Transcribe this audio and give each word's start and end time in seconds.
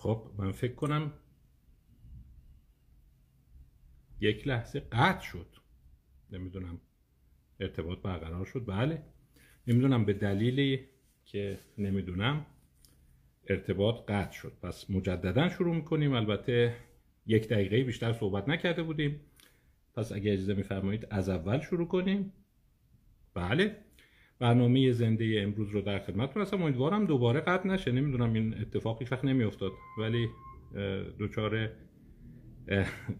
خب 0.00 0.30
من 0.38 0.52
فکر 0.52 0.74
کنم 0.74 1.12
یک 4.20 4.48
لحظه 4.48 4.80
قطع 4.80 5.20
شد. 5.20 5.46
نمی‌دونم 6.30 6.80
ارتباط 7.60 7.98
برقرار 7.98 8.44
شد. 8.44 8.64
بله. 8.66 9.02
نمی‌دونم 9.66 10.04
به 10.04 10.12
دلیلی 10.12 10.88
که 11.24 11.58
نمی‌دونم 11.78 12.46
ارتباط 13.46 14.10
قطع 14.10 14.32
شد. 14.32 14.52
پس 14.62 14.90
مجددا 14.90 15.48
شروع 15.48 15.76
می‌کنیم. 15.76 16.12
البته 16.12 16.76
یک 17.26 17.48
دقیقه 17.48 17.84
بیشتر 17.84 18.12
صحبت 18.12 18.48
نکرده 18.48 18.82
بودیم. 18.82 19.20
پس 19.94 20.12
اگه 20.12 20.32
اجازه 20.32 20.54
میفرمایید 20.54 21.06
از 21.10 21.28
اول 21.28 21.60
شروع 21.60 21.88
کنیم. 21.88 22.32
بله. 23.34 23.76
برنامه 24.40 24.92
زنده 24.92 25.40
امروز 25.42 25.70
رو 25.70 25.80
در 25.80 25.98
خدمتتون 25.98 26.42
هستم. 26.42 26.62
امیدوارم 26.62 27.06
دوباره 27.06 27.40
قطع 27.40 27.68
نشه. 27.68 27.92
نمی‌دونم 27.92 28.32
این 28.32 28.54
اتفاقی 28.60 29.04
وقت 29.10 29.24
نمیافتاد. 29.24 29.72
ولی 29.98 30.28
دچار 31.18 31.70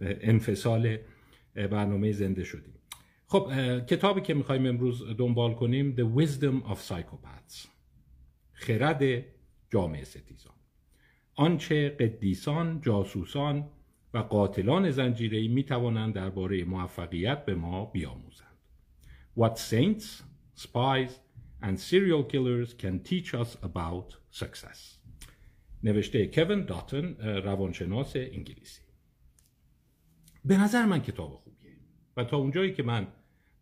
انفصال 0.00 0.96
برنامه 1.54 2.12
زنده 2.12 2.44
شدیم. 2.44 2.74
خب 3.26 3.50
کتابی 3.86 4.20
که 4.20 4.34
می‌خوایم 4.34 4.66
امروز 4.66 5.02
دنبال 5.18 5.54
کنیم 5.54 5.96
The 5.96 6.20
Wisdom 6.20 6.70
of 6.70 6.76
Psychopaths. 6.88 7.68
خرد 8.52 9.24
جامعه 9.70 10.04
ستیزان. 10.04 10.54
آنچه 11.34 11.88
قدیسان، 11.88 12.80
جاسوسان 12.80 13.68
و 14.14 14.18
قاتلان 14.18 14.90
زنجیره‌ای 14.90 15.48
می 15.48 15.64
توانند 15.64 16.14
درباره 16.14 16.64
موفقیت 16.64 17.44
به 17.44 17.54
ما 17.54 17.84
بیاموزند. 17.84 18.56
What 19.38 19.56
saints, 19.70 20.22
spies 20.64 21.12
and 21.62 21.74
serial 21.88 22.24
killers 22.32 22.70
can 22.82 22.96
teach 23.10 23.34
us 23.34 23.50
about 23.62 24.08
success. 24.30 24.98
نوشته 25.82 26.26
کوین 26.26 26.64
داتن 26.64 27.16
روانشناس 27.20 28.16
انگلیسی. 28.16 28.80
به 30.44 30.56
نظر 30.56 30.86
من 30.86 31.02
کتاب 31.02 31.30
خوبیه 31.30 31.76
و 32.16 32.24
تا 32.24 32.36
اونجایی 32.36 32.72
که 32.72 32.82
من 32.82 33.06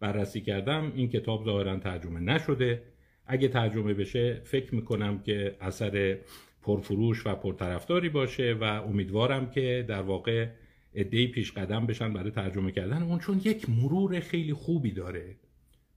بررسی 0.01 0.41
کردم 0.41 0.93
این 0.95 1.09
کتاب 1.09 1.45
ظاهرا 1.45 1.77
ترجمه 1.77 2.21
نشده 2.21 2.83
اگه 3.27 3.49
ترجمه 3.49 3.95
بشه 3.95 4.41
فکر 4.45 4.75
می‌کنم 4.75 5.23
که 5.23 5.57
اثر 5.61 6.19
پرفروش 6.63 7.27
و 7.27 7.35
پرطرفداری 7.35 8.09
باشه 8.09 8.53
و 8.61 8.65
امیدوارم 8.65 9.51
که 9.51 9.85
در 9.89 10.03
واقع 10.03 10.49
ادهی 10.95 11.27
پیش 11.27 11.53
قدم 11.53 11.87
بشن 11.87 12.13
برای 12.13 12.31
ترجمه 12.31 12.73
کردن 12.73 13.03
اون 13.03 13.19
چون 13.19 13.41
یک 13.45 13.71
مرور 13.71 14.21
خیلی 14.21 14.53
خوبی 14.53 14.93
داره 14.93 15.37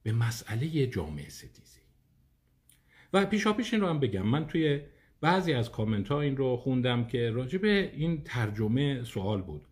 به 0.04 0.12
مسئله 0.12 0.88
جامعه 0.88 1.30
ستیزی. 1.30 1.80
و 3.14 3.26
پیشا 3.26 3.54
پیش 3.54 3.74
این 3.74 3.82
رو 3.82 3.90
هم 3.90 4.00
بگم. 4.00 4.22
من 4.22 4.48
توی 4.48 4.82
بعضی 5.22 5.54
از 5.54 5.72
کامنت 5.72 6.08
ها 6.08 6.22
این 6.22 6.38
رو 6.38 6.58
خوندم 6.58 7.08
که 7.08 7.32
راجب 7.32 7.66
این 7.66 8.24
ترجمه 8.24 9.04
سوال 9.04 9.42
بود. 9.42 9.66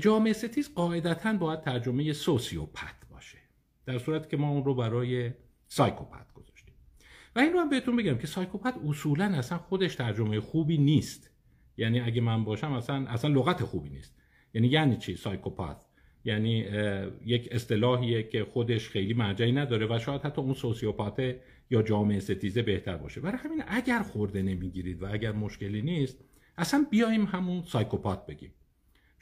جامعه 0.00 0.32
ستیز 0.32 0.74
قاعدتا 0.74 1.32
باید 1.32 1.60
ترجمه 1.60 2.12
sociopath 2.12 2.94
باشه. 3.10 3.38
در 3.86 3.98
صورت 3.98 4.28
که 4.28 4.36
ما 4.36 4.48
اون 4.48 4.64
رو 4.64 4.74
برای 4.74 5.30
psychopath 5.68 6.32
گذاشتیم. 6.32 6.74
و 7.36 7.40
این 7.40 7.52
رو 7.52 7.60
هم 7.60 7.68
بهتون 7.68 7.96
بگم 7.96 8.18
که 8.18 8.26
psychopath 8.26 8.74
اصولا 8.88 9.24
اصلا 9.24 9.58
خودش 9.58 9.94
ترجمه 9.94 10.40
خوبی 10.40 10.78
نیست. 10.78 11.30
یعنی 11.76 12.00
اگه 12.00 12.20
من 12.20 12.44
باشم 12.44 12.72
اصلا 12.72 13.06
اصلا 13.08 13.30
لغت 13.30 13.64
خوبی 13.64 13.90
نیست. 13.90 14.14
یعنی 14.54 14.68
یعنی 14.68 14.96
چی 14.96 15.16
psychopath؟ 15.16 15.76
یعنی 16.24 16.66
یک 17.26 17.48
اصطلاحیه 17.52 18.22
که 18.22 18.44
خودش 18.44 18.88
خیلی 18.88 19.14
مرجعی 19.14 19.52
نداره 19.52 19.86
و 19.86 19.98
شاید 19.98 20.20
حتی 20.20 20.40
اون 20.40 20.54
sociopath 20.54 21.34
یا 21.70 21.82
جامعه 21.82 22.20
ستیزه 22.20 22.62
بهتر 22.62 22.96
باشه. 22.96 23.20
برای 23.20 23.38
همین 23.38 23.62
اگر 23.66 24.02
خورده 24.02 24.42
نمی‌گیرید 24.42 25.02
و 25.02 25.12
اگر 25.12 25.32
مشکلی 25.32 25.82
نیست 25.82 26.18
اصلا 26.58 26.86
بیایم 26.90 27.24
همون 27.24 27.62
سایکوپات 27.62 28.26
بگیم. 28.26 28.52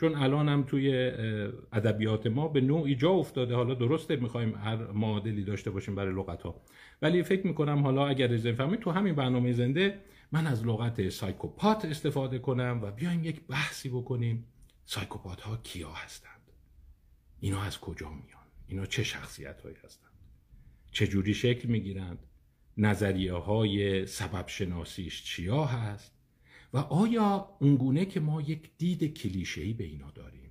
چون 0.00 0.14
الان 0.14 0.48
هم 0.48 0.62
توی 0.62 1.12
ادبیات 1.72 2.26
ما 2.26 2.48
به 2.48 2.60
نوعی 2.60 2.94
جا 2.94 3.10
افتاده. 3.10 3.54
حالا 3.54 3.74
درسته 3.74 4.16
می‌خوایم 4.16 4.54
هر 4.54 4.76
معادلی 4.76 5.44
داشته 5.44 5.70
باشیم 5.70 5.94
برای 5.94 6.14
لغت 6.14 6.42
ها 6.42 6.62
ولی 7.02 7.22
فکر 7.22 7.46
می‌کنم 7.46 7.82
حالا 7.82 8.06
اگر 8.06 8.34
از 8.34 8.46
فهمید 8.46 8.80
تو 8.80 8.90
همین 8.90 9.14
برنامه 9.14 9.52
زنده 9.52 10.00
من 10.32 10.46
از 10.46 10.66
لغت 10.66 11.08
سایکوپات 11.08 11.84
استفاده 11.84 12.38
کنم 12.38 12.80
و 12.82 12.90
بیایم 12.90 13.24
یک 13.24 13.40
بحثی 13.48 13.88
بکنیم. 13.88 14.44
سایکوپات 14.84 15.40
ها 15.40 15.56
کیا 15.62 15.90
هستند 15.90 16.39
اینا 17.40 17.62
از 17.62 17.80
کجا 17.80 18.10
میان؟ 18.10 18.46
اینا 18.66 18.86
چه 18.86 19.02
شخصیت 19.02 19.60
هایی 19.60 19.76
هستند 19.84 20.10
چجوری 20.92 21.34
شکل 21.34 21.68
می‌گیرند؟ 21.68 22.18
نظریه 22.76 23.34
های 23.34 24.06
سبب 24.06 24.48
شناسیش 24.48 25.24
چیا 25.24 25.64
هست؟ 25.64 26.14
و 26.72 26.78
آیا 26.78 27.56
اونگونه 27.60 28.04
که 28.06 28.20
ما 28.20 28.40
یک 28.40 28.70
دید 28.78 29.04
کلیشه‌ای 29.04 29.72
به 29.72 29.84
اینا 29.84 30.10
داریم 30.10 30.50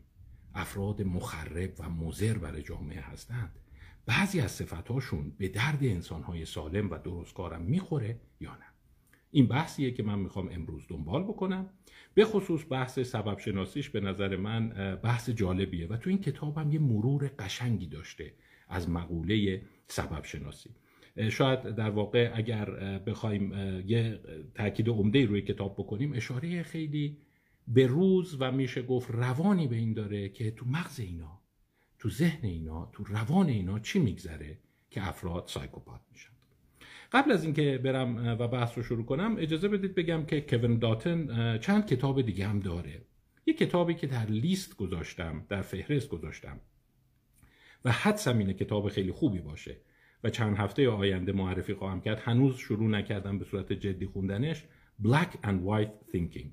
افراد 0.53 1.01
مخرب 1.01 1.73
و 1.79 1.89
مزر 1.89 2.38
برای 2.38 2.63
جامعه 2.63 3.01
هستند 3.01 3.59
بعضی 4.06 4.39
از 4.39 4.51
صفتهاشون 4.51 5.29
به 5.38 5.47
درد 5.47 5.83
انسانهای 5.83 6.45
سالم 6.45 6.89
و 6.89 6.97
درستکارم 6.97 7.61
می‌خوره 7.61 8.19
یا 8.39 8.56
نه؟ 8.56 8.69
این 9.31 9.47
بحثیه 9.47 9.91
که 9.91 10.03
من 10.03 10.19
می‌خوام 10.19 10.50
امروز 10.51 10.84
دنبال 10.90 11.23
بکنم. 11.23 11.69
به 12.13 12.25
خصوص 12.25 12.62
بحث 12.69 13.00
سبب 13.00 13.40
شناسیش 13.40 13.90
به 13.90 14.00
نظر 14.00 14.35
من 14.35 14.69
بحث 15.03 15.29
جالبیه 15.29 15.88
و 15.88 15.97
تو 15.97 16.09
این 16.09 16.19
کتابم 16.19 16.72
یه 16.72 16.79
مرور 16.79 17.31
قشنگی 17.39 17.88
داشته 17.88 18.34
از 18.69 18.89
مقوله 18.89 19.62
سبب 19.88 20.23
شناسی 20.23 20.69
شاید 21.29 21.62
در 21.62 21.89
واقع 21.89 22.31
اگر 22.34 22.66
بخوایم 23.00 23.53
یه 23.88 24.19
تاکید 24.56 24.89
عمده 24.89 25.25
روی 25.25 25.41
کتاب 25.41 25.73
بکنیم 25.73 26.13
اشاره 26.13 26.63
خیلی 26.63 27.18
به 27.68 27.88
روز 27.88 28.38
و 28.39 28.51
میشه 28.51 28.81
گفت 28.81 29.12
روانی 29.12 29.68
به 29.68 29.75
این 29.75 29.94
داره 29.94 30.29
که 30.29 30.51
تو 30.51 30.66
مغز 30.66 31.00
اینا 31.00 31.41
تو 32.00 32.09
ذهن 32.09 32.45
اینا 32.45 32.89
تو 32.94 33.03
روان 33.03 33.50
اینا 33.50 33.79
چی 33.79 34.00
میگذره 34.00 34.57
که 34.89 35.07
افراد 35.07 35.47
سایکوپات 35.47 36.01
میشن. 36.12 36.38
قبل 37.12 37.31
از 37.31 37.44
اینکه 37.44 37.78
برم 37.78 38.38
و 38.40 38.47
بحث 38.47 38.78
رو 38.78 38.84
شروع 38.84 39.06
کنم 39.06 39.36
اجازه 39.40 39.68
بدید 39.68 39.96
بگم 39.96 40.25
که 40.25 40.42
کوین 40.42 40.80
داتن 40.80 41.58
چند 41.58 41.86
کتاب 41.86 42.22
دیگه 42.22 42.47
هم 42.47 42.59
داره. 42.59 43.02
یه 43.46 43.53
کتابی 43.53 43.94
که 43.94 44.08
در 44.08 44.25
لیست 44.25 44.78
گذاشتم 44.78 45.46
در 45.50 45.62
فهرست 45.62 46.09
گذاشتم. 46.09 46.59
و 47.86 47.92
حدسم 47.92 48.38
اینه 48.38 48.53
کتاب 48.53 48.90
خیلی 48.90 49.12
خوبی 49.12 49.40
باشه. 49.40 49.78
و 50.24 50.30
چند 50.30 50.58
هفته 50.58 50.90
آینده 50.90 51.31
معرفی 51.31 51.74
خواهم 51.74 52.02
کرد. 52.02 52.19
هنوز 52.19 52.58
شروع 52.58 52.90
نکردم 52.90 53.40
به 53.40 53.46
صورت 53.46 53.74
جدی 53.74 54.06
خوندنش. 54.06 54.64
Black 55.03 55.46
and 55.46 55.68
White 55.68 56.16
Thinking. 56.16 56.48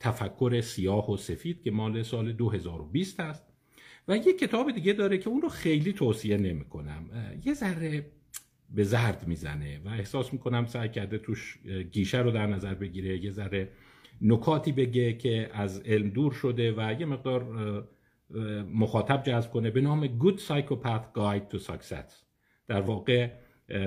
تفکر 0.00 0.60
سیاه 0.60 1.10
و 1.10 1.16
سفید 1.16 1.62
که 1.62 1.70
مال 1.70 2.02
سال 2.02 2.32
2020 2.32 3.20
است. 3.20 3.46
و 4.08 4.16
یه 4.16 4.32
کتاب 4.32 4.72
دیگه 4.72 4.92
داره 4.92 5.18
که 5.18 5.28
اون 5.28 5.42
رو 5.42 5.48
خیلی 5.48 5.92
توصیه 5.92 6.36
نمی 6.36 6.64
کنم 6.64 7.10
یه 7.44 7.54
ذره 7.54 8.06
به 8.70 8.84
زرد 8.84 9.24
می‌زنه 9.26 9.80
و 9.84 9.88
احساس 9.88 10.32
می‌کنم 10.32 10.66
سعی 10.66 10.88
کرده 10.88 11.18
توش 11.18 11.58
گیشه 11.92 12.18
رو 12.18 12.30
در 12.30 12.46
نظر 12.46 12.74
بگیره 12.74 13.24
یه 13.24 13.30
ذره 13.30 13.68
نکاتی 14.22 14.72
بگه 14.72 15.12
که 15.12 15.50
از 15.52 15.80
علم 15.80 16.08
دور 16.08 16.32
شده 16.32 16.72
و 16.72 16.96
یه 17.00 17.06
مقدار 17.06 17.44
مخاطب 18.74 19.22
جذب 19.22 19.50
کنه 19.50 19.70
به 19.70 19.80
نام 19.80 20.06
Good 20.18 20.36
Psychopath 20.36 21.18
Guide 21.18 21.56
to 21.56 21.58
Success. 21.58 22.24
در 22.68 22.80
واقع 22.80 23.30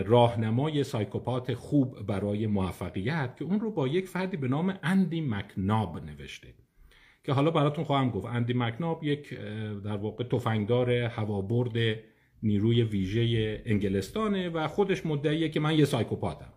راهنمای 0.06 0.84
سایکوپات 0.84 1.54
خوب 1.54 2.06
برای 2.06 2.48
موفقیت 2.48 3.38
که 3.38 3.46
اون 3.46 3.60
رو 3.60 3.72
با 3.72 3.88
یک 3.88 4.08
فردی 4.08 4.38
به 4.38 4.48
نام 4.48 4.80
اندی 4.84 5.22
مکناب 5.22 6.06
نوشته. 6.06 6.48
که 7.24 7.34
حالا 7.34 7.52
براتون 7.52 7.84
خواهم 7.84 8.10
گفت 8.10 8.26
اندی 8.26 8.54
مکناب 8.54 9.04
یک 9.04 9.34
در 9.84 9.98
واقع 9.98 10.24
تفنگدار 10.24 10.92
هوابرد 10.92 12.00
نیروی 12.44 12.84
ویژه 12.84 13.62
انگلستانه 13.66 14.50
و 14.50 14.68
خودش 14.68 15.06
مدعیه 15.06 15.50
که 15.50 15.60
من 15.60 15.78
یه 15.78 15.86
سایکوپاتم. 15.86 16.54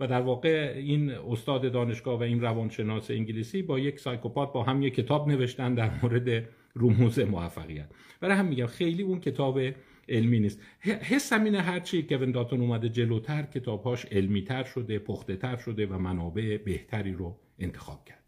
و 0.00 0.06
در 0.06 0.20
واقع 0.20 0.74
این 0.76 1.10
استاد 1.10 1.72
دانشگاه 1.72 2.18
و 2.18 2.22
این 2.22 2.40
روانشناس 2.40 3.10
انگلیسی 3.10 3.62
با 3.62 3.78
یک 3.78 4.00
سایکوپات 4.00 4.52
با 4.52 4.62
هم 4.62 4.82
یک 4.82 4.94
کتاب 4.94 5.28
نوشتن 5.28 5.74
در 5.74 5.90
مورد 6.02 6.48
رموز 6.76 7.18
موفقیت. 7.18 7.90
برای 8.20 8.36
هم 8.36 8.46
میگم 8.46 8.66
خیلی 8.66 9.02
اون 9.02 9.20
کتاب 9.20 9.60
علمی 10.08 10.40
نیست. 10.40 10.60
حسم 10.80 11.44
اینه 11.44 11.60
هرچی. 11.60 12.02
کوین 12.02 12.32
داتون 12.32 12.60
اومده 12.60 12.88
جلوتر 12.88 13.42
کتابهاش 13.42 14.06
علمی 14.06 14.44
تر 14.44 14.64
شده 14.64 14.98
پخته 14.98 15.36
تر 15.36 15.56
شده 15.56 15.86
و 15.86 15.98
منابع 15.98 16.56
بهتری 16.56 17.12
رو 17.12 17.40
انتخاب 17.58 18.04
کرده. 18.04 18.22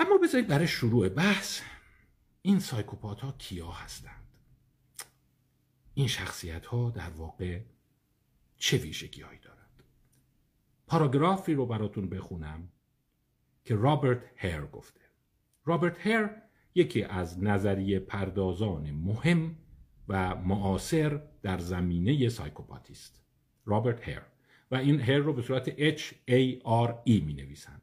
اما 0.00 0.18
بذارید 0.18 0.48
برای 0.48 0.66
شروع 0.66 1.08
بحث 1.08 1.60
این 2.42 2.58
سایکوپات 2.58 3.20
ها 3.20 3.34
کیا 3.38 3.70
هستند 3.70 4.19
این 6.00 6.08
شخصیت 6.08 6.66
ها 6.66 6.90
در 6.90 7.10
واقع 7.10 7.60
چه 8.56 8.76
ویژگی 8.76 9.20
هایی 9.20 9.38
دارند؟ 9.38 9.82
پاراگرافی 10.86 11.54
رو 11.54 11.66
براتون 11.66 12.08
بخونم 12.08 12.68
که 13.64 13.74
رابرت 13.74 14.22
هیر 14.36 14.60
گفته. 14.60 15.00
رابرت 15.64 16.06
هیر 16.06 16.28
یکی 16.74 17.02
از 17.02 17.44
نظریه 17.44 17.98
پردازان 17.98 18.90
مهم 18.90 19.56
و 20.08 20.34
معاصر 20.34 21.20
در 21.42 21.58
زمینه 21.58 22.28
psychopathy 22.28 22.92
است 22.92 23.22
رابرت 23.66 24.08
هیر. 24.08 24.22
و 24.70 24.74
این 24.74 25.00
هیر 25.00 25.18
رو 25.18 25.32
به 25.32 25.42
صورت 25.42 25.96
H 25.96 26.02
A 26.30 26.62
R 26.86 26.92
E 27.08 27.22
می 27.22 27.34
نویسند 27.34 27.82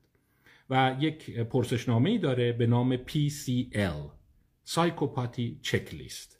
و 0.69 0.97
یک 0.99 1.39
پرسشنامه 1.39 2.09
ای 2.09 2.17
داره 2.17 2.51
به 2.51 2.67
نام 2.67 2.97
PCL 2.97 4.11
Psychopathy 4.63 5.59
Checklist 5.61 6.36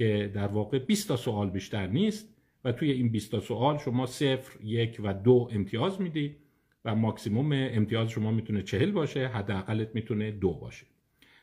که 0.00 0.30
در 0.34 0.46
واقع 0.46 0.78
20 0.78 1.08
تا 1.08 1.16
سوال 1.16 1.50
بیشتر 1.50 1.86
نیست 1.86 2.28
و 2.64 2.72
توی 2.72 2.90
این 2.90 3.08
20 3.08 3.30
تا 3.30 3.40
سوال 3.40 3.78
شما 3.78 4.06
صفر، 4.06 4.64
یک 4.64 5.00
و 5.04 5.14
دو 5.14 5.48
امتیاز 5.52 6.00
میدی 6.00 6.36
و 6.84 6.94
ماکسیموم 6.94 7.52
امتیاز 7.52 8.08
شما 8.10 8.30
می‌تونه 8.30 8.62
چهل 8.62 8.90
باشه 8.90 9.28
حداقلت 9.28 9.94
می‌تونه 9.94 10.30
دو 10.30 10.52
باشه. 10.52 10.86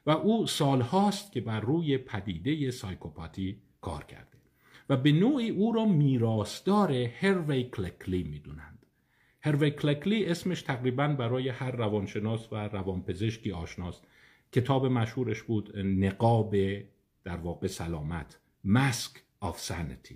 و 0.06 0.12
او 0.12 0.48
سالهاست 0.48 1.32
که 1.32 1.42
بر 1.42 1.60
روی 1.60 1.98
پدیده 1.98 2.72
سایکوپاتی 2.72 3.58
کار 3.82 4.04
کرده. 4.04 4.38
و 4.90 4.98
به 4.98 5.12
نوعی 5.12 5.50
او 5.50 5.72
را 5.72 5.86
میراثدار 5.86 6.92
هروی 6.92 7.64
کلکلی 7.64 8.24
می‌دونند. 8.24 8.86
هروی 9.42 9.72
کلکلی 9.72 10.26
اسمش 10.26 10.62
تقریبا 10.62 11.08
برای 11.08 11.50
هر 11.50 11.72
روانشناس 11.72 12.54
و 12.54 12.56
روانپزشکی 12.56 13.52
آشناست. 13.52 14.08
کتاب 14.52 14.86
مشهورش 14.86 15.44
بود 15.44 15.78
نقاب 15.80 16.56
در 17.24 17.38
واقع 17.38 17.68
سلامت. 17.68 18.40
Mask 18.68 19.44
of 19.44 19.56
Sanity 19.68 20.16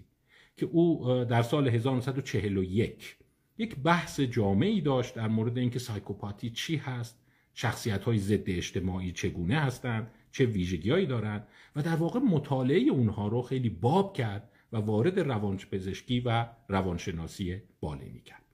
که 0.57 0.65
او 0.65 1.05
در 1.23 1.41
سال 1.41 1.67
1941 1.67 3.17
یک 3.57 3.75
بحث 3.75 4.19
جامعی 4.19 4.81
داشت 4.81 5.15
در 5.15 5.27
مورد 5.27 5.57
اینکه 5.57 5.79
psychopathy 5.79 6.49
چی 6.49 6.77
هست 6.77 7.21
شخصیت 7.53 8.03
های 8.03 8.17
ضد 8.17 8.49
اجتماعی 8.49 9.11
چگونه 9.11 9.59
هستند 9.59 10.11
چه 10.31 10.45
ویژگیهایی 10.45 11.05
دارند 11.05 11.47
و 11.75 11.81
در 11.81 11.95
واقع 11.95 12.19
مطالعه 12.19 12.79
اونها 12.79 13.27
رو 13.27 13.41
خیلی 13.41 13.69
باب 13.69 14.13
کرد 14.13 14.49
و 14.73 14.77
وارد 14.77 15.19
روانپزشکی 15.19 16.19
و 16.19 16.45
روانشناسی 16.69 17.61
بالینی 17.79 18.21
کرد. 18.21 18.45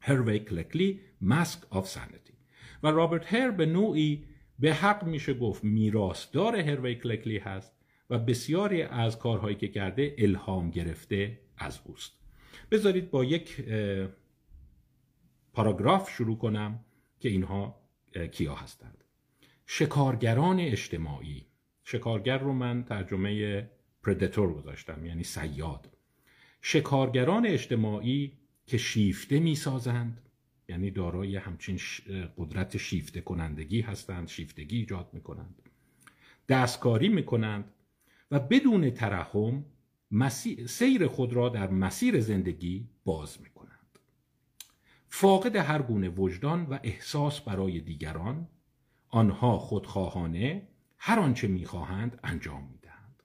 هروی 0.00 0.38
کلکلی 0.38 1.00
Mask 1.20 1.58
of 1.70 1.88
Sanity 1.88 2.34
و 2.82 2.88
رابرت 2.88 3.34
هیر 3.34 3.50
به 3.50 3.66
نوعی 3.66 4.24
به 4.58 4.74
حق 4.74 5.04
میشه 5.04 5.34
گفت 5.34 5.64
میراثدار 5.64 6.56
هروی 6.56 6.94
کلکلی 6.94 7.38
هست 7.38 7.73
و 8.10 8.18
بسیاری 8.18 8.82
از 8.82 9.18
کارهایی 9.18 9.56
که 9.56 9.68
کرده 9.68 10.14
الهام 10.18 10.70
گرفته 10.70 11.40
از 11.56 11.80
اوست. 11.84 12.12
بذارید 12.70 13.10
با 13.10 13.24
یک 13.24 13.64
پاراگراف 15.52 16.10
شروع 16.10 16.38
کنم 16.38 16.84
که 17.20 17.28
اینها 17.28 17.80
کیا 18.32 18.54
هستند. 18.54 19.04
شکارگران 19.66 20.60
اجتماعی. 20.60 21.46
شکارگر 21.84 22.38
رو 22.38 22.52
من 22.52 22.84
ترجمه 22.84 23.70
پردتور 24.02 24.54
گذاشتم 24.54 25.06
یعنی 25.06 25.24
سیاد. 25.24 25.90
شکارگران 26.60 27.46
اجتماعی 27.46 28.32
که 28.66 28.78
شیفته 28.78 29.40
می‌سازند 29.40 30.20
یعنی 30.68 30.90
دارای 30.90 31.36
همچین 31.36 31.80
قدرت 32.38 32.76
شیفته 32.76 33.20
کنندگی 33.20 33.80
هستند 33.80 34.28
شیفتگی 34.28 34.76
ایجاد 34.76 35.10
می‌کنند. 35.12 35.62
دستکاری 36.48 37.08
می‌کنند 37.08 37.72
و 38.34 38.40
بدون 38.40 38.90
ترحم 38.90 39.64
سیر 40.66 41.06
خود 41.06 41.32
را 41.32 41.48
در 41.48 41.70
مسیر 41.70 42.20
زندگی 42.20 42.88
باز 43.04 43.40
می‌کنند. 43.40 43.98
فاقد 45.08 45.56
هر 45.56 45.82
گونه 45.82 46.08
وجدان 46.08 46.66
و 46.66 46.78
احساس 46.82 47.40
برای 47.40 47.80
دیگران 47.80 48.48
آنها 49.08 49.58
خودخواهانه 49.58 50.68
هر 50.98 51.20
آنچه 51.20 51.48
می‌خواهند 51.48 52.20
انجام 52.24 52.68
می‌دهند 52.72 53.22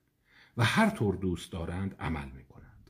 و 0.57 0.63
هر 0.63 0.89
طور 0.89 1.15
دوست 1.15 1.51
دارند 1.51 1.95
عمل 1.99 2.29
می‌کنند. 2.29 2.89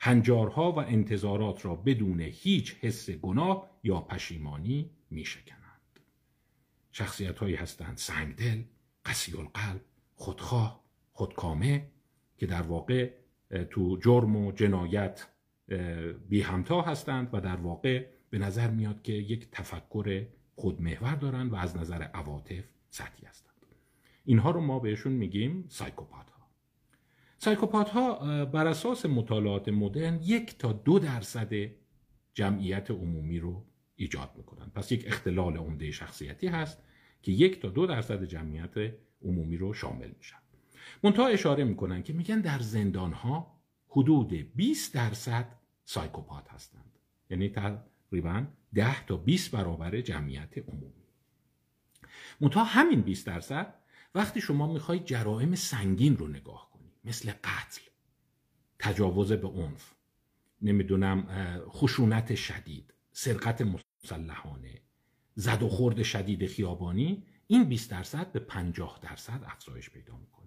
هنجارها 0.00 0.72
و 0.72 0.78
انتظارات 0.78 1.64
را 1.64 1.74
بدون 1.74 2.20
هیچ 2.20 2.76
حس 2.80 3.10
گناه 3.10 3.70
یا 3.84 4.00
پشیمانی 4.00 4.90
میشکنند. 5.10 6.00
شخصیت 6.92 7.38
هایی 7.38 7.54
هستند 7.54 7.98
سنگدل 7.98 8.62
قسی 9.04 9.36
القلب 9.36 9.84
خودخواه 10.14 10.83
خودکامه 11.14 11.86
که 12.36 12.46
در 12.46 12.62
واقع 12.62 13.10
تو 13.70 13.96
جرم 13.96 14.36
و 14.36 14.52
جنایت 14.52 15.26
بی 16.28 16.40
همتا 16.40 16.82
هستند 16.82 17.28
و 17.32 17.40
در 17.40 17.56
واقع 17.56 18.06
به 18.30 18.38
نظر 18.38 18.70
میاد 18.70 19.02
که 19.02 19.12
یک 19.12 19.50
تفکر 19.52 20.26
خودمحور 20.54 21.14
دارند 21.14 21.52
و 21.52 21.56
از 21.56 21.76
نظر 21.76 22.02
عواطف 22.02 22.64
سطحی 22.90 23.26
هستند. 23.26 23.54
اینها 24.24 24.50
رو 24.50 24.60
ما 24.60 24.78
بهشون 24.78 25.12
میگیم 25.12 25.64
سایکوپات 25.68 26.30
ها 26.30 26.48
سایکوپات 27.38 27.88
ها 27.88 28.44
بر 28.44 28.66
اساس 28.66 29.06
مطالعات 29.06 29.68
مدرن 29.68 30.20
یک 30.22 30.58
تا 30.58 30.72
دو 30.72 30.98
درصد 30.98 31.52
جمعیت 32.34 32.90
عمومی 32.90 33.38
رو 33.38 33.64
ایجاد 33.96 34.30
می‌کنند 34.36 34.72
پس 34.72 34.92
یک 34.92 35.04
اختلال 35.06 35.56
عمده 35.56 35.90
شخصیتی 35.90 36.46
هست 36.46 36.82
که 37.22 37.32
یک 37.32 37.60
تا 37.60 37.68
دو 37.68 37.86
درصد 37.86 38.24
جمعیت 38.24 38.94
عمومی 39.22 39.56
رو 39.56 39.72
شامل 39.72 40.10
میشن. 40.18 40.43
منتها 41.02 41.26
اشاره 41.26 41.64
می‌کنن 41.64 42.02
که 42.02 42.12
میگن 42.12 42.40
در 42.40 42.58
زندان 42.58 43.12
ها 43.12 43.60
حدود 43.88 44.32
20 44.32 44.94
درصد 44.94 45.46
سایکوپات 45.84 46.48
هستند. 46.48 46.98
یعنی 47.30 47.48
تقریبا 47.48 48.46
10 48.74 49.06
تا 49.06 49.16
20 49.16 49.50
برابر 49.50 50.00
جمعیت 50.00 50.58
عمومی. 50.58 51.04
منتها 52.40 52.64
همین 52.64 53.00
20 53.00 53.26
درصد 53.26 53.74
وقتی 54.14 54.40
شما 54.40 54.72
می‌خوای 54.72 54.98
جرائم 54.98 55.54
سنگین 55.54 56.16
رو 56.16 56.28
نگاه 56.28 56.70
کنی 56.70 56.92
مثل 57.04 57.32
قتل 57.44 57.82
تجاوز 58.78 59.32
به 59.32 59.48
عنف 59.48 59.94
نمی‌دونم 60.62 61.26
خشونت 61.68 62.34
شدید 62.34 62.94
سرقت 63.12 63.62
مسلحانه 64.02 64.80
زد 65.34 65.62
و 65.62 65.68
خورد 65.68 66.02
شدید 66.02 66.46
خیابانی 66.46 67.26
این 67.46 67.64
20 67.64 67.90
درصد 67.90 68.32
به 68.32 68.38
50 68.40 68.98
درصد 69.02 69.40
افزایش 69.46 69.90
پیدا 69.90 70.16
می‌کنه. 70.16 70.43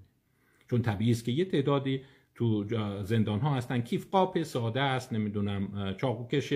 چون 0.69 0.81
طبیعی 0.81 1.11
است 1.11 1.25
که 1.25 1.31
یه 1.31 1.45
تعدادی 1.45 2.01
تو 2.35 2.65
زندان 3.03 3.39
ها 3.39 3.55
هستن. 3.55 3.81
کیف 3.81 4.09
قاپ 4.09 4.43
ساده 4.43 4.81
است 4.81 5.13
نمی‌دونم 5.13 5.95
چاقوکش 5.97 6.53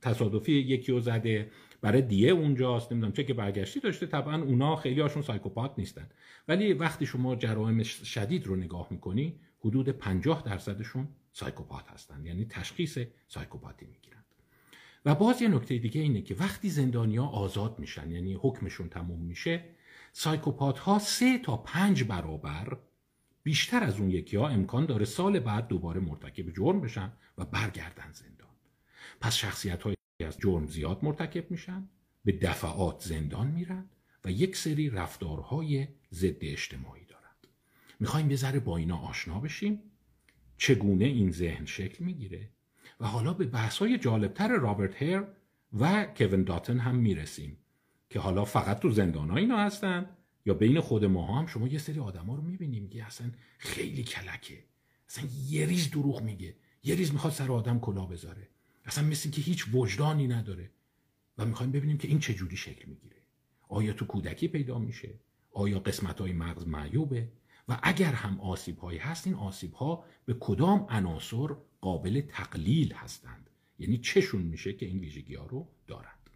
تصادفی 0.00 0.52
یکی 0.52 0.92
رو 0.92 1.00
زده 1.00 1.50
برای 1.80 2.02
دیه 2.02 2.30
اونجاست 2.30 2.92
نمی‌دونم 2.92 3.12
چه 3.12 3.24
که 3.24 3.34
برگشتی 3.34 3.80
داشته. 3.80 4.06
طبعا 4.06 4.42
اونا 4.42 4.76
خیلی 4.76 5.00
هاشون 5.00 5.22
سایکوپات 5.22 5.74
نیستن. 5.78 6.08
ولی 6.48 6.72
وقتی 6.72 7.06
شما 7.06 7.36
جرائم 7.36 7.82
شدید 7.82 8.46
رو 8.46 8.56
نگاه 8.56 8.88
می‌کنی 8.90 9.40
حدود 9.60 9.88
50 9.88 10.42
درصدشون 10.42 11.08
سایکوپات 11.32 11.88
هستن. 11.88 12.26
یعنی 12.26 12.44
تشخیص 12.44 12.98
سایکوپاتی 13.28 13.86
می‌گیرند 13.86 14.24
و 15.04 15.14
باز 15.14 15.42
یه 15.42 15.48
نکته 15.48 15.78
دیگه 15.78 16.00
اینه 16.00 16.22
که 16.22 16.34
وقتی 16.34 16.68
زندانیا 16.68 17.24
آزاد 17.24 17.78
میشن 17.78 18.10
یعنی 18.10 18.34
حکمشون 18.34 18.88
تموم 18.88 19.20
میشه 19.20 19.64
سایکوپات 20.12 20.78
ها 20.78 20.98
سه 20.98 21.38
تا 21.38 21.56
پنج 21.56 22.04
برابر 22.04 22.76
بیشتر 23.48 23.84
از 23.84 24.00
اون 24.00 24.10
یکی 24.10 24.36
ها 24.36 24.48
امکان 24.48 24.86
داره 24.86 25.04
سال 25.04 25.40
بعد 25.40 25.68
دوباره 25.68 26.00
مرتکب 26.00 26.50
جرم 26.50 26.80
بشن 26.80 27.12
و 27.38 27.44
برگردن 27.44 28.12
زندان. 28.12 28.48
پس 29.20 29.34
شخصیت 29.36 29.82
های 29.82 29.96
از 30.26 30.38
جرم 30.38 30.66
زیاد 30.66 30.98
مرتکب 31.02 31.50
میشن 31.50 31.88
به 32.24 32.32
دفعات 32.32 33.00
زندان 33.00 33.46
میرن 33.46 33.84
و 34.24 34.30
یک 34.30 34.56
سری 34.56 34.90
رفتارهای 34.90 35.88
ضد 36.12 36.36
اجتماعی 36.40 37.04
دارند. 37.04 37.46
می‌خوایم 38.00 38.30
یه 38.30 38.36
ذره 38.36 38.60
با 38.60 38.76
اینا 38.76 38.98
آشنا 38.98 39.40
بشیم. 39.40 39.82
چگونه 40.56 41.04
این 41.04 41.30
ذهن 41.30 41.66
شکل 41.66 42.04
می‌گیره؟ 42.04 42.48
و 43.00 43.06
حالا 43.06 43.32
به 43.32 43.44
بحثای 43.44 43.98
جالبتر 43.98 44.48
رابرت 44.48 45.02
هیر 45.02 45.22
و 45.72 46.04
کوین 46.16 46.44
داتن 46.44 46.78
هم 46.78 46.96
می‌رسیم 46.96 47.56
که 48.10 48.20
حالا 48.20 48.44
فقط 48.44 48.80
تو 48.80 48.90
زندان 48.90 49.30
ها 49.30 49.36
اینا 49.36 49.58
هستند 49.58 50.17
یا 50.46 50.54
بین 50.54 50.80
خود 50.80 51.04
ما 51.04 51.38
هم 51.38 51.46
شما 51.46 51.68
یه 51.68 51.78
سری 51.78 52.00
آدما 52.00 52.34
رو 52.34 52.42
می‌بینیم 52.42 52.88
که 52.88 53.04
اصلا 53.04 53.30
خیلی 53.58 54.04
کلکه. 54.04 54.64
اصلا 55.08 55.28
یه 55.48 55.66
ریز 55.66 55.90
دروغ 55.90 56.22
میگه. 56.22 56.54
یه 56.84 56.94
ریز 56.94 57.12
می‌خواد 57.12 57.32
سر 57.32 57.52
آدم 57.52 57.78
کلاه 57.78 58.06
بذاره. 58.06 58.48
اصلا 58.84 59.04
مثل 59.04 59.30
که 59.30 59.40
هیچ 59.40 59.66
وجدانی 59.72 60.26
نداره. 60.26 60.70
و 61.38 61.46
می‌خوایم 61.46 61.72
ببینیم 61.72 61.98
که 61.98 62.08
این 62.08 62.18
چه 62.18 62.34
جوری 62.34 62.56
شکل 62.56 62.88
می‌گیره. 62.88 63.16
آیا 63.68 63.92
تو 63.92 64.04
کودکی 64.04 64.48
پیدا 64.48 64.78
میشه؟ 64.78 65.14
آیا 65.52 65.78
قسمت 65.78 66.20
های 66.20 66.32
مغز 66.32 66.66
معیوبه؟ 66.66 67.28
و 67.68 67.78
اگر 67.82 68.12
هم 68.12 68.40
آسیب 68.40 68.78
هایی 68.78 68.98
هست 68.98 69.26
این 69.26 69.36
آسیب 69.36 69.72
ها 69.72 70.04
به 70.24 70.34
کدام 70.40 70.86
عناصر 70.88 71.48
قابل 71.80 72.20
تقلیل 72.20 72.92
هستند؟ 72.92 73.50
یعنی 73.78 73.98
چشون 73.98 74.42
میشه 74.42 74.72
که 74.72 74.86
این 74.86 74.98
ویژگی 74.98 75.34
ها 75.34 75.46
رو 75.46 75.68
دارند. 75.86 76.30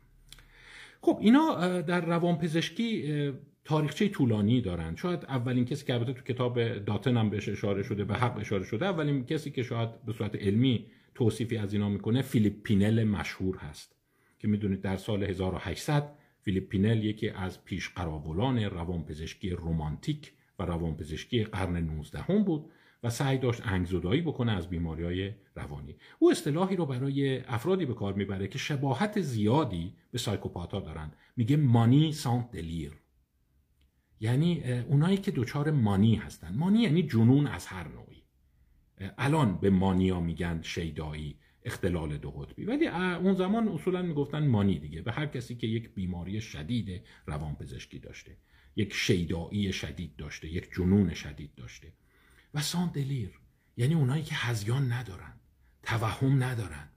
خب 1.01 1.19
اینا 1.21 1.81
در 1.81 2.01
روانپزشکی 2.01 3.33
تاریخچه 3.65 4.09
طولانی 4.09 4.61
دارند 4.61 4.97
شاید 4.97 5.25
اولین 5.25 5.65
کسی 5.65 5.87
که 5.87 5.95
البته 5.95 6.13
تو 6.13 6.23
کتاب 6.23 6.79
داتن 6.79 7.17
هم 7.17 7.31
بهش 7.31 7.49
اشاره 7.49 7.83
شده 7.83 8.05
به 8.05 8.15
حق 8.15 8.39
اشاره 8.39 8.65
شده 8.65 8.87
اولین 8.87 9.25
کسی 9.25 9.51
که 9.51 9.63
شاید 9.63 10.05
به 10.05 10.13
صورت 10.13 10.37
علمی 10.37 10.87
توصیفی 11.15 11.57
از 11.57 11.73
اینا 11.73 11.89
می‌کنه 11.89 12.23
فیلیپ 12.23 12.63
پینل 12.63 13.05
مشهور 13.05 13.57
هست. 13.57 13.97
که 14.39 14.49
می‌دونید 14.49 14.81
در 14.81 14.97
سال 14.97 15.23
1800 15.25 16.19
فیلیپ 16.41 16.69
پینل 16.69 17.05
یکی 17.05 17.29
از 17.29 17.65
پیش 17.65 17.89
قراولان 17.89 18.59
روانپزشکی 18.59 19.51
رومانتیک 19.51 20.33
و 20.59 20.63
روانپزشکی 20.63 21.45
قرن 21.45 21.77
19 21.77 22.19
هم 22.21 22.45
بود 22.45 22.71
و 23.03 23.11
سعی 23.11 23.39
داشت 23.39 23.61
انگزدایی 23.65 24.21
بکنه 24.23 24.53
از 24.53 24.71
بیماری 24.71 25.05
های 25.05 25.33
روانی. 25.57 25.97
او 26.19 26.31
اصطلاحی 26.31 26.77
رو 26.77 26.87
برای 26.87 27.39
افرادی 27.39 27.87
به 27.87 27.95
کار 27.95 28.13
می‌بره 28.13 28.49
که 28.49 28.59
شباهت 28.59 29.21
زیادی 29.21 29.95
به 30.11 30.19
psychopath 30.19 30.75
ا 30.75 30.81
دارن. 30.81 31.13
میگه 31.37 31.57
manie 31.57 32.13
sans 32.13 32.51
délire. 32.51 33.02
یعنی 34.23 34.63
اونایی 34.73 35.17
که 35.17 35.31
دچار 35.31 35.71
مانی 35.71 36.15
هستن. 36.15 36.55
مانی 36.55 36.83
یعنی 36.83 37.03
جنون 37.03 37.47
از 37.47 37.67
هر 37.67 37.89
نوعی. 37.89 38.23
الان 39.19 39.59
به 39.61 39.71
مانیا 39.71 40.21
میگن 40.21 40.63
شیدایی 40.63 41.39
اختلال 41.65 42.17
دو 42.17 42.31
قطبی. 42.31 42.65
ولی 42.65 42.89
اون 42.89 43.35
زمان 43.35 43.69
اصولا 43.69 44.03
می‌گفتن 44.03 44.47
مانی 44.47 44.79
دیگه. 44.79 45.03
به 45.03 45.13
هر 45.13 45.27
کسی 45.27 45.55
که 45.55 45.67
یک 45.67 45.95
بیماری 45.95 46.41
شدید 46.41 47.03
روانپزشکی 47.27 47.99
داشته 47.99 48.37
یک 48.77 48.95
شیدایی 48.95 49.73
شدید 49.73 50.17
داشته 50.17 50.49
یک 50.49 50.71
جنون 50.77 51.15
شدید 51.15 51.55
داشته. 51.55 51.93
و 52.55 52.61
سان 52.61 52.91
دلیر 52.95 53.41
یعنی 53.77 53.95
اونایی 53.95 54.23
که 54.23 54.35
هزیان 54.35 54.93
ندارن 54.93 55.33
توهم 55.83 56.43
ندارن 56.43 56.89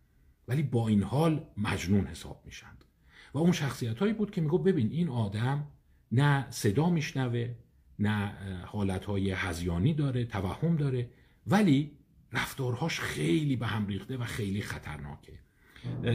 ولی 0.48 0.64
با 0.64 0.88
این 0.88 1.04
حال 1.04 1.46
مجنون 1.58 2.08
حساب 2.08 2.42
میشند 2.46 2.86
و 3.34 3.38
اون 3.38 3.52
شخصیت 3.52 4.00
هایی 4.00 4.14
بود 4.14 4.32
که 4.32 4.42
میگو 4.42 4.58
ببین 4.58 4.92
این 4.92 5.10
آدم 5.10 5.68
نه 6.12 6.48
صدا 6.50 6.90
میشنوه 6.90 7.50
نه 8.00 8.34
حالتهای 8.66 9.32
هزیانی 9.32 9.94
داره 9.94 10.26
توهم 10.26 10.76
داره 10.76 11.10
ولی 11.48 11.92
رفتارهاش 12.34 13.00
خیلی 13.00 13.56
به 13.56 13.68
هم 13.68 13.88
ریخته 13.88 14.18
و 14.18 14.24
خیلی 14.24 14.62
خطرناکه. 14.62 15.34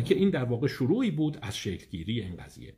که 0.04 0.14
این 0.14 0.30
در 0.30 0.44
واقع 0.44 0.66
شروعی 0.66 1.10
بود 1.10 1.38
از 1.42 1.56
شکلگیری 1.56 2.20
این 2.20 2.36
قضیه. 2.36 2.74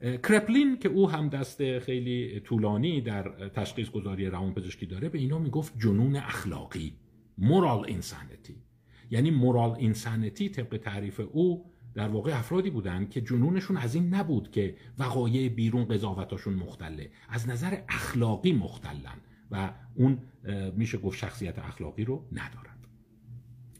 کرپلین 0.00 0.78
که 0.78 0.88
او 0.88 1.10
هم 1.10 1.28
دست 1.28 1.78
خیلی 1.78 2.40
طولانی 2.40 3.00
در 3.00 3.48
تشخیص 3.48 3.90
گذاری 3.90 4.26
روان 4.26 4.54
پزشکی 4.54 4.86
داره 4.86 5.08
به 5.08 5.18
اینا 5.18 5.38
می‌گفت 5.38 5.78
جنون 5.78 6.16
اخلاقی 6.16 6.92
مورال 7.38 7.84
اینسانیتی 7.86 8.54
یعنی 9.10 9.30
مورال 9.30 9.70
اینسانیتی 9.70 10.48
طبق 10.48 10.76
تعریف 10.76 11.20
او 11.32 11.70
در 11.96 12.08
واقع 12.08 12.38
افرادی 12.38 12.70
بودن 12.70 13.08
که 13.08 13.20
جنونشون 13.20 13.76
از 13.76 13.94
این 13.94 14.14
نبود 14.14 14.50
که 14.50 14.76
وقایع 14.98 15.48
بیرون 15.48 15.84
قضاوتاشون 15.84 16.54
مختله 16.54 17.10
از 17.28 17.48
نظر 17.48 17.78
اخلاقی 17.88 18.52
مختلن 18.52 19.20
و 19.50 19.72
اون 19.94 20.18
میشه 20.76 20.98
گفت 20.98 21.18
شخصیت 21.18 21.58
اخلاقی 21.58 22.04
رو 22.04 22.28
ندارند 22.32 22.86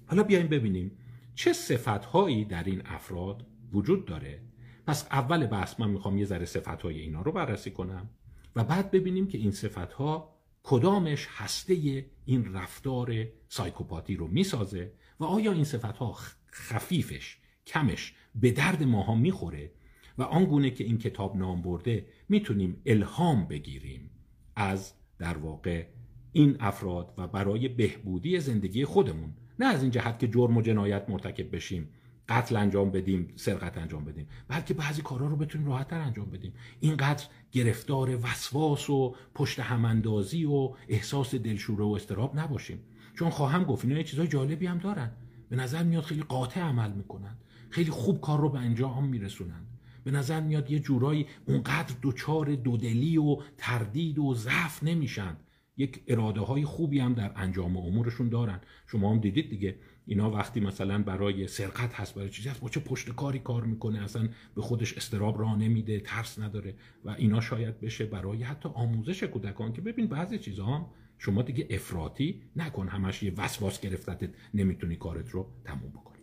حالا 0.07 0.23
بیایم 0.23 0.47
ببینیم 0.47 0.91
چه 1.35 1.53
صفتهایی 1.53 2.45
در 2.45 2.65
این 2.65 2.83
افراد 2.85 3.47
وجود 3.73 4.05
داره. 4.05 4.43
پس 4.87 5.07
اول 5.11 5.47
بحث 5.47 5.81
من 5.81 5.91
می‌خوام 5.91 6.19
یه 6.19 6.25
ذره 6.25 6.45
صفتهای 6.45 7.01
اینا 7.01 7.23
رو 7.23 7.33
بررسی 7.33 7.71
کنم 7.71 8.11
و 8.57 8.65
بعد 8.65 8.91
ببینیم 8.91 9.29
که 9.29 9.39
این 9.39 9.51
صفتها 9.51 10.37
کدامش 10.63 11.29
هسته 11.31 12.07
این 12.25 12.55
رفتار 12.55 13.15
سایکوپاتی 13.49 14.17
رو 14.17 14.29
می‌سازه 14.29 14.93
و 15.21 15.25
آیا 15.25 15.53
این 15.53 15.65
صفتها 15.65 16.17
خفیفش 16.53 17.39
کمش 17.67 18.15
به 18.35 18.51
درد 18.51 18.83
ماها 18.83 19.15
می‌خوره 19.15 19.71
و 20.19 20.23
آنگونه 20.23 20.71
که 20.71 20.85
این 20.85 20.99
کتاب 20.99 21.37
نام 21.37 21.63
برده 21.63 22.07
می‌تونیم 22.29 22.77
الهام 22.87 23.47
بگیریم. 23.47 24.11
از 24.57 24.93
در 25.19 25.39
واقع 25.39 25.87
این 26.33 26.57
افراد 26.61 27.15
و 27.19 27.27
برای 27.27 27.69
بهبودی 27.69 28.41
زندگی 28.41 28.85
خودمون 28.85 29.33
نه 29.59 29.67
از 29.67 29.83
این 29.83 29.91
جهت 29.91 30.19
که 30.19 30.29
جرم 30.29 30.57
و 30.57 30.63
جنایت 30.63 31.11
مرتکب 31.11 31.57
بشیم 31.57 31.89
قتل 32.29 32.57
انجام 32.57 32.91
بدیم 32.91 33.33
سرقت 33.37 33.79
انجام 33.79 34.05
بدیم 34.05 34.29
بلکه 34.49 34.75
بعضی 34.75 35.03
کارها 35.03 35.27
رو 35.27 35.37
بتونیم 35.37 35.67
راحتتر 35.67 36.01
انجام 36.01 36.31
بدیم. 36.31 36.53
اینقدر 36.81 37.25
گرفتار 37.53 38.19
وسواس 38.23 38.91
و 38.91 39.17
پشت 39.35 39.61
هماندازی 39.61 40.45
و 40.45 40.75
احساس 40.89 41.35
دلشوره 41.35 41.85
و 41.85 41.89
استراب 41.89 42.39
نباشیم. 42.39 42.79
چون 43.15 43.31
خواهم 43.31 43.65
گفت 43.65 43.85
اینا 43.85 44.03
چیزای 44.03 44.29
جالبی 44.29 44.67
هم 44.67 44.79
دارن. 44.79 45.11
به 45.49 45.57
نظر 45.57 45.83
میاد 45.83 46.03
خیلی 46.03 46.23
قاطع 46.23 46.61
عمل 46.61 46.93
می‌کنن. 46.93 47.37
خیلی 47.71 47.91
خوب 47.91 48.21
کار 48.21 48.41
رو 48.41 48.49
به 48.49 48.59
انجام 48.59 49.09
میرسونن. 49.09 49.67
به 50.05 50.11
نظر 50.11 50.41
میاد 50.41 50.71
یه 50.71 50.79
جورایی 50.79 51.27
اونقدر 51.47 51.95
دوچار 52.03 52.55
دودلی 52.55 53.19
و 53.19 53.37
تردید 53.57 54.19
و 54.19 54.35
ضعف 54.35 54.83
نمیشن. 54.83 55.37
یک 55.77 56.03
اراده 56.09 56.41
های 56.41 56.65
خوبی 56.65 56.99
هم 57.01 57.15
در 57.15 57.33
انجام 57.37 57.77
امورشون 57.77 58.29
دارن. 58.29 58.61
شما 58.87 59.11
هم 59.11 59.21
دیدید 59.21 59.51
دیگه. 59.51 59.79
اینا 60.07 60.31
وقتی 60.31 60.61
مثلا 60.61 61.03
برای 61.03 61.49
سرقت 61.49 61.95
هست 61.95 62.15
برای 62.15 62.31
چیزی 62.31 62.49
هست 62.49 62.61
با 62.61 62.69
چه 62.69 62.81
پشت 62.81 63.09
کاری 63.11 63.39
کار 63.39 63.65
می‌کنه 63.65 64.03
اصلا 64.03 64.29
به 64.55 64.63
خودش 64.63 64.97
استراب 64.97 65.39
راه 65.41 65.59
نمیده 65.59 66.01
ترس 66.01 66.39
نداره 66.39 66.75
و 67.05 67.11
اینا 67.11 67.41
شاید 67.41 67.81
بشه 67.81 68.07
برای 68.07 68.43
حتی 68.43 68.69
آموزش 68.69 69.23
کودکان 69.23 69.73
که 69.73 69.81
ببین 69.81 70.07
بعضی 70.07 70.39
چیزها 70.39 70.77
هم 70.77 70.87
شما 71.19 71.43
دیگه 71.43 71.67
افراطی 71.71 72.43
نکن 72.57 72.89
همش 72.89 73.23
یه 73.23 73.33
وسواس 73.37 73.81
گرفتت 73.81 74.31
نمی‌تونی 74.55 74.97
کارت 74.97 75.31
رو 75.31 75.51
تموم 75.65 75.91
بکنی. 75.91 76.16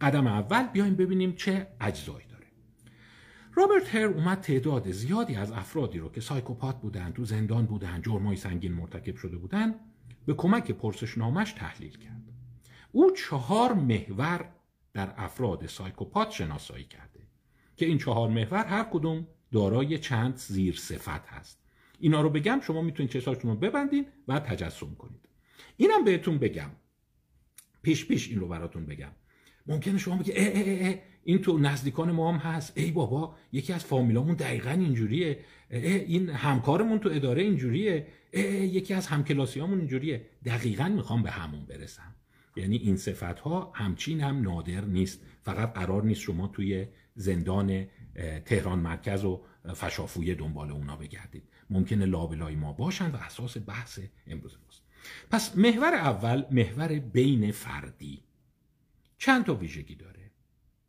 قدم 0.00 0.26
اول 0.26 0.66
بیایم 0.66 0.94
ببینیم 0.94 1.32
چه 1.32 1.66
اجزایی 1.80 2.26
داره. 2.26 2.46
رابرت 3.54 3.94
هر 3.94 4.04
اومد 4.04 4.40
تعداد 4.40 4.90
زیادی 4.90 5.34
از 5.36 5.52
افرادی 5.52 5.98
رو 5.98 6.08
که 6.12 6.20
سایکوپات 6.20 6.80
بودن 6.80 7.12
تو 7.12 7.24
زندان 7.24 7.66
بودن 7.66 8.02
جرمای 8.02 8.36
سنگین 8.36 8.72
مرتکب 8.72 9.16
شده 9.16 9.36
بودن 9.36 9.74
به 10.26 10.34
کمک 10.34 10.70
پرسشنامش 10.70 11.52
تحلیل 11.52 11.98
کرد. 11.98 12.22
او 12.92 13.10
چهار 13.10 13.72
محور 13.72 14.48
در 14.92 15.14
افراد 15.16 15.66
سایکوپات 15.66 16.30
شناسایی 16.30 16.84
کرده 16.84 17.20
که 17.76 17.86
این 17.86 17.98
چهار 17.98 18.28
محور 18.28 18.64
هر 18.64 18.84
کدوم 18.84 19.26
دارای 19.52 19.98
چند 19.98 20.36
زیر 20.36 20.76
صفت 20.76 21.28
هست. 21.28 21.60
اینا 21.98 22.20
رو 22.22 22.30
بگم 22.30 22.60
شما 22.62 22.82
می‌تونید 22.82 23.12
چشاتون 23.12 23.50
رو 23.50 23.56
ببندین 23.56 24.06
و 24.28 24.40
تجسم 24.40 24.94
کنید. 24.94 25.28
اینم 25.76 26.04
بهتون 26.04 26.38
بگم. 26.38 26.70
پیش 27.82 28.06
پیش 28.06 28.28
این 28.28 28.40
رو 28.40 28.48
براتون 28.48 28.86
بگم. 28.86 29.12
ممکنه 29.70 29.98
شما 29.98 30.16
بگید 30.16 30.34
اه 30.36 30.46
اه 30.46 30.88
اه 30.88 30.94
این 31.24 31.38
تو 31.38 31.58
نزدیکان 31.58 32.10
ما 32.10 32.32
هم 32.32 32.38
هست. 32.38 32.78
ای 32.78 32.90
بابا 32.90 33.36
یکی 33.52 33.72
از 33.72 33.84
فامیلامون 33.84 34.34
دقیقا 34.34 34.70
اینجوریه. 34.70 35.38
این 35.70 36.28
همکارمون 36.28 36.98
تو 36.98 37.08
اداره 37.12 37.42
اینجوریه. 37.42 38.06
یکی 38.32 38.94
از 38.94 39.06
همکلاسیامون 39.06 39.78
اینجوریه. 39.78 40.26
دقیقا 40.44 40.88
می‌خوام 40.88 41.22
به 41.22 41.30
همون 41.30 41.64
برسم. 41.64 42.14
یعنی 42.56 42.76
این 42.76 42.96
صفت 42.96 43.40
ها 43.40 43.72
همچین 43.74 44.20
هم 44.20 44.42
نادر 44.42 44.84
نیست. 44.84 45.20
فقط 45.42 45.72
قرار 45.72 46.02
نیست 46.02 46.20
شما 46.20 46.46
توی 46.46 46.86
زندان 47.14 47.86
تهران 48.44 48.78
مرکز 48.78 49.24
و 49.24 49.42
فشافوی 49.74 50.34
دنبال 50.34 50.70
اونا 50.70 50.96
بگردید. 50.96 51.42
ممکنه 51.70 52.06
لابلای 52.06 52.54
ما 52.54 52.72
باشند 52.72 53.14
و 53.14 53.16
اساس 53.16 53.56
بحث 53.66 54.00
امروز 54.26 54.56
ماست. 54.64 54.82
پس 55.30 55.58
محور 55.58 55.94
اول 55.94 56.44
محور 56.50 56.98
بین 56.98 57.52
فردی. 57.52 58.22
چند 59.20 59.44
تا 59.44 59.54
ویژگی 59.54 59.94
داره؟ 59.94 60.30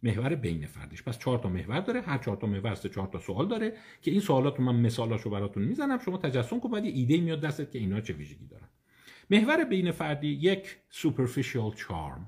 محور 0.04 0.36
بین 0.36 0.66
فردیش. 0.66 1.04
پس 1.04 1.20
چهار 1.20 1.40
تا 1.40 1.50
محور 1.50 1.80
داره 1.80 2.02
هر 2.02 2.18
چهار 2.18 2.38
تا 2.38 2.48
محور 2.48 2.76
سه 2.76 2.90
چهار 2.90 3.08
تا 3.08 3.20
سوال 3.20 3.48
داره 3.48 3.78
که 4.02 4.12
این 4.12 4.20
سوالات 4.20 4.58
رو 4.58 4.64
من 4.64 4.76
مثالاشو 4.76 5.30
براتون 5.30 5.64
می‌زنم 5.64 6.00
شما 6.00 6.18
تجسم 6.18 6.60
کن 6.60 6.72
بعد 6.72 6.86
ایده 6.86 7.18
میاد 7.18 7.42
دستت 7.42 7.72
که 7.72 7.80
اینا 7.80 8.02
چه 8.02 8.14
ویژگی 8.14 8.48
دارن. 8.48 8.68
محور 9.30 9.64
بین 9.64 9.92
فردی 9.92 10.28
یک 10.28 10.78
superficial 10.92 11.78
charm 11.80 12.20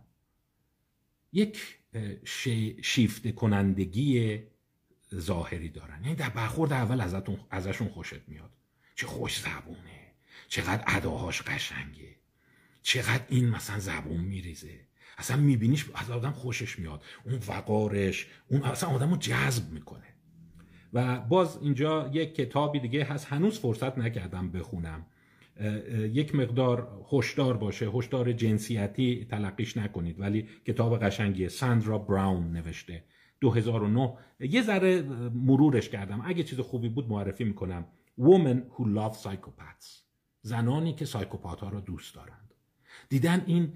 یک 1.34 1.78
شیفته 2.82 3.32
کنندگی 3.32 4.40
ظاهری 5.16 5.70
دارن. 5.70 6.04
یعنی 6.04 6.16
در 6.16 6.30
برخورد 6.30 6.74
اول 6.74 7.02
ازتون 7.02 7.40
ازشون 7.50 7.88
خوشت 7.88 8.28
میاد. 8.28 8.52
چه 8.96 9.08
خوش 9.08 9.40
زبونه 9.40 10.12
چقدر 10.48 10.84
اداهاش 10.88 11.42
قشنگه 11.42 12.16
چقدر 12.82 13.26
این 13.30 13.50
مثلا 13.50 13.80
زبون 13.80 14.22
میریزه. 14.22 14.80
اصلا 15.18 15.38
میبینیش 15.38 15.86
از 15.96 16.12
آدم 16.12 16.32
خوشش 16.32 16.80
میاد. 16.80 17.04
اون 17.26 17.40
وقارش 17.48 18.28
اون 18.48 18.62
اصلا 18.62 18.90
آدم 18.90 19.12
رو 19.12 19.18
جذب 19.18 19.72
می‌کنه. 19.72 20.04
و 20.94 21.20
باز 21.20 21.58
اینجا 21.62 22.10
یک 22.14 22.36
کتابی 22.36 22.80
دیگه 22.80 23.04
هست. 23.04 23.26
هنوز 23.26 23.60
فرصت 23.60 23.98
نکردم 23.98 24.52
بخونم. 24.52 25.06
یک 25.98 26.36
مقدار 26.36 27.06
هشدار 27.12 27.58
باشه. 27.58 27.90
هشدار 27.90 28.32
جنسیتی 28.32 29.26
تلقیش 29.26 29.78
نکنید 29.78 30.20
ولی 30.20 30.48
کتاب 30.68 31.04
قشنگیه. 31.04 31.48
ساندرا 31.48 31.98
براون 31.98 32.52
نوشته. 32.52 33.04
2009 33.40 34.14
یه 34.40 34.62
ذره 34.62 35.02
مرورش 35.34 35.90
کردم. 35.90 36.22
اگه 36.26 36.44
چیز 36.44 36.60
خوبی 36.60 36.90
بود 36.90 37.10
معرفی 37.10 37.44
می‌کنم. 37.44 37.86
Women 38.20 38.58
who 38.76 38.84
love 38.84 39.16
psychopaths. 39.24 40.04
زنانی 40.42 40.94
که 40.94 41.06
سایکوپات 41.06 41.60
ها 41.60 41.70
را 41.70 41.80
دوست 41.80 42.16
دارند. 42.16 42.54
دیدن 43.10 43.44
این 43.46 43.74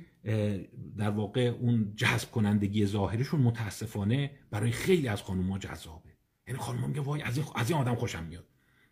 در 0.98 1.10
واقع 1.10 1.42
اون 1.42 1.94
جذب 1.96 2.32
کنندگی 2.32 2.86
ظاهریشون 2.86 3.42
متاسفانه 3.42 4.32
برای 4.50 4.72
خیلی 4.72 5.08
از 5.08 5.22
خانوما 5.22 5.58
جذابه. 5.58 6.10
یعنی 6.48 6.60
خانوما 6.60 6.88
میگه 6.88 7.02
وای 7.02 7.22
از 7.22 7.38
این, 7.38 7.46
از 7.56 7.70
این 7.70 7.80
آدم 7.80 7.96
خوشم 7.96 8.24
میاد. 8.24 8.46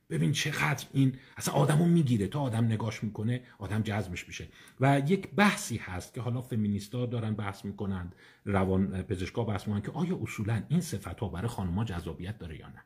ببین 0.09 0.31
چقدر 0.31 0.85
این 0.93 1.15
اصلا 1.37 1.53
آدمو 1.53 1.85
می‌گیره. 1.85 2.27
تا 2.27 2.41
آدم 2.41 2.65
نگاش 2.65 3.03
می‌کنه 3.03 3.41
آدم 3.57 3.81
جذبش 3.81 4.27
میشه. 4.27 4.47
و 4.79 5.01
یک 5.07 5.29
بحثی 5.35 5.77
هست 5.77 6.13
که 6.13 6.21
حالا 6.21 6.41
فمینیستا 6.41 7.05
دارن 7.05 7.33
بحث 7.33 7.65
می‌کنند 7.65 8.15
روان 8.45 9.01
پزشکا 9.01 9.43
بحث 9.43 9.67
می‌کنن 9.67 9.81
که 9.81 9.91
آیا 9.91 10.19
اصولا 10.21 10.63
این 10.69 10.81
صفت 10.81 11.19
ها 11.19 11.27
برای 11.27 11.47
خانمها 11.47 11.83
جذابیت 11.83 12.37
داره 12.37 12.59
یا 12.59 12.67
نه؟ 12.67 12.83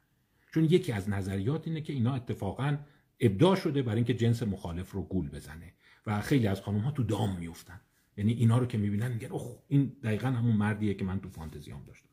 چون 0.54 0.64
یکی 0.64 0.92
از 0.92 1.10
نظریات 1.10 1.68
اینه 1.68 1.82
که 1.82 1.94
اینا 1.94 2.16
اتفاقا 2.16 2.78
ابداع 3.20 3.56
شده 3.56 3.82
برای 3.82 3.96
اینکه 3.96 4.14
جنس 4.14 4.44
مخالف 4.44 4.92
رو 4.92 5.02
گول 5.02 5.30
بزنه. 5.30 5.74
و 6.06 6.22
خیلی 6.22 6.48
از 6.48 6.62
خانم 6.62 6.80
ها 6.80 6.92
تو 6.92 7.04
دام 7.04 7.40
میفتن 7.40 7.82
یعنی 8.20 8.34
اینا 8.34 8.58
رو 8.58 8.66
که 8.66 8.78
می‌بینن 8.78 9.12
میگن 9.12 9.28
اوه 9.28 9.64
این 9.68 9.98
دقیقا 10.04 10.28
همون 10.28 10.56
مردیه 10.56 10.94
که 10.94 11.06
من 11.06 11.20
تو 11.20 11.30
فانتزیام 11.30 11.84
داشتم. 11.88 12.10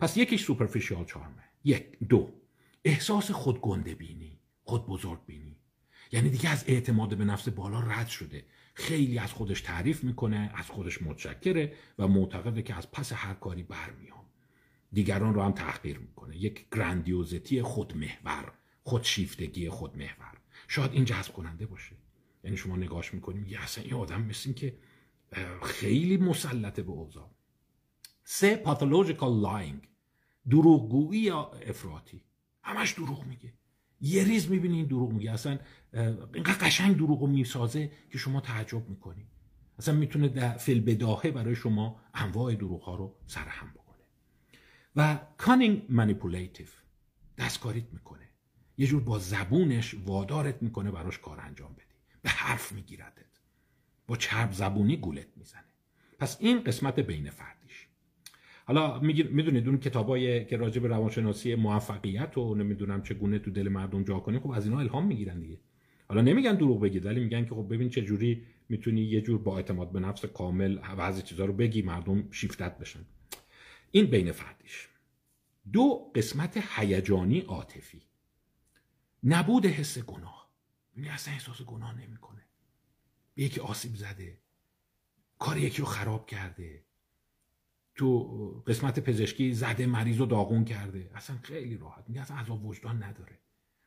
پس 0.00 0.16
یکیش 0.16 0.44
سوپرفیشیال 0.44 1.04
چارمه. 1.04 1.42
یک 1.64 1.98
دو 2.08 2.32
احساس 2.84 3.30
خود 3.30 3.60
گنده 3.60 3.94
بینی 3.94 4.38
خود 4.62 4.86
بزرگ 4.86 5.26
بینی. 5.26 5.56
یعنی 6.12 6.30
دیگه 6.30 6.50
از 6.50 6.64
اعتماد 6.66 7.16
به 7.16 7.24
نفس 7.24 7.48
بالا 7.48 7.80
رد 7.80 8.08
شده. 8.08 8.44
خیلی 8.74 9.18
از 9.18 9.32
خودش 9.32 9.60
تعریف 9.60 10.04
می‌کنه 10.04 10.50
از 10.54 10.66
خودش 10.66 11.02
متشکره 11.02 11.72
و 11.98 12.08
معتقده 12.08 12.62
که 12.62 12.74
از 12.74 12.90
پس 12.90 13.12
هر 13.12 13.34
کاری 13.34 13.62
برمیام. 13.62 14.24
دیگران 14.92 15.34
رو 15.34 15.42
هم 15.42 15.52
تحقیر 15.52 15.98
می‌کنه. 15.98 16.36
یک 16.36 16.66
grandiosity 16.72 17.62
خودمحور 17.62 18.52
خودشیفتگی 18.82 19.68
خودمحور. 19.68 20.38
شاید 20.68 20.92
این 20.92 21.04
جذب 21.04 21.32
کننده 21.32 21.66
باشه. 21.66 21.96
یعنی 22.44 22.56
شما 22.56 22.76
نگاش 22.76 23.14
می‌کنیم 23.14 23.46
یه 23.46 23.62
اصلا 23.62 23.84
این 23.84 23.94
آدم 23.94 24.22
مثل 24.22 24.52
که 24.52 24.74
خیلی 25.62 26.16
مسلطه 26.16 26.82
به 26.82 26.90
اوضاع. 26.90 27.30
سه 28.24 28.56
pathological 28.56 29.40
lying 29.40 29.88
دروغگویی 30.50 31.20
یا 31.20 31.50
افراطی. 31.50 32.22
همش 32.62 32.92
دروغ 32.92 33.24
میگه. 33.24 33.54
یه 34.00 34.24
ریز 34.24 34.50
می‌بینی 34.50 34.76
این 34.76 34.86
دروغ 34.86 35.12
میگه. 35.12 35.32
اصلا 35.32 35.58
اینقدر 36.34 36.66
قشنگ 36.66 36.96
دروغ 36.96 37.24
می‌سازه 37.28 37.92
که 38.12 38.18
شما 38.18 38.40
تعجب 38.40 38.88
می‌کنی. 38.88 39.26
اصلا 39.78 39.94
می‌تونه 39.94 40.28
در 40.28 40.56
فی 40.56 40.80
البداهه 40.80 41.30
برای 41.30 41.54
شما 41.54 42.00
انواع 42.14 42.54
دروغ 42.54 42.82
ها 42.82 42.94
رو 42.94 43.16
سرهم 43.26 43.70
بکنه. 43.70 44.04
و 44.96 45.20
cunning 45.38 45.86
manipulative 45.88 46.66
دستکاریت 47.38 47.92
می‌کنه. 47.92 48.28
یه 48.76 48.86
جور 48.86 49.02
با 49.02 49.18
زبونش 49.18 49.94
وادارت 49.94 50.62
می‌کنه 50.62 50.90
براش 50.90 51.18
کار 51.18 51.40
انجام 51.40 51.72
بدی. 51.72 51.84
به 52.22 52.30
حرف 52.30 52.72
میگیردت 52.72 53.29
با 54.10 54.16
چرب 54.16 54.52
زبونی 54.52 54.96
گولت 54.96 55.26
می‌زنه. 55.36 55.64
پس 56.18 56.36
این 56.40 56.60
قسمت 56.64 57.00
بین 57.00 57.30
فردیش. 57.30 57.86
حالا 58.66 59.00
می‌دونید 59.00 59.68
اون 59.68 59.78
کتابایی 59.78 60.44
که 60.44 60.56
راجع 60.56 60.80
به 60.80 60.88
روانشناسی 60.88 61.54
موفقیت 61.54 62.38
و 62.38 62.54
نمی‌دونم 62.54 63.02
چگونه 63.02 63.38
تو 63.38 63.50
دل 63.50 63.68
مردم 63.68 64.04
جا 64.04 64.20
کنه 64.20 64.40
خب 64.40 64.50
از 64.50 64.66
اینا 64.66 64.80
الهام 64.80 65.06
می‌گیرن 65.06 65.40
دیگه. 65.40 65.58
حالا 66.08 66.20
نمیگن 66.20 66.54
دروغ 66.54 66.80
بگید 66.80 67.06
ولی 67.06 67.20
میگن 67.20 67.44
که 67.44 67.50
خب 67.50 67.66
ببین 67.70 67.88
چه 67.88 68.02
جوری 68.02 68.42
می‌تونی 68.68 69.00
یه 69.00 69.20
جور 69.20 69.38
با 69.38 69.56
اعتماد 69.56 69.92
به 69.92 70.00
نفس 70.00 70.24
کامل 70.24 70.78
بعضی 70.96 71.22
چیزا 71.22 71.44
رو 71.44 71.52
بگی 71.52 71.82
مردم 71.82 72.30
شیفتت 72.30 72.78
بشن. 72.78 73.04
این 73.90 74.06
بین 74.06 74.32
فردیش. 74.32 74.88
دو 75.72 76.12
قسمت 76.14 76.64
هیجانی 76.76 77.40
عاطفی. 77.40 78.02
نبود 79.24 79.66
حس 79.66 79.98
گناه. 79.98 80.50
یعنی 80.96 81.08
اصلا 81.08 81.34
احساس 81.34 81.62
گناه 81.62 82.00
نمی‌کنه. 82.00 82.29
یکی 83.40 83.60
آسیب 83.60 83.94
زده. 83.94 84.38
کار 85.38 85.58
یکی 85.58 85.78
رو 85.78 85.84
خراب 85.84 86.26
کرده. 86.26 86.84
تو 87.94 88.18
قسمت 88.66 89.00
پزشکی 89.00 89.54
زده 89.54 89.86
مریض 89.86 90.18
رو 90.18 90.26
داغون 90.26 90.64
کرده. 90.64 91.10
اصلا 91.14 91.38
خیلی 91.42 91.76
راحت. 91.76 92.04
میگه 92.08 92.20
اصلا 92.20 92.36
عذاب 92.36 92.66
وجدان 92.66 93.02
نداره. 93.02 93.38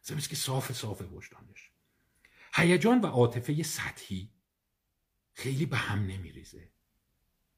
اصلا 0.03 0.19
که 0.19 0.35
صاف 0.35 0.71
صاف 0.71 1.01
وجدانش. 1.01 1.71
هیجان 2.53 3.01
و 3.01 3.05
عاطفه 3.05 3.63
سطحی 3.63 4.29
خیلی 5.33 5.65
به 5.65 5.77
هم 5.77 5.99
نمیریزه. 5.99 6.69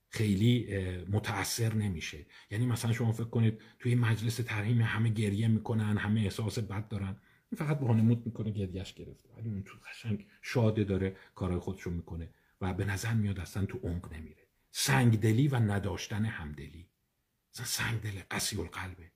خیلی 0.10 0.78
متاثر 1.10 1.74
نمیشه. 1.74 2.26
یعنی 2.52 2.66
مثلا 2.66 2.94
شما 2.94 3.12
فکر 3.12 3.30
کنید 3.30 3.62
توی 3.80 3.96
مجلس 3.96 4.36
ترحیم 4.36 4.82
همه 4.82 5.10
گریه 5.10 5.48
می‌کنن 5.48 5.98
همه 5.98 6.22
احساس 6.22 6.60
بد 6.60 6.88
دارن. 6.88 7.22
فقط 7.58 7.80
بهانه‌موت 7.80 8.18
می‌کنه 8.26 8.52
گریهش 8.52 8.94
گرفته. 8.94 9.30
ولی 9.38 9.50
اون 9.50 9.64
تو 9.64 9.78
قشنگ 9.90 10.26
شاده 10.42 10.84
داره 10.84 11.16
کارهای 11.36 11.60
خودشو 11.60 11.90
می‌کنه 11.90 12.30
و 12.62 12.74
به 12.74 12.86
نظر 12.86 13.14
میاد 13.14 13.40
اصلا 13.40 13.66
تو 13.66 13.78
عمق 13.84 14.14
نمیره. 14.14 14.44
سنگدلی 14.72 15.48
و 15.48 15.56
نداشتن 15.56 16.26
همدلی. 16.26 16.88
مثلا 17.54 17.66
سنگدل 17.66 18.20
قسی 18.32 18.60
القلبه. 18.60 19.12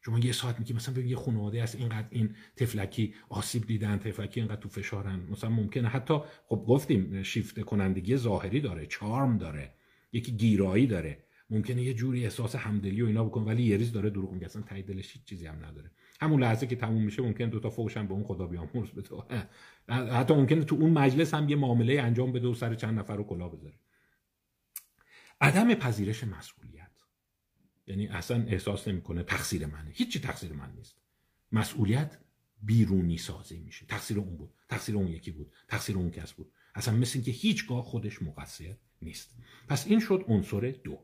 شما 0.00 0.18
یه 0.18 0.32
ساعت 0.32 0.58
میگی 0.58 0.72
مثلا 0.72 1.02
یه 1.02 1.16
خانواده 1.16 1.62
است 1.62 1.74
اینقدر 1.74 2.08
این 2.10 2.34
تفلکی 2.56 3.14
آسیب 3.28 3.66
دیدن 3.66 3.98
تفلکی 3.98 4.40
اینقدر 4.40 4.60
تو 4.60 4.68
فشارن. 4.68 5.20
مثلا 5.30 5.50
ممکنه. 5.50 5.88
حتی 5.88 6.18
خب 6.46 6.64
گفتیم 6.68 7.22
شیفت 7.22 7.60
کنندگی 7.60 8.16
ظاهری 8.16 8.60
داره 8.60 8.86
چارم 8.86 9.38
داره 9.38 9.74
یکی 10.12 10.32
گیرایی 10.32 10.86
داره. 10.86 11.24
ممکنه 11.50 11.82
یه 11.82 11.94
جوری 11.94 12.24
احساس 12.24 12.56
همدلی 12.56 13.02
و 13.02 13.06
اینا 13.06 13.24
بکنه 13.24 13.44
ولی 13.44 13.62
یه 13.62 13.78
داره 13.78 14.10
دروغ 14.10 14.32
میگه. 14.32 14.46
اصلا 14.46 14.62
تایید 14.62 14.86
دلش 14.86 15.12
هیچ 15.12 15.24
چیزی 15.24 15.46
هم 15.46 15.64
نداره. 15.64 15.90
همون 16.20 16.42
لحظه 16.42 16.66
که 16.66 16.76
تموم 16.76 17.02
میشه 17.02 17.22
ممکن 17.22 17.48
دو 17.48 17.60
تا 17.60 17.70
فوشن 17.70 18.06
به 18.06 18.14
اون 18.14 18.24
خدا 18.24 18.46
بیامرز 18.46 18.90
بده. 18.90 19.16
حتی 19.88 20.34
ممکنه 20.34 20.64
تو 20.64 20.76
اون 20.76 20.90
مجلس 20.90 21.34
هم 21.34 21.48
یه 21.48 21.56
معامله 21.56 22.02
انجام 22.02 22.32
بده 22.32 22.48
و 22.48 22.54
سر 22.54 22.74
چند 22.74 22.98
نفر 22.98 23.16
رو 23.16 23.24
کلا 23.24 23.48
بذاره. 23.48 23.74
عدم 25.40 25.74
پذیرش 25.74 26.24
مسئولیت. 26.24 26.90
یعنی 27.86 28.06
اصلا 28.06 28.44
احساس 28.48 28.88
نمی‌کنه 28.88 29.22
تقصیر 29.22 29.66
منه. 29.66 29.90
هیچی 29.90 30.20
تقصیر 30.20 30.52
من 30.52 30.72
نیست. 30.76 30.96
مسئولیت 31.52 32.18
بیرونی 32.62 33.18
سازی 33.18 33.58
میشه. 33.58 33.86
تقصیر 33.86 34.18
اون 34.18 34.36
بود. 34.36 34.54
تقصیر 34.68 34.96
اون 34.96 35.08
یکی 35.08 35.30
بود. 35.30 35.52
تقصیر 35.68 35.96
اون 35.96 36.10
کس 36.10 36.32
بود. 36.32 36.52
اصلا 36.74 36.94
مثل 36.94 37.22
که 37.22 37.30
هیچگاه 37.30 37.82
خودش 37.82 38.22
مقصر 38.22 38.76
نیست. 39.02 39.36
پس 39.68 39.86
این 39.86 40.00
شد 40.00 40.24
عنصر 40.28 40.74
دو. 40.84 40.98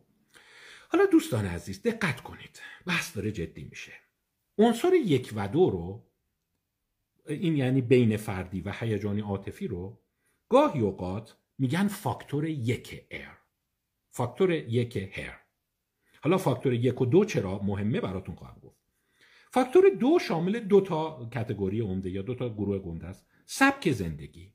حالا 0.89 1.07
دوستان 1.07 1.47
عزیز 1.47 1.83
دقت 1.83 2.21
کنید. 2.21 2.61
بحث 2.87 3.17
داره 3.17 3.33
جدی 3.33 3.65
میشه. 3.65 3.93
عنصر 4.59 4.95
یک 4.95 5.33
و 5.37 5.49
دو 5.49 5.71
رو 5.71 6.07
این 7.29 7.57
یعنی 7.57 7.81
بین 7.81 8.17
فردی 8.17 8.61
و 8.61 8.73
هیجانی 8.73 9.21
عاطفی 9.21 9.69
رو 9.69 10.01
گاهی 10.49 10.81
اوقات 10.81 11.37
میگن 11.59 11.89
فاکتور 11.89 12.45
یک 12.45 13.07
ایر 13.11 13.39
فاکتور 14.11 14.51
یک 14.51 14.97
هر 14.97 15.43
حالا 16.23 16.39
فاکتور 16.39 16.73
یک 16.73 17.01
و 17.01 17.07
دو 17.07 17.25
چرا 17.25 17.59
مهمه 17.63 18.01
براتون 18.01 18.35
خواهم 18.35 18.61
گفت. 18.61 18.77
فاکتور 19.51 19.85
دو 20.01 20.19
شامل 20.19 20.61
دو 20.61 20.81
تا 20.81 21.29
کتگوری 21.33 21.81
عمده 21.81 22.11
یا 22.11 22.23
دو 22.23 22.35
تا 22.35 22.49
گروه 22.49 22.79
گنده 22.79 23.07
است. 23.07 23.27
سبک 23.47 23.93
زندگی. 23.93 24.55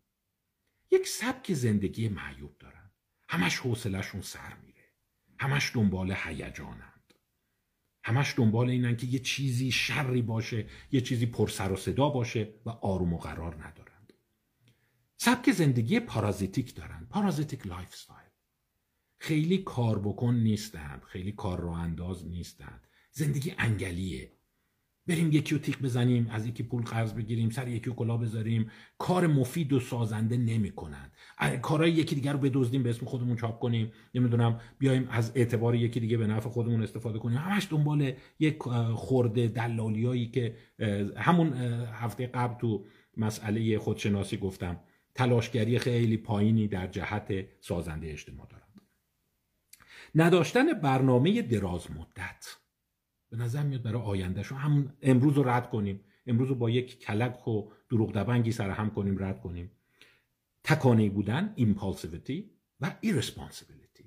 یک 0.91 1.07
سبک 1.07 1.53
زندگی 1.53 2.09
معیوب 2.09 2.57
دارن. 2.57 2.91
همش 3.29 3.57
حوصلهشون 3.57 4.21
سر 4.21 4.53
میره. 4.63 4.93
همش 5.39 5.75
دنبال 5.75 6.11
هیجانند 6.11 6.96
همش 8.07 8.33
دنبال 8.37 8.69
اینن 8.69 8.97
که 8.97 9.07
یه 9.07 9.19
چیزی 9.19 9.71
شری 9.71 10.21
باشه 10.21 10.65
یه 10.91 11.01
چیزی 11.01 11.25
پر 11.25 11.47
سر 11.47 11.71
و 11.71 11.75
صدا 11.75 12.09
باشه 12.09 12.53
و 12.65 12.69
آروم 12.69 13.13
و 13.13 13.17
قرار 13.17 13.55
ندارند. 13.55 14.13
سبک 15.17 15.51
زندگی 15.51 15.99
parasitic 15.99 16.75
دارن 16.75 17.07
parasitic 17.09 17.67
lifestyle. 17.67 18.29
خیلی 19.17 19.57
کار 19.57 19.99
بکن 19.99 20.35
نیستند 20.35 21.03
خیلی 21.03 21.31
کار 21.31 21.59
راه 21.59 21.69
انداز 21.69 22.27
نیستند. 22.27 22.87
زندگی 23.11 23.53
انگلیه. 23.57 24.36
بریم 25.07 25.31
یکی 25.31 25.55
رو 25.55 25.61
تیغ 25.61 25.79
بزنیم 25.79 26.27
از 26.31 26.47
یکی 26.47 26.63
پول 26.63 26.83
قرض 26.83 27.13
بگیریم 27.13 27.49
سر 27.49 27.67
یکی 27.67 27.91
کلاه 27.91 28.17
بذاریم. 28.17 28.71
کار 28.97 29.27
مفید 29.27 29.73
و 29.73 29.79
سازنده 29.79 30.37
نمی 30.37 30.71
کنند 30.71 31.11
کارهای 31.61 31.91
یکی 31.91 32.15
دیگر 32.15 32.33
رو 32.33 32.39
بدزدیم 32.39 32.83
به 32.83 32.89
اسم 32.89 33.05
خودمون 33.05 33.35
چاپ 33.35 33.59
کنیم. 33.59 33.91
نمی‌دونم 34.13 34.59
بیایم 34.79 35.07
از 35.11 35.31
اعتبار 35.35 35.75
یکی 35.75 35.99
دیگه 35.99 36.17
به 36.17 36.27
نفع 36.27 36.49
خودمون 36.49 36.83
استفاده 36.83 37.19
کنیم. 37.19 37.37
همش 37.37 37.67
دنبال 37.71 38.13
یک 38.39 38.57
خورده 38.93 39.47
دلالیایی 39.47 40.27
که 40.27 40.55
همون 41.17 41.53
هفته 41.93 42.27
قبل 42.27 42.59
تو 42.59 42.85
مسئله 43.17 43.79
خودشناسی 43.79 44.37
گفتم. 44.37 44.79
تلاشگری 45.15 45.79
خیلی 45.79 46.17
پایینی 46.17 46.67
در 46.67 46.87
جهت 46.87 47.33
سازنده 47.61 48.11
اجتماع 48.11 48.47
دارن. 48.47 48.63
نداشتن 50.15 50.73
برنامه 50.73 51.41
دراز 51.41 51.91
مدت. 51.91 52.57
به 53.29 53.37
نظر 53.37 53.63
میاد 53.63 53.81
برای 53.81 54.01
آیندهش 54.01 54.51
همون 54.51 54.93
امروز 55.01 55.33
رو 55.33 55.49
رد 55.49 55.69
کنیم. 55.69 55.99
امروز 56.27 56.49
رو 56.49 56.55
با 56.55 56.69
یک 56.69 56.99
کلک 56.99 57.47
و 57.47 57.69
دروغ 57.89 58.13
دبنگی 58.13 58.51
سر 58.51 58.69
هم 58.69 58.89
کنیم 58.89 59.23
رد 59.23 59.41
کنیم. 59.41 59.71
تکانه‌ای 60.63 61.09
بودن 61.09 61.53
impulsivity 61.55 62.49
و 62.81 62.95
irresponsibility 63.01 64.03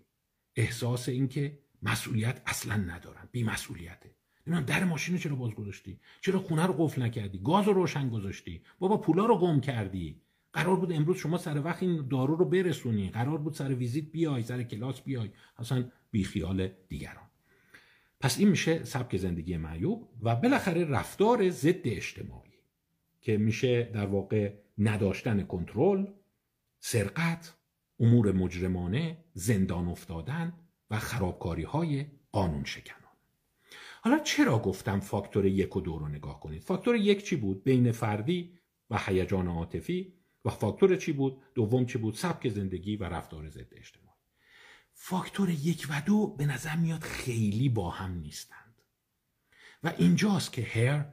احساس 0.56 1.08
اینکه 1.08 1.58
مسئولیت 1.82 2.42
اصلا 2.46 2.76
ندارن 2.76 3.28
بی 3.32 3.42
مسئولیته. 3.42 4.14
نمی‌دونم 4.46 4.66
در 4.66 4.84
ماشین 4.84 5.18
چرا 5.18 5.36
باز 5.36 5.54
گذاشتی؟ 5.54 6.00
چرا 6.20 6.38
خونه 6.38 6.66
رو 6.66 6.72
قفل 6.72 7.02
نکردی؟ 7.02 7.40
گاز 7.44 7.66
رو 7.66 7.72
روشن 7.72 8.08
گذاشتی؟ 8.08 8.62
بابا 8.78 8.96
پولا 8.96 9.26
رو 9.26 9.38
گم 9.38 9.60
کردی. 9.60 10.20
قرار 10.52 10.76
بود 10.76 10.92
امروز 10.92 11.16
شما 11.16 11.38
سر 11.38 11.60
وقت 11.64 11.82
این 11.82 12.08
دارو 12.08 12.36
رو 12.36 12.44
برسونی. 12.44 13.10
قرار 13.10 13.38
بود 13.38 13.54
سر 13.54 13.74
ویزیت 13.74 14.04
بیای 14.04 14.42
سر 14.42 14.62
کلاس 14.62 15.00
بیای. 15.00 15.30
اصلا 15.58 15.84
بیخیال 16.10 16.68
دیگران. 16.88 17.29
پس 18.20 18.38
این 18.38 18.48
میشه 18.48 18.84
سبک 18.84 19.16
زندگی 19.16 19.56
معیوب 19.56 20.08
و 20.22 20.36
بالاخره 20.36 20.84
رفتار 20.84 21.50
ضد 21.50 21.88
اجتماعی 21.88 22.50
که 23.20 23.36
میشه 23.36 23.82
در 23.82 24.06
واقع 24.06 24.52
نداشتن 24.78 25.42
کنترل 25.42 26.06
سرقت 26.78 27.54
امور 28.00 28.32
مجرمانه 28.32 29.24
زندان 29.34 29.88
افتادن 29.88 30.52
و 30.90 30.98
خرابکاری 30.98 31.62
های 31.62 32.06
قانون 32.32 32.64
شکنان. 32.64 33.00
حالا 34.02 34.18
چرا 34.18 34.58
گفتم 34.58 35.00
فاکتور 35.00 35.46
یک 35.46 35.76
و 35.76 35.80
دو 35.80 35.98
رو 35.98 36.08
نگاه 36.08 36.40
کنید؟ 36.40 36.62
فاکتور 36.62 36.96
یک 36.96 37.24
چی 37.24 37.36
بود؟ 37.36 37.64
بین 37.64 37.92
فردی 37.92 38.58
و 38.90 38.98
هیجان 39.06 39.48
عاطفی. 39.48 40.14
و 40.44 40.50
فاکتور 40.50 40.96
چی 40.96 41.12
بود؟ 41.12 41.42
دوم 41.54 41.86
چی 41.86 41.98
بود؟ 41.98 42.14
سبک 42.14 42.48
زندگی 42.48 42.96
و 42.96 43.04
رفتار 43.04 43.48
ضد 43.48 43.74
اجتماعی. 43.76 44.09
فاکتور 45.02 45.50
یک 45.50 45.86
و 45.90 46.00
دو 46.00 46.26
به 46.26 46.46
نظر 46.46 46.76
میاد 46.76 47.02
خیلی 47.02 47.68
با 47.68 47.90
هم 47.90 48.18
نیستند. 48.18 48.82
و 49.82 49.92
اینجاست 49.98 50.52
که 50.52 50.62
هر 50.62 51.06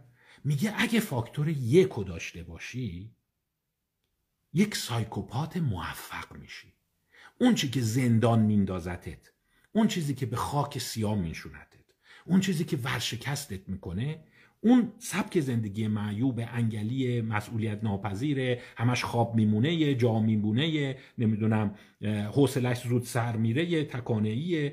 میگه 0.43 0.73
اگه 0.77 0.99
فاکتور 0.99 1.49
یک 1.49 1.89
رو 1.89 2.03
داشته 2.03 2.43
باشی 2.43 3.15
یک 4.53 4.75
سایکوپات 4.75 5.57
موفق 5.57 6.35
میشی. 6.35 6.73
اون 7.39 7.55
چی 7.55 7.69
که 7.69 7.81
زندان 7.81 8.39
میندازتت 8.39 9.31
اون 9.71 9.87
چیزی 9.87 10.15
که 10.15 10.25
به 10.25 10.35
خاک 10.35 10.79
سیاه 10.79 11.15
میشونتت 11.15 11.85
اون 12.25 12.39
چیزی 12.39 12.65
که 12.65 12.77
ورشکستت 12.77 13.69
می‌کنه 13.69 14.23
اون 14.67 14.91
سبک 14.97 15.39
زندگی 15.39 15.87
معیوب 15.87 16.39
انگلی 16.47 17.21
مسئولیت 17.21 17.83
ناپذیره 17.83 18.61
همش 18.77 19.03
خواب 19.03 19.35
میمونه 19.35 19.95
جا 19.95 20.19
میمونه 20.19 20.97
نمی‌دونم 21.17 21.75
حوصلش 22.33 22.87
زود 22.87 23.03
سر 23.03 23.37
میره 23.37 23.85
تکانهی 23.85 24.71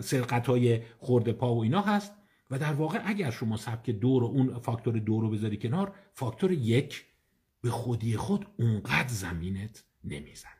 سرقت 0.00 0.46
های 0.46 0.80
خورده 0.98 1.32
پا 1.32 1.54
و 1.54 1.62
اینا 1.62 1.80
هست. 1.80 2.12
و 2.50 2.58
در 2.58 2.72
واقع 2.72 3.00
اگر 3.04 3.30
شما 3.30 3.56
سبک 3.56 3.90
دو 3.90 4.20
رو 4.20 4.26
اون 4.26 4.58
فاکتور 4.58 4.98
دو 4.98 5.20
رو 5.20 5.30
بذاری 5.30 5.56
کنار 5.56 5.94
فاکتور 6.14 6.52
یک 6.52 7.04
به 7.62 7.70
خودی 7.70 8.16
خود 8.16 8.46
اونقدر 8.58 9.08
زمینت 9.08 9.84
نمی‌زنه. 10.04 10.52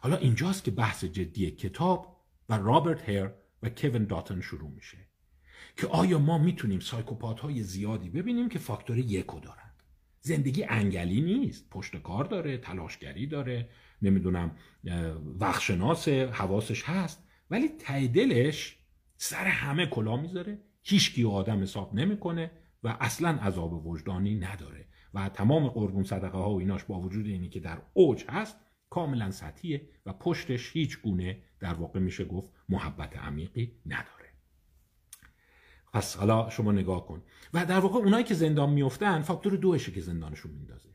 حالا 0.00 0.16
اینجاست 0.16 0.64
که 0.64 0.70
بحث 0.70 1.04
جدی 1.04 1.50
کتاب 1.50 2.16
و 2.48 2.58
رابرت 2.58 3.08
هیر 3.08 3.30
و 3.62 3.68
کوین 3.68 4.04
داتن 4.04 4.40
شروع 4.40 4.70
میشه. 4.70 4.98
که 5.76 5.86
آیا 5.86 6.18
ما 6.18 6.38
می‌تونیم 6.38 6.80
سایکوپات 6.80 7.40
های 7.40 7.62
زیادی 7.62 8.10
ببینیم 8.10 8.48
که 8.48 8.58
فاکتور 8.58 8.98
یکو 8.98 9.40
دارند؟ 9.40 9.82
زندگی 10.20 10.64
انگلی 10.64 11.20
نیست. 11.20 11.70
پشت 11.70 11.96
کار 11.96 12.24
داره 12.24 12.58
تلاشگری 12.58 13.26
داره 13.26 13.68
نمی‌دونم 14.02 14.56
وقتشناس 15.40 16.08
حواسش 16.08 16.82
هست 16.84 17.28
ولی 17.50 17.68
دلش 18.08 18.78
سر 19.16 19.44
همه 19.44 19.86
کلا 19.86 20.16
می‌ذاره. 20.16 20.58
هیچکی 20.82 21.24
آدم 21.24 21.62
حساب 21.62 21.94
نمی‌کنه 21.94 22.50
و 22.82 22.96
اصلا 23.00 23.28
عذاب 23.28 23.86
وجدانی 23.86 24.34
نداره. 24.34 24.86
و 25.14 25.28
تمام 25.28 25.68
قربون 25.68 26.04
صدقه 26.04 26.38
ها 26.38 26.50
و 26.50 26.58
ایناش 26.58 26.84
با 26.84 27.00
وجود 27.00 27.26
اینی 27.26 27.48
که 27.48 27.60
در 27.60 27.82
اوج 27.92 28.24
هست 28.28 28.56
کاملا 28.90 29.30
سطحیه 29.30 29.88
و 30.06 30.12
پشتش 30.12 30.72
هیچ 30.72 31.02
گونه 31.02 31.42
در 31.60 31.74
واقع 31.74 32.00
میشه 32.00 32.24
گفت 32.24 32.50
محبت 32.68 33.16
عمیقی 33.16 33.72
نداره. 33.86 34.21
پس 35.92 36.16
حالا 36.16 36.50
شما 36.50 36.72
نگاه 36.72 37.06
کن. 37.06 37.22
و 37.54 37.66
در 37.66 37.80
واقع 37.80 37.98
اونایی 37.98 38.24
که 38.24 38.34
زندان 38.34 38.70
میفتن 38.70 39.22
فاکتور 39.22 39.56
دوشه 39.56 39.92
که 39.92 40.00
زندانشون 40.00 40.52
میندازه. 40.52 40.88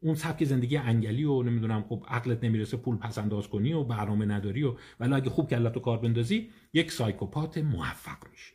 اون 0.00 0.14
سبک 0.14 0.44
زندگی 0.44 0.76
انگلی 0.76 1.24
و 1.24 1.42
نمی‌دونم 1.42 1.82
خب 1.82 2.04
عقلت 2.08 2.44
نمی‌رسه 2.44 2.76
پول 2.76 2.96
پس 2.96 3.18
انداز 3.18 3.48
کنی 3.48 3.72
و 3.72 3.84
برنامه 3.84 4.26
نداری 4.26 4.62
و 4.62 4.76
ولی 5.00 5.14
اگه 5.14 5.30
خوب 5.30 5.50
کلتو 5.50 5.80
کار 5.80 5.98
بندازی 5.98 6.50
یک 6.72 6.92
سایکوپات 6.92 7.58
موفق 7.58 8.30
میشی. 8.30 8.54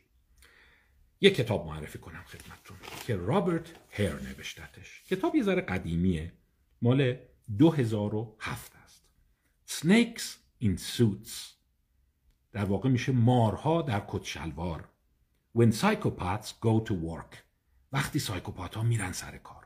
یک 1.20 1.34
کتاب 1.34 1.66
معرفی 1.66 1.98
کنم 1.98 2.24
خدمتتون 2.26 2.76
که 3.06 3.16
رابرت 3.16 3.72
هیر 3.90 4.14
نوشتتش. 4.14 5.02
کتاب 5.10 5.34
یه 5.34 5.42
ذره 5.42 5.60
قدیمیه. 5.60 6.32
مال 6.82 7.16
2007 7.58 8.72
است. 8.84 9.04
Snakes 9.68 10.24
in 10.64 10.78
Suits. 10.96 11.32
در 12.52 12.64
واقع 12.64 12.88
میشه 12.88 13.12
مارها 13.12 13.82
در 13.82 14.02
کت 14.08 14.24
شلوار. 14.24 14.88
When 15.58 15.72
psychopaths 15.72 16.50
go 16.60 16.74
to 16.88 16.94
work 16.94 17.36
وقتی 17.92 18.18
psychopath 18.18 18.74
ها 18.74 18.82
میرن 18.82 19.12
سر 19.12 19.38
کار. 19.38 19.64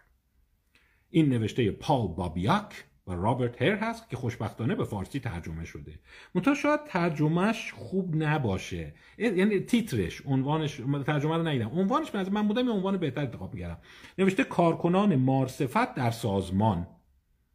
این 1.11 1.29
نوشته 1.29 1.71
پال 1.71 2.09
بابیاک 2.09 2.85
و 3.07 3.13
رابرت 3.13 3.63
هیر 3.63 3.75
هست 3.75 4.11
که 4.11 4.17
خوشبختانه 4.17 4.75
به 4.75 4.85
فارسی 4.85 5.21
ترجمه 5.21 5.65
شده. 5.65 5.99
منتها 6.35 6.55
شاید 6.55 6.85
ترجمهش 6.85 7.73
خوب 7.73 8.15
نباشه. 8.17 8.95
یعنی 9.19 9.61
تیترش 9.61 10.23
عنوانش 10.27 10.81
ترجمه 11.07 11.37
رو 11.37 11.49
ندیدم. 11.49 11.69
عنوانش 11.69 12.15
من 12.15 12.29
من 12.29 12.49
بودم 12.49 12.67
یه 12.67 12.73
عنوان 12.73 12.97
بهتر 12.97 13.21
انتخاب 13.21 13.55
می‌کردم. 13.55 13.79
نوشته 14.19 14.45
کارکنان 14.45 15.17
مارصفت 15.17 15.95
در 15.95 16.11
سازمان. 16.11 16.87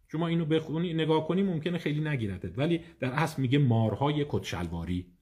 شما 0.07 0.27
اینو 0.27 0.45
بخونی 0.45 0.93
نگاه 0.93 1.27
کنی 1.27 1.43
ممکنه 1.43 1.77
خیلی 1.77 2.01
نگیرتت 2.01 2.57
ولی 2.57 2.81
در 2.99 3.11
اصل 3.11 3.41
میگه 3.41 3.59
مارهای 3.59 4.25
کتشلواری. 4.29 5.16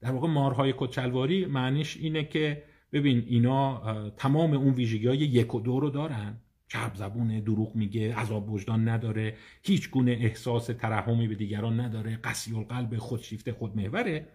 در 0.00 0.10
واقع 0.10 0.28
مارهای 0.28 0.74
کچلواری 0.76 1.46
معنیش 1.46 1.96
اینه 1.96 2.24
که 2.24 2.62
ببین 2.92 3.24
اینا 3.26 4.10
تمام 4.10 4.52
اون 4.52 4.74
ویژگی 4.74 5.06
های 5.06 5.18
یک 5.18 5.54
و 5.54 5.60
دو 5.60 5.80
رو 5.80 5.90
دارن. 5.90 6.36
چرب 6.68 6.94
زبونه 6.94 7.40
دروغ 7.40 7.74
میگه 7.76 8.14
عذاب 8.14 8.50
وجدان 8.50 8.88
نداره 8.88 9.36
هیچ 9.62 9.90
گونه 9.90 10.10
احساس 10.10 10.66
ترحمی 10.66 11.28
به 11.28 11.34
دیگران 11.34 11.80
نداره 11.80 12.16
قسی 12.16 12.54
القلب 12.54 12.96
خودشیفته 12.96 13.52
خودمحوره. 13.52 14.28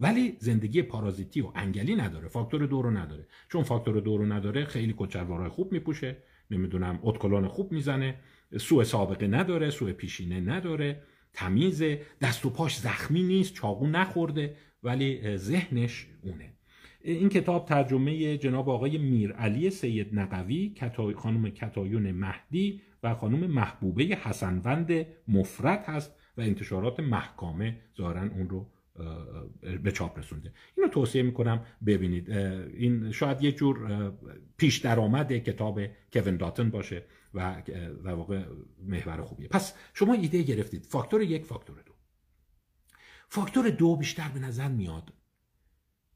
ولی 0.00 0.36
زندگی 0.38 0.82
پارازیتی 0.82 1.40
و 1.40 1.52
انگلی 1.54 1.96
نداره 1.96 2.28
فاکتور 2.28 2.66
دو 2.66 2.82
رو 2.82 2.90
نداره. 2.90 3.26
چون 3.48 3.62
فاکتور 3.62 4.00
دو 4.00 4.16
رو 4.16 4.32
نداره 4.32 4.64
خیلی 4.64 4.94
کچلوارای 4.96 5.48
خوب 5.48 5.72
میپوشه 5.72 6.16
نمی‌دونم 6.50 6.98
اتکلان 7.02 7.48
خوب 7.48 7.72
می‌زنه 7.72 8.14
سوء 8.58 8.84
سابقه 8.84 9.26
نداره 9.26 9.70
سوء 9.70 9.92
پیشینه 9.92 10.40
نداره 10.40 11.02
تمیز 11.32 11.82
دست 12.20 12.46
و 12.46 12.50
پاش 12.50 12.76
زخمی 12.76 13.22
نیست 13.22 13.54
چاقو 13.54 13.86
نخورده. 13.86 14.56
ولی 14.82 15.36
ذهنش 15.36 16.06
اونه. 16.22 16.52
این 17.00 17.28
کتاب 17.28 17.66
ترجمه 17.66 18.38
جناب 18.38 18.68
آقای 18.68 18.98
میرعلی 18.98 19.70
سید 19.70 20.08
نقوی 20.12 20.74
خانم 21.16 21.50
کتایون 21.50 22.12
مهدی 22.12 22.80
و 23.02 23.14
خانم 23.14 23.50
محبوبه 23.50 24.04
حسنوند 24.04 25.06
مفرد 25.28 25.84
هست 25.84 26.14
و 26.36 26.40
انتشارات 26.40 27.00
محکامه 27.00 27.76
ظاهرا 27.96 28.22
اون 28.22 28.48
رو 28.48 28.66
به 29.82 29.92
چاپ 29.92 30.18
رسونده. 30.18 30.52
اینو 30.76 30.88
توصیه 30.88 31.22
می‌کنم 31.22 31.64
ببینید. 31.86 32.30
این 32.30 33.12
شاید 33.12 33.42
یه 33.42 33.52
جور 33.52 34.12
پیش 34.56 34.78
درآمد 34.78 35.32
کتاب 35.32 35.80
کوین 36.12 36.36
داتن 36.36 36.70
باشه 36.70 37.02
و 37.34 37.62
در 38.04 38.14
واقع 38.14 38.42
محور 38.86 39.22
خوبیه. 39.22 39.48
پس 39.48 39.74
شما 39.94 40.14
ایده 40.14 40.42
گرفتید. 40.42 40.86
فاکتور 40.86 41.22
یک 41.22 41.44
فاکتور 41.44 41.76
فاکتور 43.28 43.70
دو 43.70 43.96
بیشتر 43.96 44.28
به 44.28 44.40
نظر 44.40 44.68
میاد. 44.68 45.12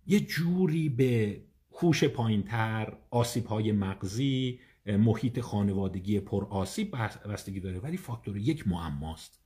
یه 0.07 0.21
جوری 0.21 0.89
به 0.89 1.43
هوش 1.73 2.05
پایینتر 2.05 2.99
آسیب 3.11 3.47
های 3.47 3.73
مغزی 3.73 4.61
محیط 4.87 5.41
خانوادگی 5.41 6.21
پر 6.21 6.45
آسیب 6.45 6.97
بستگی 7.29 7.61
داره 7.61 7.79
ولی 7.79 7.97
فاکتور 7.97 8.37
یک 8.37 8.69
معماست. 8.69 9.41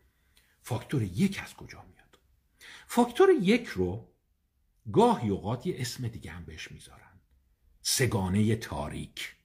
فاکتور 0.62 1.02
یک 1.02 1.40
از 1.42 1.54
کجا 1.54 1.82
میاد؟ 1.82 2.18
فاکتور 2.86 3.28
یک 3.42 3.66
رو 3.66 4.08
گاهی 4.92 5.28
اوقات 5.28 5.66
یه 5.66 5.74
اسم 5.78 6.08
دیگه 6.08 6.30
هم 6.30 6.44
بهش 6.44 6.72
می‌ذارن. 6.72 7.20
سگانه 7.82 8.56
تاریک. 8.56 9.36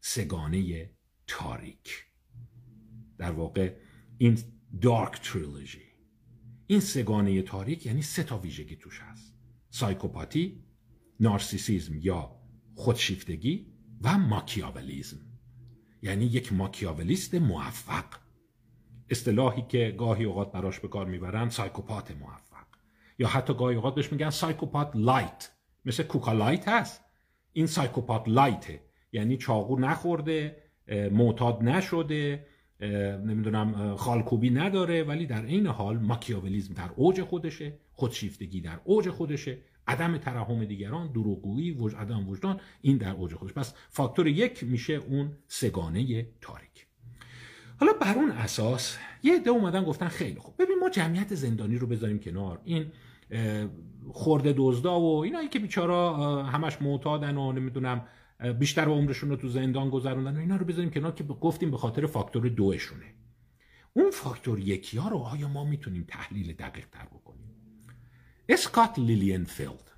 سگانه 0.00 0.90
تاریک. 1.26 2.06
در 3.18 3.30
واقع 3.30 3.76
این 4.18 4.38
دارک 4.80 5.20
تریلوژی. 5.22 5.83
این 6.66 6.80
سگانه 6.80 7.42
تاریک 7.42 7.86
یعنی 7.86 8.02
سه 8.02 8.22
تا 8.22 8.38
ویژگی 8.38 8.76
توش 8.76 9.00
هست. 9.00 9.34
سایکوپاتی 9.70 10.64
نارسیسیزم 11.20 11.98
یا 12.00 12.36
خودشیفتگی 12.74 13.66
و 14.02 14.18
ماکیاولیزم. 14.18 15.20
یعنی 16.02 16.24
یک 16.24 16.52
ماکیاولیست 16.52 17.34
موفق. 17.34 18.04
اصطلاحی 19.10 19.62
که 19.68 19.94
گاهی 19.98 20.24
اوقات 20.24 20.52
براش 20.52 20.80
به 20.80 20.88
کار 20.88 21.06
می‌برن 21.06 21.48
psychopath 21.48 22.10
موفق. 22.10 22.66
یا 23.18 23.28
حتی 23.28 23.54
گاهی 23.54 23.76
اوقات 23.76 23.94
بهش 23.94 24.12
میگن 24.12 24.30
psychopath 24.30 24.90
light. 24.94 25.50
مثل 25.84 26.02
Coca 26.02 26.32
Light 26.32 26.68
هست. 26.68 27.00
این 27.52 27.66
psychopath 27.66 28.28
light 28.28 28.65
ه. 28.65 28.80
یعنی 29.12 29.36
چاقو 29.36 29.78
نخورده 29.78 30.56
معتاد 31.12 31.62
نشده 31.62 32.46
نمی‌دونم 32.80 33.96
خالکوبی 33.96 34.50
نداره 34.50 35.02
ولی 35.02 35.26
در 35.26 35.44
عین 35.44 35.66
حال 35.66 35.98
ماکیاولیزم 35.98 36.74
در 36.74 36.90
اوج 36.96 37.22
خودشه 37.22 37.78
خودشیفتگی 37.92 38.60
در 38.60 38.80
اوج 38.84 39.10
خودشه 39.10 39.58
عدم 39.86 40.18
ترحم 40.18 40.64
دیگران 40.64 41.12
دروغگویی 41.12 41.70
وج... 41.70 41.94
عدم 41.94 42.28
وجدان 42.28 42.60
این 42.80 42.96
در 42.96 43.12
اوج 43.12 43.34
خودش. 43.34 43.52
پس 43.52 43.74
فاکتور 43.90 44.26
یک 44.26 44.64
میشه 44.64 44.92
اون 44.92 45.32
سه‌گانه 45.48 46.26
تاریک. 46.40 46.86
حالا 47.80 47.92
بر 47.92 48.14
اون 48.14 48.30
اساس 48.30 48.98
یه 49.22 49.36
عده 49.36 49.50
اومدن 49.50 49.84
گفتن 49.84 50.08
خیلی 50.08 50.38
خوب. 50.38 50.54
ببین 50.58 50.78
ما 50.80 50.90
جمعیت 50.90 51.34
زندانی 51.34 51.78
رو 51.78 51.86
بذاریم 51.86 52.18
کنار. 52.18 52.60
این 52.64 52.86
خورده 54.12 54.54
دزدا 54.56 55.00
و 55.00 55.24
اینایی 55.24 55.48
که 55.48 55.58
بیچارا 55.58 56.42
همش 56.42 56.82
معتادن 56.82 57.36
و 57.36 57.52
نمی‌دونم 57.52 58.06
بیشتر 58.58 58.84
عمرشون 58.84 59.30
رو 59.30 59.36
تو 59.36 59.48
زندان 59.48 59.90
گذروندن 59.90 60.36
و 60.36 60.40
اینا 60.40 60.56
رو 60.56 60.64
بذاریم 60.64 60.90
کنار 60.90 61.12
که 61.12 61.24
گفتیم 61.24 61.70
به 61.70 61.76
خاطر 61.76 62.06
فاکتور 62.06 62.48
دوشونه. 62.48 63.14
اون 63.92 64.10
فاکتور 64.10 64.58
یکی 64.58 64.98
ها 64.98 65.08
رو 65.08 65.18
آیا 65.18 65.48
ما 65.48 65.64
می‌تونیم 65.64 66.04
تحلیل 66.08 66.52
دقیق 66.52 66.86
تر 66.92 67.04
بکنیم؟ 67.04 67.54
اسکات 68.48 68.98
لیلینفیلد. 68.98 69.90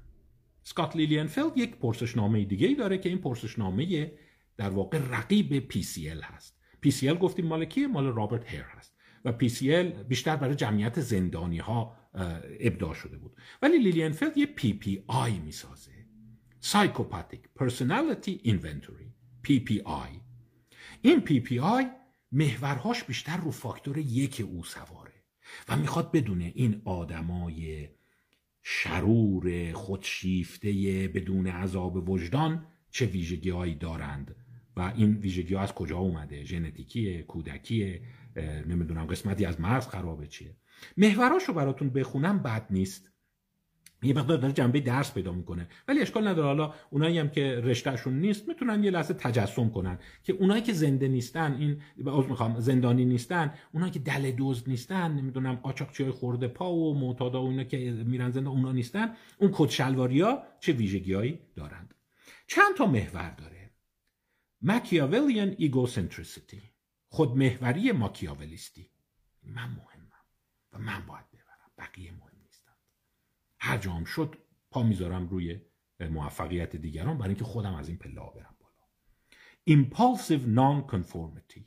اسکات 0.65 0.97
لیلینفیلد 0.97 1.59
یک 1.59 1.77
پرسشنامه 1.77 2.45
دیگه 2.45 2.67
ای 2.67 2.75
داره 2.75 2.99
که 2.99 3.09
این 3.09 3.19
پرسشنامه 3.19 4.13
در 4.57 4.71
واقع 4.71 4.99
رقیب 5.11 5.59
PCL 5.59 6.21
هست. 6.23 6.57
PCL 6.87 7.05
گفتیم 7.05 7.47
مال 7.47 7.65
کیه؟ 7.65 7.87
مال 7.87 8.07
رابرت 8.07 8.51
هیر 8.51 8.65
هست. 8.69 8.97
و 9.25 9.33
PCL 9.33 10.05
بیشتر 10.09 10.37
برای 10.37 10.55
جمعیت 10.55 11.01
زندانی 11.01 11.59
ها 11.59 11.97
ابداع 12.61 12.95
شده 12.95 13.19
بود. 13.19 13.37
ولی 13.63 13.79
لیلینفلد 13.79 14.39
یه 14.39 14.49
PPI 14.59 15.41
می‌سازه. 15.45 15.96
Psychopathic 16.71 17.43
Personality 17.61 18.35
Inventory 18.53 19.09
PPI 19.45 20.11
این 21.03 21.23
PPI 21.27 21.85
محورهاش 22.33 23.05
بیشتر 23.05 23.37
رو 23.37 23.51
فاکتور 23.51 23.99
یک 23.99 24.41
او 24.41 24.65
سواره 24.65 25.25
و 25.69 25.77
می‌خواد 25.77 26.13
بدونه 26.13 26.53
این 26.55 26.83
آدمای 26.85 27.89
شرور 28.63 29.73
خودشیفته 29.73 30.73
بدون 31.15 31.47
عذاب 31.47 32.09
وجدان 32.09 32.67
چه 32.91 33.07
ویژگی 33.07 33.75
دارند 33.75 34.37
و 34.77 34.93
این 34.97 35.17
ویژگی 35.17 35.55
ها 35.55 35.61
از 35.61 35.73
کجا 35.73 35.99
اومده؟ 35.99 36.45
ژنتیکیه 36.45 37.23
کودکیه 37.23 38.03
نمی‌دونم 38.67 39.07
قسمتی 39.07 39.45
از 39.45 39.61
مغز 39.61 39.87
خرابه 39.87 40.27
چیه؟ 40.27 40.57
محوراش 40.97 41.45
رو 41.45 41.55
براتون 41.55 41.91
بخونم 41.91 42.43
بد 42.43 42.67
نیست. 42.71 43.16
یه 44.03 44.15
مقدار 44.15 44.39
داره 44.39 44.53
جنبه 44.53 44.81
درس 44.81 45.15
پیدا 45.15 45.33
می‌کنه. 45.33 45.69
ولی 45.89 46.01
اشکال 46.01 46.29
نداره. 46.29 46.47
حالا 46.47 46.75
اونایی 46.91 47.19
هم 47.19 47.31
که 47.31 47.61
رشتهشون 47.65 48.21
نیست 48.21 48.49
می‌تونن 48.49 48.85
یه 48.85 48.91
لحظه 48.91 49.15
تجسم 49.15 49.71
کنن 49.71 49.99
که 50.23 50.33
اونایی 50.33 50.63
که 50.63 50.73
زنده 50.73 51.09
نیستن 51.09 51.55
این 51.55 51.83
عذر 52.07 52.29
می‌خوام 52.29 52.61
زندانی 52.61 53.05
نیستن 53.05 53.55
اونایی 53.73 53.93
که 53.93 53.99
دل 53.99 54.33
دزد 54.39 54.69
نیستن 54.69 55.13
نمی‌دونم 55.13 55.55
قاچاقچی 55.55 56.03
های 56.03 56.13
خورده 56.13 56.49
پا 56.49 56.73
و 56.73 56.99
معتادا 56.99 57.43
و 57.43 57.49
اینا 57.49 57.65
که 57.65 57.79
میرن 57.91 58.31
زنده 58.31 58.49
اونا 58.49 58.73
نیستن. 58.73 59.15
اون 59.39 59.51
کد 59.55 59.81
ها 59.81 60.43
چه 60.61 60.73
ویژگیهایی 60.73 61.39
دارند؟ 61.57 61.95
چند 62.47 62.77
تا 62.77 62.87
محور 62.87 63.31
داره. 63.31 63.71
Machiavellian 64.63 65.55
egocentricity 65.59 66.63
خودمحوری 67.09 67.93
ماکیاولیستی. 67.93 68.91
من 69.43 69.69
مهمم 69.69 70.23
و 70.73 70.79
من 70.79 71.07
باید 71.07 71.25
ببرم. 71.33 71.71
بقیه 71.79 72.13
مهم. 72.13 72.26
هر 73.67 73.79
جام 73.79 74.05
شد 74.05 74.37
پا 74.71 74.83
می‌ذارم 74.83 75.29
روی 75.29 75.61
موفقیت 76.01 76.77
دیگران 76.77 77.19
برای 77.19 77.29
اینکه 77.29 77.45
خودم 77.45 77.75
از 77.75 77.89
این 77.89 77.99
پله 77.99 78.15
برم 78.15 78.57
بالا. 78.61 78.85
Impulsive 79.71 80.43
non-conformity 80.57 81.61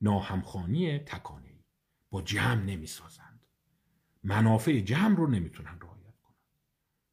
ناهمخوانی 0.00 0.98
تکانه 0.98 1.64
با 2.10 2.22
جمع 2.22 2.64
نمی‌سازند. 2.64 3.46
منافع 4.22 4.80
جمع 4.80 5.16
رو 5.16 5.26
نمی‌تونن 5.26 5.78
رعایت 5.80 6.18
کنن. 6.20 6.36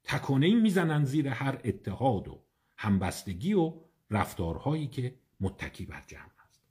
تکانه 0.04 0.56
می‌زنن 0.56 1.06
زیر 1.06 1.28
هر 1.28 1.62
اتحاد 1.64 2.28
و 2.28 2.46
همبستگی 2.78 3.54
و 3.54 3.82
رفتارهایی 4.10 4.88
که 4.88 5.20
متکی 5.40 5.86
بر 5.86 6.04
جمع 6.08 6.32
هست. 6.38 6.62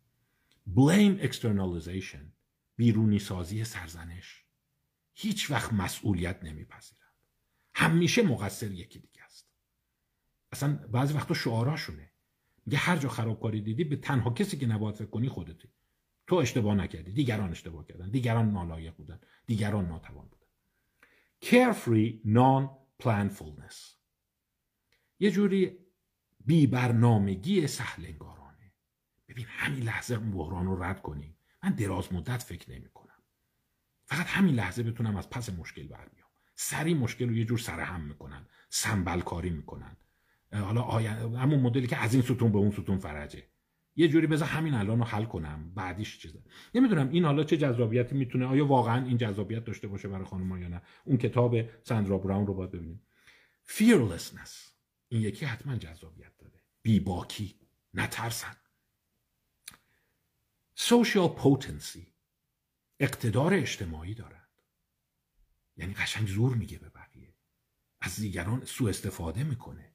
Blame 0.75 1.33
externalization 1.33 2.25
بیرونی 2.77 3.19
سازی 3.19 3.65
سرزنش. 3.65 4.45
هیچ 5.15 5.51
وقت 5.51 5.73
مسئولیت 5.73 6.45
نمیپذیرند 6.45 7.04
همیشه 7.75 8.23
مقصر 8.23 8.71
یکی 8.71 8.99
دیگه 8.99 9.25
است. 9.25 9.49
اصلا 10.53 10.75
بعضی 10.75 11.15
وقتا 11.15 11.35
شعاراشونه. 11.35 12.11
میگه 12.67 12.79
هر 12.79 12.97
جا 12.97 13.09
خرابکاری 13.09 13.61
دیدی 13.61 13.85
به 13.85 13.97
تنها 13.97 14.31
کسی 14.31 14.59
که 14.59 14.67
نباید 14.67 14.97
فکر 14.97 15.11
کنی 15.11 15.29
خودتی. 15.29 15.69
تو 16.27 16.37
اشتباه 16.37 16.75
نکردی. 16.75 17.13
دیگران 17.13 17.51
اشتباه 17.51 17.87
کردن. 17.87 18.11
دیگران 18.11 18.51
نالایق 18.51 18.95
بودن. 18.95 19.21
دیگران 19.47 19.87
ناتوان 19.89 20.29
بودن. 20.29 20.45
Carefree 21.45 22.27
non 22.27 22.69
planfulness 23.03 23.77
یه 25.19 25.31
جوری 25.31 25.79
بی 26.41 26.67
برنامگی 26.67 27.67
سهلنگارانه. 27.67 28.73
ببین 29.29 29.47
همین 29.49 29.83
لحظه 29.83 30.19
بحران 30.19 30.67
رو 30.67 30.83
رد 30.83 31.03
کنیم 31.03 31.39
من 31.63 31.71
دراز 31.71 32.13
مدت 32.13 32.43
فکر 32.43 32.71
نمی 32.71 32.89
کنم 32.89 33.23
فقط 34.07 34.27
همین 34.27 34.55
لحظه 34.55 34.83
بتونم 34.83 35.17
از 35.17 35.31
پس 35.31 35.51
مشکل 35.51 35.89
برمیام. 35.89 36.24
سری 36.55 36.95
مشکل 36.95 37.29
رو 37.29 37.37
یه 37.37 37.45
جور 37.45 37.59
سرهم 37.59 38.01
می‌کنن 38.01 38.47
سنبل 38.69 39.21
کاری 39.21 39.51
می‌کنن. 39.51 39.97
حالا 40.53 40.83
همون 40.83 41.61
مدلی 41.61 41.87
که 41.87 41.97
از 41.97 42.15
این 42.15 42.23
ستون 42.23 42.53
به 42.53 42.59
اون 42.59 42.71
ستون 42.71 42.99
فرجه. 42.99 43.49
یه 43.97 44.09
جوری 44.09 44.27
بذار 44.27 44.49
همین 44.49 44.75
الان 44.75 44.99
رو 44.99 45.05
حل 45.05 45.25
کنم 45.25 45.75
بعدیش 45.75 46.19
چیزه 46.19 46.43
نمی‌دونم 46.75 47.09
این 47.09 47.25
حالا 47.25 47.45
چه 47.45 47.57
جذابیتی 47.57 48.15
می‌تونه 48.15 48.47
آیا 48.47 48.67
واقعا 48.67 49.05
این 49.05 49.17
جذابیت 49.17 49.65
داشته 49.65 49.89
باشه 49.89 50.09
برای 50.09 50.25
خانم 50.25 50.63
یا 50.63 50.69
نه؟ 50.69 50.83
اون 51.05 51.17
کتاب 51.17 51.57
سندرا 51.83 52.19
براون 52.19 52.47
رو 52.47 52.55
باید 52.55 52.71
ببینیم. 52.71 53.07
Fearlessness. 53.69 54.51
این 55.09 55.23
یکی 55.23 55.45
حتما 55.45 55.77
جذابیت 55.77 56.37
داره. 56.39 56.63
بیباکی. 56.83 57.61
نترسن. 57.95 58.57
Social 60.79 61.41
potency. 61.43 62.07
اقتدار 63.01 63.55
اجتماعی 63.55 64.15
دارند 64.15 64.44
یعنی 65.77 65.95
قشنگ 65.95 66.29
زور 66.29 66.55
میگه 66.55 66.79
به 66.79 66.89
بقیه. 66.89 67.35
از 68.01 68.17
دیگران 68.17 68.65
سوء 68.65 68.89
استفاده 68.89 69.45
می‌کنه. 69.45 69.93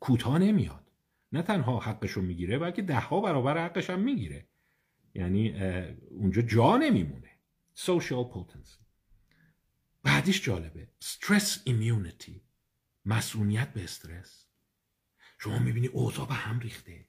کوتاه 0.00 0.38
نمیاد. 0.38 0.92
نه 1.32 1.42
تنها 1.42 1.78
حقشو 1.78 2.22
می‌گیره 2.22 2.58
بلکه 2.58 2.82
دهها 2.82 3.20
برابر 3.20 3.64
حقش 3.64 3.90
هم 3.90 4.00
می‌گیره. 4.00 4.48
یعنی 5.14 5.62
اونجا 6.10 6.42
جا 6.42 6.76
نمیمونه. 6.76 7.30
Social 7.76 8.32
potency 8.34 8.84
بعدیش 10.02 10.42
جالبه. 10.42 10.88
Stress 11.04 11.58
immunity. 11.66 12.40
مسئولیت 13.04 13.72
به 13.72 13.84
استرس. 13.84 14.46
شما 15.38 15.58
می‌بینی 15.58 15.86
اوضاع 15.86 16.28
به 16.28 16.34
هم 16.34 16.58
ریخته. 16.60 17.08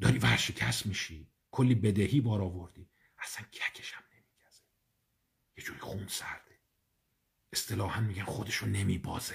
داری 0.00 0.18
ورشکست 0.18 0.86
میشی. 0.86 1.30
کلی 1.50 1.74
بدهی 1.74 2.20
بار 2.20 2.42
آوردی 2.42 2.88
اصلا 3.18 3.46
ککش 3.46 3.92
هم 3.92 4.02
نمیگزه. 4.12 4.62
یه 5.56 5.64
جوری 5.64 5.80
خون 5.80 6.06
سرده 6.08 6.45
اصطلاحا 7.56 8.00
میگن 8.00 8.22
خودشو 8.22 8.66
نمیبازه. 8.66 9.34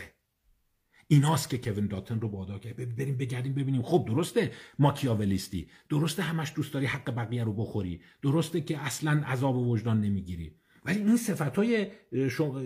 ایناست 1.08 1.50
که 1.50 1.58
کوین 1.58 1.88
داتن 1.88 2.20
رو 2.20 2.30
بادا 2.30 2.60
که 2.60 2.74
بریم 2.74 3.18
بگردیم 3.18 3.54
ببینیم. 3.54 3.82
خب 3.82 4.06
درسته 4.08 4.52
ماکیاولیستی. 4.80 5.68
درسته 5.90 6.24
همش 6.24 6.54
دوست 6.56 6.74
داری 6.74 6.86
حق 6.86 7.16
بقیه 7.16 7.44
رو 7.44 7.54
بخوری. 7.54 8.02
درسته 8.22 8.62
که 8.62 8.78
اصلا 8.78 9.24
عذاب 9.26 9.56
و 9.58 9.72
وجدان 9.72 10.02
نمی‌گیری. 10.02 10.56
ولی 10.86 10.98
این 11.00 11.18
صفت 11.18 11.56
های 11.56 11.88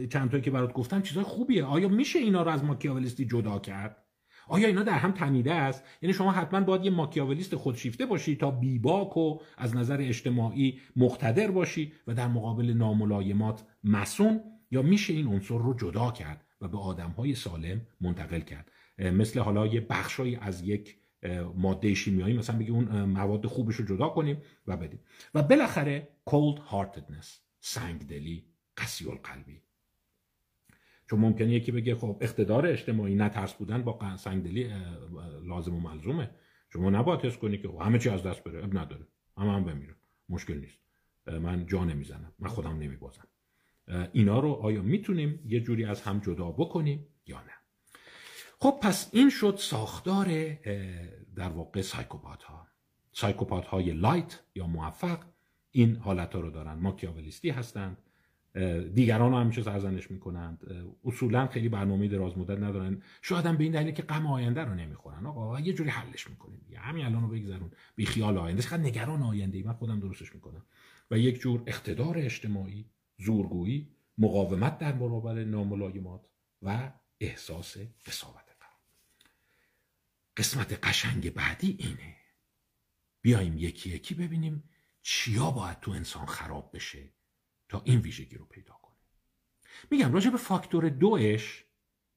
چند 0.08 0.32
تایی 0.32 0.44
که 0.44 0.52
برات 0.52 0.74
گفتم 0.74 1.02
چیزای 1.02 1.24
خوبیه. 1.24 1.64
آیا 1.64 1.88
میشه 1.88 2.20
اینا 2.20 2.44
رو 2.44 2.52
از 2.52 2.64
ماکیاولیستی 2.64 3.26
جدا 3.26 3.60
کرد؟ 3.60 4.06
آیا 4.48 4.68
اینا 4.68 4.84
در 4.84 4.98
هم 4.98 5.12
تنیده 5.12 5.54
است؟ 5.54 5.84
یعنی 6.02 6.14
شما 6.14 6.32
حتما 6.32 6.62
باید 6.62 6.86
یه 6.86 6.92
ماکیاولیست 6.92 7.56
خودشیفته 7.56 8.06
باشی 8.06 8.36
تا 8.36 8.52
بیباک 8.52 9.18
و 9.18 9.40
از 9.58 9.76
نظر 9.76 9.98
اجتماعی 10.02 10.80
مقتدر 10.96 11.52
باشی 11.52 11.94
و 12.08 12.14
در 12.14 12.28
مقابل 12.28 12.74
ناملایمات 12.74 13.64
مسون. 13.84 14.40
یا 14.76 14.82
میشه 14.82 15.14
این 15.14 15.28
عنصر 15.28 15.58
رو 15.58 15.74
جدا 15.74 16.12
کرد 16.12 16.46
و 16.62 16.68
به 16.68 16.78
آدمهای 16.78 17.36
سالم 17.36 17.82
منتقل 18.02 18.40
کرد؟ 18.40 18.72
مثل 18.98 19.40
حالا 19.40 19.68
یه 19.68 19.82
بخشایی 19.82 20.36
از 20.36 20.62
یک 20.62 20.98
ماده 21.56 21.94
شیمیایی 21.94 22.38
مثلا 22.38 22.60
بگی 22.60 22.72
اون 22.72 23.04
مواد 23.04 23.46
خوبش 23.46 23.76
رو 23.76 23.86
جدا 23.86 24.10
کنیم 24.10 24.42
و 24.68 24.78
بدیم. 24.78 25.00
و 25.34 25.44
بالاخره 25.44 26.08
cold 26.30 26.60
heartedness 26.72 27.28
سنگدلی 27.60 28.46
قسی 28.78 29.10
القلبی 29.10 29.62
چون 31.10 31.20
ممکنه 31.20 31.50
یکی 31.50 31.72
بگه 31.72 31.96
خب 31.96 32.18
اقتدار 32.22 32.68
اجتماعی 32.68 33.16
نترس 33.16 33.54
بودن 33.54 33.84
با 33.84 34.18
سنگدلی 34.18 34.70
لازم 35.44 35.76
و 35.76 35.80
ملزومه. 35.80 36.30
شما 36.74 36.90
نباید 36.90 37.22
حس 37.22 37.38
کنی 37.38 37.58
که 37.58 37.68
خب 37.68 37.82
همه 37.82 38.00
چی 38.00 38.10
از 38.10 38.24
دست 38.24 38.44
بره 38.44 38.64
اب 38.64 38.78
نداره. 38.78 39.08
همه 39.38 39.54
هم 39.54 39.64
بمیرن. 39.64 39.96
مشکل 40.30 40.58
نیست. 40.58 40.80
من 41.28 41.66
جا 41.66 41.86
نمی‌زنم. 41.86 42.34
من 42.40 42.50
خودم 42.50 42.78
نمیبازم. 42.78 43.28
اینا 44.14 44.40
رو 44.40 44.50
آیا 44.50 44.82
می‌تونیم 44.82 45.40
یه 45.46 45.60
جوری 45.60 45.86
از 45.86 46.02
هم 46.02 46.20
جدا 46.20 46.52
بکنیم 46.52 47.08
یا 47.28 47.38
نه؟ 47.38 47.52
خب 48.60 48.80
پس 48.82 49.10
این 49.14 49.30
شد 49.30 49.56
ساختار 49.60 50.54
در 51.36 51.50
واقع 51.50 51.82
psychopath 51.82 52.44
ها 52.44 52.68
psychopath 53.12 53.66
های 53.66 53.92
light 53.92 54.40
یا 54.56 54.68
موفق 54.68 55.20
این 55.72 55.96
حالت 55.96 56.36
ها 56.36 56.42
رو 56.42 56.52
دارن. 56.52 56.74
ماکیاولیستی 56.74 57.50
هستند. 57.50 57.98
دیگران 58.94 59.32
رو 59.32 59.38
همیشه 59.38 59.62
سرزنش 59.62 60.12
می‌کنند. 60.12 60.60
اصولا 61.06 61.48
خیلی 61.48 61.70
برنامه 61.70 62.08
دراز 62.08 62.38
مدت 62.38 62.60
ندارن. 62.60 63.02
شاید 63.22 63.46
هم 63.46 63.58
به 63.58 63.64
این 63.64 63.74
دلیل 63.74 63.94
که 63.94 64.04
غم 64.04 64.28
آینده 64.28 64.62
رو 64.62 64.76
نمی‌خورن. 64.76 65.26
آقا 65.26 65.60
یه 65.60 65.74
جوری 65.74 65.90
حلش 65.90 66.30
می‌کنیم. 66.30 66.62
دیگه 66.68 66.80
همین 66.80 67.06
الان 67.06 67.22
رو 67.22 67.28
بگذرون. 67.28 67.72
بی 67.96 68.06
خیال 68.06 68.38
آینده. 68.38 68.62
چقدر 68.62 68.78
نگران 68.78 69.22
آینده 69.22 69.58
ای 69.58 69.64
من 69.64 69.74
خودم 69.74 70.00
درستش 70.00 70.36
می‌کنم. 70.36 70.66
و 71.12 71.18
یک 71.18 71.40
جور 71.40 71.64
اقتدار 71.68 72.18
اجتماعی 72.18 72.86
زورگویی 73.18 73.96
مقاومت 74.18 74.78
در 74.78 74.92
برابر 74.92 75.44
ناملایمات 75.44 76.30
و 76.62 76.92
احساس 77.20 77.78
قصاوت 78.06 78.46
قسمت 80.38 80.88
قشنگ 80.88 81.34
بعدی 81.34 81.78
اینه. 81.80 82.16
بیایم 83.22 83.58
یکی 83.58 83.90
یکی 83.90 84.16
ببینیم 84.16 84.70
چیا 85.02 85.52
باید 85.52 85.80
تو 85.80 85.92
انسان 85.92 86.26
خراب 86.26 86.76
بشه 86.76 87.10
تا 87.70 87.82
این 87.86 88.00
ویژگی 88.00 88.36
رو 88.36 88.46
پیدا 88.46 88.74
کنه. 88.74 88.96
میگم 89.92 90.14
راجع 90.14 90.30
به 90.30 90.38
فاکتور 90.38 90.90
دوش 90.90 91.66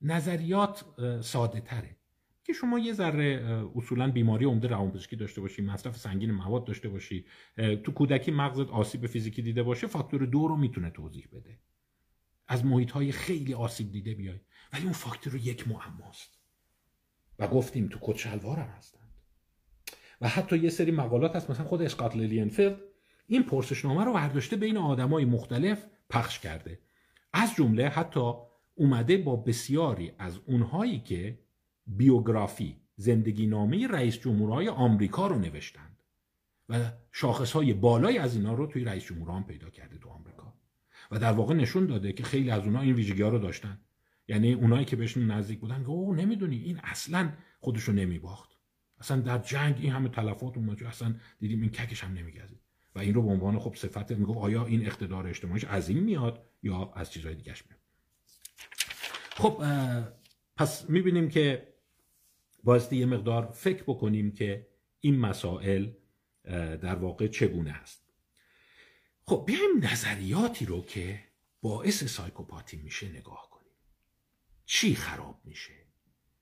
نظریات 0.00 0.84
ساده 1.22 1.61
تره 1.61 1.96
که 2.48 2.54
شما 2.54 2.78
یه 2.78 2.92
ذره 2.92 3.61
اصولا 3.74 4.11
بیماری 4.11 4.44
عمده 4.44 4.68
روانپزشکی 4.68 5.16
داشته 5.16 5.40
باشی 5.40 5.62
مصرف 5.62 5.96
سنگین 5.96 6.30
مواد 6.30 6.64
داشته 6.64 6.88
باشی 6.88 7.24
تو 7.84 7.92
کودکی 7.92 8.30
مغزت 8.30 8.70
آسیب 8.70 9.06
فیزیکی 9.06 9.42
دیده 9.42 9.62
باشه 9.62 9.87
فاکتور 9.87 10.26
دو 10.26 10.48
رو 10.48 10.56
می‌تونه 10.56 10.90
توضیح 10.90 11.28
بده. 11.32 11.58
از 12.48 12.64
محیط 12.64 12.90
های 12.90 13.12
خیلی 13.12 13.54
آسیب 13.54 13.92
دیده 13.92 14.14
بیای. 14.14 14.40
ولی 14.72 14.82
اون 14.82 14.92
فاکتور 14.92 15.34
یک 15.34 15.68
معماست 15.68 16.38
و 17.38 17.48
گفتیم 17.48 17.88
تو 17.88 17.98
کت 18.02 18.16
شلوارم 18.16 18.74
هستند. 18.78 19.12
و 20.20 20.28
حتی 20.28 20.58
یه 20.58 20.70
سری 20.70 20.90
مقالات 20.90 21.37
هست 21.37 21.50
مثلا 21.50 21.66
خود 21.66 21.82
اسکات 21.82 22.16
لیلینفلد 22.16 22.80
این 23.26 23.42
پرسشنامه 23.42 24.04
رو 24.04 24.12
برداشته 24.12 24.56
بین 24.56 24.76
آدمای 24.76 25.24
مختلف 25.24 25.87
پخش 26.11 26.38
کرده. 26.38 26.78
از 27.32 27.54
جمله 27.54 27.88
حتی 27.88 28.32
اومده 28.74 29.16
با 29.16 29.37
بسیاری 29.37 30.12
از 30.18 30.38
اونهایی 30.46 31.00
که 31.00 31.38
بیوگرافی 31.88 32.77
زندگی 32.96 33.46
نامه 33.46 33.87
رئیس 33.87 34.18
جمهورهای 34.18 34.68
آمریکا 34.68 35.27
رو 35.27 35.38
نوشتند 35.38 36.03
و 36.68 36.90
شاخص 37.12 37.53
های 37.53 37.74
بالای 37.74 38.18
از 38.18 38.37
اینا 38.37 38.55
رو 38.55 38.66
توی 38.66 38.85
رئیس 38.85 39.05
جمهوران 39.05 39.44
پیدا 39.44 39.70
کرده 39.70 39.98
تو 39.98 40.09
آمریکا. 40.09 40.55
و 41.11 41.18
در 41.18 41.33
واقع 41.33 41.55
نشون 41.55 41.87
داده 41.87 42.12
که 42.12 42.22
خیلی 42.22 42.51
از 42.51 42.64
اونها 42.64 42.83
این 42.83 42.94
ویژگی 42.94 43.22
ها 43.22 43.29
رو 43.29 43.38
داشتن. 43.38 43.81
یعنی 44.29 44.53
اونایی 44.53 44.85
که 44.85 44.96
بهشون 44.96 45.31
نزدیک 45.31 45.61
بودن 45.61 45.83
که 45.83 45.88
او 45.88 46.14
نمی‌دونی 46.14 46.57
این 46.57 46.81
اصلا 46.83 47.33
خودشو 47.61 47.92
نمیباخت. 47.92 48.51
اصلا 48.98 49.20
در 49.20 49.38
جنگ 49.38 49.77
این 49.81 49.92
همه 49.92 50.09
تلفات 50.09 50.57
اومد 50.57 50.83
اصلا 50.83 51.14
دیدیم 51.40 51.61
این 51.61 51.70
ککش 51.70 52.05
هم 52.05 52.12
نمیگزید. 52.12 52.61
و 52.94 52.98
این 52.98 53.14
رو 53.14 53.22
به 53.22 53.29
عنوان 53.29 53.59
خب 53.59 53.74
صفت 53.74 54.12
میگه 54.12 54.40
آیا 54.40 54.66
این 54.66 54.87
اقتدار 54.87 55.27
اجتماعیش 55.27 55.64
از 55.64 55.88
این 55.88 55.98
میاد 55.98 56.44
یا 56.62 56.92
از 56.94 57.12
چیزهای 57.12 57.35
دیگهش 57.35 57.64
میاد؟ 57.68 57.81
خب 59.31 59.62
پس 60.57 60.90
می‌بینیم 60.90 61.29
که 61.29 61.68
بایستی 62.68 62.96
یه 62.96 63.07
مقدار 63.07 63.50
فکر 63.50 63.83
بکنیم 63.83 64.33
که 64.33 64.68
این 65.00 65.18
مسائل 65.18 65.90
در 66.83 66.94
واقع 66.94 67.26
چگونه 67.26 67.70
است. 67.70 68.02
خب 69.24 69.44
بیایم 69.46 69.85
نظریاتی 69.85 70.66
رو 70.66 70.85
که 70.85 71.24
باعث 71.62 72.04
psychopathy 72.04 72.76
میشه 72.76 73.09
نگاه 73.09 73.50
کنیم. 73.50 73.72
چی 74.64 74.94
خراب 74.94 75.40
میشه؟ 75.44 75.72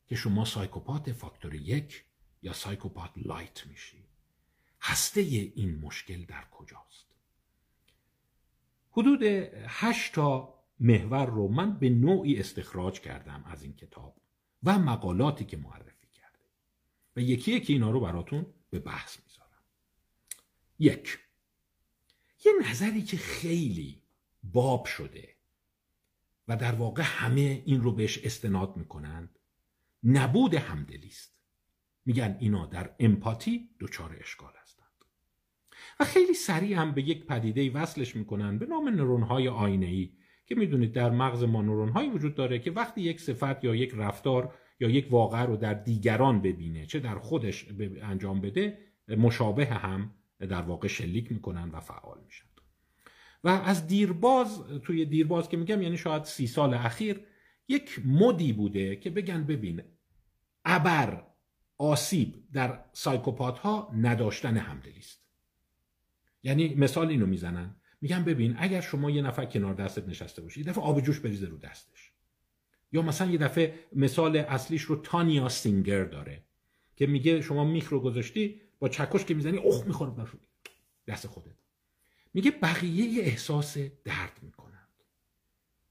که 0.06 0.16
شما 0.16 0.44
psychopath 0.44 1.12
فاکتور 1.12 1.54
یک 1.54 2.04
یا 2.42 2.52
psychopath 2.52 3.10
lite 3.16 3.66
میشی. 3.66 4.04
هسته 4.80 5.20
این 5.20 5.78
مشکل 5.78 6.24
در 6.24 6.44
کجاست؟ 6.50 7.06
حدود 8.90 9.22
هشت 9.66 10.14
تا 10.14 10.54
محور 10.80 11.26
رو 11.26 11.48
من 11.48 11.78
به 11.78 11.88
نوعی 11.88 12.40
استخراج 12.40 13.00
کردم 13.00 13.44
از 13.46 13.62
این 13.62 13.72
کتاب 13.72 14.20
و 14.62 14.78
مقالاتی 14.78 15.44
که 15.44 15.56
معرفی 15.56 15.95
و 17.16 17.20
یکی 17.20 17.52
یکی 17.52 17.72
اینا 17.72 17.90
رو 17.90 18.00
براتون 18.00 18.46
به 18.70 18.78
بحث 18.78 19.18
می‌ذارم. 19.24 19.62
یک 20.78 21.18
یه 22.44 22.52
نظری 22.70 23.02
که 23.02 23.16
خیلی 23.16 24.02
باب 24.42 24.84
شده 24.84 25.36
و 26.48 26.56
در 26.56 26.72
واقع 26.72 27.02
همه 27.02 27.62
این 27.66 27.82
رو 27.82 27.92
بهش 27.92 28.18
استناد 28.18 28.76
می‌کنند 28.76 29.38
نبود 30.04 30.54
همدلی 30.54 31.08
است. 31.08 31.40
میگن 32.04 32.36
اینا 32.40 32.66
در 32.66 32.94
امپاتی 32.98 33.70
دچار 33.80 34.16
اشکال 34.20 34.52
هستند. 34.62 34.86
و 36.00 36.04
خیلی 36.04 36.34
سریع 36.34 36.76
هم 36.76 36.94
به 36.94 37.02
یک 37.02 37.26
پدیده 37.26 37.70
وصلش 37.70 38.16
می‌کنن 38.16 38.58
به 38.58 38.66
نام 38.66 38.88
نورون 38.88 39.22
های 39.22 39.48
آینه 39.48 39.86
ای 39.86 40.12
که 40.46 40.54
می‌دونید 40.54 40.92
در 40.92 41.10
مغز 41.10 41.42
ما 41.42 41.62
نورون 41.62 41.88
هایی 41.88 42.10
وجود 42.10 42.34
داره 42.34 42.58
که 42.58 42.70
وقتی 42.70 43.00
یک 43.00 43.20
صفت 43.20 43.64
یا 43.64 43.74
یک 43.74 43.92
رفتار 43.94 44.54
یا 44.80 44.90
یک 44.90 45.06
واقعه 45.10 45.42
رو 45.42 45.56
در 45.56 45.74
دیگران 45.74 46.42
ببینه 46.42 46.86
چه 46.86 47.00
در 47.00 47.18
خودش 47.18 47.66
انجام 48.02 48.40
بده 48.40 48.78
مشابه 49.08 49.66
هم 49.66 50.14
در 50.38 50.62
واقع 50.62 50.88
شلیک 50.88 51.32
می‌کنن 51.32 51.70
و 51.70 51.80
فعال 51.80 52.18
میشن. 52.24 52.46
و 53.44 53.48
از 53.48 53.86
دیرباز 53.86 54.62
توی 54.82 55.04
دیرباز 55.04 55.48
که 55.48 55.56
میگم 55.56 55.82
یعنی 55.82 55.96
شاید 55.96 56.24
سی 56.24 56.46
سال 56.46 56.74
اخیر 56.74 57.20
یک 57.68 58.06
مدی 58.06 58.52
بوده 58.52 58.96
که 58.96 59.10
بگن 59.10 59.44
ببین 59.44 59.82
ابر 60.64 61.26
آسیب 61.78 62.34
در 62.52 62.84
سایکوپات 62.92 63.58
ها 63.58 63.92
نداشتن 63.96 64.56
همدلی 64.56 64.98
است. 64.98 65.26
یعنی 66.42 66.74
مثال 66.74 67.08
اینو 67.08 67.26
می‌زنن. 67.26 67.76
میگن 68.00 68.24
ببین 68.24 68.54
اگر 68.58 68.80
شما 68.80 69.10
یه 69.10 69.22
نفر 69.22 69.44
کنار 69.44 69.74
دستت 69.74 70.08
نشسته 70.08 70.42
باشی 70.42 70.60
یه 70.60 70.66
دفعه 70.66 70.84
آب 70.84 71.00
جوش 71.00 71.20
بریزه 71.20 71.46
رو 71.46 71.58
دستش. 71.58 72.05
یا 72.92 73.02
مثلا 73.02 73.30
یه 73.30 73.38
دفعه 73.38 73.74
مثال 73.92 74.36
اصلیش 74.36 74.82
رو 74.82 74.96
تانیا 74.96 75.48
سینگر 75.48 76.04
داره 76.04 76.42
که 76.96 77.06
میگه 77.06 77.40
شما 77.40 77.64
میخ 77.64 77.88
رو 77.88 78.00
گذاشتی 78.00 78.60
با 78.78 78.88
چکش 78.88 79.24
که 79.24 79.34
می‌زنی 79.34 79.58
اخ 79.58 79.86
می‌خوره 79.86 80.12
دست 81.08 81.26
خودت. 81.26 81.56
میگه 82.34 82.50
بقیه 82.50 83.22
احساس 83.22 83.78
درد 83.78 84.38
می‌کنند. 84.42 84.72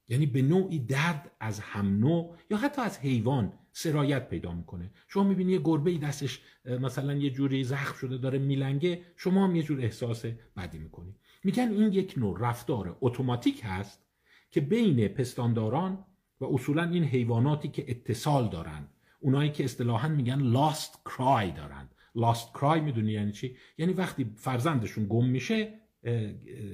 یعنی 0.08 0.26
به 0.26 0.42
نوعی 0.42 0.78
درد 0.78 1.30
از 1.40 1.60
هم 1.60 1.98
نوع 1.98 2.36
یا 2.50 2.56
حتی 2.56 2.82
از 2.82 2.98
حیوان 2.98 3.52
سرایت 3.72 4.28
پیدا 4.28 4.52
می‌کنه. 4.52 4.90
شما 5.08 5.24
می‌بینی 5.24 5.52
یه 5.52 5.60
گربه 5.64 5.98
دستش 5.98 6.40
مثلا 6.64 7.14
یه 7.14 7.30
جوری 7.30 7.64
زخم 7.64 7.94
شده 7.94 8.18
داره 8.18 8.38
میلنگه 8.38 9.02
شما 9.16 9.44
هم 9.44 9.56
یه 9.56 9.62
جور 9.62 9.80
احساس 9.80 10.24
بدی 10.56 10.78
می‌کنی. 10.78 11.14
میگن 11.44 11.68
این 11.70 11.92
یک 11.92 12.14
نوع 12.16 12.38
رفتار 12.40 12.96
اتوماتیک 13.00 13.60
هست 13.64 14.06
که 14.50 14.60
بین 14.60 15.08
پستانداران 15.08 16.04
و 16.40 16.44
اصولا 16.44 16.82
این 16.90 17.04
حیواناتی 17.04 17.68
که 17.68 17.84
اتصال 17.88 18.48
دارن 18.48 18.88
اونایی 19.20 19.50
که 19.50 19.64
اصطلاحا 19.64 20.08
میگن 20.08 20.40
لاست 20.40 21.00
کرای 21.04 21.50
دارن 21.50 21.88
لاست 22.14 22.54
کرای 22.54 22.80
می‌دونی 22.80 23.12
یعنی 23.12 23.32
چی؟ 23.32 23.56
یعنی 23.78 23.92
وقتی 23.92 24.32
فرزندشون 24.36 25.06
گم 25.08 25.24
میشه 25.24 25.72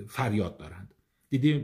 فریاد 0.08 0.56
دارند. 0.56 0.94
دیدی 1.28 1.58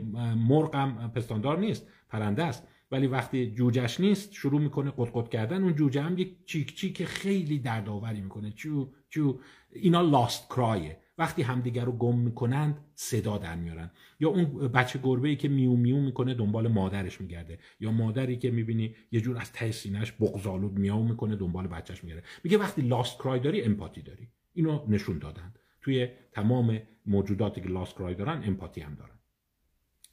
مرغم 0.49 1.11
پستاندار 1.15 1.59
نیست 1.59 1.87
پرنده 2.09 2.43
است. 2.43 2.67
ولی 2.91 3.07
وقتی 3.07 3.51
جوجش 3.51 3.99
نیست 3.99 4.33
شروع 4.33 4.61
می‌کنه 4.61 4.93
قطقط 4.97 5.29
کردن 5.29 5.63
اون 5.63 5.75
جوجه 5.75 6.01
هم 6.01 6.17
یک 6.17 6.45
چیک 6.45 6.75
چیک 6.75 7.03
خیلی 7.03 7.59
دردآوری 7.59 8.21
می‌کنه. 8.21 8.51
چو 8.51 8.91
چو 9.09 9.39
اینا 9.71 10.01
لاست 10.01 10.49
کرایه 10.49 10.97
وقتی 11.19 11.41
همدیگر 11.41 11.85
رو 11.85 11.91
گم 11.91 12.19
می‌کنند 12.19 12.77
صدا 12.95 13.37
در 13.37 13.55
میارن. 13.55 13.91
یا 14.19 14.29
اون 14.29 14.67
بچه 14.67 14.99
گربه 15.03 15.29
ای 15.29 15.35
که 15.35 15.47
میو 15.47 15.75
میو 15.75 15.97
می‌کنه 15.97 16.33
دنبال 16.33 16.67
مادرش 16.67 17.21
میگرده. 17.21 17.59
یا 17.79 17.91
مادری 17.91 18.37
که 18.37 18.51
می‌بینی 18.51 18.95
یه 19.11 19.21
جور 19.21 19.37
از 19.37 19.51
ته 19.51 19.71
سینه‌اش 19.71 20.11
بغض‌آلود 20.11 20.73
میاو 20.73 21.03
می‌کنه 21.03 21.35
دنبال 21.35 21.67
بچهش 21.67 22.03
میگره 22.03 22.23
میگه 22.43 22.57
وقتی 22.57 22.81
لاست 22.81 23.17
کرای 23.17 23.39
داری 23.39 23.61
امپاتی 23.61 24.01
داری. 24.01 24.27
اینو 24.53 24.85
نشون 24.87 25.19
دادند 25.19 25.59
توی 25.81 26.07
تمام 26.31 26.81
موجوداتی 27.05 27.61
که 27.61 27.69
لاست 27.69 27.95
کرای 27.95 28.15
دارن 28.15 28.43
امپاتی 28.45 28.81
هم 28.81 28.95
دارن. 28.95 29.19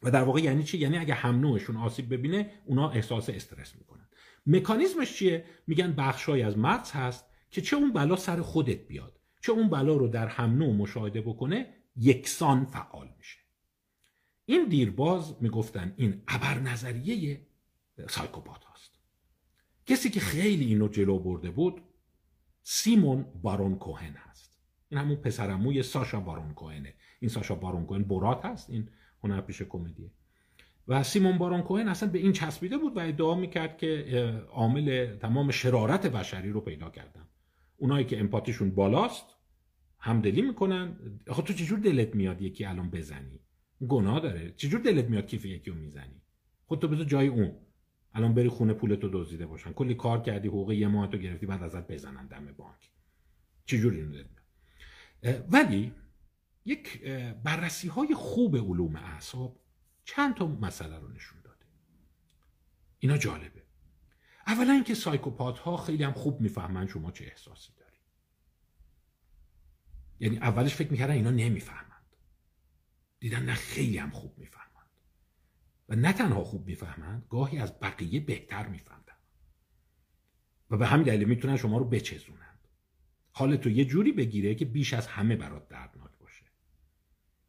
و 0.03 0.11
در 0.11 0.23
واقع 0.23 0.41
یعنی 0.41 0.63
چی؟ 0.63 0.79
یعنی 0.79 0.99
اگه 0.99 1.15
هم 1.15 1.41
نوعشون 1.41 1.77
آسیب 1.77 2.15
ببینه 2.15 2.51
اونا 2.65 2.91
احساس 2.91 3.31
استرس 3.31 3.75
می‌کنن. 3.79 4.09
مکانیزمش 4.47 5.15
چیه؟ 5.15 5.45
میگن 5.67 5.93
بخشای 5.93 6.43
از 6.43 6.59
مغز 6.59 6.91
هست 6.93 7.25
که 7.51 7.61
چه 7.61 7.77
اون 7.77 7.93
بلا 7.93 8.17
سر 8.17 8.43
خودت 8.43 8.87
بیاد. 8.87 9.16
چه 9.47 9.53
اون 9.53 9.69
بلا 9.69 9.97
رو 9.97 10.09
در 10.09 10.27
هم 10.27 10.59
نوع 10.59 10.75
مشاهده 10.75 11.21
بکنه 11.21 11.67
یکسان 11.97 12.65
فعال 12.65 13.09
میشه. 13.19 13.39
این 14.45 14.69
دیرباز 14.69 15.37
می‌گفتن 15.41 15.95
این 15.97 16.23
ابر 16.29 16.59
نظریه 16.59 17.47
سایکوپات 18.09 18.65
هست 18.75 18.91
کسی 19.87 20.11
که 20.11 20.21
خیلی 20.21 20.65
اینو 20.65 20.89
جلو 20.89 21.19
برده 21.19 21.51
بود 21.51 21.83
سیمون 22.63 23.27
بارون 23.43 23.75
کوهن 23.75 24.13
هست. 24.13 24.59
این 24.89 25.01
همون 25.01 25.17
پسرموی 25.17 25.83
ساشا 25.83 26.21
بارون 26.21 26.55
کوهنه. 26.55 26.95
این 27.21 27.29
ساشا 27.29 27.55
بارون 27.55 27.87
کوهن 27.87 28.03
برات 28.03 28.45
هست 28.45 28.71
این 28.71 28.89
پیش 29.47 29.63
کمدیه. 29.63 30.11
و 30.89 31.03
سیمون 31.03 31.39
بارون 31.39 31.63
کوهن 31.63 31.89
اصلا 31.89 32.09
به 32.09 32.19
این 32.19 32.33
چسبیده 32.33 32.79
بود 32.79 32.97
و 32.97 33.01
ادعا 33.01 33.35
می‌کرد 33.35 33.79
که 33.79 34.43
عامل 34.51 35.17
تمام 35.17 35.51
شرارت 35.51 36.07
بشری 36.07 36.51
رو 36.51 36.61
پیدا 36.61 36.91
کردن 36.91 37.29
اونایی 37.77 38.05
که 38.05 38.21
امپاتیشون 38.21 38.71
بالاست 38.71 39.36
همدلی 40.07 40.43
می‌کنن. 40.43 40.99
آخه 41.29 41.43
تو 41.43 41.53
چجور 41.53 41.79
دلت 41.79 42.15
میاد 42.15 42.43
یکی 42.43 42.65
الان 42.65 42.91
بزنی؟ 42.91 43.41
گناه 43.89 44.21
داره. 44.21 44.53
چجور 44.53 44.81
دلت 44.81 45.05
میاد 45.05 45.27
کیف 45.27 45.45
یکی 45.45 45.71
رو 45.71 45.77
می‌زنی؟ 45.77 46.23
خود 46.67 46.81
تو 46.81 46.89
بذار 46.89 47.05
جای 47.05 47.29
اون. 47.29 47.57
الان 48.13 48.35
بری 48.35 48.49
خونه 48.49 48.73
پولتو 48.73 49.09
دزدیده 49.13 49.47
باشن. 49.47 49.73
کلی 49.73 49.95
کار 49.95 50.23
کردی 50.23 50.49
حقوق 50.49 50.73
یه 50.73 50.89
ماه 50.89 51.11
تو 51.11 51.19
گرفتی 51.19 51.47
بعد 51.47 51.63
ازت 51.63 51.87
بزنن 51.87 52.27
دم 52.27 52.53
بانک. 52.53 52.91
چجور 53.65 53.93
اینو 53.93 54.25
ولی 55.51 55.93
یک 56.65 57.03
بررسی 57.45 57.89
های 57.89 58.15
خوب 58.15 58.57
علوم 58.57 58.97
اعصاب 58.97 59.61
چند 60.05 60.35
تا 60.35 60.47
مسئله 60.47 60.99
رو 60.99 61.09
نشون 61.09 61.39
داده. 61.45 61.67
اینا 62.99 63.17
جالبه. 63.17 63.63
اولا 64.47 64.73
اینکه 64.73 64.95
سایکوپات 64.95 65.59
ها 65.59 65.77
خیلی 65.77 66.05
هم 66.05 66.13
خوب 66.13 66.41
می‌فهمن 66.41 66.87
شما 66.87 67.11
چه 67.11 67.25
احساسی 67.25 67.73
داری 67.77 67.86
یعنی 70.21 70.37
اولش 70.37 70.75
فکر 70.75 70.91
می‌کردن 70.91 71.15
اینا 71.15 71.31
نمی‌فهمند. 71.31 72.17
دیدن 73.21 73.43
نه 73.43 73.55
خیلی 73.55 73.99
هم 73.99 74.11
خوب 74.11 74.39
می‌فهمند. 74.39 74.67
و 75.89 75.97
نه 75.97 76.13
تنها 76.13 76.45
خوب 76.45 76.67
می‌فهمند 76.67 77.27
گاهی 77.31 77.59
از 77.59 77.81
بقیه 77.81 78.21
بهتر 78.21 78.67
می‌فهمند. 78.69 78.97
و 80.71 80.77
به 80.77 80.87
همین 80.87 81.07
دلیل 81.07 81.29
می‌تونن 81.29 81.57
شما 81.57 81.79
رو 81.79 81.85
بچزونن 81.85 82.59
حال 83.33 83.57
تو 83.57 83.71
یه 83.71 83.85
جوری 83.85 84.13
بگیره 84.13 84.55
که 84.55 84.65
بیش 84.65 84.95
از 84.95 85.07
همه 85.07 85.37
برات 85.37 85.69
دردناک 85.69 86.11
باشه. 86.21 86.45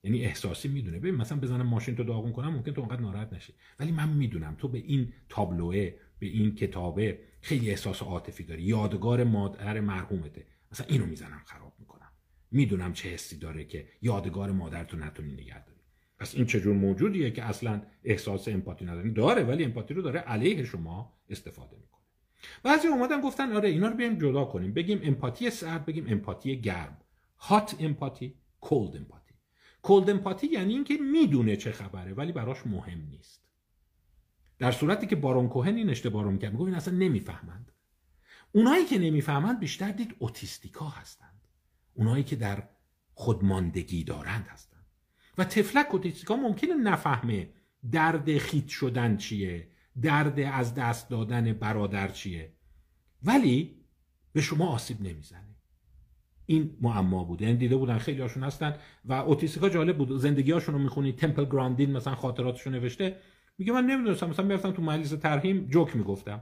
یعنی 0.04 0.26
احساسی 0.26 0.68
می‌دونه. 0.68 1.00
ببین 1.00 1.16
مثلا 1.16 1.40
بزنم 1.40 1.68
ماشین 1.68 1.96
تو 1.96 2.04
داغون 2.04 2.32
کنم 2.32 2.54
ممکن 2.54 2.74
تو 2.74 2.82
اونقدر 2.82 3.02
ناراحت 3.02 3.34
نشی. 3.34 3.54
ولی 3.80 3.92
من 3.92 4.10
می‌دونم 4.10 4.56
تو 4.56 4.68
به 4.68 4.78
این 4.78 5.14
تابلوه 5.30 5.94
به 6.20 6.28
این 6.28 6.56
کتابه 6.56 7.20
خیلی 7.42 7.70
احساس 7.70 8.02
عاطفی 8.02 8.44
داری. 8.44 8.64
یادگار 8.64 9.24
مادر 9.24 9.80
مرحومته. 9.80 10.48
مثلا 10.72 10.88
اینو 10.90 11.06
می‌زنم 11.06 11.42
خراب 11.46 11.77
می‌دونم 12.52 12.94
چه 12.94 13.10
حسی 13.10 13.38
داره 13.38 13.66
که 13.66 13.88
یادگار 14.02 14.52
مادر 14.52 14.84
تو 14.84 14.98
نتونی 14.98 15.34
نگه 15.34 15.66
داری. 15.66 15.80
پس 16.20 16.36
این 16.36 16.46
چجور 16.46 16.76
موجودیه 16.76 17.32
که 17.32 17.44
اصلا 17.44 17.82
احساس 18.04 18.48
امپاتی 18.48 18.86
نداره 18.86 19.10
داره 19.10 19.44
ولی 19.44 19.64
امپاتی 19.64 19.94
رو 19.94 20.02
داره 20.02 20.20
علیه 20.20 20.64
شما 20.64 21.14
استفاده 21.30 21.78
می‌کنه. 21.78 22.02
بعضی 22.64 22.88
اومدن 22.88 23.22
گفتن 23.22 23.52
آره 23.52 23.70
اینا 23.70 23.88
رو 23.88 23.96
بیایم 23.96 24.18
جدا 24.18 24.46
کنیم. 24.46 24.74
بگیم 24.74 25.00
امپاتی 25.04 25.50
سرد 25.50 25.86
بگیم 25.86 26.06
امپاتی 26.08 26.62
گرم. 26.62 26.98
هات 27.40 27.76
امپاتی 27.80 28.36
کولد 28.62 28.96
امپاتی 28.96 29.34
کولد 29.82 30.10
امپاتی 30.10 30.48
یعنی 30.48 30.74
اینکه 30.74 30.98
می‌دونه 30.98 31.56
چه 31.56 31.72
خبره 31.72 32.14
ولی 32.14 32.32
براش 32.32 32.68
مهم 32.68 33.08
نیست. 33.10 33.48
در 34.60 34.72
صورتی 34.72 35.08
که 35.08 35.16
بارون 35.16 35.50
کوهن 35.50 35.76
این 35.76 35.90
اشتباه 35.90 36.24
رو 36.24 36.32
می‌کرد 36.32 36.52
می‌گفت 36.52 36.74
اصلا 36.74 36.94
نمی‌فهمند. 36.94 37.72
اونایی 38.52 38.86
که 38.86 38.98
نمی‌فهمند 39.00 39.60
بیشتر 39.60 39.92
دید 39.92 40.16
اوتیستیکا 40.20 40.86
هستند 40.86 41.27
اونایی 41.98 42.24
که 42.24 42.36
در 42.36 42.64
خودماندگی 43.14 44.04
دارند 44.04 44.48
هستند 44.48 44.86
و 45.38 45.44
تفلک 45.44 45.88
اوتیستیکا 45.92 46.36
ممکنه 46.36 46.74
نفهمه 46.74 47.50
درد 47.92 48.38
خیت 48.38 48.68
شدن 48.68 49.18
چیه 49.18 49.68
درد 50.02 50.40
از 50.40 50.74
دست 50.76 51.10
دادن 51.10 51.54
برادر 51.54 52.08
چیه. 52.08 52.54
ولی 53.24 53.76
به 54.34 54.42
شما 54.42 54.68
آسیب 54.68 55.02
نمی‌زنه. 55.02 55.56
این 56.46 56.78
معما 56.82 57.24
بود 57.24 57.42
یعنی 57.42 57.58
دیده 57.58 57.78
بودن 57.78 57.98
خیلی 57.98 58.22
هاشون 58.22 58.44
هستن 58.44 58.76
و 59.06 59.14
اوتیستیکا 59.14 59.70
جالب 59.70 59.98
بود. 59.98 60.18
زندگی 60.18 60.52
هاشون 60.52 60.76
رو 60.76 60.82
می‌خونی 60.82 61.12
تمپل 61.12 61.46
گراندین 61.46 61.92
مثلا 61.92 62.16
خاطراتشون 62.16 62.74
نوشته. 62.74 63.18
میگه 63.58 63.74
من 63.74 63.86
نمی‌دونستم 63.86 64.30
مثلا 64.30 64.46
می‌رفتم 64.46 64.72
تو 64.72 64.82
مجلس 64.82 65.10
ترحیم 65.10 65.68
جوک 65.68 65.96
می‌گفتم. 65.96 66.42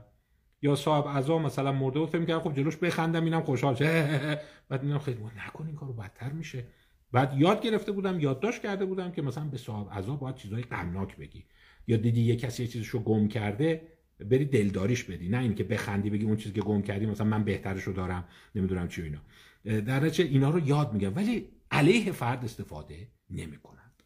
یا 0.66 0.74
صاحب 0.74 1.08
عزا 1.08 1.38
مثلا 1.38 1.72
مرده 1.72 1.98
بود 1.98 2.08
فکر 2.08 2.18
می‌کردم 2.18 2.40
خب 2.40 2.54
جلوش 2.54 2.76
بخندم 2.76 3.24
اینم 3.24 3.42
خوشحال 3.42 3.74
شه. 3.74 4.40
بعد 4.68 4.82
میگم 4.82 4.98
خیلی 4.98 5.18
نکن 5.46 5.66
این 5.66 5.76
کارو 5.76 5.92
بدتر 5.92 6.32
میشه. 6.32 6.64
بعد 7.12 7.40
یاد 7.40 7.62
گرفته 7.62 7.92
بودم 7.92 8.20
یادداشت 8.20 8.62
کرده 8.62 8.84
بودم 8.84 9.12
که 9.12 9.22
مثلا 9.22 9.44
به 9.44 9.58
صاحب 9.58 9.90
عزا 9.90 10.16
باید 10.16 10.34
چیزای 10.36 10.62
غمناک 10.62 11.16
بگی. 11.16 11.44
یا 11.86 11.96
دیدی 11.96 12.20
یه 12.20 12.36
کسی 12.36 12.62
یه 12.62 12.68
چیزشو 12.68 12.98
گم 12.98 13.28
کرده 13.28 13.88
بری 14.30 14.44
دلداریش 14.44 15.04
بدی. 15.04 15.28
نه 15.28 15.38
اینکه 15.38 15.64
بخندی 15.64 16.10
بگی 16.10 16.24
اون 16.24 16.36
چیزی 16.36 16.54
که 16.54 16.60
گم 16.60 16.82
کردی 16.82 17.06
مثلا 17.06 17.26
من 17.26 17.44
بهترشو 17.44 17.92
دارم 17.92 18.24
نمی‌دونم 18.54 18.88
چی 18.88 19.02
اینا. 19.02 19.20
در 19.64 20.00
نتیجه 20.00 20.24
اینا 20.30 20.50
رو 20.50 20.68
یاد 20.68 20.92
میگم. 20.92 21.16
ولی 21.16 21.48
علیه 21.70 22.12
فرد 22.12 22.44
استفاده 22.44 23.08
نمی‌کنند. 23.30 24.02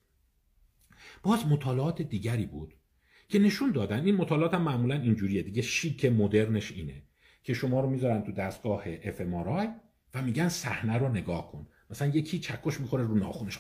باز 1.23 1.47
مطالعات 1.47 2.03
دیگری 2.03 2.47
بود. 2.47 2.75
که 3.31 3.39
نشون 3.39 3.71
دادن. 3.71 4.05
این 4.05 4.17
مطالعات 4.17 4.55
هم 4.55 4.63
معمولا 4.63 4.95
اینجوریه 4.95 5.43
دیگه. 5.43 5.63
شیک 5.63 6.05
مدرنش 6.05 6.73
اینه 6.73 7.03
که 7.43 7.55
شما 7.55 7.81
رو 7.81 7.91
می‌ذارن 7.91 8.23
تو 8.23 8.33
دستگاه 8.33 8.83
اف 8.87 9.21
و 10.15 10.23
میگن 10.23 10.49
صحنه 10.49 10.99
رو 10.99 11.09
نگاه 11.09 11.53
کن. 11.53 11.67
مثلا 11.91 12.09
یکی 12.09 12.39
چکش 12.39 12.81
می‌خوره 12.81 13.03
رو 13.03 13.15
ناخونش. 13.15 13.59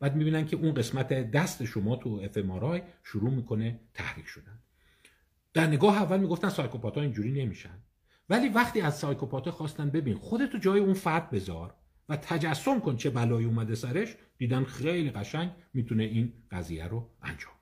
بعد 0.00 0.16
می‌بینن 0.16 0.46
که 0.46 0.56
اون 0.56 0.74
قسمت 0.74 1.30
دست 1.30 1.64
شما 1.64 1.96
تو 1.96 2.20
اف 2.24 2.38
شروع 3.02 3.30
می‌کنه 3.30 3.80
تحریک 3.94 4.26
شدن. 4.26 4.58
در 5.54 5.66
نگاه 5.66 5.96
اول 6.02 6.20
می‌گفتن 6.20 6.48
سایکوپات 6.48 6.94
ها 6.94 7.02
اینجوری 7.02 7.32
نمیشن. 7.32 7.78
ولی 8.28 8.48
وقتی 8.48 8.80
از 8.80 8.98
سایکوپات 8.98 9.50
خواستن 9.50 9.90
ببین 9.90 10.14
خودتو 10.14 10.58
جای 10.58 10.80
اون 10.80 10.94
فرد 10.94 11.30
بذار 11.30 11.74
و 12.08 12.16
تجسم 12.16 12.80
کن 12.80 12.96
چه 12.96 13.10
بلایی 13.10 13.46
اومده 13.46 13.74
سرش 13.74 14.16
دیدن 14.38 14.64
خیلی 14.64 15.10
قشنگ 15.10 15.50
می‌تونه 15.74 16.02
این 16.02 16.32
قضیه 16.50 16.86
رو 16.86 17.10
انجام 17.22 17.52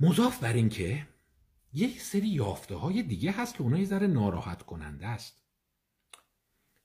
مضاف 0.00 0.38
بر 0.42 0.52
اینکه 0.52 1.06
یک 1.72 2.00
سری 2.00 2.28
یافته 2.28 2.74
های 2.74 3.02
دیگه 3.02 3.32
هست 3.32 3.54
که 3.54 3.62
اونها 3.62 3.78
یه 3.78 3.84
ذره 3.84 4.06
ناراحت 4.06 4.62
کننده 4.62 5.06
است. 5.06 5.42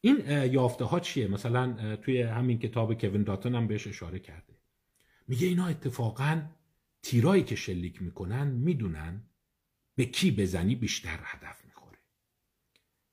این 0.02 0.18
یافته 0.52 0.86
ها 0.86 1.00
چیه؟ 1.00 1.28
مثلا 1.28 1.96
توی 1.96 2.22
همین 2.22 2.60
کتاب 2.60 2.94
کوین 2.94 3.24
داتون 3.24 3.56
هم 3.56 3.68
بهش 3.68 3.88
اشاره 3.88 4.20
کرده. 4.20 4.54
میگه 5.28 5.48
اینا 5.48 5.68
اتفاقا 5.68 6.42
تیرایی 7.02 7.44
که 7.44 7.56
شلیک 7.56 8.02
می‌کنن 8.02 8.48
می‌دونن 8.48 9.24
به 9.96 10.06
کی 10.06 10.32
بزنی 10.32 10.76
بیشتر 10.76 11.20
هدف 11.24 11.66
می‌خوره. 11.66 11.98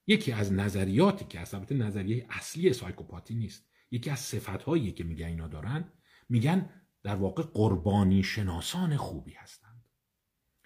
یکی 0.07 0.33
از 0.33 0.53
نظریاتی 0.53 1.25
که 1.25 1.41
البته 1.41 1.75
نظریه 1.75 2.27
اصلی 2.31 2.73
سایکوپاتی 2.73 3.35
نیست 3.35 3.71
یکی 3.91 4.11
از 4.11 4.19
صفتهایی 4.19 4.93
که 4.93 5.05
میگن 5.05 5.27
اینا 5.27 5.49
دارن 5.49 5.93
میگن 6.29 6.71
در 7.03 7.15
واقع 7.15 7.43
قربانی 7.43 8.23
شناسان 8.23 8.97
خوبی 8.97 9.33
هستند 9.33 9.62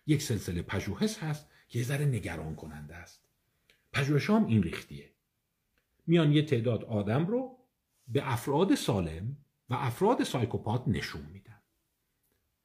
یک 0.07 0.23
سلسله 0.23 0.63
پژوهش 0.63 1.19
هست 1.19 1.47
که 1.69 1.79
یه 1.79 1.85
ذره 1.85 2.05
نگران 2.05 2.55
کننده 2.55 2.95
است. 2.95 3.23
پژوهش 3.93 4.31
هم 4.31 4.47
این 4.47 4.63
ریختیه. 4.63 5.13
میان 6.07 6.33
یه 6.33 6.43
تعداد 6.43 6.85
آدم 6.85 7.27
رو 7.27 7.59
به 8.09 8.33
افراد 8.33 8.75
سالم 8.75 9.37
و 9.71 9.75
افراد 9.75 10.25
سایکوپات 10.25 10.89
نشون 10.89 11.23
میدن. 11.33 11.61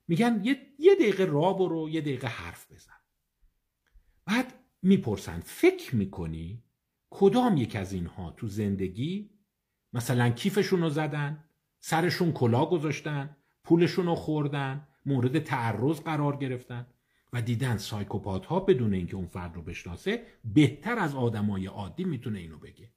میگن 0.08 0.42
یه, 0.44 0.68
یه 0.80 0.96
دقیقه 0.96 1.26
را 1.26 1.54
برو 1.54 1.90
یه 1.90 2.02
دقیقه 2.02 2.28
حرف 2.28 2.72
بزن. 2.72 3.00
بعد 4.26 4.54
می‌پرسن 4.82 5.40
فکر 5.40 5.96
می‌کنی 5.96 6.64
کدام 7.10 7.58
یک 7.58 7.76
از 7.76 7.94
اینها 7.94 8.32
تو 8.32 8.48
زندگی 8.48 9.30
مثلا 9.94 10.30
کیفشون 10.30 10.82
رو 10.82 10.90
زدن 10.90 11.44
سرشون 11.80 12.32
کلا 12.32 12.66
گذاشتن 12.66 13.38
پولشون 13.64 14.06
رو 14.06 14.16
خوردن 14.16 14.88
مورد 15.06 15.40
تعرض 15.40 16.00
قرار 16.00 16.38
گرفتن؟ 16.38 16.88
و 17.34 17.42
دیدن 17.42 17.78
سایکوپات 17.78 18.46
ها 18.46 18.60
بدون 18.60 18.94
اینکه 18.94 19.16
اون 19.16 19.28
فرد 19.28 19.56
رو 19.56 19.62
بشناسه 19.62 20.26
بهتر 20.54 21.00
از 21.00 21.16
آدمای 21.16 21.66
عادی 21.66 22.04
می‌تونه 22.04 22.40
اینو 22.40 22.58
بگه. 22.58 22.92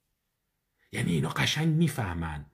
یعنی 0.93 1.12
اینا 1.12 1.28
قشنگ 1.28 1.68
می‌فهمن 1.68 2.47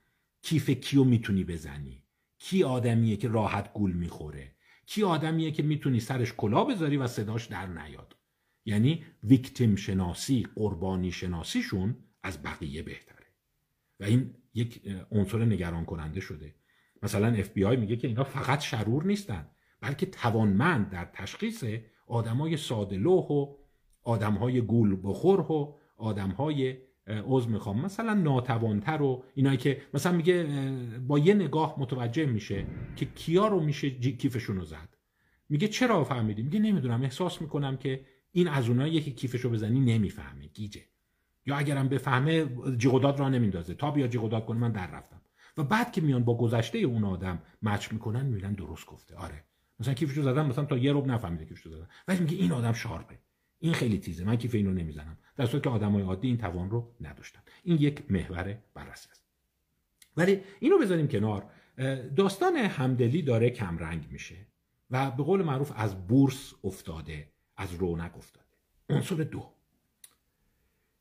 کیف 0.42 0.70
کیو 0.70 1.04
می‌تونی 1.04 1.44
بزنی. 1.44 2.02
کی 2.38 2.62
آدمیه 2.64 3.16
که 3.16 3.28
راحت 3.28 3.72
گول 3.72 3.92
می‌خوره؟ 3.92 4.54
کی 4.86 5.02
آدمیه 5.02 5.50
که 5.50 5.62
می‌تونی 5.62 6.00
سرش 6.00 6.32
کلاه 6.36 6.64
بذاری 6.64 6.96
و 6.96 7.06
صداش 7.06 7.46
در 7.46 7.66
نیاد؟ 7.66 8.16
یعنی 8.64 9.04
victim 9.24 9.76
شناسی 9.76 10.46
قربانی 10.54 11.12
شناسیشون 11.12 11.96
از 12.22 12.42
بقیه 12.42 12.82
بهتره. 12.82 13.26
و 14.00 14.04
این 14.04 14.34
یک 14.54 14.82
عنصر 15.10 15.44
نگران 15.44 15.84
کننده 15.84 16.20
شده. 16.20 16.54
مثلا 17.02 17.26
اف 17.26 17.48
بی 17.48 17.64
آی 17.64 17.76
میگه 17.76 17.96
که 17.96 18.08
اینا 18.08 18.24
فقط 18.24 18.60
شرور 18.60 19.04
نیستن. 19.04 19.48
بلکه 19.80 20.06
توانمند 20.06 20.90
در 20.90 21.04
تشخیص 21.04 21.64
آدمای 22.06 22.56
ساده 22.56 23.08
و 23.08 23.54
آدمهای 24.02 24.60
گول 24.60 25.00
بخور 25.02 25.40
و 25.40 25.78
آدمهای 25.96 26.76
عضو 27.26 27.50
می‌خوام 27.50 27.80
مثلا 27.80 28.14
ناتوانتر 28.14 29.02
و 29.02 29.24
اینایی 29.34 29.56
که 29.56 29.82
مثلا 29.94 30.12
میگه 30.12 30.46
با 31.08 31.18
یه 31.18 31.34
نگاه 31.34 31.74
متوجه 31.78 32.26
میشه 32.26 32.66
که 32.96 33.06
کیا 33.06 33.46
رو 33.46 33.60
میشه 33.60 33.90
کیفشون 33.90 34.56
رو 34.56 34.64
زد. 34.64 34.96
میگه 35.48 35.68
چرا 35.68 36.04
فهمیدی؟ 36.04 36.42
میگه 36.42 36.58
نمی‌دونم 36.58 37.02
احساس 37.02 37.42
می‌کنم 37.42 37.76
که 37.76 38.04
این 38.32 38.48
از 38.48 38.68
اونایی 38.68 39.00
که 39.00 39.10
کیفشو 39.10 39.50
بزنی 39.50 39.80
نمی‌فهمه 39.80 40.46
گیجه. 40.46 40.80
یا 41.46 41.56
اگرم 41.56 41.88
بفهمه 41.88 42.46
جیغداد 42.76 43.20
را 43.20 43.28
نمیندازه. 43.28 43.74
تا 43.74 43.90
بیا 43.90 44.08
جیغداد 44.08 44.46
کنه 44.46 44.58
من 44.58 44.72
در 44.72 44.90
رفتم. 44.90 45.20
و 45.56 45.64
بعد 45.64 45.92
که 45.92 46.00
میان 46.00 46.24
با 46.24 46.36
گذشته 46.36 46.78
اون 46.78 47.04
آدم 47.04 47.42
مچ 47.62 47.92
می‌کنن 47.92 48.26
می‌بینن 48.26 48.52
درست 48.52 48.86
گفته. 48.86 49.16
آره. 49.16 49.44
مثلا 49.80 49.94
کیفشو 49.94 50.22
زدم 50.22 50.46
مثلا 50.46 50.64
تا 50.64 50.78
یه 50.78 50.92
روب 50.92 51.06
نفهمیده 51.06 51.44
کیفشو 51.44 51.70
زدم 51.70 51.88
ولی 52.08 52.20
میگه 52.20 52.36
این 52.36 52.52
آدم 52.52 52.72
شارپه. 52.72 53.18
این 53.58 53.72
خیلی 53.72 53.98
تیزه. 53.98 54.24
من 54.24 54.36
کیف 54.36 54.54
اینو 54.54 54.72
نمی‌زنم. 54.72 55.18
در 55.36 55.46
صورتی 55.46 55.64
که 55.64 55.70
آدمای 55.70 56.02
عادی 56.02 56.28
این 56.28 56.38
توان 56.38 56.70
رو 56.70 56.94
نداشتن. 57.00 57.40
این 57.62 57.76
یک 57.80 58.10
محور 58.10 58.58
بررسی 58.74 59.08
است. 59.10 59.24
ولی 60.16 60.42
اینو 60.60 60.78
بذاریم 60.78 61.08
کنار. 61.08 61.50
داستان 62.16 62.56
همدلی 62.56 63.22
داره 63.22 63.50
کمرنگ 63.50 64.08
میشه 64.10 64.46
و 64.90 65.10
به 65.10 65.22
قول 65.22 65.42
معروف 65.42 65.72
از 65.76 66.06
بورس 66.06 66.54
افتاده 66.64 67.32
از 67.56 67.74
رونق 67.74 68.16
افتاده. 68.16 68.46
عنصر 68.88 69.14
دو. 69.14 69.52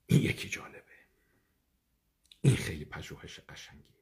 این 0.05 0.21
یکی 0.21 0.49
جالبه. 0.49 0.79
این 2.41 2.55
خیلی 2.55 2.85
پژوهش 2.85 3.39
قشنگی 3.39 3.93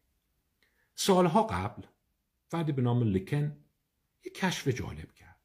سالها 0.96 1.44
قبل 1.44 1.84
فردی 2.48 2.72
به 2.72 2.82
نام 2.82 3.04
لیکن 3.04 3.58
یک 4.26 4.34
کشف 4.34 4.68
جالب 4.68 5.14
کرد. 5.14 5.38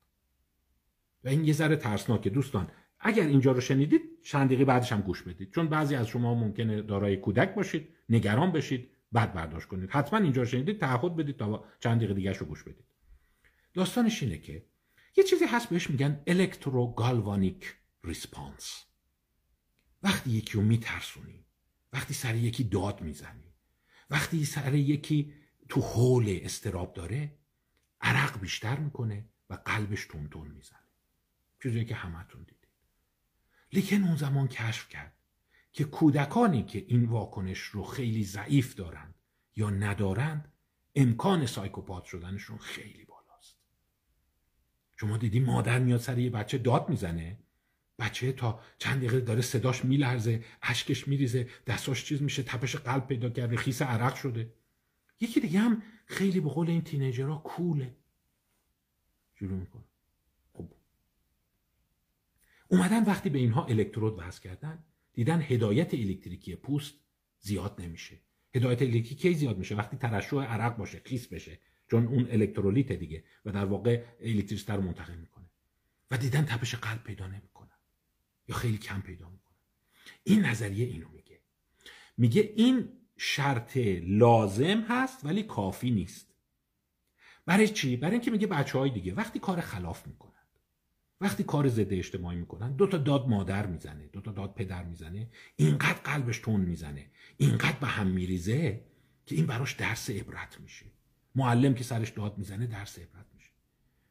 و 1.25 1.29
این 1.29 1.45
یه 1.45 1.53
ذره 1.53 1.77
ترسناکه 1.77 2.31
دوستان. 2.31 2.71
اگر 3.01 3.27
اینجا 3.27 3.53
رو 3.53 3.61
شنیدید 3.61 4.03
چند 4.23 4.47
دقیقه 4.47 4.65
بعدش 4.65 4.93
هم 4.93 5.01
گوش 5.01 5.23
بدید. 5.23 5.51
چون 5.51 5.69
بعضی 5.69 5.95
از 5.95 6.07
شما 6.09 6.35
ممکنه 6.35 6.83
دارای 6.83 7.17
کودک 7.17 7.55
باشید 7.55 7.89
نگران 8.09 8.53
بشید 8.53 8.91
بعد 9.13 9.35
برداشت 9.35 9.69
کنید. 9.69 9.91
حتما 9.91 10.19
اینجا 10.19 10.43
رو 10.43 10.49
شنیدید 10.49 10.81
تعهد 10.81 11.17
بدید 11.17 11.37
تا 11.37 11.65
چند 11.81 11.97
دقیقه 11.97 12.15
دیگه 12.15 12.33
رو 12.33 12.47
گوش 12.47 12.63
بدید. 12.63 12.85
داستانش 13.75 14.23
اینه 14.23 14.39
که 14.39 14.67
یه 15.17 15.25
چیزی 15.25 15.45
هست 15.45 15.69
بهش 15.69 15.91
میگن 15.91 16.23
الکتروگالوانیک 16.27 17.75
ریسپانس 18.05 18.85
وقتی 20.03 20.31
یکی 20.31 20.53
رو 20.53 20.63
میترسونی 20.63 21.47
وقتی 21.93 22.15
سر 22.15 22.35
یکی 22.35 22.65
داد 22.65 23.01
می‌زنی 23.01 23.55
وقتی 24.11 24.45
سر 24.45 24.75
یکی 24.75 25.33
تو 25.69 25.81
حول 25.81 26.39
استراب 26.43 26.95
داره 26.95 27.39
عرق 28.03 28.41
بیشتر 28.41 28.79
می‌کنه 28.79 29.29
و 29.51 29.55
قلبش 29.55 30.07
تون 30.07 30.29
تون 30.29 30.49
می‌زنه. 30.49 30.79
چیزی 31.63 31.85
که 31.85 31.95
همتون 31.95 32.43
دیدید. 32.43 32.69
لیکن 33.73 34.05
اون 34.05 34.17
زمان 34.17 34.49
کشف 34.49 34.89
کرد 34.89 35.13
که 35.73 35.85
کودکانی 35.85 36.63
که 36.63 36.85
این 36.89 37.05
واکنش 37.05 37.59
رو 37.59 37.85
خیلی 37.85 38.25
ضعیف 38.25 38.75
دارند 38.75 39.15
یا 39.57 39.71
ندارند 39.71 40.53
امکان 40.95 41.47
سایکوپات 41.47 42.05
شدنشون 42.05 42.59
خیلی 42.59 43.05
بالاست. 43.05 43.57
شما 44.97 45.17
دیدی 45.17 45.41
مادر 45.41 45.79
میاد 45.79 46.01
سر 46.01 46.19
یه 46.19 46.31
بچه 46.31 46.59
داد 46.59 46.89
می‌زنه؟ 46.89 47.39
بچه 47.99 48.33
تا 48.33 48.61
چند 48.79 48.97
دقیقه 48.97 49.21
داره 49.21 49.41
صداش 49.41 49.85
میلرزه 49.85 50.45
اشکش 50.63 51.09
میریزه 51.09 51.49
دستاش 51.67 52.05
چیز 52.05 52.23
میشه 52.23 52.43
تپش 52.43 52.77
قلب 52.77 53.07
پیدا 53.07 53.31
کرده 53.31 53.57
خیس 53.57 53.83
عرق 53.83 54.15
شده. 54.15 54.55
یکی 55.23 55.41
دیگه 55.41 55.59
هم 55.59 55.83
خیلی 56.07 56.41
به 56.41 56.49
قول 56.49 56.71
این 56.71 56.83
تینیجرها 56.83 57.39
کوله. 57.39 57.97
شروع 59.35 59.59
می‌کنه. 59.59 59.85
خب. 60.53 60.69
اومدن 62.69 63.05
وقتی 63.05 63.31
به 63.31 63.39
اینها 63.39 63.65
الکترود 63.65 64.19
وصل 64.19 64.43
کردن 64.43 64.85
دیدن 65.13 65.41
هدایت 65.41 65.95
الکتریکی 65.95 66.57
پوست 66.57 66.95
زیاد 67.41 67.81
نمیشه. 67.81 68.19
هدایت 68.55 68.83
الکتریکی 68.83 69.15
کی 69.15 69.35
زیاد 69.35 69.59
میشه؟ 69.59 69.75
وقتی 69.75 69.97
ترشح 69.97 70.37
عرق 70.37 70.77
باشه 70.77 71.03
خیس 71.05 71.27
بشه. 71.27 71.59
چون 71.91 72.07
اون 72.07 72.31
الکترولیت 72.31 72.93
دیگه 72.93 73.25
و 73.45 73.53
در 73.53 73.65
واقع 73.65 74.05
الکتریسیته 74.21 74.73
رو 74.73 74.83
منتقل 74.83 75.15
می‌کنه. 75.15 75.51
و 76.11 76.19
دیدن 76.19 76.45
تپش 76.45 76.75
قلب 76.75 77.05
پیدا 77.05 77.27
نمی‌کنن 77.27 77.79
یا 78.49 78.55
خیلی 78.55 78.79
کم 78.79 79.01
پیدا 79.01 79.31
می‌کنن 79.31 79.57
این 80.25 80.41
نظریه 80.41 80.87
اینو 80.87 81.09
میگه. 81.09 81.41
میگه 82.17 82.53
این 82.57 83.02
شرط 83.25 83.77
لازم 84.03 84.85
هست 84.89 85.25
ولی 85.25 85.43
کافی 85.43 85.91
نیست. 85.91 86.35
برای 87.47 87.69
چی؟ 87.69 87.97
برای 87.97 88.13
اینکه 88.13 88.31
میگه 88.31 88.47
بچه 88.47 88.79
های 88.79 88.91
دیگه 88.91 89.15
وقتی 89.15 89.39
کار 89.39 89.61
خلاف 89.61 90.07
می‌کنن 90.07 90.33
وقتی 91.21 91.45
کار 91.45 91.69
ضد 91.69 91.93
اجتماعی 91.93 92.39
می‌کنن 92.39 92.77
دو 92.77 92.87
تا 92.87 92.99
داد 92.99 93.29
مادر 93.29 93.67
می‌زنه 93.67 94.07
دو 94.07 94.21
تا 94.21 94.33
داد 94.33 94.55
پدر 94.55 94.85
می‌زنه 94.85 95.31
اینقدر 95.57 95.99
قلبش 96.05 96.39
تون 96.39 96.61
می‌زنه 96.61 97.11
اینقدر 97.37 97.79
به 97.81 97.87
هم 97.87 98.07
میریزه 98.07 98.85
که 99.27 99.35
این 99.35 99.47
براش 99.47 99.73
درس 99.73 100.11
عبرت 100.11 100.61
میشه. 100.61 100.87
معلم 101.35 101.75
که 101.75 101.85
سرش 101.85 102.11
داد 102.11 102.39
می‌زنه 102.39 102.67
درس 102.67 102.99
عبرت 102.99 103.27
میشه. 103.35 103.51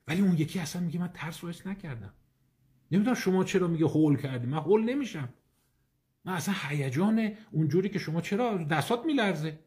ولی 0.08 0.22
اون 0.22 0.38
یکی 0.38 0.60
اصلا 0.60 0.82
میگه 0.82 1.00
من 1.00 1.12
ترس 1.14 1.44
رو 1.44 1.52
نکردم. 1.66 2.14
نمی‌دونم 2.92 3.16
شما 3.16 3.44
چرا 3.44 3.68
میگه 3.68 3.86
هول 3.86 4.18
کردی؟ 4.18 4.48
من 4.48 4.58
هول 4.58 4.84
نمیشم. 4.84 5.30
من 6.26 6.34
اصلا 6.34 6.56
هیجان 6.68 7.32
اونجوری 7.52 7.90
که 7.90 8.00
شما 8.00 8.22
چرا 8.22 8.58
دستات 8.58 9.06
میلرزه؟ 9.06 9.60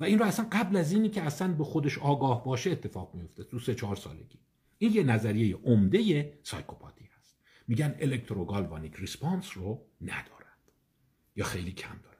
و 0.00 0.04
این 0.04 0.18
رو 0.18 0.24
اصلا 0.24 0.46
قبل 0.52 0.76
از 0.76 0.92
اینی 0.92 1.08
که 1.08 1.22
اصلا 1.22 1.52
به 1.52 1.64
خودش 1.64 1.98
آگاه 1.98 2.44
باشه 2.44 2.70
اتفاق 2.70 3.14
میفته 3.14 3.44
تو 3.44 3.58
سه 3.58 3.74
چهار 3.74 3.96
سالگی. 3.96 4.38
این 4.78 4.92
یه 4.92 5.02
نظریه 5.02 5.56
عمده 5.56 6.32
سایکوپاتی 6.42 7.08
هست. 7.18 7.36
میگن 7.68 7.94
الکتروگالوانیک 8.00 8.96
ریسپانس 8.96 9.56
رو 9.56 9.86
ندارند 10.00 10.72
یا 11.36 11.44
خیلی 11.44 11.72
کم 11.72 11.88
دارند 12.02 12.12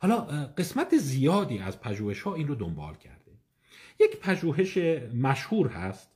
حالا 0.00 0.20
قسمت 0.46 0.96
زیادی 0.96 1.58
از 1.58 1.80
پژوهش 1.80 2.22
ها 2.22 2.34
این 2.34 2.48
رو 2.48 2.54
دنبال 2.54 2.94
کرده. 2.94 3.32
یک 4.00 4.16
پژوهش 4.16 4.78
مشهور 5.14 5.68
هست 5.68 6.10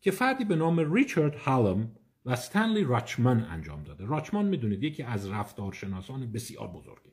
که 0.00 0.10
فردی 0.10 0.44
به 0.44 0.56
نام 0.56 0.94
ریچارد 0.94 1.34
هالم 1.34 1.96
و 2.24 2.36
ستنلی 2.36 2.84
راچمان 2.84 3.44
انجام 3.44 3.82
داده. 3.82 4.06
راچمان 4.06 4.46
می‌دونید 4.46 4.82
یکی 4.82 5.02
از 5.02 5.30
رفتارشناسان 5.30 6.32
بسیار 6.32 6.68
بزرگه. 6.68 7.12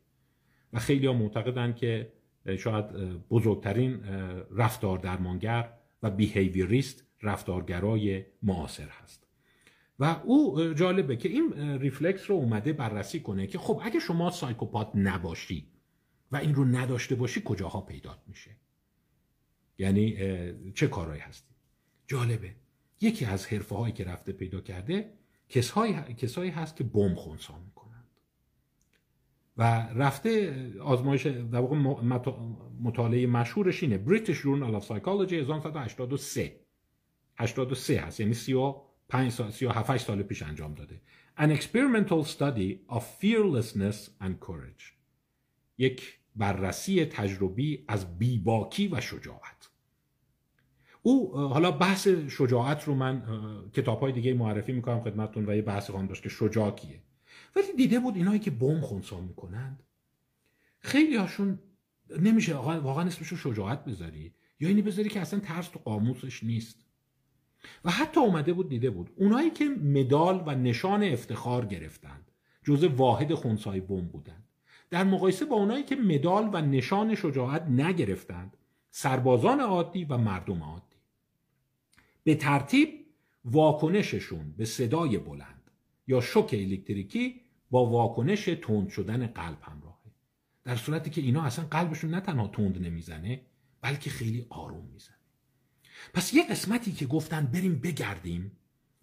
و 0.73 0.79
خیلی 0.79 1.07
ها 1.07 1.13
معتقدن 1.13 1.73
که 1.73 2.13
شاید 2.57 2.85
بزرگترین 3.29 4.03
رفتار 4.51 4.97
درمانگر 4.97 5.73
و 6.03 6.11
بیهیویریست 6.11 7.05
رفتارگرای 7.21 8.25
معاصر 8.43 8.87
هست. 8.87 9.27
و 9.99 10.21
او 10.23 10.73
جالبه 10.73 11.15
که 11.15 11.29
این 11.29 11.53
ریفلکس 11.79 12.29
رو 12.29 12.35
اومده 12.35 12.73
بررسی 12.73 13.19
کنه 13.19 13.47
که 13.47 13.57
خب 13.57 13.81
اگه 13.83 13.99
شما 13.99 14.31
psychopath 14.31 14.91
نباشی 14.95 15.67
و 16.31 16.37
این 16.37 16.55
رو 16.55 16.65
نداشته 16.65 17.15
باشی 17.15 17.41
کجاها 17.45 17.81
پیدا 17.81 18.23
میشه؟ 18.27 18.51
یعنی 19.77 20.17
چه 20.73 20.87
کارهایی 20.87 21.21
هستی؟ 21.21 21.55
جالبه. 22.07 22.55
یکی 23.05 23.25
از 23.25 23.47
حرفه 23.47 23.75
هایی 23.75 23.93
که 23.93 24.03
رفته 24.03 24.31
پیدا 24.31 24.61
کرده 24.61 25.13
کسایی, 25.49 26.49
هست 26.49 26.75
که 26.75 26.83
بم 26.83 27.15
خونسا 27.15 27.59
می‌کنند. 27.65 28.19
و 29.57 29.63
رفته 29.95 30.53
آزمایش 30.79 31.25
در 31.25 31.59
واقع 31.59 31.75
مطالعه 32.81 33.27
مشهورش 33.27 33.83
اینه. 33.83 33.97
British 33.97 34.41
Journal 34.41 34.75
of 34.75 34.85
Psychology 34.85 35.35
1983 35.35 36.59
83 37.37 37.99
هست 37.99 38.19
یعنی 38.19 38.33
35 38.33 39.31
سال 39.31 39.51
37 39.51 39.97
سال 39.97 40.23
پیش 40.23 40.41
انجام 40.41 40.73
داده. 40.73 41.01
An 41.37 41.49
experimental 41.59 42.23
study 42.23 42.95
of 42.95 43.03
fearlessness 43.21 43.97
and 44.21 44.47
courage. 44.47 44.83
یک 45.77 46.19
بررسی 46.35 47.05
تجربی 47.05 47.85
از 47.87 48.19
بیباکی 48.19 48.87
و 48.87 49.01
شجاعت. 49.01 49.54
او 51.07 51.37
حالا 51.37 51.71
بحث 51.71 52.07
شجاعت 52.07 52.83
رو 52.83 52.95
من 52.95 53.23
کتاب 53.73 53.99
های 53.99 54.11
دیگه 54.11 54.33
معرفی 54.33 54.71
می‌کنم 54.71 55.01
خدمتتون 55.01 55.49
و 55.49 55.55
یه 55.55 55.61
بحث 55.61 55.89
خواهم 55.89 56.07
داشت 56.07 56.23
که 56.23 56.29
شجاع 56.29 56.71
کیه 56.71 57.01
ولی 57.55 57.73
دیده 57.77 57.99
بود 57.99 58.15
اینایی 58.15 58.39
که 58.39 58.51
بم 58.51 58.81
خونسا 58.81 59.21
می‌کنند 59.21 59.83
خیلی 60.79 61.15
هاشون 61.15 61.59
نمیشه 62.19 62.55
واقعا 62.55 63.05
اسمش 63.05 63.27
رو 63.27 63.37
شجاعت 63.37 63.85
بذاری 63.85 64.33
یا 64.59 64.67
اینی 64.67 64.81
بذاری 64.81 65.09
که 65.09 65.19
اصلا 65.19 65.39
ترس 65.39 65.67
تو 65.67 65.79
قاموسش 65.79 66.43
نیست. 66.43 66.85
و 67.85 67.91
حتی 67.91 68.19
اومده 68.19 68.53
بود 68.53 68.69
دیده 68.69 68.89
بود 68.89 69.09
اونایی 69.15 69.49
که 69.49 69.65
مدال 69.65 70.43
و 70.45 70.55
نشان 70.55 71.03
افتخار 71.03 71.65
گرفتند 71.65 72.31
جزء 72.63 72.87
واحد 72.87 73.33
خونسای 73.33 73.79
بم 73.79 74.01
بودند 74.01 74.43
در 74.89 75.03
مقایسه 75.03 75.45
با 75.45 75.55
اونایی 75.55 75.83
که 75.83 75.95
مدال 75.95 76.49
و 76.53 76.61
نشان 76.61 77.15
شجاعت 77.15 77.61
نگرفتند 77.61 78.57
سربازان 78.91 79.59
عادی 79.59 80.05
و 80.05 80.17
مردم 80.17 80.63
عادی. 80.63 80.84
به 82.25 82.35
ترتیب 82.35 82.89
واکنششون 83.45 84.53
به 84.57 84.65
صدای 84.65 85.17
بلند 85.17 85.71
یا 86.07 86.21
شوک 86.21 86.49
الکتریکی 86.53 87.41
با 87.71 87.85
واکنش 87.85 88.45
تند 88.45 88.89
شدن 88.89 89.27
قلب 89.27 89.57
همراهه. 89.61 90.11
در 90.63 90.75
صورتی 90.75 91.09
که 91.09 91.21
اینا 91.21 91.43
اصلا 91.43 91.65
قلبشون 91.65 92.09
نه 92.09 92.21
تنها 92.21 92.47
تند 92.47 92.85
نمی‌زنه 92.85 93.41
بلکه 93.81 94.09
خیلی 94.09 94.45
آروم 94.49 94.85
می‌زنه. 94.93 95.15
پس 96.13 96.33
یه 96.33 96.47
قسمتی 96.47 96.91
که 96.91 97.05
گفتن 97.05 97.45
بریم 97.45 97.79
بگردیم 97.79 98.51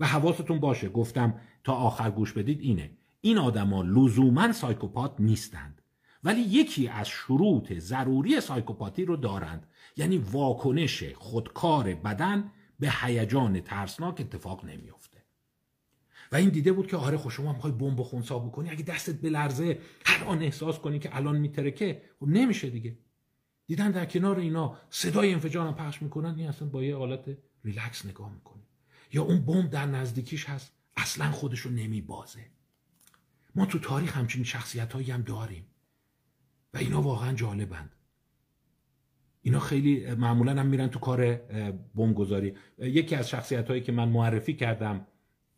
و 0.00 0.06
حواستون 0.06 0.60
باشه 0.60 0.88
گفتم 0.88 1.40
تا 1.64 1.74
آخر 1.74 2.10
گوش 2.10 2.32
بدید 2.32 2.60
اینه. 2.60 2.90
این 3.20 3.38
آدما 3.38 3.82
لزوما 3.82 4.52
سایکوپات 4.52 5.14
نیستند 5.18 5.82
ولی 6.24 6.40
یکی 6.40 6.88
از 6.88 7.08
شروط 7.08 7.72
ضروری 7.72 8.40
سایکوپاتی 8.40 9.04
رو 9.04 9.16
دارند. 9.16 9.66
یعنی 9.96 10.18
واکنش 10.18 11.04
خودکار 11.14 11.94
بدن 11.94 12.50
به 12.82 12.92
هیجان 13.00 13.60
ترسناک 13.60 14.20
اتفاق 14.20 14.64
نمیافته. 14.64 15.22
و 16.32 16.36
این 16.36 16.48
دیده 16.48 16.72
بود 16.72 16.86
که 16.86 16.96
آره 16.96 17.18
خب 17.18 17.30
شما 17.30 17.52
می‌خوای 17.52 17.72
بمب 17.72 18.02
خونسا 18.02 18.38
بکنی 18.38 18.70
اگه 18.70 18.82
دستت 18.82 19.14
به 19.20 19.30
لرزه 19.30 19.78
هر 20.06 20.24
آن 20.24 20.42
احساس 20.42 20.78
کنی 20.78 20.98
که 20.98 21.16
الان 21.16 21.38
میترکه 21.38 22.02
خب 22.20 22.28
نمیشه 22.28 22.70
دیگه. 22.70 22.98
دیدن 23.66 23.90
در 23.90 24.06
کنار 24.06 24.38
اینا 24.38 24.78
صدای 24.90 25.32
انفجار 25.32 25.66
هم 25.66 25.74
پخش 25.74 26.02
می‌کنن 26.02 26.34
این 26.38 26.48
اصلا 26.48 26.68
با 26.68 26.82
یه 26.84 26.96
حالت 26.96 27.38
ریلکس 27.64 28.06
نگاه 28.06 28.32
می‌کنه. 28.32 28.62
یا 29.12 29.22
اون 29.22 29.44
بمب 29.44 29.70
در 29.70 29.86
نزدیکیش 29.86 30.48
هست 30.48 30.72
اصلا 30.96 31.30
خودشو 31.30 31.70
نمیبازه. 31.70 32.46
ما 33.54 33.66
تو 33.66 33.78
تاریخ 33.78 34.16
همچین 34.16 34.44
شخصیت 34.44 34.94
هم 34.96 35.22
داریم. 35.22 35.66
و 36.74 36.78
اینا 36.78 37.02
واقعا 37.02 37.32
جالبند. 37.32 37.96
اینا 39.42 39.60
خیلی 39.60 40.14
معمولا 40.14 40.60
هم 40.60 40.66
میرن 40.66 40.88
تو 40.88 40.98
کار 40.98 41.34
بمبگذاری. 41.94 42.54
یکی 42.78 43.14
از 43.14 43.30
شخصیت 43.30 43.68
هایی 43.68 43.80
که 43.80 43.92
من 43.92 44.08
معرفی 44.08 44.54
کردم 44.54 45.06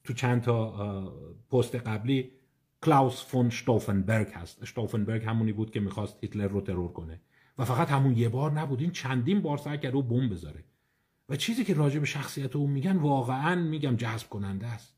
تو 0.05 0.13
چند 0.13 0.43
تا 0.43 1.31
پست 1.51 1.75
قبلی 1.75 2.31
کلاوس 2.83 3.25
فون 3.25 3.51
شتوفنبرگ 3.51 4.29
هست. 4.33 4.65
شتوفنبرگ 4.65 5.25
همونی 5.25 5.53
بود 5.53 5.71
که 5.71 5.81
می‌خواست 5.81 6.19
هیتلر 6.21 6.49
رو 6.49 6.61
ترور 6.61 6.93
کنه. 6.93 7.21
و 7.59 7.65
فقط 7.65 7.91
همون 7.91 8.17
یه 8.17 8.29
بار 8.29 8.53
نبود. 8.53 8.81
این 8.81 8.91
چندین 8.91 9.41
بار 9.41 9.59
سعی 9.59 9.79
کرد 9.79 9.95
او 9.95 10.03
بمب 10.03 10.33
بذاره. 10.33 10.65
و 11.29 11.37
چیزی 11.37 11.65
که 11.65 11.75
راجع 11.75 11.99
به 11.99 12.07
شخصیت 12.07 12.57
او 12.57 12.67
میگن 12.67 12.97
واقعا 12.97 13.63
میگم 13.63 13.97
جذب 13.97 14.29
کننده 14.29 14.67
است. 14.67 14.97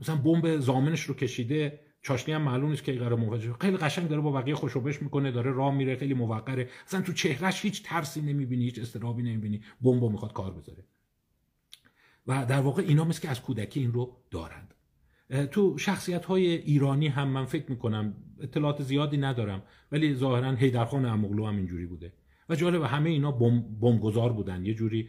مثلا 0.00 0.16
بمب 0.16 0.56
زامنش 0.56 1.00
رو 1.00 1.14
کشیده 1.14 1.80
چاشنی 2.02 2.34
هم 2.34 2.42
معلوم 2.42 2.70
نیست 2.70 2.84
که 2.84 2.92
قرار 2.92 3.16
منفجر 3.16 3.52
خیلی 3.60 3.76
قشنگ 3.76 4.08
داره 4.08 4.20
با 4.20 4.32
بقیه 4.32 4.54
خوشوبش 4.54 5.02
می‌کنه 5.02 5.30
داره 5.30 5.52
راه 5.52 5.74
میره 5.74 5.96
خیلی 5.96 6.14
موقره. 6.14 6.68
اصلا 6.86 7.00
تو 7.02 7.12
چهرهش 7.12 7.62
هیچ 7.62 7.82
ترسی 7.82 8.20
نمی‌بینی 8.20 8.64
هیچ 8.64 8.78
استرابی 8.78 9.22
نمی‌بینی. 9.22 9.60
بمب 9.82 10.04
می‌خواد 10.04 10.32
کار 10.32 10.50
بذاره. 10.54 10.84
و 12.26 12.46
در 12.48 12.60
واقع 12.60 12.82
اینا 12.82 13.04
مثل 13.04 13.22
که 13.22 13.28
از 13.28 13.42
کودکی 13.42 13.80
این 13.80 13.92
رو 13.92 14.16
دارند. 14.30 14.74
تو 15.50 15.78
شخصیت 15.78 16.24
های 16.24 16.46
ایرانی 16.46 17.08
هم 17.08 17.28
من 17.28 17.44
فکر 17.44 17.70
می‌کنم 17.70 18.14
اطلاعات 18.40 18.82
زیادی 18.82 19.16
ندارم 19.16 19.62
ولی 19.92 20.14
ظاهرا 20.14 20.52
هیدرخان 20.52 21.04
اموغلو 21.04 21.46
هم 21.46 21.56
اینجوری 21.56 21.86
بوده. 21.86 22.12
و 22.48 22.54
جالب 22.54 22.82
همه 22.82 23.10
اینا 23.10 23.32
بمبگذار 23.80 24.32
بودن. 24.32 24.66
یه 24.66 24.74
جوری 24.74 25.08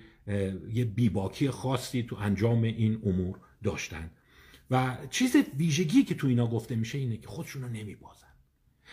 یه 0.74 0.86
بیباکی 0.86 1.50
خاصی 1.50 2.04
تو 2.04 2.16
انجام 2.16 2.64
این 2.64 3.02
امور 3.06 3.40
داشتن. 3.64 4.12
و 4.74 4.98
چیز 5.10 5.36
ویژگی 5.36 6.04
که 6.04 6.16
تو 6.16 6.28
اینا 6.28 6.48
گفته 6.48 6.76
میشه 6.76 6.98
اینه 6.98 7.18
که 7.18 7.28
خودشونو 7.28 7.68
نمیبازن. 7.68 8.34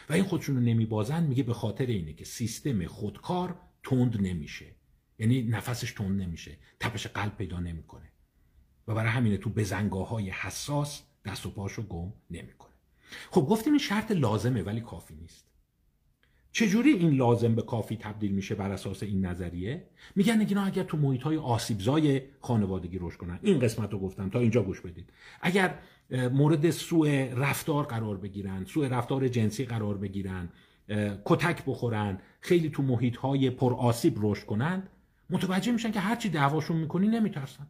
و 0.08 0.12
این 0.12 0.24
خودشونو 0.24 0.60
نمیبازن 0.60 1.22
میگه 1.22 1.42
به 1.42 1.54
خاطر 1.54 1.86
اینه 1.86 2.12
که 2.12 2.24
سیستم 2.24 2.86
خودکار 2.86 3.58
تند 3.82 4.20
نمیشه. 4.20 4.66
یعنی 5.18 5.42
نفسش 5.42 5.92
تند 5.92 6.22
نمیشه. 6.22 6.58
تپش 6.80 7.06
قلب 7.06 7.36
پیدا 7.36 7.60
نمی‌کنه. 7.60 8.12
و 8.88 8.94
برای 8.94 9.10
همینه 9.10 9.36
تو 9.36 9.50
بزنگاه 9.50 10.08
های 10.08 10.30
حساس 10.30 11.02
دست 11.24 11.46
و 11.46 11.50
پاشو 11.50 11.82
گم 11.82 12.12
نمی‌کنه. 12.30 12.74
خب 13.30 13.40
گفتیم 13.40 13.72
این 13.72 13.82
شرط 13.82 14.10
لازمه 14.10 14.62
ولی 14.62 14.80
کافی 14.80 15.14
نیست. 15.14 15.49
چجوری 16.52 16.90
این 16.90 17.10
لازم 17.10 17.54
به 17.54 17.62
کافی 17.62 17.96
تبدیل 17.96 18.32
میشه 18.32 18.54
بر 18.54 18.70
اساس 18.70 19.02
این 19.02 19.26
نظریه؟ 19.26 19.86
میگن 20.16 20.40
اینا 20.40 20.64
اگر 20.64 20.82
تو 20.82 20.96
محیط 20.96 21.22
های 21.22 21.36
آسیبزای 21.36 22.22
خانوادگی 22.40 22.98
رشد 23.00 23.16
کنن. 23.16 23.38
این 23.42 23.58
قسمت 23.58 23.92
رو 23.92 23.98
گفتم 23.98 24.30
تا 24.30 24.38
اینجا 24.38 24.62
گوش 24.62 24.80
بدید. 24.80 25.12
اگر 25.40 25.78
مورد 26.32 26.70
سوء 26.70 27.34
رفتار 27.36 27.84
قرار 27.84 28.16
بگیرن 28.16 28.64
سوء 28.64 28.88
رفتار 28.88 29.28
جنسی 29.28 29.64
قرار 29.64 29.96
بگیرن 29.96 30.48
کتک 31.24 31.64
بخورن 31.66 32.18
خیلی 32.40 32.70
تو 32.70 32.82
محیط 32.82 33.16
های 33.16 33.50
پر 33.50 33.74
آسیب 33.74 34.14
رشد 34.20 34.46
کنن 34.46 34.82
متوجه 35.30 35.72
میشن 35.72 35.90
که 35.90 36.00
هرچی 36.00 36.28
دعواشون 36.28 36.76
می‌کنی 36.76 37.08
نمیترسن. 37.08 37.66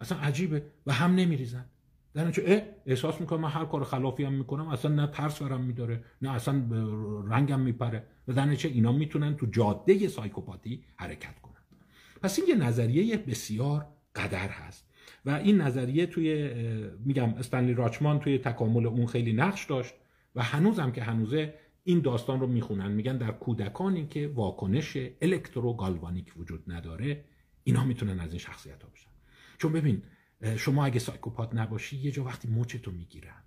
اصلا 0.00 0.18
عجیبه 0.18 0.62
و 0.86 0.92
هم 0.92 1.14
نمیریزن. 1.14 1.64
در 2.16 2.30
چه 2.30 2.74
احساس 2.86 3.20
می‌کنم 3.20 3.40
من 3.40 3.48
هر 3.48 3.64
کار 3.64 3.84
خلافی 3.84 4.24
هم 4.24 4.32
می‌کنم 4.32 4.68
اصلا 4.68 4.94
نه 4.94 5.06
ترس 5.06 5.42
برم 5.42 5.60
میداره 5.60 6.04
نه 6.22 6.30
اصلا 6.30 6.62
رنگم 7.28 7.60
میپره. 7.60 8.06
و 8.28 8.32
در 8.32 8.54
چه 8.54 8.68
اینا 8.68 8.92
می‌تونن 8.92 9.36
تو 9.36 9.46
جاده 9.46 10.08
سایکوپاتی 10.08 10.84
حرکت 10.96 11.38
کنن. 11.40 11.62
پس 12.22 12.38
این 12.38 12.48
یه 12.48 12.54
نظریه 12.54 13.16
بسیار 13.16 13.86
قدر 14.14 14.48
هست. 14.48 14.88
و 15.24 15.30
این 15.30 15.60
نظریه 15.60 16.06
توی 16.06 16.50
میگم 17.04 17.34
استنلی 17.34 17.74
راچمان 17.74 18.20
توی 18.20 18.38
تکامل 18.38 18.86
اون 18.86 19.06
خیلی 19.06 19.32
نقش 19.32 19.64
داشت 19.64 19.94
و 20.34 20.42
هنوزم 20.42 20.90
که 20.90 21.02
هنوزه 21.02 21.54
این 21.84 22.00
داستان 22.00 22.40
رو 22.40 22.46
می‌خونن. 22.46 22.92
میگن 22.92 23.16
در 23.16 23.30
کودکانی 23.30 24.06
که 24.06 24.28
واکنش 24.28 24.98
الکتروگالوانیک 25.22 26.32
وجود 26.36 26.62
نداره 26.66 27.24
اینا 27.64 27.84
می‌تونن 27.84 28.20
از 28.20 28.30
این 28.30 28.38
شخصیت 28.38 28.82
ها 28.82 28.88
بشن. 28.94 29.10
چون 29.58 29.72
ببین 29.72 30.02
شما 30.56 30.84
اگه 30.84 30.98
سایکوپات 30.98 31.54
نباشی 31.54 31.96
یه 31.96 32.10
جا 32.10 32.24
وقتی 32.24 32.48
موچتو 32.48 32.90
می‌گیرن 32.90 33.42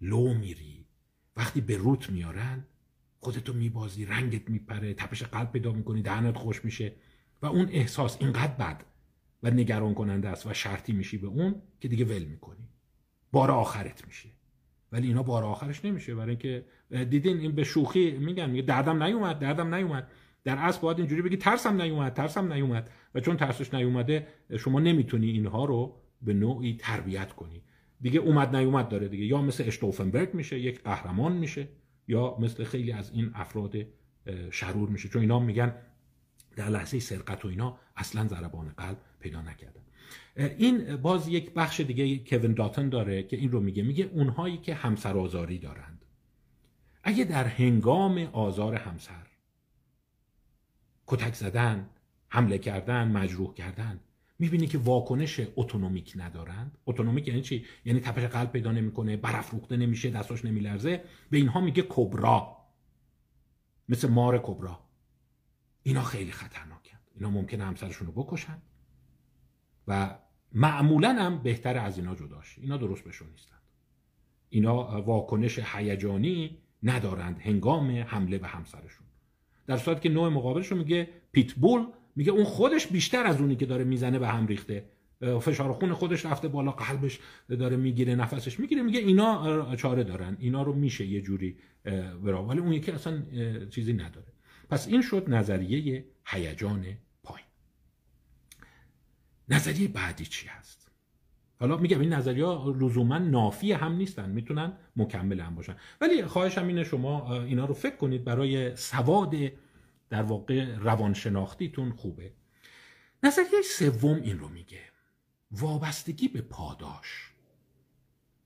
لو 0.00 0.34
میری 0.34 0.86
وقتی 1.36 1.60
به 1.60 1.76
روت 1.76 2.10
میارن 2.10 2.66
خودتو 3.20 3.52
میبازی 3.52 4.04
رنگت 4.04 4.50
میپره 4.50 4.94
تپش 4.94 5.22
قلب 5.22 5.52
پیدا 5.52 5.72
می‌کنی 5.72 6.02
دهنت 6.02 6.36
خوش 6.36 6.64
میشه 6.64 6.92
و 7.42 7.46
اون 7.46 7.68
احساس 7.72 8.16
اینقدر 8.20 8.52
بد 8.52 8.84
و 9.42 9.50
نگران 9.50 9.94
کننده 9.94 10.28
است 10.28 10.46
و 10.46 10.54
شرطی 10.54 10.92
میشی 10.92 11.18
به 11.18 11.26
اون 11.26 11.62
که 11.80 11.88
دیگه 11.88 12.04
ول 12.04 12.24
می‌کنی. 12.24 12.68
بار 13.32 13.50
آخرت 13.50 14.06
میشه. 14.06 14.28
ولی 14.92 15.06
اینا 15.06 15.22
بار 15.22 15.44
آخرش 15.44 15.84
نمیشه. 15.84 16.14
برای 16.14 16.30
اینکه 16.30 16.64
دیدین 17.04 17.38
این 17.38 17.52
به 17.52 17.64
شوخی 17.64 18.10
میگن 18.10 18.50
میگه 18.50 18.62
دردم 18.62 19.02
نیومد 19.02 19.38
دردم 19.38 19.74
نیومد. 19.74 20.10
در 20.44 20.58
اصل 20.58 20.80
باید 20.80 20.98
اینجوری 20.98 21.22
بگی 21.22 21.36
ترسم 21.36 21.82
نیومد 21.82 22.14
ترسم 22.14 22.52
نیومد. 22.52 22.90
و 23.14 23.20
چون 23.20 23.36
ترسش 23.36 23.74
نیومده 23.74 24.26
شما 24.58 24.80
نمی‌تونی 24.80 25.30
اینها 25.30 25.64
رو 25.64 26.00
به 26.22 26.34
نوعی 26.34 26.76
تربیت 26.80 27.32
کنی. 27.32 27.62
دیگه 28.00 28.20
اومد 28.20 28.56
نیومد 28.56 28.88
داره 28.88 29.08
دیگه. 29.08 29.24
یا 29.24 29.42
مثل 29.42 29.64
اشتوفنبرگ 29.66 30.34
میشه 30.34 30.58
یک 30.58 30.82
قهرمان 30.82 31.32
میشه 31.32 31.68
یا 32.08 32.36
مثل 32.40 32.64
خیلی 32.64 32.92
از 32.92 33.10
این 33.10 33.30
افراد 33.34 33.76
شرور 34.50 34.88
میشه. 34.88 35.08
چون 35.08 35.22
اینا 35.22 35.38
میگن 35.38 35.74
در 36.56 36.68
لحظه 36.68 36.98
سرقت 36.98 37.44
و 37.44 37.48
اینا 37.48 37.78
اصلا 37.96 38.26
ضربان 38.28 38.68
قلب 38.68 38.98
پیدا 39.20 39.42
نکردن. 39.42 39.82
این 40.36 40.96
باز 40.96 41.28
یک 41.28 41.54
بخش 41.54 41.80
دیگه 41.80 42.18
کوین 42.18 42.54
داتن 42.54 42.88
داره 42.88 43.22
که 43.22 43.36
این 43.36 43.50
رو 43.50 43.60
میگه. 43.60 43.82
میگه 43.82 44.04
اونهایی 44.04 44.56
که 44.56 44.74
همسر 44.74 45.18
آزاری 45.18 45.58
دارند 45.58 46.04
اگه 47.02 47.24
در 47.24 47.46
هنگام 47.46 48.18
آزار 48.18 48.74
همسر 48.74 49.26
کتک 51.06 51.34
زدن 51.34 51.90
حمله 52.28 52.58
کردن 52.58 53.08
مجروح 53.08 53.54
کردن 53.54 54.00
می‌بینی 54.38 54.66
که 54.66 54.78
واکنش 54.78 55.40
اتونومیک 55.56 56.12
ندارند. 56.16 56.78
اتونومیک 56.86 57.28
یعنی 57.28 57.42
چی؟ 57.42 57.64
یعنی 57.84 58.00
تپش 58.00 58.22
قلب 58.22 58.52
پیدا 58.52 58.72
نمی‌کنه 58.72 59.16
برافروخته 59.16 59.76
نمیشه 59.76 60.10
دستاش 60.10 60.44
نمیلرزه. 60.44 61.04
به 61.30 61.36
اینها 61.36 61.60
میگه 61.60 61.84
کبرا. 61.88 62.56
مثل 63.88 64.08
مار 64.08 64.38
کبرا. 64.38 64.80
اینا 65.82 66.02
خیلی 66.02 66.32
خطرناکند 66.32 67.00
اینا 67.14 67.30
ممکنه 67.30 67.64
همسرشون 67.64 68.06
رو 68.06 68.12
بکشن. 68.12 68.62
و 69.88 70.18
معمولا 70.52 71.12
هم 71.12 71.42
بهتر 71.42 71.78
از 71.78 71.98
اینا 71.98 72.14
جداش. 72.14 72.58
اینا 72.58 72.76
درست 72.76 73.04
بهشون 73.04 73.30
نیستند 73.30 73.62
اینا 74.48 75.02
واکنش 75.02 75.58
هیجانی 75.58 76.58
ندارند. 76.82 77.40
هنگام 77.40 77.90
حمله 77.90 78.38
به 78.38 78.48
همسرشون. 78.48 79.06
در 79.66 79.76
صورتی 79.76 80.00
که 80.00 80.08
نوع 80.08 80.28
مقابلش 80.28 80.72
میگه 80.72 81.08
پیتبول 81.32 81.86
میگه 82.18 82.32
اون 82.32 82.44
خودش 82.44 82.86
بیشتر 82.86 83.26
از 83.26 83.40
اونی 83.40 83.56
که 83.56 83.66
داره 83.66 83.84
می‌زنه 83.84 84.18
به 84.18 84.28
هم 84.28 84.46
ریخته. 84.46 84.84
فشار 85.40 85.72
خون 85.72 85.92
خودش 85.92 86.26
رفته 86.26 86.48
بالا 86.48 86.70
قلبش 86.70 87.18
داره 87.48 87.76
می‌گیره 87.76 88.14
نفسش 88.14 88.60
می‌گیره 88.60 88.82
میگه 88.82 89.00
اینا 89.00 89.76
چاره 89.76 90.04
دارن. 90.04 90.36
اینا 90.40 90.62
رو 90.62 90.72
میشه 90.72 91.06
یه 91.06 91.20
جوری 91.20 91.56
برا. 92.24 92.44
ولی 92.44 92.60
اون 92.60 92.72
یکی 92.72 92.90
اصلا 92.90 93.22
چیزی 93.70 93.92
نداره. 93.92 94.26
پس 94.70 94.88
این 94.88 95.02
شد 95.02 95.24
نظریه 95.28 96.04
هیجان 96.26 96.84
پایین. 97.22 97.46
نظریه 99.48 99.88
بعدی 99.88 100.24
چی 100.24 100.46
هست؟ 100.46 100.90
حالا 101.60 101.76
میگم 101.76 102.00
این 102.00 102.12
نظریه 102.12 102.44
ها 102.44 102.74
لزوما 102.78 103.18
نافی 103.18 103.72
هم 103.72 103.92
نیستن 103.92 104.30
می‌تونن 104.30 104.72
مکمل 104.96 105.40
هم 105.40 105.54
باشن. 105.54 105.76
ولی 106.00 106.24
خواهشم 106.24 106.66
اینه 106.66 106.84
شما 106.84 107.42
اینا 107.42 107.64
رو 107.64 107.74
فکر 107.74 107.96
کنید 107.96 108.24
برای 108.24 108.76
سواد 108.76 109.34
در 110.10 110.22
واقع 110.22 110.74
روانشناختیتون 110.76 111.92
خوبه. 111.92 112.32
نظریه 113.22 113.62
سوم 113.64 114.22
این 114.22 114.38
رو 114.38 114.48
میگه. 114.48 114.80
وابستگی 115.50 116.28
به 116.28 116.40
پاداش. 116.40 117.32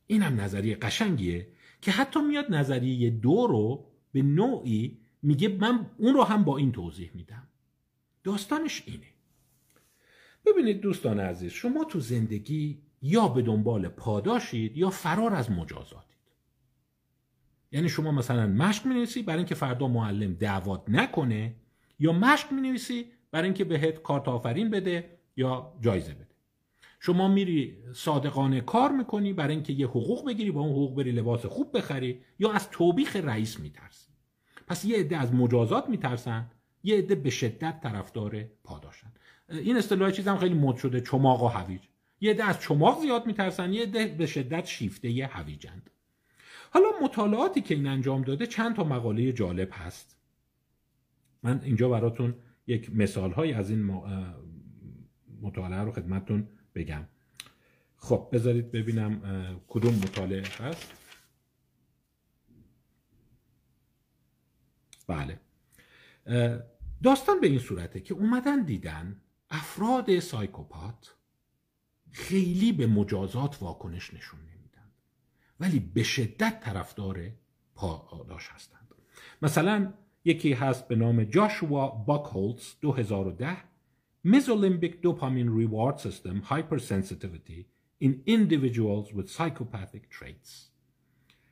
این 0.07 0.23
هم 0.23 0.41
نظریه 0.41 0.77
قشنگیه 0.77 1.49
که 1.81 1.91
حتی 1.91 2.21
میاد 2.21 2.55
نظریه 2.55 3.11
دو 3.11 3.47
رو 3.47 3.87
به 4.13 4.23
نوعی 4.23 4.99
میگه 5.23 5.49
من 5.49 5.91
اون 5.99 6.15
رو 6.15 6.23
هم 6.23 6.45
با 6.45 6.57
این 6.57 6.73
توضیح 6.73 7.11
میدم. 7.15 7.49
داستانش 8.25 8.83
اینه. 8.87 9.07
ببینید 10.47 10.81
دوستان 10.81 11.21
عزیز 11.21 11.53
شما 11.53 11.85
تو 11.85 12.01
زندگی 12.01 12.83
یا 13.03 13.29
به 13.29 13.43
دنبال 13.43 13.89
پاداشید 13.89 14.77
یا 14.77 14.91
فرار 14.91 15.35
از 15.35 15.51
مجازاتید 15.51 16.12
یعنی 17.73 17.89
شما 17.89 18.11
مثلا 18.11 18.47
مشق 18.47 18.87
می 18.87 19.23
برای 19.23 19.39
اینکه 19.39 19.55
فردا 19.55 19.89
معلم 19.89 20.35
دعوت 20.35 20.81
نکنه 20.89 21.55
یا 21.99 22.12
مشق 22.12 22.53
می 22.53 22.61
نویسی 22.61 23.05
برای 23.31 23.45
اینکه 23.45 23.64
بهت 23.64 24.03
کارت 24.03 24.29
آفرین 24.29 24.70
بده 24.70 25.18
یا 25.37 25.73
جایزه 25.81 26.14
بده. 26.14 26.27
شما 27.01 27.29
میری 27.29 27.79
صادقانه 27.95 28.61
کار 28.61 28.91
می‌کنی 28.91 29.33
برای 29.33 29.55
اینکه 29.55 29.73
یه 29.73 29.87
حقوق 29.87 30.27
بگیری 30.27 30.51
با 30.51 30.61
اون 30.61 30.70
حقوق 30.70 30.97
بری 30.97 31.12
لباس 31.12 31.47
خوب 31.47 31.77
بخری 31.77 32.20
یا 32.39 32.53
از 32.53 32.70
توبیخ 32.70 33.16
رئیس 33.16 33.61
میترسی. 33.61 34.12
پس 34.66 34.85
یه 34.85 34.99
عده 34.99 35.16
از 35.16 35.35
مجازات 35.35 35.89
میترسن 35.89 36.51
یه 36.83 36.97
عده 36.97 37.14
به 37.14 37.31
شدت 37.31 37.81
طرفدار 37.81 38.45
پاداشن 38.64 39.12
این 39.49 39.77
اصطلاح 39.77 40.11
چیزم 40.11 40.37
خیلی 40.37 40.55
مد 40.55 40.77
شده 40.77 41.01
چماق 41.01 41.43
و 41.43 41.49
هویج. 41.49 41.81
یه 42.20 42.31
عده 42.31 42.45
از 42.45 42.61
چماق 42.61 43.01
زیاد 43.01 43.27
میترسن 43.27 43.73
یه 43.73 43.83
عده 43.83 44.07
به 44.07 44.27
شدت 44.27 44.66
شیفته 44.66 45.29
هویجند. 45.33 45.91
حالا 46.70 46.86
مطالعاتی 47.03 47.61
که 47.61 47.74
این 47.74 47.86
انجام 47.86 48.22
داده 48.22 48.46
چند 48.46 48.76
تا 48.76 48.84
مقاله 48.84 49.32
جالب 49.32 49.68
هست. 49.72 50.16
من 51.42 51.61
اینجا 51.64 51.88
براتون 51.88 52.34
یک 52.66 52.96
مثال 52.96 53.32
های 53.32 53.53
از 53.53 53.70
این 53.70 53.82
مطالعه 55.42 55.80
رو 55.80 55.92
خدمتتون 55.92 56.48
بگم. 56.74 57.05
خب 57.96 58.28
بذارید 58.32 58.72
ببینم 58.72 59.20
کدوم 59.68 59.94
مطالعه 59.94 60.48
هست. 60.59 60.92
بله. 65.07 65.40
داستان 67.03 67.40
به 67.40 67.46
این 67.46 67.59
صورته 67.59 68.00
که 68.00 68.14
اومدن 68.14 68.62
دیدن 68.62 69.20
افراد 69.50 70.18
سایکوپات 70.18 71.14
خیلی 72.11 72.72
به 72.72 72.86
مجازات 72.86 73.62
واکنش 73.62 74.14
نشون 74.14 74.40
ولی 75.63 75.81
به 75.81 76.03
شدت 76.03 76.61
طرفدار 76.61 77.31
پاداش 77.75 78.49
هستند. 78.49 78.95
مثلا 79.43 79.93
یکی 80.25 80.53
هست 80.53 80.89
به 80.89 80.97
نام 80.97 81.25
جاشوا 81.25 81.89
باکهولتز 81.89 82.75
2010 82.81 83.57
Mesolimbic 84.27 84.95
Dopamine 85.05 85.51
Reward 85.61 86.01
System 86.01 86.43
Hypersensitivity 86.51 87.67
in 88.01 88.13
individuals 88.27 89.15
with 89.15 89.29
psychopathic 89.31 90.05
traits. 90.19 90.71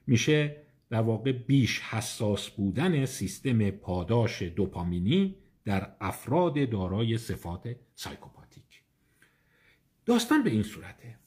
میشه 0.06 0.56
در 0.90 1.00
واقع 1.00 1.32
بیش 1.32 1.80
حساس 1.80 2.50
بودن 2.50 3.06
سیستم 3.06 3.70
پاداش 3.70 4.42
دوپامینی 4.42 5.36
در 5.64 5.96
افراد 6.00 6.70
دارای 6.70 7.18
صفات 7.18 7.76
سایکوپاتیک 7.94 8.82
داستان 10.06 10.42
به 10.42 10.50
این 10.50 10.62
صورته. 10.62 11.19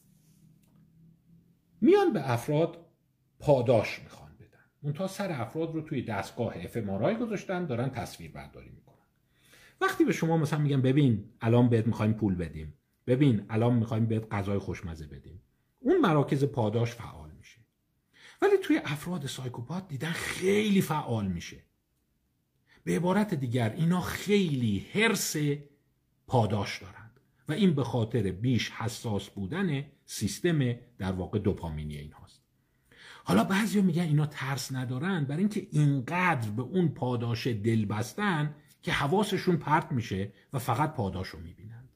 میان 1.84 2.14
به 2.14 2.32
افراد 2.32 2.86
پاداش 3.40 4.00
می‌خوان 4.04 4.32
بدن. 4.40 4.66
اونتا 4.82 5.08
سر 5.08 5.32
افراد 5.32 5.74
رو 5.74 5.82
توی 5.82 6.02
دستگاه 6.02 6.54
افمارای 6.56 7.16
گذاشتن 7.16 7.66
دارن 7.66 7.90
تصویر 7.90 8.32
برداری 8.32 8.70
می‌کنن. 8.70 8.98
وقتی 9.82 10.06
به 10.06 10.12
شما 10.12 10.38
مثلا 10.38 10.60
میگن 10.60 10.82
ببین 10.82 11.30
الان 11.42 11.70
بهت 11.70 11.88
می‌خوایم 11.88 12.14
پول 12.14 12.36
بدیم 12.36 12.74
ببین 13.08 13.46
الان 13.50 13.74
می‌خوایم 13.74 14.06
بهت 14.06 14.28
غذای 14.32 14.58
خوشمزه 14.58 15.08
بدیم 15.08 15.42
اون 15.80 16.02
مراکز 16.02 16.44
پاداش 16.44 16.92
فعال 16.92 17.32
میشه. 17.32 17.60
ولی 18.42 18.58
توی 18.58 18.82
افراد 18.86 19.26
سایکوپات 19.26 19.88
دیدن 19.88 20.12
خیلی 20.12 20.82
فعال 20.82 21.28
میشه. 21.28 21.64
به 22.84 22.96
عبارت 22.96 23.34
دیگر 23.34 23.70
اینا 23.70 24.02
خیلی 24.02 24.88
حرس 24.94 25.36
پاداش 26.28 26.82
دارند 26.82 27.20
و 27.50 27.54
این 27.54 27.74
به 27.74 27.84
خاطر 27.84 28.32
بیش 28.32 28.72
حساس 28.72 29.30
بودن 29.30 29.86
سیستم 30.06 30.74
در 30.97 31.12
واقع 31.12 31.39
دوپامینی 31.39 31.97
این 31.97 32.12
هاست. 32.12 32.41
حالا 33.24 33.43
بعضی 33.43 33.82
میگن 33.82 34.04
اینا 34.04 34.26
ترس 34.26 34.72
ندارن 34.72 35.26
برای 35.26 35.39
اینکه 35.39 35.68
اینقدر 35.72 36.49
به 36.49 36.62
اون 36.62 36.89
پاداش 36.89 37.47
دل 37.47 37.86
بستن 37.86 38.56
که 38.82 38.91
حواسشون 38.91 39.58
پرت 39.58 39.91
میشه 39.91 40.32
و 40.54 40.60
فقط 40.60 40.93
پاداش 40.93 41.28
رو 41.28 41.39
می‌بینند 41.39 41.89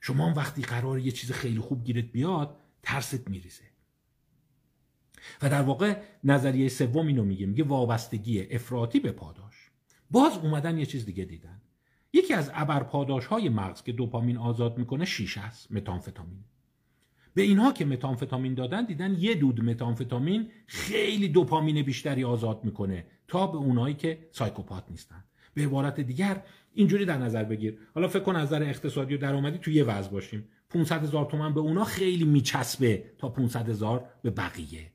شما 0.00 0.26
هم 0.26 0.34
وقتی 0.36 0.62
قرار 0.62 0.98
یه 0.98 1.10
چیز 1.10 1.32
خیلی 1.32 1.60
خوب 1.60 1.84
گیرت 1.84 2.04
بیاد 2.04 2.56
ترست 2.82 3.28
میریزه. 3.28 3.64
و 5.42 5.48
در 5.48 5.62
واقع 5.62 6.02
نظریه 6.24 6.68
سوم 6.68 7.06
اینو 7.06 7.24
میگه 7.24 7.46
میگه 7.46 7.64
وابستگی 7.64 8.40
افراطی 8.40 9.00
به 9.00 9.12
پاداش. 9.12 9.70
باز 10.10 10.38
اومدن 10.38 10.78
یه 10.78 10.86
چیز 10.86 11.06
دیگه 11.06 11.24
دیدن. 11.24 11.60
یکی 12.12 12.34
از 12.34 12.50
ابرپاداش 12.54 13.26
های 13.26 13.48
مغز 13.48 13.82
که 13.82 13.92
دوپامین 13.92 14.36
آزاد 14.36 14.78
می‌کنه 14.78 15.04
شیشه 15.04 15.40
است 15.40 15.72
متانفتامین 15.72 16.44
به 17.36 17.42
اینها 17.42 17.72
که 17.72 17.84
متانفتامین 17.84 18.54
دادن 18.54 18.84
دیدن 18.84 19.16
یه 19.18 19.34
دود 19.34 19.60
متانفتامین 19.60 20.50
خیلی 20.66 21.28
دوپامین 21.28 21.82
بیشتری 21.82 22.24
آزاد 22.24 22.64
می‌کنه 22.64 23.06
تا 23.28 23.46
به 23.46 23.58
اونایی 23.58 23.94
که 23.94 24.18
سایکوپات 24.32 24.84
نیستن. 24.90 25.24
به 25.54 25.62
عبارت 25.62 26.00
دیگر 26.00 26.42
اینجوری 26.74 27.04
در 27.04 27.18
نظر 27.18 27.44
بگیر. 27.44 27.78
حالا 27.94 28.08
فکر 28.08 28.22
کن 28.22 28.36
از 28.36 28.48
نظر 28.48 28.62
اقتصادی 28.62 29.14
و 29.14 29.18
درآمدی 29.18 29.58
تو 29.58 29.70
یه 29.70 29.84
وضع 29.84 30.10
باشیم. 30.10 30.48
500 30.70 31.02
هزار 31.02 31.24
تومن 31.24 31.54
به 31.54 31.60
اونا 31.60 31.84
خیلی 31.84 32.24
میچسبه 32.24 33.04
تا 33.18 33.28
500 33.28 33.68
هزار 33.68 34.04
به 34.22 34.30
بقیه. 34.30 34.92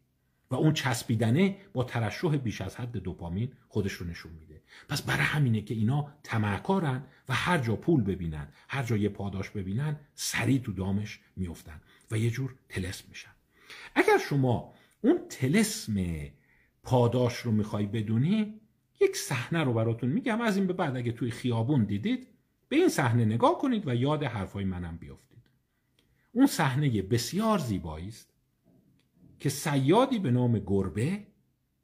و 0.52 0.56
اون 0.56 0.74
چسبیدنه 0.74 1.58
با 1.74 1.84
ترشح 1.84 2.38
بیش 2.38 2.62
از 2.62 2.76
حد 2.76 2.98
دوپامین 2.98 3.52
خودش 3.68 3.94
رو 3.94 4.08
نشون 4.08 4.32
میده. 4.32 4.62
پس 4.90 5.02
برای 5.02 5.24
همینه 5.24 5.62
که 5.62 5.74
اینا 5.74 6.08
تمعکارن 6.24 7.04
و 7.30 7.34
هر 7.34 7.58
جا 7.58 7.76
پول 7.76 8.02
ببینن 8.02 8.48
هر 8.70 8.84
جا 8.84 8.98
یه 8.98 9.10
پاداش 9.10 9.50
ببینن 9.50 10.00
سریع 10.16 10.60
تو 10.60 10.72
دامش 10.72 11.20
میفتن 11.36 11.82
و 12.12 12.18
یه 12.18 12.30
جور 12.30 12.56
تلسم 12.70 13.06
میشن. 13.10 13.32
اگر 13.96 14.18
شما 14.18 14.74
اون 15.02 15.28
تلسم 15.30 15.96
پاداش 16.84 17.38
رو 17.38 17.52
می‌خوای 17.52 17.86
بدونی 17.86 18.62
یک 19.02 19.18
صحنه 19.18 19.64
رو 19.64 19.74
براتون 19.74 20.10
میگم 20.10 20.42
از 20.42 20.58
این 20.58 20.68
به 20.68 20.74
بعد 20.74 20.96
اگه 20.96 21.12
توی 21.12 21.32
خیابون 21.32 21.84
دیدید 21.84 22.28
به 22.70 22.76
این 22.76 22.90
صحنه 22.90 23.26
نگاه 23.26 23.58
کنید 23.58 23.88
و 23.88 23.96
یاد 23.96 24.24
حرفای 24.24 24.66
منم 24.66 24.98
بیافتید 24.98 25.44
اون 26.32 26.48
صحنه 26.48 27.02
بسیار 27.02 27.60
زیبایی 27.60 28.08
است 28.08 28.34
که 29.40 29.50
سیادی 29.50 30.20
به 30.20 30.32
نام 30.32 30.60
گربه 30.60 31.28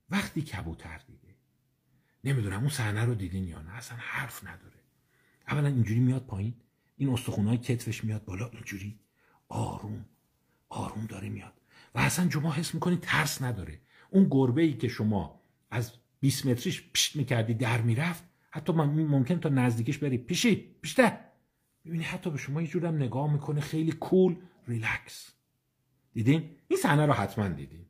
وقتی 0.10 0.42
کبوتر 0.42 1.02
دیده. 1.08 1.36
نمی‌دونم 2.24 2.60
اون 2.60 2.70
صحنه 2.70 3.06
رو 3.06 3.16
دیدین 3.16 3.48
یا 3.48 3.62
نه 3.62 3.74
اصلا 3.74 3.98
حرف 4.02 4.44
نداره. 4.44 4.78
اولا 5.48 5.68
اینجوری 5.68 6.00
میاد 6.00 6.26
پایین 6.26 6.54
این 6.98 7.10
استخونای 7.10 7.58
کتفش 7.58 8.04
میاد 8.04 8.26
بالا 8.26 8.50
اینجوری 8.50 9.00
آروم 9.50 10.06
آروم 10.70 11.06
داره 11.06 11.30
میاد. 11.30 11.54
و 11.96 12.00
اصلا 12.00 12.30
شما 12.30 12.54
حس 12.54 12.74
می‌کنید 12.74 13.00
ترس 13.00 13.42
نداره. 13.42 13.80
اون 14.10 14.28
گربه 14.32 14.62
ای 14.62 14.74
که 14.74 14.88
شما 14.88 15.42
از 15.70 15.92
20 16.20 16.46
متریش 16.46 16.90
پشت 16.94 17.16
می‌کردی 17.16 17.54
در 17.54 17.82
می‌رفت 17.82 18.24
حتی 18.52 18.74
ممکن 18.74 19.40
تا 19.40 19.50
نزدیکش 19.50 19.98
بری. 19.98 20.18
پیشی 20.18 20.56
پیشته 20.56 21.20
می‌بینی 21.84 22.04
حتی 22.04 22.30
به 22.30 22.38
شما 22.38 22.62
یه 22.62 22.68
جورم 22.68 22.96
نگاه 22.96 23.34
می‌کنه 23.34 23.62
خیلی 23.62 23.92
cool 23.92 24.36
relax. 24.68 25.32
دیدین؟ 26.14 26.50
این 26.68 26.80
صحنه 26.80 27.06
رو 27.06 27.14
حتما 27.14 27.48
دیدین. 27.48 27.86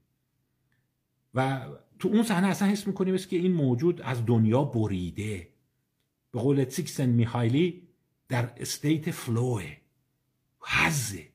و 1.34 1.68
تو 2.00 2.08
اون 2.08 2.24
صحنه 2.24 2.48
اصلا 2.48 2.68
حس 2.68 2.88
می‌کنیم 2.88 3.18
که 3.18 3.38
این 3.38 3.54
موجود 3.54 4.02
از 4.02 4.26
دنیا 4.26 4.64
بریده. 4.64 5.50
به 6.32 6.40
قول 6.40 6.70
چیکسنت 6.70 7.10
میهایی 7.10 7.88
در 8.28 8.54
state 8.58 9.12
flow 9.12 9.65
ه 9.65 9.78
حزه. 10.62 11.28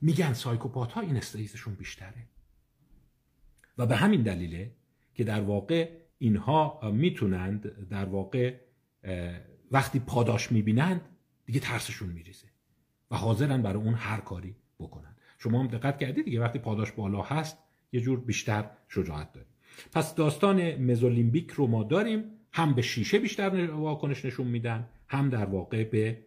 میگن 0.00 0.32
psychopath 0.32 0.92
ها 0.92 1.00
این 1.00 1.16
state 1.16 1.48
شون 1.48 1.74
بیشتره. 1.74 2.26
و 3.78 3.86
به 3.86 3.96
همین 3.96 4.22
دلیله 4.22 4.70
که 5.14 5.24
در 5.24 5.40
واقع 5.40 5.90
اینها 6.18 6.90
می‌تونند 6.92 7.88
در 7.88 8.04
واقع 8.04 8.54
وقتی 9.70 9.98
پاداش 9.98 10.52
می‌بینند 10.52 11.00
دیگه 11.46 11.60
ترسشون 11.60 12.08
میریزه 12.08 12.46
و 13.10 13.16
حاضرن 13.16 13.62
برای 13.62 13.82
اون 13.82 13.94
هر 13.94 14.20
کاری 14.20 14.56
بکنن. 14.78 15.16
شما 15.38 15.60
هم 15.60 15.66
دقت 15.66 15.98
کردید 15.98 16.24
دیگه 16.24 16.40
وقتی 16.40 16.58
پاداش 16.58 16.92
بالا 16.92 17.22
هست 17.22 17.58
یه 17.92 18.00
جور 18.00 18.20
بیشتر 18.20 18.70
شجاعت 18.88 19.32
داریم 19.32 19.50
پس 19.92 20.14
داستان 20.14 20.74
مزولیمبیک 20.74 21.50
رو 21.50 21.66
ما 21.66 21.84
داریم 21.84 22.24
هم 22.52 22.74
به 22.74 22.82
شیشه 22.82 23.18
بیشتر 23.18 23.70
واکنش 23.70 24.24
نشون 24.24 24.46
میدن 24.46 24.88
هم 25.08 25.28
در 25.28 25.44
واقع 25.44 25.84
به 25.84 26.18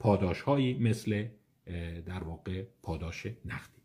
پاداش 0.00 0.40
هایی 0.40 0.78
مثل 0.78 1.26
در 2.06 2.24
واقع 2.24 2.62
پاداش 2.82 3.26
نقدی. 3.26 3.80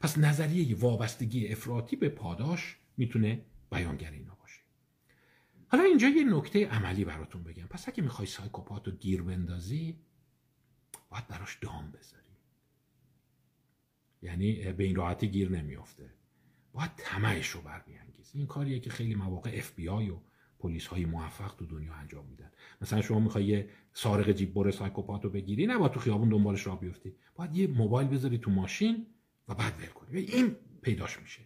پس 0.00 0.18
نظریه 0.18 0.76
وابستگی 0.76 1.48
افراطی 1.48 1.96
به 1.96 2.08
پاداش 2.08 2.76
می‌تونه 2.96 3.44
بیانگر 3.70 4.10
اینا 4.10 4.34
باشه 4.34 4.60
حالا 5.68 5.84
اینجا 5.84 6.08
یه 6.08 6.24
نکته 6.24 6.66
عملی 6.66 7.04
براتون 7.04 7.42
بگم. 7.42 7.66
پس 7.66 7.88
اگه 7.88 8.02
می‌خوای 8.02 8.26
psychopath 8.26 8.88
رو 8.88 8.94
گیر 8.94 9.22
بندازی 9.22 9.96
باید 11.10 11.28
براش 11.28 11.58
دام 11.60 11.90
بذاری. 11.90 12.22
یعنی 14.22 14.72
به 14.72 14.84
این 14.84 14.96
راحتی 14.96 15.28
گیر 15.28 15.50
نمیافته. 15.50 16.10
باید 16.72 16.90
طمعش 16.96 17.48
رو 17.48 17.60
برمی‌انگیزی 17.60 18.30
این 18.34 18.46
کاریه 18.46 18.80
که 18.80 18.90
خیلی 18.90 19.14
مواقع 19.14 19.50
اف 19.54 19.78
و 19.78 20.22
پلیس 20.58 20.86
های 20.86 21.04
موفق 21.04 21.54
تو 21.58 21.66
دنیا 21.66 21.94
انجام 21.94 22.26
میدن. 22.26 22.50
مثلا 22.80 23.02
شما 23.02 23.20
می‌خوای 23.20 23.44
یه 23.44 23.68
سارق 23.92 24.32
جیب 24.32 24.54
بر 24.54 24.70
psychopath 24.70 25.24
رو 25.24 25.30
بگیری 25.30 25.66
نباید 25.66 25.88
تو 25.88 26.00
خیابون 26.00 26.28
دنبالش 26.28 26.66
را 26.66 26.76
بیفتی. 26.76 27.12
باید 27.34 27.56
یه 27.56 27.66
موبایل 27.66 28.08
بذاری 28.08 28.38
تو 28.38 28.50
ماشین 28.50 29.06
و 29.48 29.54
بعد 29.54 29.72
ول 29.78 29.86
کنی. 29.86 30.20
این 30.20 30.56
پیداش 30.82 31.20
میشه. 31.20 31.40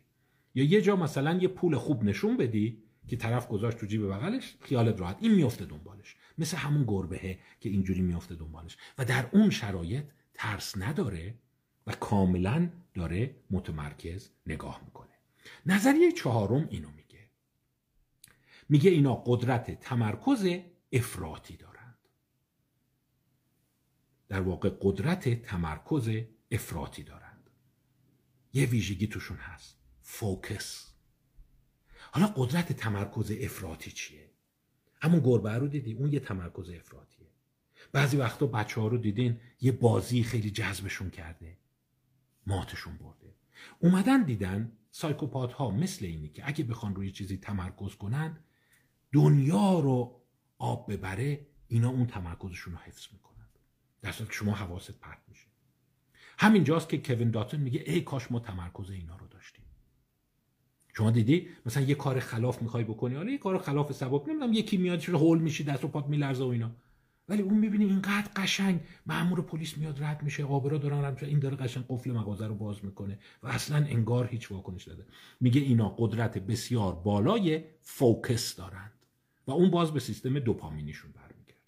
یا 0.55 0.65
یه 0.65 0.81
جا 0.83 0.97
مثلا 0.97 1.39
یه 1.39 1.49
پول 1.49 1.77
خوب 1.77 2.05
نشون 2.05 2.37
بدی 2.37 2.83
که 3.09 3.17
طرف 3.17 3.49
گذاشت 3.49 3.79
تو 3.79 3.87
جیب 3.87 4.09
بغلش 4.09 4.57
خیالت 4.61 5.01
راحت. 5.01 5.17
این 5.21 5.35
میفته 5.35 5.65
دنبالش. 5.65 6.17
مثل 6.39 6.57
همون 6.57 6.85
گربهه 6.87 7.39
که 7.61 7.69
اینجوری 7.69 8.01
میفته 8.01 8.35
دنبالش. 8.35 8.77
و 8.99 9.05
در 9.05 9.27
اون 9.33 9.51
شرایط 9.51 10.05
ترس 10.35 10.79
نداره 10.79 11.35
و 11.87 11.93
کاملا 11.93 12.69
داره 12.95 13.35
متمرکز 13.51 14.31
نگاه 14.47 14.81
می‌کنه. 14.85 15.09
نظریه 15.67 16.13
چهارم 16.13 16.67
اینو 16.71 16.89
میگه 18.71 18.91
اینا 18.91 19.15
قدرت 19.15 19.81
تمرکز 19.81 20.49
افراطی 20.93 21.57
دارند. 21.57 21.99
در 24.29 24.41
واقع 24.41 24.71
قدرت 24.81 25.43
تمرکز 25.43 26.11
افراطی 26.51 27.03
دارند. 27.03 27.51
یه 28.53 28.67
ویژگی 28.67 29.07
توشون 29.07 29.37
هست. 29.37 29.79
فوکس. 30.01 30.93
حالا 32.13 32.27
قدرت 32.27 32.73
تمرکز 32.73 33.33
افراطی 33.41 33.91
چیه؟ 33.91 34.31
همون 35.03 35.21
گربه 35.21 35.53
رو 35.53 35.69
دیدی؟ 35.69 35.93
اون 35.93 36.13
یه 36.13 36.21
تمرکز 36.21 36.71
افراطیه. 36.71 37.31
بعضی 37.93 38.17
وقتا 38.17 38.47
بچه 38.47 38.81
ها 38.81 38.87
رو 38.87 38.99
دیدین 38.99 39.41
یه 39.61 39.73
بازی 39.73 40.23
خیلی 40.23 40.51
جذبشون 40.51 41.11
کرده. 41.11 41.59
ماتشون 42.47 42.97
برده. 42.97 43.35
اومدن 43.79 44.23
دیدن 44.23 44.73
سایکوپات 44.91 45.53
ها 45.53 45.71
مثل 45.71 46.07
اینی 46.07 46.29
که 46.29 46.49
اگه 46.49 46.65
بخوان 46.65 46.95
روی 46.95 47.11
چیزی 47.11 47.37
تمرکز 47.37 47.95
کنن 47.95 48.45
دنیا 49.13 49.81
رو 49.81 50.21
آب 50.59 50.93
ببره 50.93 51.47
اینا 51.69 51.89
اون 51.89 52.07
تمرکزشون 52.07 52.73
رو 52.73 52.79
حفظ 52.79 53.07
می‌کنن. 53.13 53.47
در 54.03 54.13
که 54.13 54.25
شما 54.31 54.53
حواست 54.53 54.91
پرت 54.91 55.19
میشه. 55.29 55.47
همینجاست 56.39 56.89
که 56.89 56.99
کوین 56.99 57.31
داتون 57.31 57.61
میگه 57.61 57.83
ای 57.87 58.01
کاش 58.01 58.33
ما 58.33 58.41
تمرکز 58.41 58.91
اینا 58.91 59.17
رو 59.17 59.27
داشتیم. 59.27 59.65
شما 60.97 61.11
دیدی؟ 61.11 61.49
مثلا 61.67 61.83
یه 61.83 61.95
کار 61.95 62.21
خلاف 62.21 62.63
می‌خوای 62.63 62.85
بکنی 62.85 63.15
حالا 63.15 63.31
یه 63.31 63.39
کار 63.39 63.59
خلاف 63.59 63.93
سبب 63.93 64.29
نمی‌دونم 64.29 64.53
یکی 64.53 64.77
میاد 64.77 65.05
هول 65.09 65.39
میشی 65.39 65.65
دست 65.65 65.85
و 65.85 65.89
پات 65.89 66.07
میلرزه 66.07 66.45
و 66.45 66.47
اینا. 66.47 66.71
ولی 67.29 67.43
اون 67.43 67.59
می‌بینی 67.59 67.85
اینقدر 67.85 68.31
قشنگ 68.37 68.81
مامور 69.07 69.43
پلیس 69.43 69.79
میاد 69.79 70.03
رد 70.03 70.23
میشه 70.23 70.45
آبرا 70.45 70.79
دارن 70.79 71.05
رد 71.05 71.25
این 71.25 71.39
داره 71.39 71.57
قشنگ 71.57 71.85
قفل 71.89 72.13
مغازه 72.13 72.47
رو 72.47 72.55
باز 72.55 72.85
می‌کنه 72.85 73.19
و 73.43 73.49
اصلا 73.49 73.77
انگار 73.77 74.27
هیچ 74.27 74.53
واکنش 74.53 74.85
داده 74.85 75.07
میگه 75.41 75.61
اینا 75.61 75.89
قدرت 75.99 76.39
بسیار 76.39 76.95
بالای 76.95 77.65
فوکس 77.83 78.57
دارند 78.57 78.93
و 79.47 79.51
اون 79.51 79.71
باز 79.71 79.93
به 79.93 80.01
سیستم 80.01 80.39
دوپامینیشون 80.39 81.13
برمیگرده. 81.13 81.61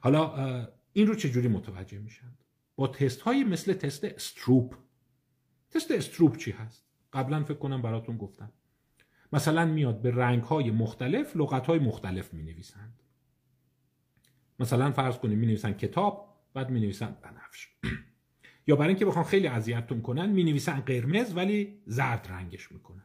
حالا 0.00 0.68
این 0.92 1.06
رو 1.06 1.14
چجوری 1.14 1.48
متوجه 1.48 1.98
میشن؟ 1.98 2.32
با 2.76 2.88
تست 2.88 3.20
های 3.20 3.44
مثل 3.44 3.72
تست 3.72 4.04
استروپ. 4.04 4.74
تست 5.70 5.90
استروپ 5.90 6.36
چی 6.36 6.50
هست؟ 6.50 6.84
قبلا 7.12 7.44
فکر 7.44 7.58
کنم 7.58 7.82
براتون 7.82 8.16
گفتم. 8.16 8.52
مثلا 9.32 9.64
میاد 9.64 10.02
به 10.02 10.10
رنگ 10.10 10.42
های 10.42 10.70
مختلف 10.70 11.36
لغت 11.36 11.66
های 11.66 11.78
مختلف 11.78 12.34
می 12.34 12.42
نویسند 12.42 13.02
مثلا 14.58 14.92
فرض 14.92 15.18
کنیم 15.18 15.38
می 15.38 15.46
نویسن 15.46 15.72
کتاب 15.72 16.36
بعد 16.54 16.70
می 16.70 16.80
نویسن 16.80 17.16
بنفش. 17.22 17.68
یا 18.66 18.76
برای 18.76 18.88
اینکه 18.88 19.04
بخوان 19.04 19.24
خیلی 19.24 19.46
اذیتتون 19.46 20.02
کنن 20.02 20.30
می 20.30 20.44
نویسن 20.44 20.80
قرمز 20.80 21.36
ولی 21.36 21.82
زرد 21.86 22.26
رنگش 22.30 22.72
می‌کنن. 22.72 23.04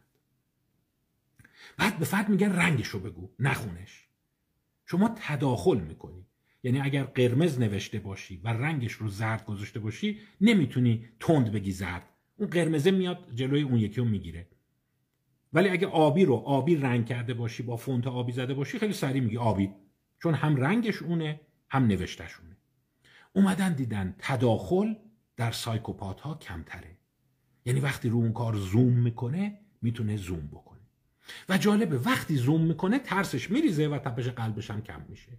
بعد 1.77 1.99
به 1.99 2.05
فرد 2.05 2.29
میگن 2.29 2.51
رنگش 2.51 2.87
رو 2.87 2.99
بگو 2.99 3.29
نخونش. 3.39 4.07
شما 4.85 5.15
تداخل 5.15 5.79
می‌کنی. 5.79 6.25
یعنی 6.63 6.79
اگر 6.79 7.03
قرمز 7.03 7.59
نوشته 7.59 7.99
باشی 7.99 8.41
و 8.43 8.47
رنگش 8.47 8.93
رو 8.93 9.09
زرد 9.09 9.45
گذاشته 9.45 9.79
باشی 9.79 10.19
نمی‌تونی 10.41 11.09
تند 11.19 11.51
بگی 11.51 11.71
زرد. 11.71 12.09
اون 12.37 12.49
قرمزه 12.49 12.91
میاد 12.91 13.27
جلوی 13.33 13.61
اون 13.61 13.77
یکی 13.77 13.95
رو 13.95 14.05
می‌گیره. 14.05 14.47
ولی 15.53 15.69
اگه 15.69 15.87
آبی 15.87 16.25
رو 16.25 16.35
آبی 16.35 16.75
رنگ 16.75 17.05
کرده 17.05 17.33
باشی 17.33 17.63
با 17.63 17.77
فونت 17.77 18.07
آبی 18.07 18.31
زده 18.31 18.53
باشی 18.53 18.79
خیلی 18.79 18.93
سریع 18.93 19.21
میگی 19.21 19.37
آبی. 19.37 19.69
چون 20.23 20.33
هم 20.33 20.55
رنگش 20.55 21.01
اونه 21.01 21.39
هم 21.69 21.87
نوشتش 21.87 22.39
اونه. 22.39 22.57
اومدن 23.33 23.73
دیدن 23.73 24.15
تداخل 24.19 24.93
در 25.35 25.51
سایکوپات 25.51 26.21
ها 26.21 26.35
کمتره. 26.35 26.97
یعنی 27.65 27.79
وقتی 27.79 28.09
رو 28.09 28.17
اون 28.17 28.33
کار 28.33 28.55
زوم 28.55 28.93
می‌کنه 28.93 29.59
می‌تونه 29.81 30.17
زوم 30.17 30.47
بکنه. 30.47 30.72
و 31.49 31.57
جالبه 31.57 31.97
وقتی 31.97 32.35
زوم 32.35 32.61
می‌کنه 32.61 32.99
ترسش 32.99 33.51
میریزه 33.51 33.87
و 33.87 33.97
تپش 33.97 34.27
قلبش 34.27 34.71
هم 34.71 34.81
کم 34.81 35.01
میشه. 35.09 35.31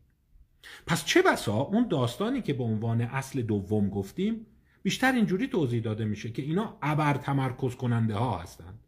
پس 0.87 1.05
چه 1.05 1.23
بسا 1.23 1.57
اون 1.57 1.89
داستانی 1.89 2.43
که 2.43 2.55
به 2.55 2.65
عنوان 2.65 3.01
اصل 3.01 3.43
دوم 3.43 3.89
گفتیم 3.89 4.47
بیشتر 4.83 5.13
اینجوری 5.13 5.49
توضیح 5.49 5.83
داده 5.83 6.05
میشه 6.05 6.33
که 6.33 6.43
اینا 6.43 6.79
ابر 6.83 7.15
تمرکز 7.15 7.75
کننده 7.75 8.15
ها 8.15 8.39
هستند. 8.39 8.79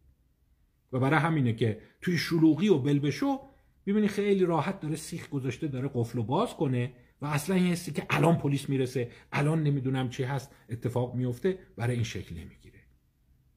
و 0.92 0.98
برای 0.98 1.20
همینه 1.20 1.52
که 1.52 1.80
توی 2.00 2.18
شلوغی 2.18 2.68
و 2.68 2.78
بلبشو 2.78 3.40
می‌بینی 3.86 4.08
خیلی 4.08 4.44
راحت 4.44 4.80
داره 4.80 4.96
سیخ 4.96 5.28
گذاشته 5.28 5.68
داره 5.68 5.90
قفل 5.94 6.18
و 6.18 6.22
باز 6.22 6.54
کنه 6.54 6.92
و 7.20 7.26
اصلا 7.26 7.56
این 7.56 7.66
حسی 7.66 7.92
که 7.92 8.06
الان 8.10 8.38
پلیس 8.38 8.68
می‌رسه 8.68 9.10
الان 9.32 9.62
نمی‌دونم 9.62 10.08
چی 10.08 10.22
هست 10.22 10.54
اتفاق 10.68 11.14
میفته 11.14 11.58
برای 11.76 11.94
این 11.94 12.04
شکل 12.04 12.34
نمی‌گیره 12.34 12.80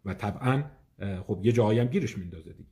و 0.06 0.14
طبعا 0.14 0.64
خب 1.28 1.40
یه 1.44 1.52
جایی 1.52 1.80
هم 1.80 1.88
گیرش 1.88 2.18
میندازه 2.18 2.54
دیگه. 2.54 2.70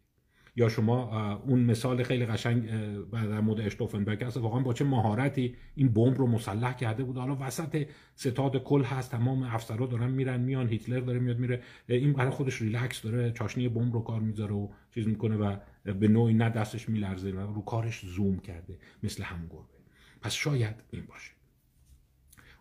یا 0.59 0.69
شما 0.69 1.33
اون 1.33 1.59
مثال 1.59 2.03
خیلی 2.03 2.25
قشنگ 2.25 2.69
در 3.11 3.39
مورد 3.39 3.61
اشتوفنبرگ 3.61 4.23
هست. 4.23 4.37
واقعا 4.37 4.59
با 4.59 4.73
چه 4.73 4.85
مهارتی 4.85 5.55
این 5.75 5.93
بمب 5.93 6.17
رو 6.17 6.27
مسلح 6.27 6.75
کرده 6.75 7.03
بود. 7.03 7.17
حالا 7.17 7.37
وسط 7.39 7.87
ستاد 8.15 8.63
کل 8.63 8.83
هست. 8.83 9.11
تمام 9.11 9.43
افسرها 9.43 9.85
دارن 9.85 10.11
میرن 10.11 10.39
میان. 10.39 10.67
هیتلر 10.67 10.99
داره 10.99 11.19
میاد 11.19 11.39
میره. 11.39 11.63
این 11.87 12.13
برای 12.13 12.31
خودش 12.31 12.61
ریلکس 12.61 13.01
داره. 13.01 13.31
چاشنی 13.31 13.69
بمب 13.69 13.93
رو 13.93 14.01
کار 14.01 14.19
می‌ذاره 14.19 14.53
و 14.53 14.69
چیز 14.93 15.07
می‌کنه 15.07 15.35
و 15.35 15.57
به 15.83 16.07
نوعی 16.07 16.33
نه 16.33 16.49
دستش 16.49 16.89
میلرزه 16.89 17.31
و 17.31 17.53
رو 17.53 17.61
کارش 17.61 18.05
زوم 18.05 18.39
کرده. 18.39 18.79
مثل 19.03 19.23
هم 19.23 19.47
گربه. 19.47 19.77
پس 20.21 20.33
شاید 20.33 20.75
این 20.91 21.05
باشه. 21.05 21.31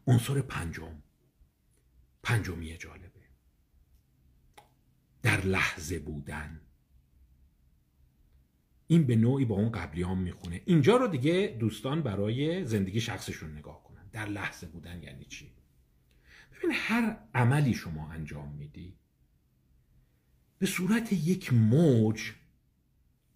عنصر 0.07 0.41
پنجم. 0.41 1.03
پنجمی 2.23 2.77
جالبه. 2.77 3.07
در 5.23 5.41
لحظه 5.41 5.99
بودن. 5.99 6.61
این 8.87 9.07
به 9.07 9.17
نوعی 9.17 9.45
با 9.45 9.55
اون 9.55 9.71
قبلیام 9.71 10.19
می‌خونه. 10.19 10.63
اینجا 10.65 10.97
رو 10.97 11.09
دیگه 11.09 11.57
دوستان 11.61 12.03
برای 12.03 12.65
زندگی 12.65 13.01
شخصشون 13.01 13.59
نگاه 13.59 13.85
کنن. 13.85 14.09
در 14.13 14.27
لحظه 14.27 14.67
بودن 14.67 15.03
یعنی 15.03 15.25
چی؟ 15.25 15.51
ببین 16.57 16.71
هر 16.75 17.17
عملی 17.35 17.75
شما 17.75 18.11
انجام 18.11 18.53
میدی 18.53 18.95
به 20.59 20.67
صورت 20.67 21.13
یک 21.13 21.53
موج 21.53 22.33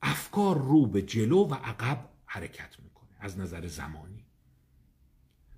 افکار 0.03 0.59
رو 0.59 0.87
به 0.87 1.03
جلو 1.03 1.45
و 1.49 1.55
عقب 1.55 2.09
حرکت 2.25 2.77
می‌کنه 2.81 3.11
از 3.21 3.39
نظر 3.39 3.67
زمانی. 3.67 4.25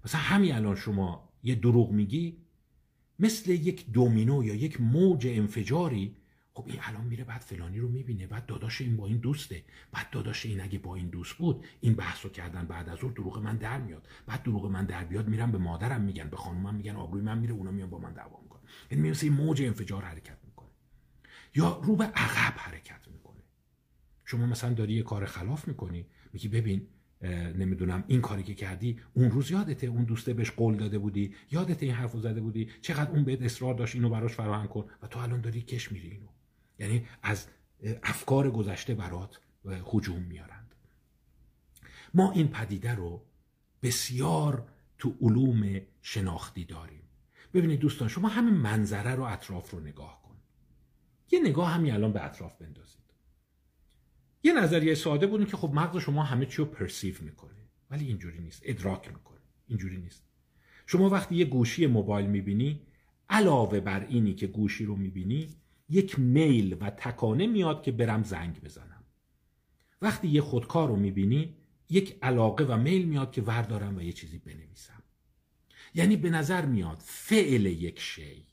مثلا 0.05 0.21
همین 0.21 0.55
الان 0.55 0.77
شما 0.77 1.29
یه 1.43 1.55
دروغ 1.55 1.91
میگی 1.91 2.37
مثل 3.19 3.51
یک 3.51 3.91
دومینو 3.91 4.45
یا 4.45 4.55
یک 4.55 4.81
موج 4.81 5.27
انفجاری 5.27 6.17
خب 6.55 6.65
این 6.67 6.79
الان 6.83 7.05
میره 7.05 7.25
بعد 7.25 7.41
فلانی 7.41 7.79
رو 7.79 7.89
می‌بینه 7.89 8.27
بعد 8.27 8.47
داداش 8.47 8.81
این 8.81 8.97
با 8.97 9.07
این 9.07 9.17
دوسته. 9.17 9.65
بعد 9.93 10.11
داداش 10.11 10.47
این 10.47 10.61
اگه 10.61 10.79
با 10.79 10.95
این 10.95 11.09
دوست 11.09 11.35
بود 11.35 11.65
این 11.81 11.95
بحث 11.95 12.25
رو 12.25 12.31
کردن 12.31 12.67
بعد 12.67 12.89
از 12.89 12.99
اون 13.03 13.13
دروغ 13.13 13.39
من 13.39 13.57
در 13.57 13.81
میاد. 13.81 14.09
بعد 14.27 14.43
دروغ 14.43 14.67
من 14.67 14.85
در 14.85 15.05
بیاد 15.05 15.29
میرم 15.29 15.53
به 15.53 15.59
مادرم 15.59 16.01
میگن 16.01 16.29
به 16.29 16.37
خانومم 16.37 16.75
میگن 16.75 16.97
آبروی 16.97 17.23
من 17.23 17.39
میره 17.39 17.53
اونا 17.53 17.71
میان 17.71 17.91
با 17.91 17.99
من 17.99 18.13
دعوا 18.13 18.41
می‌کنن. 18.43 18.63
یعنی 18.91 19.11
مثل 19.11 19.29
موج 19.29 19.63
انفجار 19.63 20.03
حرکت 20.05 20.39
می‌کنه. 20.45 20.69
یا 21.55 21.81
رو 21.85 21.97
به 21.97 22.05
عقب 22.05 22.59
حرکت 22.59 23.09
می‌کنه. 23.13 23.43
شما 24.25 24.47
مثلا 24.47 24.75
داری 24.75 24.93
یه 24.93 25.03
کار 25.03 25.27
خلاف 25.27 25.69
می‌کنی 25.69 26.07
میگی 26.33 26.49
ببین 26.49 26.87
نمی‌دونم 27.55 28.05
این 28.07 28.21
کاری 28.21 28.43
که 28.43 28.55
کردی 28.55 29.01
اون 29.15 29.31
روز 29.31 29.51
یادته 29.51 29.87
اون 29.87 30.05
دوسته 30.05 30.35
بهش 30.35 30.51
قول 30.51 30.77
داده 30.77 30.99
بودی 30.99 31.35
یادته 31.51 31.87
این 31.87 31.95
حرفو 31.95 32.21
زده 32.21 32.41
بودی 32.41 32.69
چقدر 32.81 33.11
اون 33.11 33.25
بهت 33.25 33.43
اصرار 33.43 33.75
داشت 33.75 33.95
اینو 33.95 34.09
براش 34.11 34.33
فراهم 34.33 34.69
کن 34.69 34.89
و 35.03 35.07
تو 35.07 35.19
الان 35.19 35.41
داری 35.41 35.63
کش 35.63 35.93
میری 35.93 36.11
اینو. 36.11 36.27
یعنی 36.83 37.07
از 37.23 37.47
افکار 38.03 38.51
گذشته 38.51 38.95
برات 38.95 39.41
هجوم 39.93 40.23
میارند. 40.23 40.75
ما 42.15 42.33
این 42.33 42.49
پدیده 42.49 42.95
رو 42.95 43.23
بسیار 43.83 44.69
تو 44.99 45.17
علوم 45.21 45.81
شناختی 46.03 46.65
داریم. 46.65 47.03
ببینید 47.55 47.81
دوستان 47.81 48.09
شما 48.09 48.29
همین 48.29 48.55
منظره 48.55 49.15
رو 49.15 49.23
اطراف 49.23 49.71
رو 49.71 49.81
نگاه 49.81 50.23
کن. 50.23 50.37
یه 51.31 51.41
نگاه 51.41 51.71
همین 51.71 51.93
الان 51.93 52.13
به 52.13 52.25
اطراف 52.25 52.57
بندازید. 52.57 53.03
یه 54.43 54.53
نظریه 54.53 54.95
ساده 54.95 55.27
بود 55.27 55.49
که 55.49 55.57
خب 55.57 55.75
مغز 55.75 55.97
شما 55.97 56.23
همه 56.23 56.47
چی 56.47 56.57
رو 56.57 56.65
پرسیو 56.65 57.15
می‌کنه 57.21 57.69
ولی 57.91 58.07
اینجوری 58.07 58.39
نیست 58.39 58.63
ادراک 58.65 59.09
می‌کنه. 59.09 59.41
اینجوری 59.67 59.97
نیست. 59.97 60.23
شما 60.87 61.11
وقتی 61.11 61.35
یه 61.35 61.45
گوشی 61.45 61.87
موبایل 61.87 62.27
می‌بینی 62.27 62.81
علاوه 63.29 63.81
بر 63.81 64.07
اینی 64.07 64.35
که 64.35 64.47
گوشی 64.47 64.85
رو 64.85 64.97
می‌بینی 64.97 65.49
یک 65.89 66.19
میل 66.19 66.77
و 66.81 66.91
تکانه 66.91 67.47
میاد 67.47 67.83
که 67.83 67.93
برم 67.93 68.23
زنگ 68.23 68.61
بزنم. 68.61 69.05
وقتی 70.03 70.29
یه 70.29 70.41
خودکار 70.41 70.89
رو 70.89 70.97
می‌بینی 70.97 71.57
یک 71.89 72.19
علاقه 72.23 72.65
و 72.65 72.77
میل 72.77 73.05
میاد 73.05 73.33
که 73.33 73.43
وردارم 73.43 73.97
و 73.97 74.03
یه 74.03 74.13
چیزی 74.13 74.39
بنویسم. 74.39 75.03
یعنی 75.95 76.17
به 76.17 76.31
نظر 76.31 76.67
میاد 76.67 76.99
فعل 77.01 77.67
یک 77.67 78.01
شی 78.01 78.47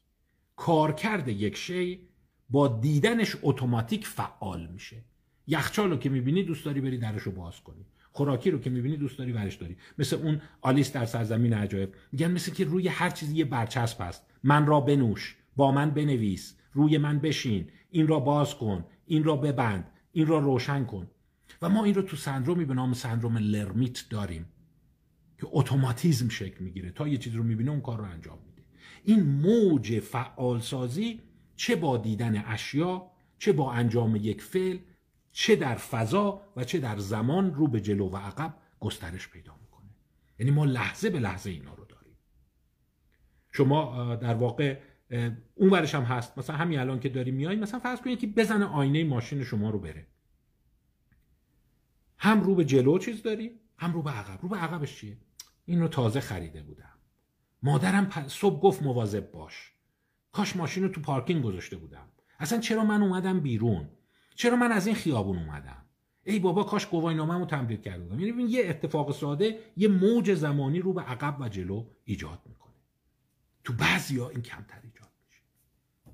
کارکرد 0.55 1.27
یک 1.27 1.57
شی 1.57 2.09
با 2.49 2.67
دیدنش 2.67 3.35
اتوماتیک 3.41 4.07
فعال 4.07 4.67
میشه. 4.67 5.03
یخچال 5.47 5.89
رو 5.89 5.97
که 5.97 6.09
می‌بینی 6.09 6.43
دوست 6.43 6.65
داری 6.65 6.81
بری 6.81 6.97
درش 6.97 7.21
رو 7.21 7.31
باز 7.31 7.61
کنی. 7.61 7.85
خوراکی 8.11 8.51
رو 8.51 8.59
که 8.59 8.69
می‌بینی 8.69 8.97
دوست 8.97 9.17
داری 9.17 9.31
ورش 9.31 9.55
داری. 9.55 9.77
مثل 9.97 10.15
اون 10.15 10.41
آلیس 10.61 10.91
در 10.91 11.05
سرزمین 11.05 11.53
عجایب. 11.53 11.95
میگن 12.11 12.31
مثل 12.31 12.51
که 12.51 12.65
روی 12.65 12.87
هر 12.87 13.09
چیزی 13.09 13.35
یه 13.35 13.45
برچسب 13.45 14.01
هست. 14.01 14.25
من 14.43 14.65
را 14.65 14.81
بنوش 14.81 15.37
با 15.55 15.71
من 15.71 15.89
بنویس. 15.89 16.55
روی 16.71 16.97
من 16.97 17.19
بشین 17.19 17.71
این 17.89 18.07
را 18.07 18.19
باز 18.19 18.55
کن 18.55 18.85
این 19.05 19.23
را 19.23 19.35
ببند 19.35 19.91
این 20.11 20.27
را 20.27 20.39
روشن 20.39 20.85
کن. 20.85 21.07
و 21.61 21.69
ما 21.69 21.83
این 21.83 21.95
رو 21.95 22.01
تو 22.01 22.17
سندرومی 22.17 22.65
به 22.65 22.73
نام 22.73 22.93
سندروم 22.93 23.37
لرمیت 23.37 24.09
داریم 24.09 24.45
که 25.37 25.47
اتوماتیزم 25.51 26.29
شکل 26.29 26.63
می‌گیره. 26.63 26.91
تا 26.91 27.07
یه 27.07 27.17
چیز 27.17 27.35
رو 27.35 27.43
می‌بینه 27.43 27.71
اون 27.71 27.81
کار 27.81 27.97
رو 27.97 28.03
انجام 28.03 28.39
میده. 28.45 28.61
این 29.03 29.23
موج 29.23 29.99
فعالسازی 29.99 31.21
چه 31.55 31.75
با 31.75 31.97
دیدن 31.97 32.43
اشیا 32.47 33.11
چه 33.37 33.53
با 33.53 33.73
انجام 33.73 34.15
یک 34.15 34.41
فعل 34.41 34.77
چه 35.31 35.55
در 35.55 35.75
فضا 35.75 36.41
و 36.55 36.63
چه 36.63 36.79
در 36.79 36.97
زمان 36.97 37.53
رو 37.53 37.67
به 37.67 37.81
جلو 37.81 38.09
و 38.09 38.17
عقب 38.17 38.57
گسترش 38.79 39.29
پیدا 39.29 39.55
می‌کنه. 39.61 39.89
یعنی 40.39 40.51
ما 40.51 40.65
لحظه 40.65 41.09
به 41.09 41.19
لحظه 41.19 41.49
اینا 41.49 41.73
رو 41.73 41.85
داریم. 41.85 42.17
شما 43.51 44.15
در 44.15 44.33
واقع 44.33 44.79
اون 45.55 45.69
ورش 45.69 45.95
هم 45.95 46.03
هست. 46.03 46.37
مثلا 46.37 46.55
همین 46.55 46.79
الان 46.79 46.99
که 46.99 47.09
داری 47.09 47.31
میای 47.31 47.55
مثلا 47.55 47.79
فرض 47.79 48.01
کنید 48.01 48.19
که 48.19 48.27
بزنه 48.27 48.65
آینه 48.65 49.03
ماشین 49.03 49.43
شما 49.43 49.69
رو 49.69 49.79
بره. 49.79 50.07
هم 52.17 52.41
رو 52.41 52.55
به 52.55 52.65
جلو 52.65 52.99
چیز 52.99 53.23
داری 53.23 53.59
هم 53.77 53.93
رو 53.93 54.01
به 54.01 54.11
عقب. 54.11 54.39
رو 54.41 54.49
به 54.49 54.57
عقبش 54.57 54.95
چیه؟ 54.95 55.17
این 55.65 55.81
رو 55.81 55.87
تازه 55.87 56.19
خریده 56.19 56.63
بودم. 56.63 56.93
مادرم 57.63 58.27
صبح 58.27 58.61
گفت 58.61 58.83
مواظب 58.83 59.31
باش. 59.31 59.73
کاش 60.31 60.55
ماشین 60.55 60.83
رو 60.83 60.89
تو 60.89 61.01
پارکینگ 61.01 61.43
گذاشته 61.43 61.77
بودم. 61.77 62.07
اصلا 62.39 62.59
چرا 62.59 62.85
من 62.85 63.01
اومدم 63.01 63.39
بیرون؟ 63.39 63.89
چرا 64.35 64.55
من 64.55 64.71
از 64.71 64.87
این 64.87 64.95
خیابون 64.95 65.37
اومدم؟ 65.37 65.85
ای 66.23 66.39
بابا 66.39 66.63
کاش 66.63 66.85
گواهینامه‌مو 66.85 67.45
تمدید 67.45 67.81
کرده 67.81 68.03
بودم. 68.03 68.19
یعنی 68.19 68.43
یه 68.43 68.69
اتفاق 68.69 69.11
ساده 69.11 69.59
یه 69.77 69.87
موج 69.87 70.33
زمانی 70.33 70.79
رو 70.79 70.93
به 70.93 71.01
عقب 71.01 71.41
و 71.41 71.49
جلو 71.49 71.85
ایجاد 72.03 72.39
می‌کنه. 72.45 72.73
تو 73.63 73.73
بعضیا 73.73 74.29
این 74.29 74.41
کمتر 74.41 74.79
ایجاد 74.83 74.89
میشه 74.89 74.98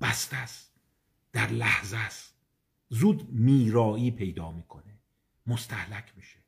بسته 0.00 0.36
است. 0.36 0.72
در 1.32 1.46
لحظه 1.46 1.96
است. 1.96 2.34
زود 2.88 3.28
میرایی 3.30 4.10
پیدا 4.10 4.52
می‌کنه. 4.52 4.98
مستهلک 5.46 6.12
میشه. 6.16 6.38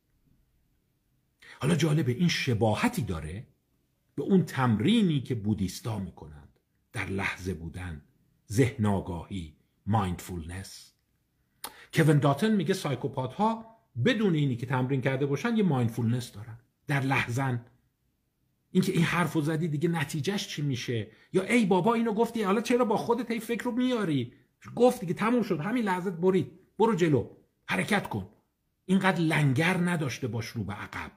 حالا 1.61 1.75
جالبه 1.75 2.13
این 2.13 2.29
شباهتی 2.29 3.03
داره 3.03 3.47
به 4.15 4.23
اون 4.23 4.45
تمرینی 4.45 5.21
که 5.21 5.35
بودیستا 5.35 5.99
می‌کنند. 5.99 6.61
در 6.93 7.07
لحظه 7.07 7.55
بودن 7.55 8.03
ذهن 8.53 8.87
آگاهی 8.87 9.57
mindfulness. 9.87 10.93
کوین 11.95 12.19
داتن 12.19 12.57
میگه 12.57 12.75
psychopath 12.75 13.35
ها 13.35 13.79
بدون 14.05 14.35
اینی 14.35 14.57
که 14.57 14.67
تمرین 14.67 15.01
کرده 15.01 15.27
باشن 15.27 15.57
یه 15.57 15.63
mindfulness 15.63 16.33
دارن. 16.33 16.59
در 16.87 17.01
لحظن 17.01 17.65
اینکه 18.71 18.93
این 18.93 19.03
حرف 19.03 19.33
رو 19.33 19.41
زدی 19.41 19.69
دیگه 19.69 19.89
نتیجهش 19.89 20.49
چی 20.49 20.63
میشه؟ 20.63 21.07
یا 21.33 21.43
ای 21.43 21.67
بابا 21.67 21.95
اینو 21.95 22.13
گفتی 22.13 22.43
حالا 22.43 22.61
چرا 22.61 22.85
با 22.85 22.97
خودت 22.97 23.31
این 23.31 23.41
فکر 23.41 23.65
رو 23.65 23.71
میاری؟ 23.71 24.33
گفتی 24.75 25.07
که 25.07 25.15
تموم 25.15 25.43
شد 25.43 25.61
همین 25.61 25.85
لحظه 25.85 26.11
برید 26.11 26.53
برو 26.79 26.95
جلو 26.95 27.27
حرکت 27.67 28.09
کن. 28.09 28.29
اینقدر 28.85 29.21
لنگر 29.21 29.77
نداشته 29.77 30.29
باش 30.29 30.47
رو 30.47 30.65
به 30.65 30.73
عقب. 30.73 31.13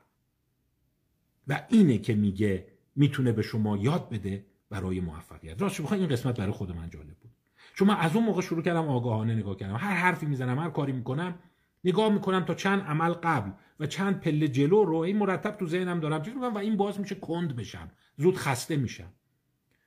و 1.48 1.66
اینه 1.70 1.98
که 1.98 2.16
میگه 2.16 2.68
می‌تونه 2.96 3.32
به 3.32 3.42
شما 3.42 3.78
یاد 3.78 4.10
بده 4.10 4.46
برای 4.70 5.00
موفقیت. 5.00 5.62
راست 5.62 5.82
بخوای 5.82 6.00
این 6.00 6.10
قسمت 6.10 6.38
برای 6.38 6.52
خود 6.52 6.72
من 6.72 6.90
جالب 6.90 7.18
بود. 7.22 7.32
چون 7.76 7.88
من 7.88 7.96
از 7.96 8.16
اون 8.16 8.26
موقع 8.26 8.42
شروع 8.42 8.64
کردم 8.64 8.88
آگاهانه 8.88 9.36
نگاه 9.36 9.56
کردم. 9.56 9.76
هر 9.76 9.94
حرفی 9.94 10.26
می‌زنم 10.26 10.60
هر 10.60 10.70
کاری 10.70 10.92
می‌کنم 10.92 11.40
نگاه 11.84 12.14
می‌کنم 12.14 12.46
تا 12.46 12.56
چند 12.56 12.82
عمل 12.82 13.12
قبل 13.14 13.52
و 13.80 13.86
چند 13.86 14.20
پله 14.20 14.48
جلو 14.48 14.86
رو 14.86 14.96
این 14.96 15.18
مرتب 15.18 15.52
تو 15.52 15.68
ذهنم 15.68 16.00
دارم 16.00 16.22
چیز 16.22 16.34
و 16.36 16.58
این 16.58 16.78
باز 16.78 17.00
میشه 17.00 17.16
کند 17.16 17.56
بشم. 17.56 17.92
زود 18.18 18.38
خسته 18.38 18.78
میشم. 18.78 19.12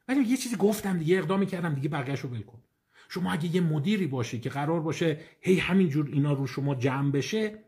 ولی 0.08 0.24
یه 0.24 0.36
چیزی 0.36 0.56
گفتم 0.56 0.98
دیگه 0.98 1.18
اقدامی 1.18 1.46
کردم 1.46 1.74
دیگه 1.74 1.88
بقیه‌شو 1.88 2.28
ول 2.28 2.42
کن. 2.42 2.58
شما 3.08 3.32
اگه 3.32 3.54
یه 3.54 3.60
مدیری 3.60 4.06
باشی 4.06 4.40
که 4.40 4.50
قرار 4.50 4.80
باشه 4.80 5.20
هی 5.40 5.58
همینجور 5.58 6.10
اینا 6.12 6.32
رو 6.32 6.46
شما 6.46 6.74
جمع 6.74 7.10
بشه 7.10 7.58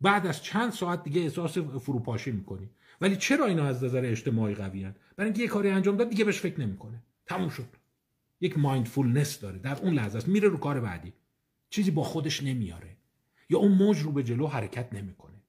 بعد 0.00 0.26
از 0.26 0.42
چند 0.42 0.72
ساعت 0.72 1.02
دیگه 1.02 1.20
احساس 1.20 1.58
فروپاشی 1.58 2.30
می‌کنی. 2.30 2.70
ولی 3.00 3.16
چرا 3.16 3.46
اینا 3.46 3.64
از 3.64 3.84
نظر 3.84 4.04
اجتماعی 4.04 4.54
قویان 4.54 4.94
برای 5.16 5.28
اینکه 5.28 5.42
یه 5.42 5.48
کاری 5.48 5.70
انجام 5.70 5.96
داد 5.96 6.10
دیگه 6.10 6.24
بهش 6.24 6.40
فکر 6.40 6.60
نمی‌کنه. 6.60 7.02
تموم 7.26 7.48
شد. 7.48 7.68
یک 8.40 8.58
مایندفولنس 8.58 9.40
داره. 9.40 9.58
در 9.58 9.78
اون 9.82 9.94
لحظه 9.94 10.18
است. 10.18 10.28
میره 10.28 10.48
رو 10.48 10.56
کار 10.56 10.80
بعدی. 10.80 11.12
چیزی 11.70 11.90
با 11.90 12.02
خودش 12.02 12.42
نمیاره. 12.42 12.96
یا 13.52 13.58
اون 13.58 13.72
موج 13.72 13.98
رو 13.98 14.12
به 14.12 14.22
جلو 14.22 14.46
حرکت 14.46 14.92
نمی‌کنه. 14.92 15.42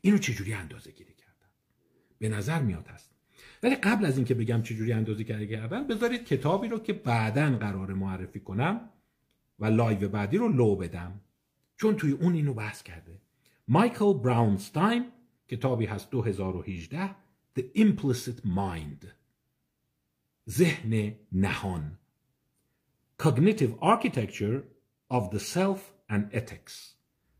اینو 0.00 0.18
چجوری 0.18 0.52
اندازه 0.52 0.90
گیری 0.90 1.14
کردن 1.14 1.48
به 2.18 2.28
نظر 2.28 2.62
میاد 2.62 2.86
هست. 2.86 3.10
ولی 3.62 3.74
قبل 3.74 4.04
از 4.04 4.16
اینکه 4.16 4.34
بگم 4.34 4.62
چجوری 4.62 4.92
اندازه 4.92 5.22
گیری 5.22 5.48
کردن 5.48 5.86
بذارید 5.86 6.24
کتابی 6.24 6.68
رو 6.68 6.78
که 6.78 6.92
بعدا 6.92 7.58
قراره 7.58 7.92
معرفی 7.92 8.40
کنم 8.40 8.90
و 9.58 9.66
live 9.66 10.08
بعدی 10.08 10.36
رو 10.36 10.48
لو 10.48 10.76
بدم. 10.76 11.20
چون 11.76 11.96
توی 11.96 12.12
اون 12.12 12.34
اینو 12.34 12.54
بحث 12.54 12.82
کرده. 12.82 13.20
مایکل 13.68 14.14
براونستاین 14.14 15.12
کتابی 15.48 15.86
هست 15.86 16.10
2018 16.10 17.14
The 17.58 17.62
Implicit 17.76 18.38
Mind. 18.44 19.06
ذهن 20.50 21.14
نهان. 21.32 21.98
Cognitive 23.18 23.74
Architecture 23.80 24.64
of 25.10 25.30
the 25.30 25.40
Self 25.40 25.91
and 26.12 26.34
Ethics. 26.34 26.72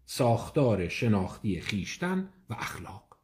ساختار 0.04 0.88
شناختی 0.88 1.60
خیشتن 1.60 2.32
و 2.50 2.54
اخلاق. 2.54 3.18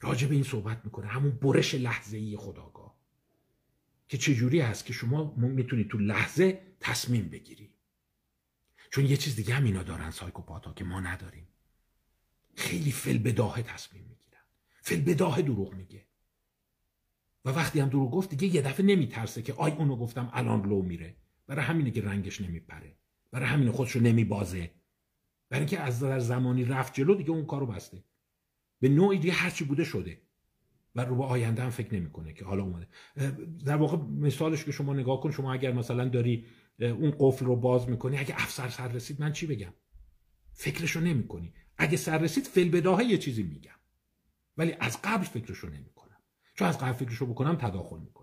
راجع 0.00 0.28
به 0.28 0.34
این 0.34 0.44
صحبت 0.44 0.84
می‌کنه. 0.84 1.06
همون 1.06 1.30
برش 1.30 1.74
لحظه 1.74 2.16
ای 2.16 2.36
خداگاه. 2.36 2.96
که 4.08 4.18
چجوری 4.18 4.60
هست 4.60 4.86
که 4.86 4.92
شما 4.92 5.34
می‌تونید 5.36 5.88
تو 5.88 5.98
لحظه 5.98 6.62
تصمیم 6.80 7.28
بگیری. 7.28 7.74
چون 8.90 9.06
یه 9.06 9.16
چیز 9.16 9.36
دیگه 9.36 9.54
هم 9.54 9.64
اینا 9.64 9.82
دارن 9.82 10.10
سایکوپات 10.10 10.76
که 10.76 10.84
ما 10.84 11.00
نداریم. 11.00 11.48
خیلی 12.56 12.92
فل 12.92 13.18
بداهه 13.18 13.62
تصمیم 13.62 14.04
می‌گیرن. 14.04 14.42
فل 14.82 15.00
بداهه 15.00 15.42
دروغ 15.42 15.74
میگه. 15.74 16.06
و 17.44 17.50
وقتی 17.50 17.80
هم 17.80 17.88
دروغ 17.88 18.10
گفت 18.10 18.30
دیگه 18.30 18.54
یه 18.54 18.62
دفعه 18.62 18.86
نمیترسه 18.86 19.42
که 19.42 19.52
آی 19.52 19.72
اونو 19.72 19.96
گفتم 19.96 20.30
الان 20.32 20.68
لو 20.68 20.82
میره. 20.82 21.16
برای 21.46 21.64
همینه 21.64 21.90
که 21.90 22.02
رنگش 22.02 22.40
نمیپره. 22.40 22.96
برای 23.30 23.46
همینه 23.46 23.72
خودشو 23.72 24.00
نمیبازه. 24.00 24.70
برای 25.50 25.60
اینکه 25.60 25.80
از 25.80 26.00
در 26.00 26.18
زمانی 26.18 26.64
رفت 26.64 26.94
جلو 26.94 27.14
دیگه 27.14 27.30
اون 27.30 27.46
کارو 27.46 27.66
بسته. 27.66 28.04
به 28.80 28.88
نوعی 28.88 29.18
دیگه 29.18 29.32
هرچی 29.32 29.64
بوده 29.64 29.84
شده. 29.84 30.22
و 30.94 31.04
رو 31.04 31.16
به 31.16 31.24
آینده 31.24 31.62
هم 31.62 31.70
فکر 31.70 31.94
نمی‌کنه 31.94 32.32
که 32.32 32.44
حالا 32.44 32.62
اومده. 32.62 32.88
در 33.64 33.76
واقع 33.76 33.96
مثالش 33.96 34.64
که 34.64 34.72
شما 34.72 34.94
نگاه 34.94 35.20
کن 35.20 35.30
شما 35.30 35.52
اگر 35.52 35.72
مثلا 35.72 36.08
داری 36.08 36.46
اون 36.80 37.14
قفل 37.18 37.46
رو 37.46 37.56
باز 37.56 37.88
می‌کنی 37.88 38.18
اگه 38.18 38.34
افسر 38.34 38.68
سر 38.68 38.88
رسید 38.88 39.20
من 39.20 39.32
چی 39.32 39.46
بگم؟ 39.46 39.72
فکرشو 40.52 41.00
نمی‌کنی. 41.00 41.54
اگه 41.78 41.96
سر 41.96 42.18
رسید 42.18 42.44
فل 42.46 43.00
یه 43.10 43.18
چیزی 43.18 43.42
میگم. 43.42 43.70
ولی 44.56 44.74
از 44.80 44.98
قبل 45.04 45.24
فکرشو 45.24 45.68
نمی‌کنم. 45.68 46.16
چون 46.54 46.68
از 46.68 46.78
قبل 46.78 46.92
فکرشو 46.92 47.26
بکنم 47.26 47.56
تداخل 47.56 47.98
می‌کنه 48.00 48.19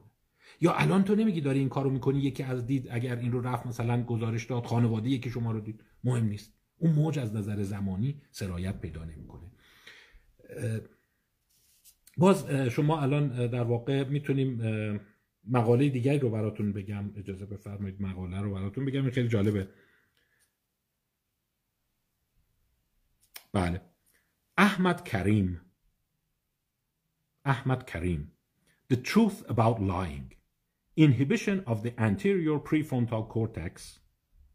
یا 0.61 0.73
الان 0.73 1.03
تو 1.03 1.15
نمیگی 1.15 1.41
داری 1.41 1.59
این 1.59 1.69
کارو 1.69 1.89
می‌کنی؟ 1.89 2.19
یکی 2.19 2.43
از 2.43 2.65
دید 2.65 2.87
اگر 2.91 3.15
این 3.15 3.31
رو 3.31 3.41
رفت 3.41 3.65
مثلا 3.65 4.03
گزارش 4.03 4.45
داد 4.45 4.65
خانواده 4.65 5.09
یکی 5.09 5.29
شما 5.29 5.51
رو 5.51 5.59
دید. 5.59 5.83
مهم 6.03 6.25
نیست. 6.25 6.53
اون 6.77 6.93
موج 6.93 7.19
از 7.19 7.35
نظر 7.35 7.63
زمانی 7.63 8.21
سرایت 8.31 8.79
پیدا 8.79 9.03
نمی‌کنه. 9.03 9.51
باز 12.17 12.51
شما 12.51 13.01
الان 13.01 13.47
در 13.47 13.63
واقع 13.63 14.03
می‌تونیم 14.03 14.61
مقاله 15.47 15.89
دیگری 15.89 16.19
رو 16.19 16.29
براتون 16.29 16.73
بگم. 16.73 17.11
اجازه 17.15 17.45
بفرمایید 17.45 18.01
مقاله 18.01 18.41
رو 18.41 18.53
براتون 18.53 18.85
بگم. 18.85 19.09
خیلی 19.09 19.27
جالبه. 19.27 19.69
بله. 23.53 23.81
احمد 24.57 25.03
کریم. 25.03 25.61
احمد 27.45 27.85
کریم. 27.85 28.31
The 28.93 28.95
truth 28.95 29.47
about 29.47 29.79
lying. 29.79 30.36
Inhibition 30.97 31.63
of 31.67 31.83
the 31.83 31.93
anterior 31.99 32.57
prefrontal 32.57 33.29
cortex 33.29 33.99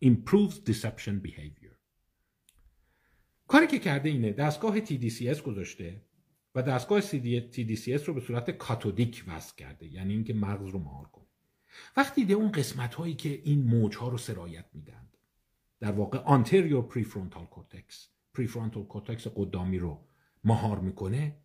improves 0.01 0.59
deception 0.59 1.21
behavior. 1.21 1.79
کاری 3.49 3.67
که 3.67 3.79
کرده 3.79 4.09
اینه 4.09 4.33
دستگاه 4.33 4.81
TDCS 4.81 5.41
گذاشته 5.41 6.03
و 6.55 6.63
دستگاه 6.63 7.01
TDCS 7.53 8.05
رو 8.05 8.15
به 8.15 8.21
صورت 8.21 8.51
کاتودیک 8.51 9.25
وصل 9.29 9.57
کرده 9.57 9.87
یعنی 9.87 10.15
اینکه 10.15 10.35
مغز 10.35 10.69
رو 10.69 10.79
مهار 10.79 11.07
کنه 11.07 11.27
وقتی 11.97 12.21
دیده 12.21 12.35
اون 12.35 12.53
قسمت 12.53 12.95
هایی 12.95 13.15
که 13.15 13.41
این 13.45 13.63
موج 13.63 13.97
ها 13.97 14.09
رو 14.09 14.19
سرایت 14.19 14.67
میدن 14.73 15.09
در 15.81 15.93
واقع 15.93 16.43
anterior 16.43 16.95
prefrontal 16.95 17.47
cortex 17.55 17.95
prefrontal 18.39 18.95
cortex 18.95 19.29
قدامی 19.37 19.79
رو 19.79 20.05
مهار 20.45 20.79
می‌کنه 20.79 21.37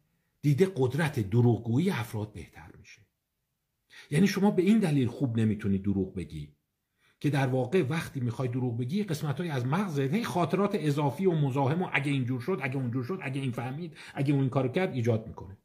دیده 0.42 0.72
قدرت 0.76 1.20
دروغگویی 1.20 1.90
افراد 1.90 2.34
بهتر 2.34 2.72
میشه. 2.80 3.02
یعنی 4.12 4.28
شما 4.28 4.52
به 4.52 4.62
این 4.62 4.80
دلیل 4.80 5.08
خوب 5.08 5.40
نمی‌تونی 5.40 5.78
دروغ 5.78 6.16
بگی. 6.16 6.54
که 7.20 7.30
در 7.30 7.48
واقع 7.48 7.82
وقتی 7.90 8.20
می‌خوای 8.20 8.48
دروغ 8.48 8.78
بگی 8.78 9.04
قسمت 9.04 9.40
های 9.40 9.50
از 9.50 9.66
مغزت 9.66 10.14
هی 10.14 10.24
خاطرات 10.24 10.76
اضافی 10.76 11.26
و 11.26 11.32
مزاحم 11.32 11.82
و 11.82 11.90
اگه 11.94 12.12
اینجور 12.12 12.42
شد 12.42 12.60
اگه 12.62 12.76
اونجور 12.76 13.04
شد 13.04 13.20
اگه 13.22 13.42
این 13.42 13.52
فهمید 13.52 13.98
اگه 14.14 14.34
اون 14.34 14.50
کارو 14.50 14.70
کرد 14.70 14.94
ایجاد 14.94 15.28
می‌کنه. 15.28 15.58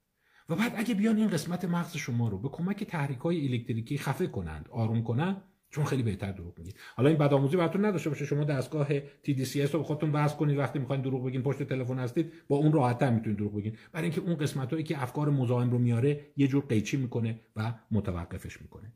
و 0.48 0.56
بعد 0.56 0.72
اگه 0.76 0.94
بیان 0.94 1.16
این 1.16 1.28
قسمت 1.28 1.64
مغز 1.64 1.96
شما 1.96 2.28
رو 2.28 2.38
به 2.38 2.48
کمک 2.48 2.84
تحریک 2.84 3.18
های 3.18 3.48
الکتریکی 3.48 3.98
خفه 3.98 4.26
کنند 4.26 4.68
آروم 4.70 5.02
کنند 5.02 5.42
چون 5.72 5.84
خیلی 5.84 6.02
بهتر 6.02 6.32
دروغ 6.32 6.58
میگید. 6.58 6.76
حالا 6.96 7.08
این 7.08 7.18
بدآموزی 7.18 7.56
براتون 7.56 7.84
نداشته 7.84 8.10
باشه. 8.10 8.24
شما 8.24 8.44
دستگاه 8.44 9.00
TDCS 9.00 9.70
رو 9.70 9.78
به 9.78 9.84
خودتون 9.84 10.12
بحث 10.12 10.36
کنید. 10.36 10.58
وقتی 10.58 10.78
می‌خواین 10.78 11.02
دروغ 11.02 11.26
بگین 11.26 11.42
پشت 11.42 11.62
تلفن 11.62 11.98
هستید 11.98 12.32
با 12.48 12.56
اون 12.56 12.72
راحت‌تر 12.72 13.10
می‌تونید 13.10 13.38
دروغ 13.38 13.56
بگین. 13.56 13.76
برای 13.92 14.04
اینکه 14.04 14.20
اون 14.20 14.36
قسمتایی 14.36 14.84
که 14.84 15.02
افکار 15.02 15.30
مزاحم 15.30 15.70
رو 15.70 15.78
میاره 15.78 16.20
یه 16.36 16.48
جور 16.48 16.64
قیچی 16.68 16.96
می‌کنه 16.96 17.40
و 17.56 17.74
متوقفش 17.90 18.62
می‌کنه. 18.62 18.92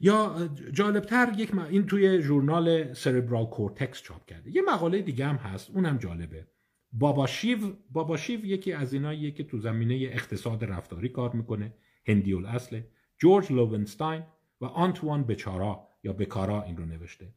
یا 0.00 0.48
جالبتر 0.72 1.32
یک 1.36 1.58
این 1.58 1.86
توی 1.86 2.22
ژورنال 2.22 2.92
سربرال 2.92 3.46
کورتکس 3.46 4.02
چاپ 4.02 4.26
کرده. 4.26 4.50
یه 4.56 4.62
مقاله 4.62 5.02
دیگه 5.02 5.26
هم 5.26 5.36
هست. 5.36 5.70
اونم 5.70 5.98
جالبه. 5.98 6.46
باباشیو 6.92 7.58
باباشیو 7.90 8.44
یکی 8.44 8.72
از 8.72 8.92
ایناییه 8.92 9.30
که 9.30 9.44
تو 9.44 9.58
زمینه 9.58 9.94
اقتصاد 9.94 10.64
رفتاری 10.64 11.08
کار 11.08 11.32
می‌کنه. 11.32 11.74
هندی 12.06 12.34
اصله 12.34 12.86
جورج 13.18 13.52
لوونستاین 13.52 14.22
و 14.60 14.64
آنتوان 14.64 15.24
بچارا. 15.24 15.89
یا 16.02 16.12
بکارا 16.12 16.62
این 16.62 16.76
رو 16.76 16.84
نوشته. 16.84 17.32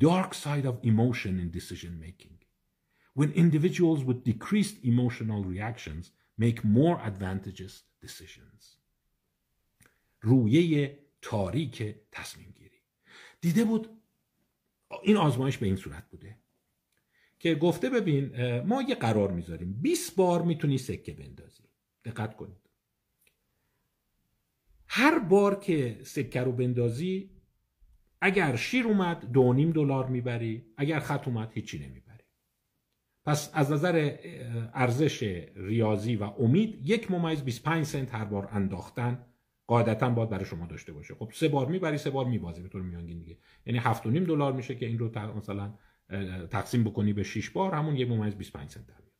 Dark 0.00 0.32
side 0.34 0.64
of 0.64 0.74
emotion 0.84 1.34
in 1.42 1.50
decision 1.58 2.00
making. 2.06 2.36
When 3.18 3.30
individuals 3.44 4.00
with 4.08 4.24
decreased 4.24 4.76
emotional 4.92 5.42
reactions 5.52 6.04
make 6.40 6.58
more 6.64 6.96
advantageous 7.10 7.74
decisions. 8.04 8.76
رویه 10.20 10.98
تاریک 11.22 11.94
تصمیم 12.12 12.54
گیری 12.58 12.80
دیده 13.40 13.64
بود 13.64 13.88
این 15.02 15.16
آزمایش 15.16 15.58
به 15.58 15.66
این 15.66 15.76
صورت 15.76 16.10
بوده 16.10 16.36
که 17.38 17.54
گفته 17.54 17.90
ببین 17.90 18.60
ما 18.60 18.82
یه 18.82 18.94
قرار 18.94 19.30
می‌ذاریم. 19.32 19.72
20 19.72 20.16
بار 20.16 20.42
می‌تونی 20.42 20.78
سکه 20.78 21.12
بندازی. 21.12 21.62
دقت 22.04 22.36
کنید. 22.36 22.56
هر 24.86 25.18
بار 25.18 25.60
که 25.60 26.00
سکه 26.04 26.40
رو 26.40 26.52
بندازی 26.52 27.30
اگر 28.22 28.56
شیر 28.56 28.86
اومد 28.86 29.32
دو 29.32 29.52
نیم 29.52 29.70
دلار 29.70 30.06
می‌بری. 30.06 30.66
اگر 30.76 30.98
خط 30.98 31.28
اومد 31.28 31.52
هیچی 31.52 31.78
نمی‌بری. 31.78 32.24
پس 33.24 33.50
از 33.54 33.72
نظر 33.72 34.16
ارزش 34.74 35.22
ریاضی 35.56 36.16
و 36.16 36.24
امید 36.24 36.88
یک 36.88 37.10
ممیز 37.10 37.42
25 37.42 37.84
سنت 37.84 38.14
هر 38.14 38.24
بار 38.24 38.48
انداختن 38.52 39.26
قاعدتا 39.66 40.10
باید 40.10 40.28
برای 40.28 40.44
شما 40.44 40.66
داشته 40.66 40.92
باشه. 40.92 41.14
خب 41.14 41.30
سه 41.34 41.48
بار 41.48 41.66
می‌بری 41.66 41.98
سه 41.98 42.10
بار 42.10 42.26
میبازی 42.26 42.62
به 42.62 42.68
طور 42.68 42.82
میانگین 42.82 43.18
دیگه. 43.18 43.38
یعنی 43.66 43.78
7 43.78 44.06
نیم 44.06 44.24
دلار 44.24 44.52
میشه 44.52 44.74
که 44.74 44.86
این 44.86 44.98
رو 44.98 45.36
مثلا 45.36 45.74
تقسیم 46.50 46.84
بکنی 46.84 47.12
به 47.12 47.22
6 47.22 47.50
بار 47.50 47.74
همون 47.74 47.96
یک 47.96 48.10
ممیز 48.10 48.34
25 48.34 48.70
سنت 48.70 48.86
در 48.86 48.94
میاد. 48.94 49.12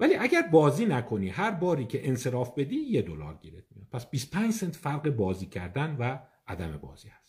ولی 0.00 0.14
اگر 0.14 0.42
بازی 0.42 0.86
نکنی 0.86 1.28
هر 1.28 1.50
باری 1.50 1.84
که 1.84 2.08
انصراف 2.08 2.58
بدی 2.58 2.76
یه 2.76 3.02
دلار 3.02 3.38
گیرت 3.42 3.64
میاد. 3.74 3.88
پس 3.92 4.10
25 4.10 4.52
سنت 4.52 4.76
فرق 4.76 5.10
بازی 5.10 5.46
کردن 5.46 5.96
و 5.98 6.18
عدم 6.46 6.76
بازی 6.76 7.08
هست. 7.08 7.27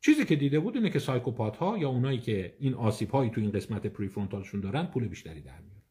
چیزی 0.00 0.24
که 0.24 0.36
دیده 0.36 0.60
بود 0.60 0.76
اینه 0.76 0.90
که 0.90 0.98
سایکوپات 0.98 1.56
ها 1.56 1.78
یا 1.78 1.88
اونایی 1.88 2.18
که 2.18 2.56
این 2.58 2.74
آسیب 2.74 3.10
هایی 3.10 3.30
تو 3.30 3.40
این 3.40 3.50
قسمت 3.50 3.86
پریفرونتالشون 3.86 4.60
دارن 4.60 4.86
پول 4.86 5.08
بیشتری 5.08 5.40
در 5.40 5.60
میارن. 5.60 5.82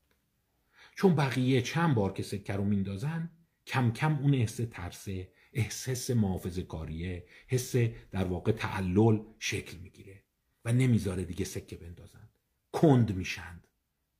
چون 0.96 1.16
بقیه 1.16 1.62
چند 1.62 1.96
بار 1.96 2.14
که 2.14 2.24
سکه 2.24 2.54
رو 2.54 2.64
میندازن 2.64 3.32
کم 3.68 3.92
کم 3.92 4.20
اون 4.20 4.34
حس 4.34 4.60
ترسه 4.72 5.32
احساس 5.54 6.10
محافظه 6.10 6.62
کاریه 6.62 7.26
حس 7.48 7.76
در 8.12 8.24
واقع 8.24 8.52
تعلل 8.52 9.20
شکل 9.40 9.78
می‌گیره 9.78 10.24
و 10.66 10.74
نمی‌ذاره 10.74 11.24
دیگه 11.24 11.46
سکه 11.46 11.76
بندازن. 11.76 12.30
کند 12.72 13.16
میشند. 13.16 13.68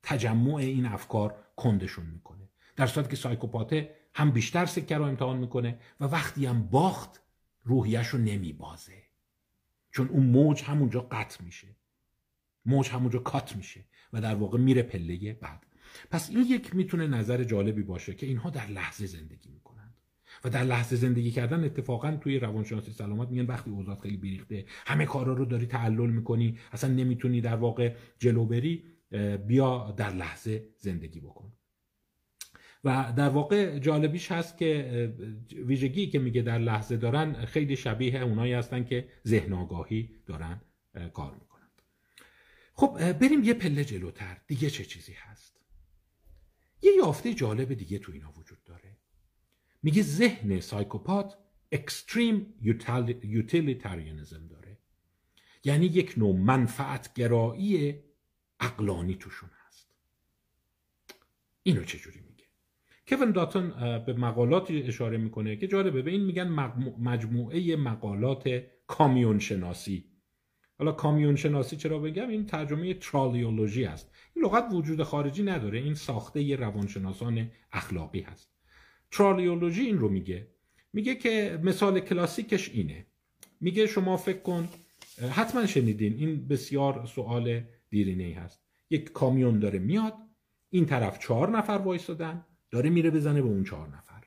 تجمع 0.02 0.54
این 0.54 0.86
افکار 0.86 1.44
کندشون 1.56 2.06
می‌کنه. 2.06 2.48
در 2.76 2.86
صورتی 2.86 3.10
که 3.10 3.16
سایکوپاته 3.16 3.94
هم 4.14 4.30
بیشتر 4.30 4.66
سکه 4.66 4.96
رو 4.96 5.04
امتحان 5.04 5.38
می‌کنه 5.38 5.78
و 6.00 6.04
وقتی 6.04 6.46
هم 6.46 6.62
باخت 6.62 7.22
روحیش 7.64 8.06
رو 8.06 8.18
نمیبازه. 8.18 9.07
چون 9.98 10.08
اون 10.08 10.26
موج 10.26 10.62
همونجا 10.62 11.00
قطع 11.00 11.44
میشه. 11.44 11.68
موج 12.66 12.88
همونجا 12.88 13.18
کات 13.18 13.56
میشه 13.56 13.84
و 14.12 14.20
در 14.20 14.34
واقع 14.34 14.58
میره 14.58 14.82
پله 14.82 15.32
بعد. 15.32 15.66
پس 16.10 16.30
این 16.30 16.44
یک 16.48 16.74
می‌تونه 16.74 17.06
نظر 17.06 17.44
جالبی 17.44 17.82
باشه 17.82 18.14
که 18.14 18.26
اینها 18.26 18.50
در 18.50 18.66
لحظه 18.66 19.06
زندگی 19.06 19.50
می‌کنند. 19.50 19.94
و 20.44 20.50
در 20.50 20.64
لحظه 20.64 20.96
زندگی 20.96 21.30
کردن 21.30 21.64
اتفاقا 21.64 22.16
توی 22.16 22.38
روانشناسی 22.38 22.92
سلامت 22.92 23.28
میگن 23.28 23.46
وقتی 23.46 23.70
اوضاع 23.70 24.00
خیلی 24.00 24.16
بیریخته 24.16 24.64
همه 24.86 25.06
کارا 25.06 25.32
رو 25.32 25.44
داری 25.44 25.66
تعلل 25.66 26.10
می‌کنی 26.10 26.58
اصلا 26.72 26.94
نمی‌تونی 26.94 27.40
در 27.40 27.56
واقع 27.56 27.94
جلو 28.18 28.46
بری 28.46 28.84
بیا 29.46 29.94
در 29.96 30.10
لحظه 30.10 30.68
زندگی 30.76 31.20
بکن. 31.20 31.52
و 32.84 33.12
در 33.16 33.28
واقع 33.28 33.78
جالبیش 33.78 34.32
هست 34.32 34.58
که 34.58 35.14
ویژگی 35.66 36.06
که 36.06 36.18
میگه 36.18 36.42
در 36.42 36.58
لحظه 36.58 36.96
دارن 36.96 37.44
خیلی 37.44 37.76
شبیه 37.76 38.22
اونایی 38.22 38.52
هستن 38.52 38.84
که 38.84 39.08
ذهن 39.26 39.52
آگاهی 39.52 40.10
دارن 40.26 40.60
کار 41.14 41.34
می‌کنند 41.34 41.82
خب 42.74 43.12
بریم 43.12 43.44
یه 43.44 43.54
پله 43.54 43.84
جلوتر. 43.84 44.40
دیگه 44.46 44.70
چه 44.70 44.84
چیزی 44.84 45.12
هست؟ 45.12 45.60
یه 46.82 46.92
یافته 46.96 47.34
جالب 47.34 47.74
دیگه 47.74 47.98
تو 47.98 48.12
اینا 48.12 48.32
وجود 48.32 48.64
داره. 48.64 48.96
میگه 49.82 50.02
ذهن 50.02 50.60
سایکوپات 50.60 51.38
اکستریم 51.72 52.54
یوتیلیتاریانیزم 53.22 54.46
داره. 54.46 54.78
یعنی 55.64 55.86
یک 55.86 56.14
نوع 56.16 56.36
منفعت 56.36 57.14
گرایی 57.14 57.98
اقلانی 58.60 59.14
توشون 59.14 59.50
هست. 59.66 59.88
اینو 61.62 61.84
چجوری 61.84 62.20
کوین 63.08 63.30
داتون 63.30 63.70
به 64.04 64.12
مقالاتی 64.12 64.82
اشاره 64.82 65.18
می‌کنه 65.18 65.56
که 65.56 65.66
جالبه 65.66 66.02
به 66.02 66.10
این 66.10 66.24
میگن 66.24 66.48
مجموعه 66.98 67.76
مقالات 67.76 68.62
کامیون 68.86 69.38
شناسی 69.38 70.04
حالا 70.78 70.92
کامیون 70.92 71.36
شناسی 71.36 71.76
چرا 71.76 71.98
بگم؟ 71.98 72.28
این 72.28 72.46
ترجمه 72.46 72.94
ترالیولوژی 72.94 73.84
است 73.84 74.10
این 74.34 74.44
لغت 74.44 74.64
وجود 74.72 75.02
خارجی 75.02 75.42
نداره 75.42 75.78
این 75.78 75.94
ساخته 75.94 76.42
ی 76.42 76.56
روانشناسان 76.56 77.50
اخلاقی 77.72 78.20
هست. 78.20 78.50
ترالیولوژی 79.10 79.82
این 79.82 79.98
رو 79.98 80.08
میگه. 80.08 80.46
میگه 80.92 81.14
که 81.14 81.60
مثال 81.62 82.00
کلاسیکش 82.00 82.68
اینه. 82.68 83.06
میگه 83.60 83.86
شما 83.86 84.16
فکر 84.16 84.38
کن 84.38 84.68
حتما 85.30 85.66
شنیدین 85.66 86.14
این 86.14 86.48
بسیار 86.48 87.06
سوال 87.06 87.60
دیرینه 87.90 88.24
ای 88.24 88.32
هست. 88.32 88.62
یک 88.90 89.12
کامیون 89.12 89.58
داره 89.58 89.78
میاد 89.78 90.14
این 90.70 90.86
طرف 90.86 91.18
چهار 91.18 91.50
نفر 91.50 91.72
وایستادن 91.72 92.44
داره 92.70 92.90
میره 92.90 93.10
بزنه 93.10 93.42
به 93.42 93.48
اون 93.48 93.64
چهار 93.64 93.88
نفر. 93.88 94.24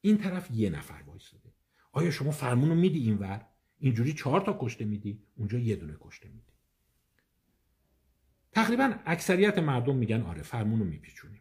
این 0.00 0.18
طرف 0.18 0.50
یه 0.50 0.70
نفر 0.70 1.02
وایساده. 1.06 1.52
آیا 1.92 2.10
شما 2.10 2.30
فرمون 2.30 2.68
رو 2.68 2.74
میدی 2.74 2.98
اینور 2.98 3.46
اینجوری 3.78 4.12
چهار 4.12 4.40
تا 4.40 4.56
کشته 4.60 4.84
میدی 4.84 5.22
اونجا 5.36 5.58
یه 5.58 5.76
دونه 5.76 5.96
کشته 6.00 6.28
میدی. 6.28 6.52
تقریبا 8.52 8.94
اکثریت 9.06 9.58
مردم 9.58 9.96
میگن 9.96 10.22
آره 10.22 10.42
فرمون 10.42 10.78
رو 10.78 10.84
میپیچونیم. 10.84 11.40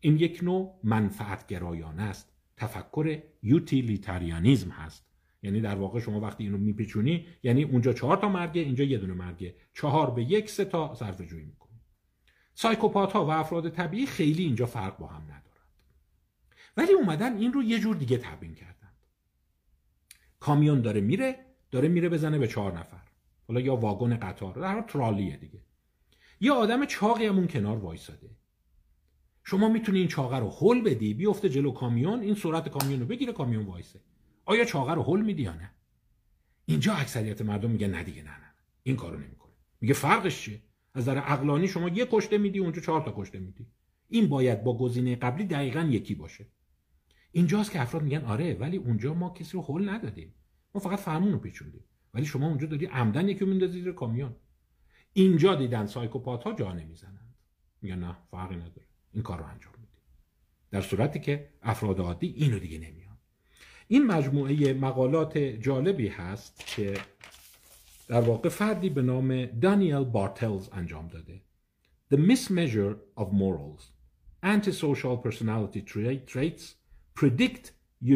این 0.00 0.16
یک 0.16 0.40
نوع 0.42 0.80
منفعت 0.84 1.46
گرایانه 1.46 2.02
است. 2.02 2.32
تفکر 2.56 3.22
یوتیلیتاریانیزم 3.42 4.70
هست. 4.70 5.06
یعنی 5.42 5.60
در 5.60 5.74
واقع 5.74 6.00
شما 6.00 6.20
وقتی 6.20 6.44
اینو 6.44 6.58
میپیچونی 6.58 7.26
یعنی 7.42 7.64
اونجا 7.64 7.92
چهار 7.92 8.16
تا 8.16 8.28
مرگه 8.28 8.60
اینجا 8.60 8.84
یه 8.84 8.98
دونه 8.98 9.14
مرگه. 9.14 9.54
چهار 9.74 10.10
به 10.10 10.22
یک 10.24 10.50
سه 10.50 10.64
تا 10.64 10.94
صرف 10.94 11.20
جویی 11.20 11.44
می‌کنی. 11.44 11.80
سایکوپات 12.54 13.12
ها 13.12 13.26
و 13.26 13.30
افراد 13.30 13.68
طبیعی 13.68 14.06
خیلی 14.06 14.42
اینجا 14.42 14.66
فرق 14.66 14.98
با 14.98 15.06
هم 15.06 15.22
نداره. 15.22 15.35
ولی 16.76 16.92
اومدن 16.92 17.36
این 17.36 17.52
رو 17.52 17.62
یه 17.62 17.78
جور 17.78 17.96
دیگه 17.96 18.18
تبیین 18.18 18.54
کردن. 18.54 18.92
کامیون 20.40 20.80
داره 20.80 21.00
میره 21.00 21.46
داره 21.70 21.88
میره 21.88 22.08
بزنه 22.08 22.38
به 22.38 22.48
چهار 22.48 22.78
نفر. 22.78 23.02
حالا 23.48 23.60
یا 23.60 23.76
واگن 23.76 24.16
قطار 24.16 24.54
در 24.54 24.82
ترالیه 24.82 25.36
دیگه. 25.36 25.60
یه 26.40 26.52
آدم 26.52 26.84
چاقی 26.84 27.26
همون 27.26 27.46
کنار 27.46 27.78
وایساده. 27.78 28.30
شما 29.44 29.68
می‌تونی 29.68 29.98
این 29.98 30.08
چاقه 30.08 30.38
رو 30.38 30.50
هل 30.50 30.80
بدی 30.80 31.14
بیفته 31.14 31.48
جلو 31.48 31.72
کامیون 31.72 32.20
این 32.20 32.34
سرعت 32.34 32.68
کامیون 32.68 33.00
رو 33.00 33.06
بگیره 33.06 33.32
کامیون 33.32 33.64
وایسه. 33.64 34.00
آیا 34.44 34.64
چاقه 34.64 34.94
رو 34.94 35.02
هل 35.02 35.20
میدی 35.20 35.42
یا 35.42 35.54
نه؟ 35.54 35.70
اینجا 36.66 36.94
اکثریت 36.94 37.42
مردم 37.42 37.70
میگه 37.70 37.88
نه 37.88 38.02
دیگه 38.02 38.22
نه 38.22 38.30
نه. 38.30 38.52
این 38.82 38.96
کارو 38.96 39.18
نمی‌کنه. 39.18 39.52
میگه 39.80 39.94
فرقش 39.94 40.42
چیه؟ 40.42 40.62
از 40.94 41.02
نظر 41.02 41.18
عقلانی 41.18 41.68
شما 41.68 41.88
یه 41.88 42.08
کشته 42.10 42.38
میدی 42.38 42.58
اونجا 42.58 42.80
چهار 42.80 43.00
تا 43.00 43.14
کشته 43.16 43.38
میدی. 43.38 43.66
این 44.08 44.28
باید 44.28 44.64
با 44.64 44.78
گزینه 44.78 45.16
قبلی 45.16 45.44
دقیقا 45.44 45.80
یکی 45.80 46.14
باشه. 46.14 46.46
اینجاست 47.36 47.70
که 47.70 47.80
افراد 47.80 48.02
میگن 48.02 48.24
آره 48.24 48.54
ولی 48.54 48.76
اونجا 48.76 49.14
ما 49.14 49.30
کسی 49.30 49.52
رو 49.52 49.62
حل 49.62 49.88
ندادیم. 49.88 50.34
ما 50.74 50.80
فقط 50.80 50.98
فرمون 50.98 51.32
رو 51.32 51.38
پیچوندیم. 51.38 51.84
ولی 52.14 52.24
شما 52.24 52.46
اونجا 52.46 52.66
دادی 52.66 52.86
عمدن 52.86 53.28
یکی 53.28 53.44
میندازی 53.44 53.80
زیر 53.80 53.92
کامیون. 53.92 54.36
اینجا 55.12 55.54
دیدن 55.54 55.86
سایکوپات 55.86 56.44
ها 56.44 56.52
جا 56.52 56.72
نمی‌زنند 56.72 57.34
میگن 57.82 57.98
نه 57.98 58.16
فرقی 58.30 58.56
نداره. 58.56 58.86
این 59.12 59.22
کار 59.22 59.38
رو 59.38 59.44
انجام 59.44 59.72
میدیم. 59.72 60.02
در 60.70 60.80
صورتی 60.80 61.20
که 61.20 61.48
افراد 61.62 62.00
عادی 62.00 62.26
اینو 62.26 62.58
دیگه 62.58 62.78
نمیان. 62.78 63.16
این 63.88 64.06
مجموعه 64.06 64.72
مقالات 64.72 65.38
جالبی 65.38 66.08
هست 66.08 66.66
که 66.66 66.98
در 68.08 68.20
واقع 68.20 68.48
فردی 68.48 68.90
به 68.90 69.02
نام 69.02 69.46
دانیل 69.46 70.04
بارتلز 70.04 70.68
انجام 70.72 71.08
داده. 71.08 71.42
The 72.14 72.16
Mismeasure 72.16 73.22
of 73.22 73.26
Morals 73.26 73.82
Antisocial 74.44 75.16
Personality 75.26 75.82
Traits 76.32 76.85
predict 77.20 77.64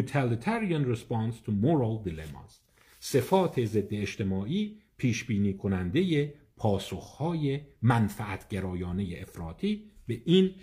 utilitarian 0.01 0.83
response 0.93 1.35
to 1.45 1.51
moral 1.51 2.03
dilemmas. 2.07 2.61
صفات 2.99 3.65
ضد 3.65 3.93
اجتماعی 3.93 4.81
پیش 4.97 5.23
بینی 5.23 5.53
کننده 5.53 6.33
پاسخهای 6.57 7.61
منفعت 7.81 8.47
گرایانه 8.47 9.17
افراطی 9.21 9.91
به 10.07 10.21
این 10.25 10.55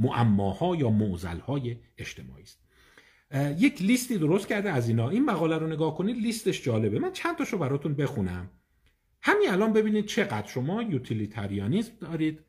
معماها 0.00 0.76
یا 0.76 0.90
معضلهای 0.90 1.76
اجتماعی 1.98 2.42
است. 2.42 2.60
یک 3.58 3.82
لیستی 3.82 4.18
درست 4.18 4.48
کرده 4.48 4.70
از 4.70 4.88
اینا. 4.88 5.08
این 5.10 5.24
مقاله 5.24 5.58
رو 5.58 5.66
نگاه 5.66 5.96
کنید 5.96 6.16
لیستش 6.16 6.62
جالبه. 6.62 6.98
من 6.98 7.12
چند 7.12 7.36
تاشو 7.36 7.58
براتون 7.58 7.94
بخونم. 7.94 8.50
همین 9.22 9.50
الان 9.50 9.72
ببینید 9.72 10.06
چقدر 10.06 10.48
شما 10.48 10.82
یوتیلیتاریانیسم 10.82 11.92
دارید 12.00 12.40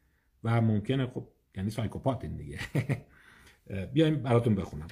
و 0.43 0.61
ممکنه 0.61 1.07
خب 1.07 1.27
یعنی 1.55 1.69
سایکوپاتین 1.69 2.37
دیگه. 2.37 2.59
بیایم 3.93 4.15
براتون 4.15 4.55
بخونم. 4.55 4.87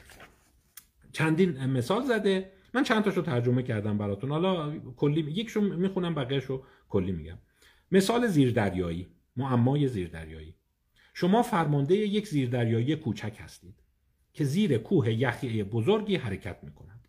چندین 1.12 1.66
مثال 1.66 2.04
زده. 2.04 2.52
من 2.74 2.84
چند 2.84 3.04
تاشو 3.04 3.22
ترجمه 3.22 3.64
کردم 3.64 3.98
براتون. 3.98 4.30
حالا 4.30 4.80
کلی 4.80 5.32
یکشو 5.32 5.62
می‌خونم 5.62 6.16
بقیهشو 6.16 6.64
کلی 6.90 7.12
میگم. 7.12 7.38
مثال 7.92 8.28
زیردریایی 8.28 9.08
معمای 9.36 9.88
زیردریایی. 9.88 10.56
شما 11.14 11.42
فرمانده 11.42 11.96
یک 11.96 12.28
زیردریایی 12.28 12.96
کوچک 12.96 13.38
هستید 13.40 13.76
که 14.34 14.44
زیر 14.44 14.78
کوه 14.78 15.14
یخی 15.14 15.64
بزرگی 15.64 16.16
حرکت 16.16 16.64
می‌کند. 16.64 17.08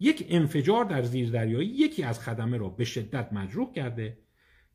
یک 0.00 0.26
انفجار 0.28 0.84
در 0.84 1.02
زیردریایی 1.02 1.68
یکی 1.68 2.02
از 2.02 2.20
خدمه 2.20 2.56
را 2.56 2.68
به 2.68 2.84
شدت 2.84 3.32
مجروح 3.32 3.72
کرده 3.72 4.18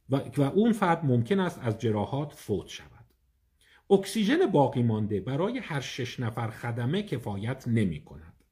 و, 0.09 0.41
اون 0.41 0.73
فرد 0.73 1.05
ممکن 1.05 1.39
است 1.39 1.59
از 1.63 1.79
جراحات 1.79 2.33
فوت 2.33 2.67
شود. 2.67 2.94
اکسیژن 3.89 4.45
باقی 4.45 4.83
مانده 4.83 5.19
برای 5.19 5.57
هر 5.57 5.81
شش 5.81 6.19
نفر 6.19 6.49
خدمه 6.49 7.03
کفایت 7.03 7.67
نمی 7.67 8.03
کند. 8.03 8.43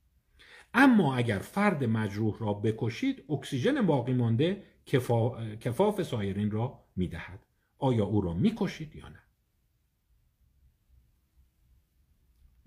اما 0.73 1.15
اگر 1.15 1.39
فرد 1.39 1.83
مجروح 1.83 2.39
را 2.39 2.53
بکشید 2.53 3.23
اکسیژن 3.29 3.85
باقی 3.85 4.13
مانده 4.13 4.63
کفا... 4.85 5.55
کفاف 5.55 6.01
سایرین 6.03 6.51
را 6.51 6.83
می 6.95 7.07
دهد. 7.07 7.45
آیا 7.77 8.05
او 8.05 8.21
را 8.21 8.33
می 8.33 8.53
کشید 8.57 8.95
یا 8.95 9.09
نه؟ 9.09 9.19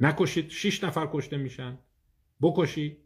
نکشید. 0.00 0.50
شش 0.50 0.84
نفر 0.84 1.08
کشته 1.12 1.36
میشن. 1.36 1.78
بکشی 2.40 2.96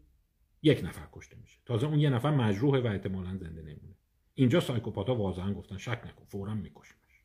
یک 0.61 0.83
نفر 0.83 1.07
کشته 1.11 1.37
میشه. 1.37 1.59
تازه 1.65 1.87
اون 1.87 1.99
یه 1.99 2.09
نفر 2.09 2.31
مجروحه 2.31 2.81
و 2.81 2.87
احتمالا 2.87 3.37
زنده 3.37 3.61
نمیمونه 3.61 3.95
اینجا 4.33 4.59
سایکوپاتا 4.59 5.15
واضحا 5.15 5.53
گفتن 5.53 5.77
شک 5.77 6.01
نکن 6.05 6.25
فورا 6.25 6.53
میکشیمش. 6.55 7.23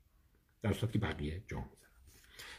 در 0.63 0.73
صورتی 0.73 0.99
که 0.99 1.07
بقیه 1.07 1.45
جا 1.47 1.59
می‌زنن. 1.59 1.86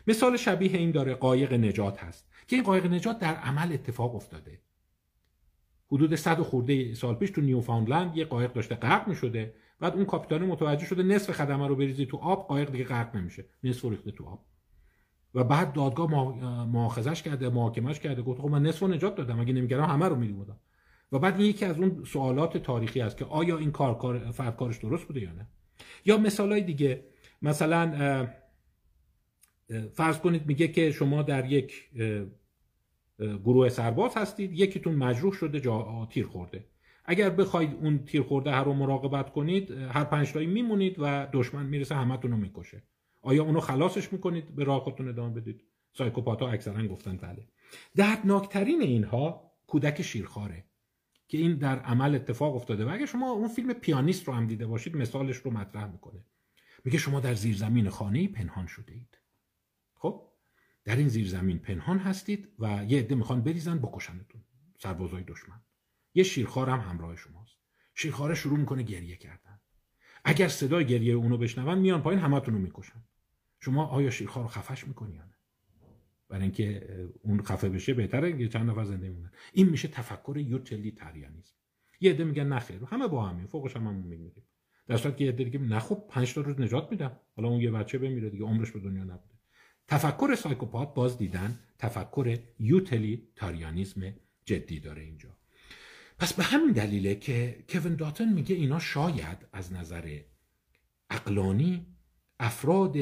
مثال 0.08 0.38
شبیه 0.38 0.78
این 0.78 0.92
داره 0.92 1.14
قایق 1.14 1.54
نجات 1.54 2.04
هست 2.04 2.28
که 2.48 2.56
این 2.56 2.66
قایق 2.66 2.86
نجات 2.86 3.20
در 3.20 3.36
عمل 3.36 3.74
اتفاق 3.74 4.16
افتاده. 4.16 4.62
حدود 5.92 6.16
صد 6.16 6.42
خورده 6.42 6.94
سال 6.94 7.16
پیش 7.16 7.30
تو 7.30 7.42
نیوفاندلند 7.42 8.18
یه 8.18 8.26
قایق 8.26 8.54
داشته 8.54 8.76
غرق 8.76 9.08
می‌شده 9.08 9.54
بعد 9.80 9.94
اون 9.94 10.06
کاپیتان 10.06 10.46
متوجه 10.46 10.86
شده 10.86 11.04
نصف 11.04 11.32
خدمه 11.32 11.68
رو 11.68 11.76
بریزی 11.76 12.06
تو 12.06 12.18
آب 12.18 12.48
قایق 12.48 12.72
دیگه 12.72 12.84
غرق 12.84 13.16
نمیشه 13.16 13.46
نصف 13.64 13.86
ریخته 13.86 14.12
تو 14.12 14.26
آب. 14.26 14.46
و 15.34 15.44
بعد 15.44 15.74
دادگاه 15.74 16.12
مؤاخذش 16.66 17.24
کرده 17.24 17.50
محاکمش 17.50 18.00
کرده 18.00 18.22
گفت 18.22 18.42
خب 18.42 18.48
من 18.48 18.64
نصف 18.64 18.84
نجات 18.84 19.16
دادم 19.16 19.40
اگه 19.40 19.54
نمیگردم 19.54 19.84
همه 19.84 20.06
رو 20.08 20.16
میدودم 20.16 20.60
و 21.12 21.20
بعد 21.20 21.40
یکی 21.40 21.66
از 21.66 21.78
اون 21.78 22.04
سوالات 22.04 22.58
تاریخی 22.58 23.02
است 23.02 23.18
که 23.18 23.26
آیا 23.26 23.58
این 23.58 23.72
کار, 23.72 23.98
کار 23.98 24.32
فرد 24.32 24.56
کارش 24.56 24.78
درست 24.78 25.08
بوده 25.08 25.22
یا 25.22 25.32
نه؟ 25.32 25.48
یا 26.06 26.18
مثال 26.18 26.52
های 26.52 26.62
دیگه 26.62 27.04
مثلا 27.42 28.28
فرض 29.94 30.20
کنید 30.20 30.48
میگه 30.48 30.68
که 30.68 30.92
شما 30.92 31.24
در 31.24 31.52
یک 31.52 31.90
گروه 33.20 33.70
سرباز 33.70 34.18
هستید 34.18 34.54
یکیتون 34.54 34.96
مجروح 34.96 35.34
شده 35.34 35.60
جا 35.60 36.08
تیر 36.12 36.28
خورده. 36.28 36.66
اگر 37.06 37.30
بخواید 37.30 37.74
اون 37.74 38.06
تیر 38.06 38.22
خورده 38.22 38.52
هر 38.52 38.64
رو 38.64 38.74
مراقبت 38.74 39.32
کنید 39.32 39.72
هر 39.72 40.04
پنج 40.04 40.32
تایی 40.32 40.48
میمونید 40.48 40.96
و 41.00 41.28
دشمن 41.34 41.66
می‌رسه 41.66 41.96
همتون 41.96 42.32
رو 42.32 42.38
می‌کشه. 42.38 42.84
آیا 43.22 43.44
اونو 43.44 43.60
خلاصش 43.60 44.14
می‌کنید؟ 44.14 44.56
به 44.56 44.64
راه 44.64 44.80
خودتون 44.80 45.08
ادامه 45.08 45.34
بدید. 45.34 45.64
سایکوپاتا 45.94 46.50
اکثرا 46.50 46.88
گفتن 46.88 47.18
بله. 47.18 47.48
دردناکترین 47.96 48.82
اینها 48.82 49.52
کودک 49.68 50.02
شیرخواره 50.02 50.64
که 51.28 51.38
این 51.38 51.58
در 51.58 51.80
عمل 51.80 52.16
اتفاق 52.16 52.56
افتاده 52.56 52.86
و 52.86 52.90
اگر 52.90 53.06
شما 53.06 53.32
اون 53.32 53.48
فیلم 53.48 53.74
پیانیست 53.74 54.28
رو 54.28 54.34
هم 54.34 54.48
دیده 54.48 54.68
باشید 54.68 54.96
مثالش 54.96 55.38
رو 55.38 55.52
مطرح 55.52 55.92
می‌کنه. 55.92 56.26
میگه 56.86 56.98
شما 56.98 57.20
در 57.20 57.34
زیرزمین 57.34 57.90
خانه 57.90 58.28
پنهان 58.28 58.68
شده 58.68 58.94
اید 58.94 59.18
خب؟ 60.00 60.28
در 60.84 60.96
این 60.96 61.08
زیرزمین 61.08 61.60
پنهان 61.60 61.98
هستید 61.98 62.50
و 62.60 62.86
یه 62.88 63.00
عده 63.00 63.16
می‌خوان 63.16 63.42
بریزن 63.42 63.78
بکشنتون 63.78 64.44
سربازای 64.78 65.24
دشمن. 65.24 65.62
یه 66.14 66.24
شیرخوار 66.24 66.70
هم 66.70 66.80
همراه 66.80 67.16
شماست. 67.16 67.58
شیرخواره 67.96 68.36
شروع 68.36 68.58
می‌کنه 68.58 68.84
گریه 68.84 69.16
کردن. 69.16 69.60
اگر 70.26 70.48
صدای 70.48 70.86
گریه 70.86 71.14
اونو 71.14 71.38
بشنون 71.38 71.78
میان 71.78 72.02
پایین 72.02 72.22
همتون 72.22 72.54
رو 72.54 72.60
می‌کشن. 72.60 73.04
شما 73.60 73.86
آیا 73.86 74.10
شیرخوار 74.10 74.46
رو 74.46 74.50
خفش 74.50 74.88
می‌کنی 74.88 75.16
یا 75.16 75.24
نه؟ 75.24 75.36
برای 76.30 76.44
اینکه 76.44 76.88
اون 77.22 77.44
خفه 77.44 77.70
بشه 77.70 77.94
بهتره 77.94 78.38
که 78.38 78.48
چند 78.48 78.70
نفر 78.70 78.84
زنده 78.84 79.10
مونن 79.10 79.32
این 79.54 79.70
میشه 79.70 79.88
تفکر 79.88 80.38
یوتیلیتاریانیسم. 80.38 81.56
یه 82.00 82.12
عده 82.12 82.24
میگن 82.24 82.48
نخیر 82.48 82.84
همه 82.84 83.08
با 83.08 83.26
همین 83.26 83.46
فوقش 83.46 83.76
هم 83.76 83.88
همون 83.88 84.08
میگیم. 84.08 84.48
در 84.88 84.98
که 84.98 85.24
یه 85.24 85.32
عده 85.32 85.44
دیگه 85.44 85.60
نه 85.60 85.80
خب 85.80 86.06
5 86.10 86.34
تا 86.34 86.42
روز 86.42 86.60
نجات 86.60 86.92
میدم. 86.92 87.20
حالا 87.36 87.50
اون 87.50 87.62
یه 87.62 87.72
بچه 87.72 87.98
بمیره 87.98 88.30
دیگه 88.30 88.44
عمرش 88.44 88.72
به 88.72 88.80
دنیا 88.80 89.04
نبوده. 89.04 89.37
تفکر 89.88 90.36
سایکوپات 90.36 90.94
باز 90.94 91.18
دیدن 91.18 91.60
تفکر 91.80 92.40
یوتیلیتاریانیسم 92.60 94.14
جدی 94.46 94.80
داره 94.80 95.02
اینجا. 95.02 95.30
پس 96.20 96.34
به 96.34 96.44
همین 96.44 96.72
دلیله 96.72 97.16
که 97.16 97.66
کوین 97.70 97.96
داتن 97.96 98.34
میگه 98.34 98.56
اینا 98.56 98.80
شاید 98.80 99.38
از 99.54 99.74
نظر 99.74 100.20
اقلانی 101.10 101.86
افراد 102.40 102.98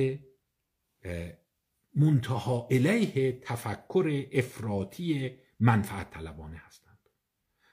منتها 1.96 2.68
الیه 2.72 3.40
تفکر 3.42 4.26
افراطی 4.32 5.32
منفعت 5.60 6.10
طلبانه 6.10 6.58
هستند. 6.58 7.00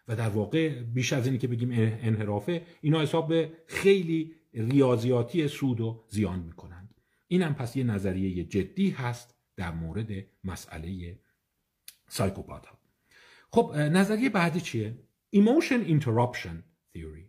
و 0.08 0.16
در 0.16 0.28
واقع 0.28 0.82
بیش 0.82 1.12
از 1.12 1.26
اینی 1.26 1.38
که 1.38 1.48
بگیم 1.48 1.70
انحرافه 2.02 2.66
اینا 2.80 3.00
حساب 3.00 3.34
خیلی 3.66 4.34
ریاضیاتی 4.54 5.48
سود 5.48 5.80
و 5.80 6.04
زیان 6.08 6.38
می‌کنند 6.38 6.81
این 7.32 7.42
هم 7.42 7.54
پس 7.54 7.76
یه 7.76 7.84
نظریه 7.84 8.44
جدی 8.44 8.90
هست 8.90 9.36
در 9.56 9.70
مورد 9.70 10.08
مسئله 10.44 11.18
سایکوپات 12.08 12.66
ها 12.66 12.78
خب 13.50 13.76
نظریه 13.76 14.30
بعدی 14.30 14.60
چیه؟ 14.60 14.98
Emotion 15.36 15.88
Interruption 15.88 16.56
Theory. 16.94 17.26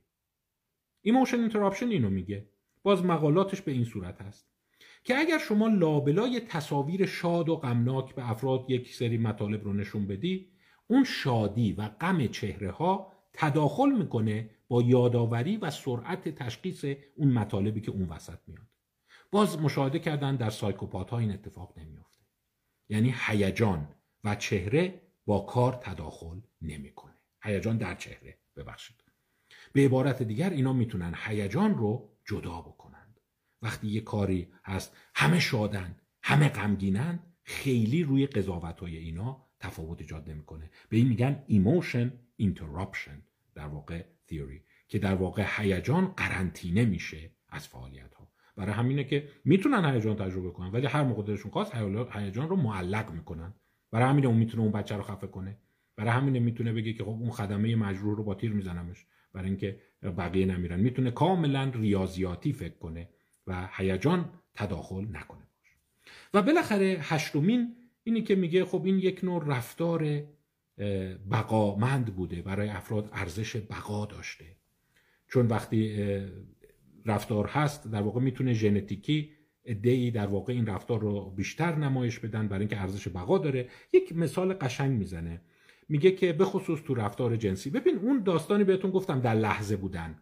Emotion 1.07 1.51
Interruption 1.51 1.83
اینو 1.83 2.09
میگه. 2.09 2.49
باز 2.83 3.05
مقالاتش 3.05 3.61
به 3.61 3.71
این 3.71 3.85
صورت 3.85 4.21
هست 4.21 4.47
که 5.03 5.17
اگر 5.17 5.37
شما 5.37 5.67
لابلای 5.67 6.39
تصاویر 6.39 7.05
شاد 7.05 7.49
و 7.49 7.55
غمناک 7.55 8.15
به 8.15 8.29
افراد 8.29 8.65
یک 8.69 8.95
سری 8.95 9.17
مطالب 9.17 9.63
رو 9.63 9.73
نشون 9.73 10.07
بدی 10.07 10.51
اون 10.87 11.03
شادی 11.03 11.73
و 11.73 11.87
غم 11.87 12.27
چهره 12.27 12.71
ها 12.71 13.13
تداخل 13.33 13.91
می‌کنه 13.91 14.49
با 14.67 14.81
یادآوری 14.81 15.57
و 15.57 15.69
سرعت 15.69 16.29
تشخیص 16.29 16.85
اون 17.15 17.33
مطالبی 17.33 17.81
که 17.81 17.91
اون 17.91 18.09
وسط 18.09 18.39
میاد. 18.47 18.72
باز 19.33 19.59
مشاهده 19.59 19.99
کردن 19.99 20.35
در 20.35 20.49
سایکوپات 20.49 21.09
ها 21.09 21.19
این 21.19 21.31
اتفاق 21.31 21.79
نمیافته. 21.79 22.23
یعنی 22.89 23.15
هیجان 23.27 23.87
و 24.23 24.35
چهره 24.35 25.01
با 25.25 25.39
کار 25.39 25.73
تداخل 25.73 26.39
نمی‌کنه. 26.61 27.13
هیجان 27.43 27.77
در 27.77 27.95
چهره 27.95 28.37
ببخشید. 28.55 29.03
به 29.73 29.85
عبارت 29.85 30.23
دیگر 30.23 30.49
اینا 30.49 30.73
می‌تونن 30.73 31.15
هیجان 31.25 31.77
رو 31.77 32.09
جدا 32.25 32.61
بکنند. 32.61 33.19
وقتی 33.61 33.87
یه 33.87 34.01
کاری 34.01 34.53
هست 34.63 34.97
همه 35.15 35.39
شادن 35.39 35.97
همه 36.23 36.49
غمگینن 36.49 37.19
خیلی 37.43 38.03
روی 38.03 38.27
قضاوت 38.27 38.79
های 38.79 38.97
اینا 38.97 39.45
تفاوت 39.59 40.01
ایجاد 40.01 40.29
نمی‌کنه. 40.29 40.71
به 40.89 40.97
این 40.97 41.07
میگن 41.07 41.43
emotion 41.49 42.07
interruption 42.41 43.21
در 43.55 43.67
واقع 43.67 44.05
theory 44.31 44.61
که 44.87 44.99
در 44.99 45.15
واقع 45.15 45.45
هیجان 45.57 46.07
قرنطینه 46.07 46.85
میشه 46.85 47.31
از 47.49 47.67
فعالیت 47.67 48.13
ها 48.13 48.32
برای 48.55 48.71
همینه 48.71 49.03
که 49.03 49.27
می‌تونن 49.45 49.93
هیجان 49.93 50.15
تجربه 50.15 50.51
کنن 50.51 50.71
ولی 50.71 50.87
هر 50.87 51.03
موقع 51.03 51.23
دلشون 51.23 51.51
خواست 51.51 51.75
هیجان 52.11 52.49
رو 52.49 52.55
معلق 52.55 53.11
می‌کنن. 53.11 53.53
برای 53.91 54.09
همینه 54.09 54.27
اون 54.27 54.37
می‌تونه 54.37 54.63
اون 54.63 54.71
بچه 54.71 54.95
رو 54.95 55.03
خفه 55.03 55.27
کنه. 55.27 55.57
برای 55.95 56.11
همینه 56.11 56.39
می‌تونه 56.39 56.73
بگه 56.73 56.93
که 56.93 57.03
خب 57.03 57.09
اون 57.09 57.29
خدمه 57.29 57.75
مجروح 57.75 58.17
رو 58.17 58.23
با 58.23 58.35
تیر 58.35 58.51
میزنمش. 58.51 59.05
برای 59.33 59.47
اینکه 59.47 59.79
بقیه 60.03 60.45
نمیرن. 60.45 60.79
می‌تونه 60.79 61.11
کاملا 61.11 61.71
ریاضیاتی 61.75 62.53
فکر 62.53 62.77
کنه 62.77 63.09
و 63.47 63.69
هیجان 63.71 64.29
تداخل 64.55 65.05
نکنه 65.11 65.47
و 66.33 66.41
بالاخره 66.41 66.97
هشتمین 67.01 67.75
اینی 68.03 68.21
که 68.21 68.35
میگه 68.35 68.65
خب 68.65 68.85
این 68.85 68.99
یک 68.99 69.23
نوع 69.23 69.43
رفتار 69.47 70.21
بقامند 71.31 72.05
بوده. 72.05 72.41
برای 72.41 72.69
افراد 72.69 73.09
ارزش 73.13 73.55
بقا 73.55 74.05
داشته. 74.05 74.45
چون 75.27 75.47
وقتی 75.47 75.97
رفتار 77.05 77.47
هست 77.47 77.91
در 77.91 78.01
واقع 78.01 78.21
می‌تونه 78.21 78.53
ژنتیکی 78.53 79.31
ادعی 79.65 80.11
در 80.11 80.27
واقع 80.27 80.53
این 80.53 80.65
رفتار 80.65 80.99
رو 80.99 81.29
بیشتر 81.29 81.75
نمایش 81.75 82.19
بدن 82.19 82.47
برای 82.47 82.59
اینکه 82.59 82.81
ارزش 82.81 83.07
بقا 83.07 83.37
داره. 83.37 83.69
یک 83.93 84.15
مثال 84.15 84.53
قشنگ 84.53 84.97
می‌زنه. 84.97 85.41
میگه 85.89 86.11
که 86.11 86.33
به 86.33 86.45
خصوص 86.45 86.79
تو 86.81 86.93
رفتار 86.93 87.35
جنسی. 87.35 87.69
ببین 87.69 87.97
اون 87.97 88.23
داستانی 88.23 88.63
بهتون 88.63 88.91
گفتم 88.91 89.19
در 89.19 89.35
لحظه 89.35 89.75
بودن. 89.75 90.21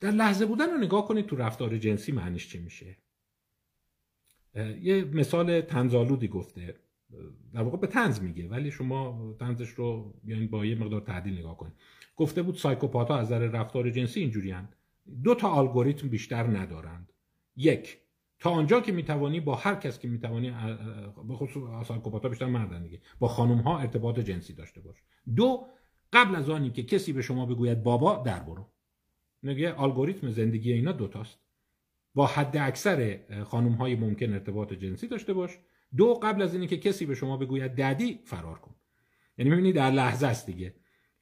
در 0.00 0.10
لحظه 0.10 0.46
بودن 0.46 0.70
رو 0.70 0.78
نگاه 0.78 1.08
کنید 1.08 1.26
تو 1.26 1.36
رفتار 1.36 1.78
جنسی 1.78 2.12
معنیش 2.12 2.48
چی 2.48 2.58
میشه؟ 2.58 2.96
یه 4.80 5.04
مثال 5.04 5.60
تنزالودی 5.60 6.28
گفته. 6.28 6.74
در 7.52 7.62
واقع 7.62 7.78
به 7.78 7.86
تنز 7.86 8.22
میگه 8.22 8.48
ولی 8.48 8.70
شما 8.70 9.36
تنزش 9.40 9.68
رو 9.68 10.14
یعنی 10.24 10.46
با 10.46 10.66
یه 10.66 10.74
مقدار 10.74 11.00
تعدیل 11.00 11.38
نگاه 11.38 11.56
کنید. 11.56 11.74
گفته 12.16 12.42
بود 12.42 12.54
سایکوپات 12.54 13.08
ها 13.08 13.18
از 13.18 13.26
نظر 13.26 13.38
رفتار 13.38 13.90
جنسی 13.90 14.20
اینجوری 14.20 14.50
دو 15.24 15.34
تا 15.34 15.58
الگوریتم 15.58 16.08
بیشتر 16.08 16.42
ندارند. 16.42 17.12
یک 17.56 17.98
تا 18.38 18.50
آنجا 18.50 18.80
که 18.80 18.92
می‌توانی 18.92 19.40
با 19.40 19.54
هر 19.54 19.74
کس 19.74 19.98
که 19.98 20.08
می‌توانی 20.08 20.50
به 21.28 21.34
خصوص 21.34 21.86
سایکوپاتا 21.86 22.28
بیشتر 22.28 22.46
مردن 22.46 22.82
دیگه 22.82 23.00
با 23.18 23.28
خانم 23.28 23.58
ها 23.58 23.78
ارتباط 23.78 24.18
جنسی 24.18 24.52
داشته 24.52 24.80
باش. 24.80 24.96
دو 25.36 25.66
قبل 26.12 26.36
از 26.36 26.50
آنی 26.50 26.70
که 26.70 26.82
کسی 26.82 27.12
به 27.12 27.22
شما 27.22 27.46
بگوید 27.46 27.82
بابا 27.82 28.16
در 28.16 28.40
برو. 28.40 28.66
نگه 29.42 29.82
الگوریتم 29.82 30.30
زندگی 30.30 30.72
اینا 30.72 30.92
دوتاست 30.92 31.38
با 32.14 32.26
حد 32.26 32.56
اکثر 32.56 33.18
خانم 33.44 33.72
های 33.72 33.96
ممکن 33.96 34.32
ارتباط 34.32 34.72
جنسی 34.72 35.08
داشته 35.08 35.32
باش. 35.32 35.58
دو 35.96 36.14
قبل 36.14 36.42
از 36.42 36.54
اینی 36.54 36.66
که 36.66 36.76
کسی 36.76 37.06
به 37.06 37.14
شما 37.14 37.36
بگوید 37.36 37.74
ددی 37.74 38.20
فرار 38.24 38.58
کن. 38.58 38.74
یعنی 39.38 39.50
می‌بینی 39.50 39.72
در 39.72 39.90
لحظه 39.90 40.26
است 40.26 40.46
دیگه. 40.46 40.74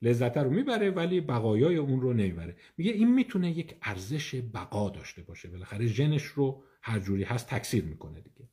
لذت 0.06 0.36
رو 0.36 0.50
می‌بره 0.50 0.90
ولی 0.90 1.20
بقایای 1.20 1.76
اون 1.76 2.00
رو 2.00 2.12
نمی‌بره. 2.12 2.56
میگه 2.76 2.92
این 2.92 3.14
می‌تونه 3.14 3.58
یک 3.58 3.74
ارزش 3.82 4.34
بقا 4.54 4.90
داشته 4.90 5.22
باشه. 5.22 5.48
بالاخره 5.48 5.86
ژنش 5.86 6.24
رو 6.24 6.62
هر 6.82 6.98
جوری 6.98 7.22
هست 7.22 7.48
تکثیر 7.48 7.84
می‌کنه 7.84 8.20
دیگه. 8.20 8.48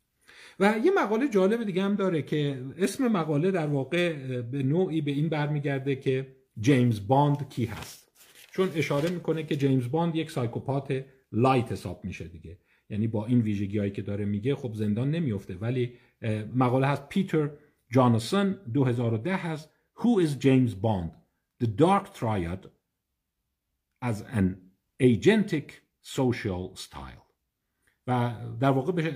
و 0.60 0.76
یه 0.86 0.92
مقاله 0.92 1.30
جالب 1.30 1.64
دیگه 1.64 1.84
هم 1.84 1.96
داره 1.96 2.22
که 2.22 2.64
اسم 2.78 3.08
مقاله 3.08 3.52
در 3.52 3.68
واقع 3.68 4.14
به 4.42 4.64
نوعی 4.64 5.02
به 5.02 5.12
این 5.12 5.30
برمیگرده 5.30 5.96
که 5.96 6.36
جیمز 6.60 7.08
باند 7.08 7.50
کی 7.50 7.66
هست. 7.66 8.12
چون 8.52 8.70
اشاره 8.76 9.10
می‌کنه 9.10 9.44
که 9.44 9.56
جیمز 9.56 9.92
باند 9.92 10.16
یک 10.16 10.32
psychopath 10.32 11.06
lite 11.32 11.72
حساب 11.72 12.06
میشه 12.06 12.28
دیگه. 12.28 12.58
یعنی 12.90 13.08
با 13.08 13.26
این 13.26 13.42
ویژگی 13.42 13.78
هایی 13.78 13.92
که 13.92 14.02
داره 14.02 14.26
میگه 14.26 14.56
خب 14.56 14.74
زندان 14.74 15.12
نمیفته 15.12 15.56
ولی 15.56 15.94
مقاله 16.56 16.88
هست 16.88 17.10
پیتر 17.10 17.50
جانسون 17.92 18.56
2010 18.74 19.36
هست. 19.36 19.70
Who 19.96 20.22
is 20.26 20.44
James 20.46 20.74
Bond? 20.84 21.23
The 21.64 21.68
Dark 21.68 22.14
Triad 22.14 22.64
as 24.02 24.18
an 24.40 24.48
agentic 25.00 25.68
social 26.02 26.76
style. 26.76 27.24
و 28.08 28.36
در 28.60 28.70
واقع 28.70 28.92
به 28.92 29.12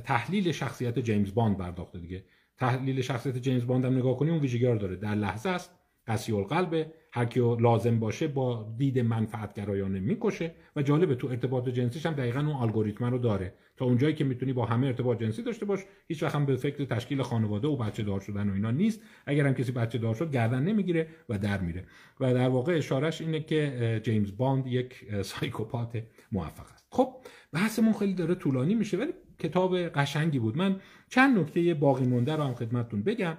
تحلیل 0.00 0.52
شخصیت 0.52 0.98
جیمز 0.98 1.34
باند 1.34 1.56
پرداخته 1.58 1.98
دیگه. 1.98 2.24
تحلیل 2.56 3.00
شخصیت 3.00 3.38
جیمز 3.38 3.66
باند 3.66 3.84
هم 3.84 3.96
نگاه 3.96 4.16
کنیم 4.16 4.32
اون 4.32 4.42
ویژگی 4.42 4.64
داره. 4.64 4.96
در 4.96 5.14
لحظه 5.14 5.48
است 5.48 5.70
قسی 6.06 6.32
القلبه. 6.32 6.92
هر 7.12 7.24
کی 7.24 7.40
لازم 7.40 8.00
باشه 8.00 8.28
با 8.28 8.74
دید 8.78 8.98
منفعت 8.98 9.54
گرایانه 9.54 10.00
می‌کشه 10.00 10.54
و 10.76 10.82
جالبه 10.82 11.14
تو 11.14 11.28
ارتباط 11.28 11.68
جنسیش 11.68 12.06
هم 12.06 12.12
دقیقا 12.12 12.40
اون 12.40 12.50
الگوریتم 12.50 13.04
رو 13.04 13.18
داره. 13.18 13.54
تا 13.76 13.84
اونجایی 13.84 14.14
که 14.14 14.24
می‌تونی 14.24 14.52
با 14.52 14.66
همه 14.66 14.86
ارتباط 14.86 15.22
جنسی 15.22 15.42
داشته 15.42 15.66
باش 15.66 15.80
هیچ 16.08 16.22
وقت 16.22 16.34
هم 16.34 16.46
به 16.46 16.56
فکر 16.56 16.84
تشکیل 16.84 17.22
خانواده 17.22 17.68
و 17.68 17.76
بچه 17.76 18.02
دار 18.02 18.20
شدن 18.20 18.50
و 18.50 18.52
اینا 18.52 18.70
نیست. 18.70 19.00
اگر 19.26 19.46
هم 19.46 19.54
کسی 19.54 19.72
بچه 19.72 19.98
دار 19.98 20.14
شد 20.14 20.30
گردن 20.32 20.62
نمی‌گیره 20.62 21.08
و 21.28 21.38
در 21.38 21.60
میره. 21.60 21.86
و 22.20 22.34
در 22.34 22.48
واقع 22.48 22.76
اشارش 22.76 23.20
اینه 23.20 23.40
که 23.40 24.00
جیمز 24.04 24.36
باند 24.36 24.66
یک 24.66 25.06
سایکوپات 25.22 26.02
موفق 26.32 26.72
است. 26.72 26.86
خب 26.90 27.14
بحثمون 27.52 27.92
خیلی 27.92 28.14
داره 28.14 28.34
طولانی 28.34 28.74
میشه 28.74 28.96
ولی 28.96 29.12
کتاب 29.38 29.76
قشنگی 29.76 30.38
بود. 30.38 30.56
من 30.56 30.80
چند 31.08 31.38
نکته 31.38 31.74
باقی 31.74 32.04
مونده 32.04 32.36
رو 32.36 32.42
هم 32.42 32.54
خدمتتون 32.54 33.02
بگم 33.02 33.36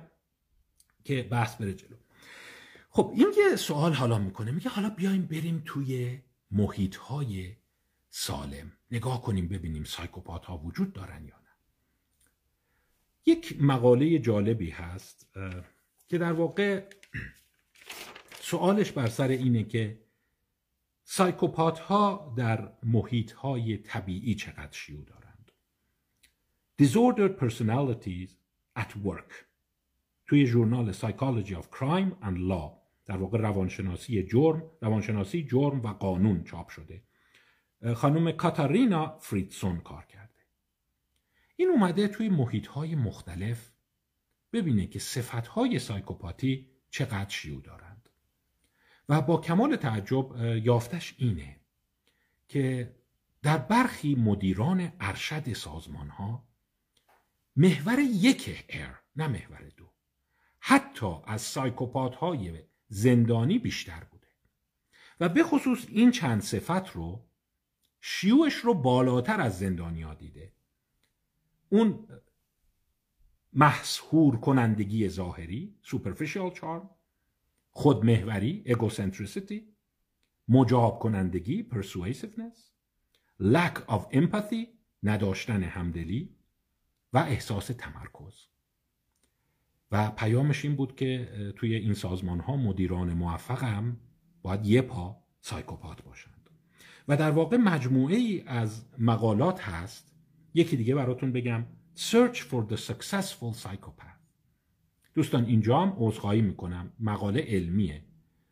که 1.03 1.23
بحث 1.23 1.55
بره 1.55 1.73
جلو. 1.73 1.95
خب 2.95 3.11
این 3.15 3.33
یه 3.37 3.55
سوال 3.55 3.93
حالا 3.93 4.17
می‌کنه. 4.17 4.51
میگه 4.51 4.69
حالا 4.69 4.89
بیایم 4.89 5.25
بریم 5.25 5.61
توی 5.65 6.19
محیط 6.51 6.95
های 6.95 7.55
سالم. 8.09 8.71
نگاه 8.91 9.21
کنیم 9.21 9.47
ببینیم 9.47 9.83
سایکوپات 9.83 10.45
ها 10.45 10.57
وجود 10.57 10.93
دارن 10.93 11.25
یا 11.25 11.35
نه. 11.35 11.49
یک 13.25 13.61
مقاله 13.61 14.19
جالبی 14.19 14.69
هست 14.69 15.29
که 16.07 16.17
در 16.17 16.33
واقع 16.33 16.83
سوالش 18.41 18.91
بر 18.91 19.07
سر 19.07 19.27
اینه 19.27 19.63
که 19.63 20.01
سایکوپات 21.03 21.79
ها 21.79 22.33
در 22.37 22.71
محیط 22.83 23.31
های 23.31 23.77
طبیعی 23.77 24.35
چقدر 24.35 24.71
شیوع 24.71 25.05
دارند؟ 25.05 25.51
Disordered 26.81 27.43
Personalities 27.43 28.31
at 28.79 28.91
Work. 29.05 29.33
توی 30.27 30.47
ژورنال 30.47 30.93
Psychology 30.93 31.53
of 31.53 31.69
Crime 31.77 32.25
and 32.25 32.37
Law. 32.37 32.84
در 33.05 33.17
واقع 33.17 33.37
روانشناسی 33.37 34.23
جرم 34.23 34.63
روانشناسی 34.81 35.43
جرم 35.43 35.81
و 35.81 35.87
قانون 35.87 36.43
چاپ 36.43 36.69
شده. 36.69 37.03
خانم 37.95 38.31
کاتارینا 38.31 39.17
فریدسون 39.17 39.79
کار 39.79 40.05
کرده. 40.05 40.41
این 41.55 41.69
اومده 41.69 42.07
توی 42.07 42.29
محیط 42.29 42.67
های 42.67 42.95
مختلف 42.95 43.71
ببینه 44.53 44.87
که 44.87 44.99
صفت 44.99 45.47
های 45.47 45.79
سایکوپاتی 45.79 46.69
چقدر 46.89 47.29
شیوع 47.29 47.61
دارند. 47.61 48.09
و 49.09 49.21
با 49.21 49.41
کمال 49.41 49.75
تعجب 49.75 50.35
یافتش 50.63 51.15
اینه 51.17 51.59
که 52.47 52.95
در 53.41 53.57
برخی 53.57 54.15
مدیران 54.15 54.91
ارشد 54.99 55.53
سازمان 55.53 56.09
ها 56.09 56.47
محور 57.55 57.99
یک 57.99 58.65
ار 58.69 59.01
نه 59.15 59.27
محور 59.27 59.71
دو 59.77 59.91
حتی 60.59 61.15
از 61.27 61.41
سایکوپات 61.41 62.15
های 62.15 62.63
زندانی 62.87 63.59
بیشتر 63.59 64.03
بوده. 64.03 64.27
و 65.19 65.29
به 65.29 65.43
خصوص 65.43 65.85
این 65.89 66.11
چند 66.11 66.41
صفت 66.41 66.89
رو 66.89 67.25
شیوعش 68.01 68.53
رو 68.53 68.73
بالاتر 68.73 69.41
از 69.41 69.59
زندانیا 69.59 70.13
دیده. 70.13 70.53
اون 71.69 72.07
محصور 73.53 74.37
کنندگی 74.37 75.09
ظاهری 75.09 75.75
superficial 75.83 76.55
charm 76.55 76.87
خودمهوری 77.69 78.63
egocentricity 78.67 79.61
مجاب 80.47 80.99
کنندگی 80.99 81.69
persuasiveness 81.71 82.57
lack 83.41 83.77
of 83.87 84.01
empathy 84.13 84.67
نداشتن 85.03 85.63
همدلی 85.63 86.35
و 87.13 87.17
احساس 87.17 87.67
تمرکز. 87.67 88.47
پیامش 90.17 90.65
این 90.65 90.75
بود 90.75 90.95
که 90.95 91.29
توی 91.55 91.75
این 91.75 91.93
سازمان 91.93 92.39
ها 92.39 92.55
مدیران 92.55 93.13
موفق 93.13 93.63
هم 93.63 93.97
باید 94.41 94.65
یه 94.65 94.81
پا 94.81 95.17
سایکوپات 95.41 96.03
باشند. 96.03 96.49
و 97.07 97.17
در 97.17 97.31
واقع 97.31 97.57
مجموعه 97.57 98.15
ای 98.15 98.43
از 98.45 98.85
مقالات 98.97 99.61
هست. 99.61 100.11
یکی 100.53 100.77
دیگه 100.77 100.95
براتون 100.95 101.31
بگم 101.31 101.65
Search 101.97 102.37
for 102.37 102.71
the 102.71 102.77
Successful 102.77 103.63
Psychopath. 103.63 104.05
دوستان 105.13 105.45
اینجا 105.45 105.79
هم 105.79 105.93
عذرخواهی 105.97 106.41
می‌کنم. 106.41 106.93
مقاله 106.99 107.45
علمیه. 107.47 108.05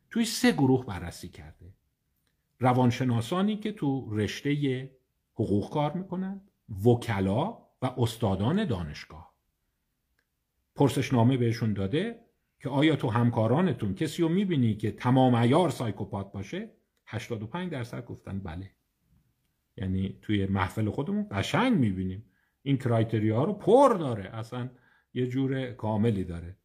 توی 0.09 0.25
سه 0.25 0.51
گروه 0.51 0.85
بررسی 0.85 1.29
کرده. 1.29 1.73
روانشناسانی 2.59 3.57
که 3.57 3.71
تو 3.71 4.15
رشته 4.15 4.91
حقوق 5.33 5.73
کار 5.73 5.93
می‌کنند 5.93 6.51
وکلا 6.85 7.57
و 7.81 7.85
استادان 7.97 8.65
دانشگاه. 8.65 9.32
پرسشنامه 10.75 11.37
بهشون 11.37 11.73
داده 11.73 12.19
که 12.59 12.69
آیا 12.69 12.95
تو 12.95 13.09
همکارانتون 13.09 13.95
کسی 13.95 14.21
رو 14.21 14.29
می‌بینی 14.29 14.75
که 14.75 14.91
تمام 14.91 15.35
ایار 15.35 15.69
سایکوپات 15.69 16.31
باشه؟ 16.31 16.69
85 17.05 17.71
درصد 17.71 18.05
گفتن 18.05 18.39
بله. 18.39 18.71
یعنی 19.77 20.19
توی 20.21 20.45
محفل 20.45 20.89
خودمون 20.89 21.27
قشنگ 21.31 21.77
می‌بینیم. 21.77 22.25
این 22.61 22.77
کرایتریا 22.77 23.43
رو 23.43 23.53
پر 23.53 23.93
داره. 23.93 24.35
اصلا 24.35 24.69
یه 25.13 25.27
جور 25.27 25.71
کاملی 25.71 26.23
داره. 26.23 26.57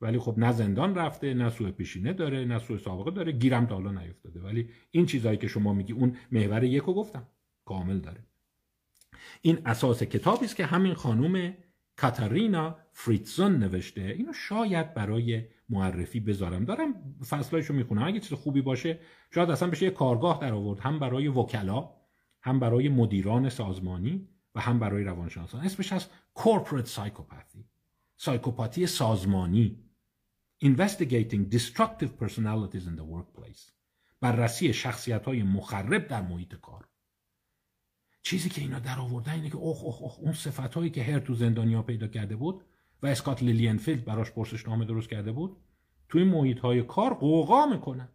ولی 0.00 0.18
خب 0.18 0.34
نه 0.38 0.52
زندان 0.52 0.94
رفته 0.94 1.34
نه 1.34 1.50
سوء 1.50 1.70
پیشینه 1.70 2.12
داره 2.12 2.44
نه 2.44 2.58
سوء 2.58 2.78
سابقه 2.78 3.10
داره. 3.10 3.32
گیرم 3.32 3.66
تا 3.66 3.74
حالا 3.74 3.92
نیفتاده. 3.92 4.40
ولی 4.40 4.70
این 4.90 5.06
چیزایی 5.06 5.38
که 5.38 5.48
شما 5.48 5.72
میگی 5.72 5.92
اون 5.92 6.16
محور 6.32 6.64
یکو 6.64 6.94
گفتم. 6.94 7.28
کامل 7.64 7.98
داره. 7.98 8.20
این 9.42 9.58
اساس 9.66 10.02
کتابی 10.02 10.44
است 10.44 10.56
که 10.56 10.66
همین 10.66 10.94
خانم 10.94 11.54
کاتارینا 11.96 12.78
فریتزون 12.92 13.56
نوشته. 13.58 14.02
اینو 14.02 14.32
شاید 14.32 14.94
برای 14.94 15.44
معرفی 15.68 16.20
بذارم. 16.20 16.64
دارم 16.64 16.94
فصلایشو 17.28 17.74
می‌خونم. 17.74 18.02
اگه 18.02 18.20
چیز 18.20 18.32
خوبی 18.32 18.60
باشه 18.60 19.00
شاید 19.34 19.50
اصلا 19.50 19.70
بشه 19.70 19.84
یه 19.84 19.90
کارگاه 19.90 20.40
در 20.40 20.52
آورد 20.52 20.80
هم 20.80 20.98
برای 20.98 21.28
وکلا 21.28 21.90
هم 22.42 22.60
برای 22.60 22.88
مدیران 22.88 23.48
سازمانی 23.48 24.28
و 24.54 24.60
هم 24.60 24.78
برای 24.78 25.04
روانشناسان. 25.04 25.60
اسمش 25.60 25.92
هست 25.92 26.10
corporate 26.38 26.86
psychopathy 26.86 27.64
سایکوپاتی 28.16 28.86
سازمانی. 28.86 29.82
Investigating 30.64 31.54
destructive 31.54 32.12
personalities 32.20 32.86
in 32.86 32.96
the 32.96 33.06
workplace. 33.14 33.72
بررسی 34.20 34.72
شخصیت 34.72 35.24
های 35.24 35.42
مخرب 35.42 36.08
در 36.08 36.22
محیط 36.22 36.54
کار. 36.54 36.88
چیزی 38.26 38.48
که 38.48 38.60
اینا 38.60 38.78
در 38.78 38.98
آوردن 38.98 39.32
اینه 39.32 39.48
که 39.48 39.56
اوه 39.56 39.82
اوه 39.82 40.02
اوه 40.02 40.20
اون 40.20 40.32
صفت 40.32 40.92
که 40.92 41.02
هر 41.02 41.18
تو 41.18 41.34
زندانیا 41.34 41.82
پیدا 41.82 42.06
کرده 42.06 42.36
بود 42.36 42.64
و 43.02 43.06
اسکات 43.06 43.42
لیلینفلد 43.42 44.04
براش 44.04 44.30
پرسشنامه 44.30 44.84
درست 44.84 45.08
کرده 45.08 45.32
بود 45.32 45.56
توی 46.08 46.24
محیط 46.24 46.58
های 46.58 46.82
کار 46.82 47.14
غوغا 47.14 47.66
می‌کنن. 47.66 48.08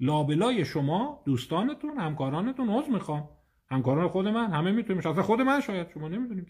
لابلای 0.00 0.64
شما 0.64 1.22
دوستانتون 1.26 1.98
همکارانتون 1.98 2.68
عذر 2.68 2.92
می‌خوام. 2.92 3.28
همکاران 3.66 4.08
خود 4.08 4.28
من 4.28 4.50
همه 4.52 4.72
می‌تونیم. 4.72 4.98
اصلا 4.98 5.22
خود 5.22 5.40
من 5.40 5.60
شاید 5.60 5.90
شما 5.94 6.08
نمی‌دونیم 6.08 6.46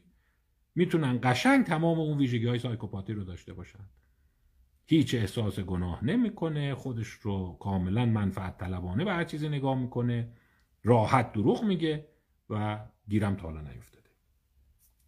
می‌تونن 0.74 1.18
قشنگ 1.22 1.64
تمام 1.64 2.00
اون 2.00 2.18
ویژگی 2.18 2.46
های 2.46 2.58
psychopathy 2.58 3.12
رو 3.12 3.24
داشته 3.24 3.52
باشن. 3.52 3.88
هیچ 4.86 5.14
احساس 5.14 5.60
گناه 5.60 6.04
نمی‌کنه 6.04 6.74
خودش 6.74 7.08
رو 7.08 7.56
کاملا 7.60 8.06
منفعت 8.06 8.58
طلبانه 8.58 9.04
به 9.04 9.12
هر 9.12 9.24
چیزی 9.24 9.48
نگاه 9.48 9.78
می‌کنه. 9.78 10.32
راحت 10.82 11.32
دروغ 11.32 11.64
میگه. 11.64 12.13
و 12.50 12.84
گیرم 13.08 13.36
تا 13.36 13.42
حالا 13.42 13.60
نیفتاده. 13.60 14.10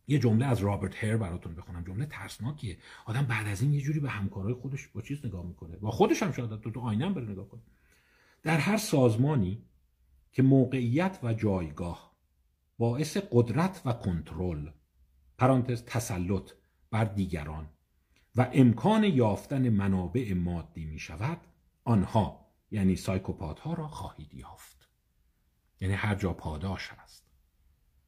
یه 0.06 0.18
جمله 0.18 0.46
از 0.46 0.58
رابرت 0.58 1.04
هر 1.04 1.16
براتون 1.16 1.54
بخونم. 1.54 1.84
جمله 1.84 2.06
ترسناکیه. 2.06 2.78
آدم 3.06 3.26
بعد 3.26 3.46
از 3.46 3.62
این 3.62 3.72
یه 3.72 3.80
جوری 3.80 4.00
به 4.00 4.10
همکارای 4.10 4.54
خودش 4.54 4.88
با 4.88 5.02
چیز 5.02 5.26
نگاه 5.26 5.46
می‌کنه. 5.46 5.76
با 5.76 5.90
خودش 5.90 6.22
هم 6.22 6.32
شاید 6.32 6.60
تو 6.60 6.70
تو 6.70 6.80
آینه 6.80 7.10
بره 7.10 7.24
نگاه 7.24 7.48
کنه. 7.48 7.62
در 8.42 8.58
هر 8.58 8.76
سازمانی 8.76 9.64
که 10.32 10.42
موقعیت 10.42 11.18
و 11.22 11.34
جایگاه 11.34 12.16
باعث 12.78 13.16
قدرت 13.30 13.82
و 13.84 13.92
کنترل 13.92 14.70
پرانتز 15.38 15.84
تسلط 15.84 16.50
بر 16.90 17.04
دیگران 17.04 17.68
و 18.36 18.50
امکان 18.52 19.04
یافتن 19.04 19.68
منابع 19.68 20.34
مادی 20.34 20.84
می 20.84 20.98
شود 20.98 21.40
آنها 21.84 22.46
یعنی 22.70 22.96
سایکوپات 22.96 23.60
ها 23.60 23.74
را 23.74 23.88
خواهید 23.88 24.34
یافت. 24.34 24.88
یعنی 25.80 25.94
هر 25.94 26.14
جا 26.14 26.32
پاداش 26.32 26.88
هست. 26.88 27.25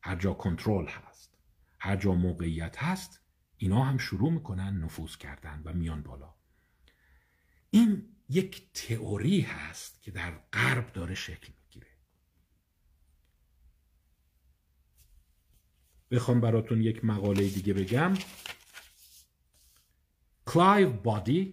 هر 0.08 0.16
جا 0.16 0.34
کنترل 0.34 0.86
هست 0.88 1.38
هر 1.78 1.96
جا 1.96 2.14
موقعیت 2.14 2.82
هست 2.82 3.20
اینا 3.56 3.84
هم 3.84 3.98
شروع 3.98 4.32
می‌کنن 4.32 4.84
نفوذ 4.84 5.16
کردن 5.16 5.62
و 5.64 5.72
میان 5.72 6.02
بالا. 6.02 6.34
این 7.70 8.16
یک 8.28 8.72
تئوری 8.72 9.40
هست 9.40 10.02
که 10.02 10.10
در 10.10 10.38
غرب 10.52 10.92
داره 10.92 11.14
شکل 11.14 11.52
می‌گیره. 11.62 11.90
بخوام 16.10 16.40
براتون 16.40 16.82
یک 16.82 17.04
مقاله 17.04 17.48
دیگه 17.48 17.72
بگم. 17.74 18.14
Clive 20.46 21.02
Body 21.04 21.52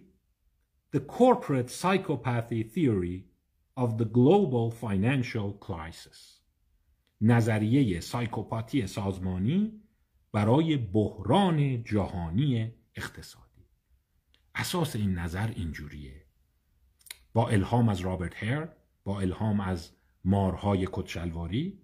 The 0.95 0.99
Corporate 0.99 1.69
Psychopathy 1.69 2.63
Theory 2.73 3.25
of 3.77 3.97
the 3.97 4.05
Global 4.05 4.71
Financial 4.71 5.51
Crisis. 5.67 6.34
نظریه 7.25 7.99
سایکوپاتی 7.99 8.87
سازمانی 8.87 9.81
برای 10.31 10.77
بحران 10.77 11.83
جهانی 11.83 12.71
اقتصادی. 12.95 13.65
اساس 14.55 14.95
این 14.95 15.13
نظر 15.13 15.47
اینجوریه. 15.55 16.25
با 17.33 17.49
الهام 17.49 17.89
از 17.89 17.99
رابرت 17.99 18.43
هر 18.43 18.69
با 19.03 19.19
الهام 19.19 19.59
از 19.59 19.91
مارهای 20.23 20.87
کتشلواری 20.91 21.81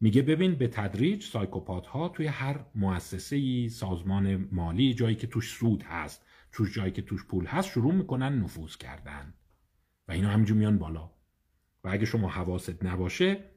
میگه 0.00 0.22
ببین 0.22 0.54
به 0.54 0.68
تدریج 0.68 1.24
سایکوپات 1.24 1.86
ها 1.86 2.08
توی 2.08 2.26
هر 2.26 2.64
مؤسسه 2.74 3.68
سازمان 3.68 4.48
مالی 4.52 4.94
جایی 4.94 5.16
که 5.16 5.26
توش 5.26 5.50
سود 5.50 5.82
هست 5.82 6.26
توش 6.52 6.74
جایی 6.74 6.92
که 6.92 7.02
توش 7.02 7.24
پول 7.24 7.46
هست 7.46 7.68
شروع 7.68 7.94
می‌کنن 7.94 8.38
نفوذ 8.38 8.76
کردن. 8.76 9.34
و 10.08 10.12
اینا 10.12 10.30
همینجور 10.30 10.56
میان 10.56 10.78
بالا. 10.78 11.10
و 11.84 11.88
اگه 11.88 12.04
شما 12.04 12.28
حواست 12.28 12.84
نباشه 12.84 13.51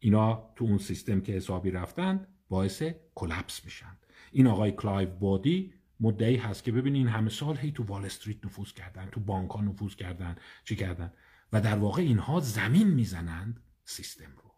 اینا 0.00 0.52
تو 0.56 0.64
اون 0.64 0.78
سیستم 0.78 1.20
که 1.20 1.32
حسابی 1.32 1.70
رفتن 1.70 2.26
باعث 2.48 2.82
collapse 3.14 3.64
میشن. 3.64 3.96
این 4.32 4.46
آقای 4.46 4.72
کلایو 4.72 5.10
بادی 5.10 5.74
مدعی 6.00 6.36
هست 6.36 6.64
که 6.64 6.72
ببین 6.72 6.94
این 6.94 7.08
همه 7.08 7.30
سال 7.30 7.56
هی 7.56 7.72
تو 7.72 7.82
وال 7.82 8.04
استریت 8.04 8.44
نفوذ 8.44 8.72
کردن 8.72 9.08
تو 9.12 9.20
بانک 9.20 9.50
ها 9.50 9.60
نفوذ 9.60 9.94
کردن. 9.94 10.36
چی 10.64 10.76
کردن؟ 10.76 11.12
و 11.52 11.60
در 11.60 11.78
واقع 11.78 12.02
اینها 12.02 12.40
زمین 12.40 12.88
می‌زنند 12.88 13.60
سیستم 13.84 14.30
رو. 14.36 14.50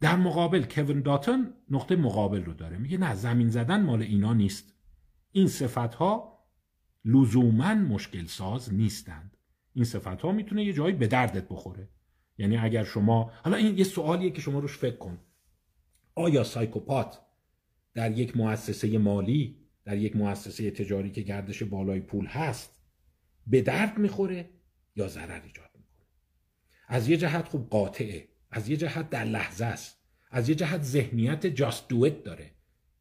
در 0.00 0.16
مقابل 0.16 0.64
کوین 0.64 1.02
داتن 1.02 1.54
نقطه 1.70 1.96
مقابل 1.96 2.44
رو 2.44 2.54
داره. 2.54 2.78
میگه 2.78 2.98
نه 2.98 3.14
زمین 3.14 3.48
زدن 3.48 3.82
مال 3.82 4.02
اینا 4.02 4.34
نیست. 4.34 4.74
این 5.32 5.48
صفت 5.48 5.94
ها 5.94 6.38
لزوما 7.04 7.74
مشکل 7.74 8.26
ساز 8.26 8.74
نیستند. 8.74 9.36
این 9.72 9.84
صفت 9.84 10.20
ها 10.20 10.32
می‌تونه 10.32 10.64
یه 10.64 10.72
جایی 10.72 10.94
به 10.94 11.06
دردت 11.06 11.48
بخوره. 11.48 11.88
یعنی 12.38 12.56
اگر 12.56 12.84
شما 12.84 13.32
حالا 13.44 13.56
این 13.56 13.78
یه 13.78 13.84
سوالیه 13.84 14.30
که 14.30 14.40
شما 14.40 14.58
روش 14.58 14.78
فکر 14.78 14.96
کن. 14.96 15.18
آیا 16.14 16.44
سایکوپات 16.44 17.20
در 17.94 18.18
یک 18.18 18.36
مؤسسه 18.36 18.98
مالی 18.98 19.56
در 19.84 19.96
یک 19.96 20.16
مؤسسه 20.16 20.70
تجاری 20.70 21.10
که 21.10 21.22
گردش 21.22 21.62
بالای 21.62 22.00
پول 22.00 22.26
هست 22.26 22.82
به 23.46 23.62
درد 23.62 23.98
می‌خوره 23.98 24.50
یا 24.96 25.08
ضرر 25.08 25.40
ایجاد 25.44 25.70
می‌کنه؟ 25.74 26.06
از 26.88 27.08
یه 27.08 27.16
جهت 27.16 27.48
خوب 27.48 27.70
قاطعه 27.70 28.28
از 28.50 28.68
یه 28.68 28.76
جهت 28.76 29.10
در 29.10 29.24
لحظه 29.24 29.64
است 29.64 29.98
از 30.30 30.48
یه 30.48 30.54
جهت 30.54 30.82
ذهنیت 30.82 31.46
جاست 31.46 31.88
دوت 31.88 32.22
داره. 32.22 32.50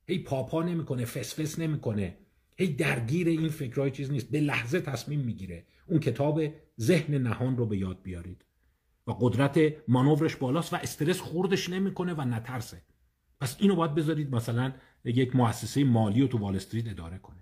هی 0.07 0.19
پاپا 0.19 0.63
نمی‌کنه 0.63 1.05
فسفس 1.05 1.59
نمی‌کنه 1.59 2.17
هی 2.55 2.67
درگیر 2.67 3.27
این 3.27 3.49
فکرهای 3.49 3.91
چیز 3.91 4.11
نیست 4.11 4.31
به 4.31 4.39
لحظه 4.39 4.81
تصمیم 4.81 5.19
می‌گیره. 5.19 5.65
اون 5.87 5.99
کتاب 5.99 6.41
ذهن 6.79 7.15
نهان 7.15 7.57
رو 7.57 7.65
به 7.65 7.77
یاد 7.77 8.01
بیارید. 8.01 8.45
و 9.07 9.11
قدرت 9.11 9.59
مانورش 9.87 10.35
بالاست 10.35 10.73
و 10.73 10.75
استرس 10.75 11.19
خوردش 11.19 11.69
نمی‌کنه 11.69 12.13
و 12.13 12.21
نترسه. 12.21 12.81
پس 13.39 13.57
اینو 13.59 13.75
باید 13.75 13.95
بذارید 13.95 14.35
مثلا 14.35 14.73
یک 15.03 15.35
مؤسسه 15.35 15.83
مالی 15.83 16.21
رو 16.21 16.27
تو 16.27 16.37
وال 16.37 16.55
استریت 16.55 16.87
اداره 16.87 17.17
کنه. 17.17 17.37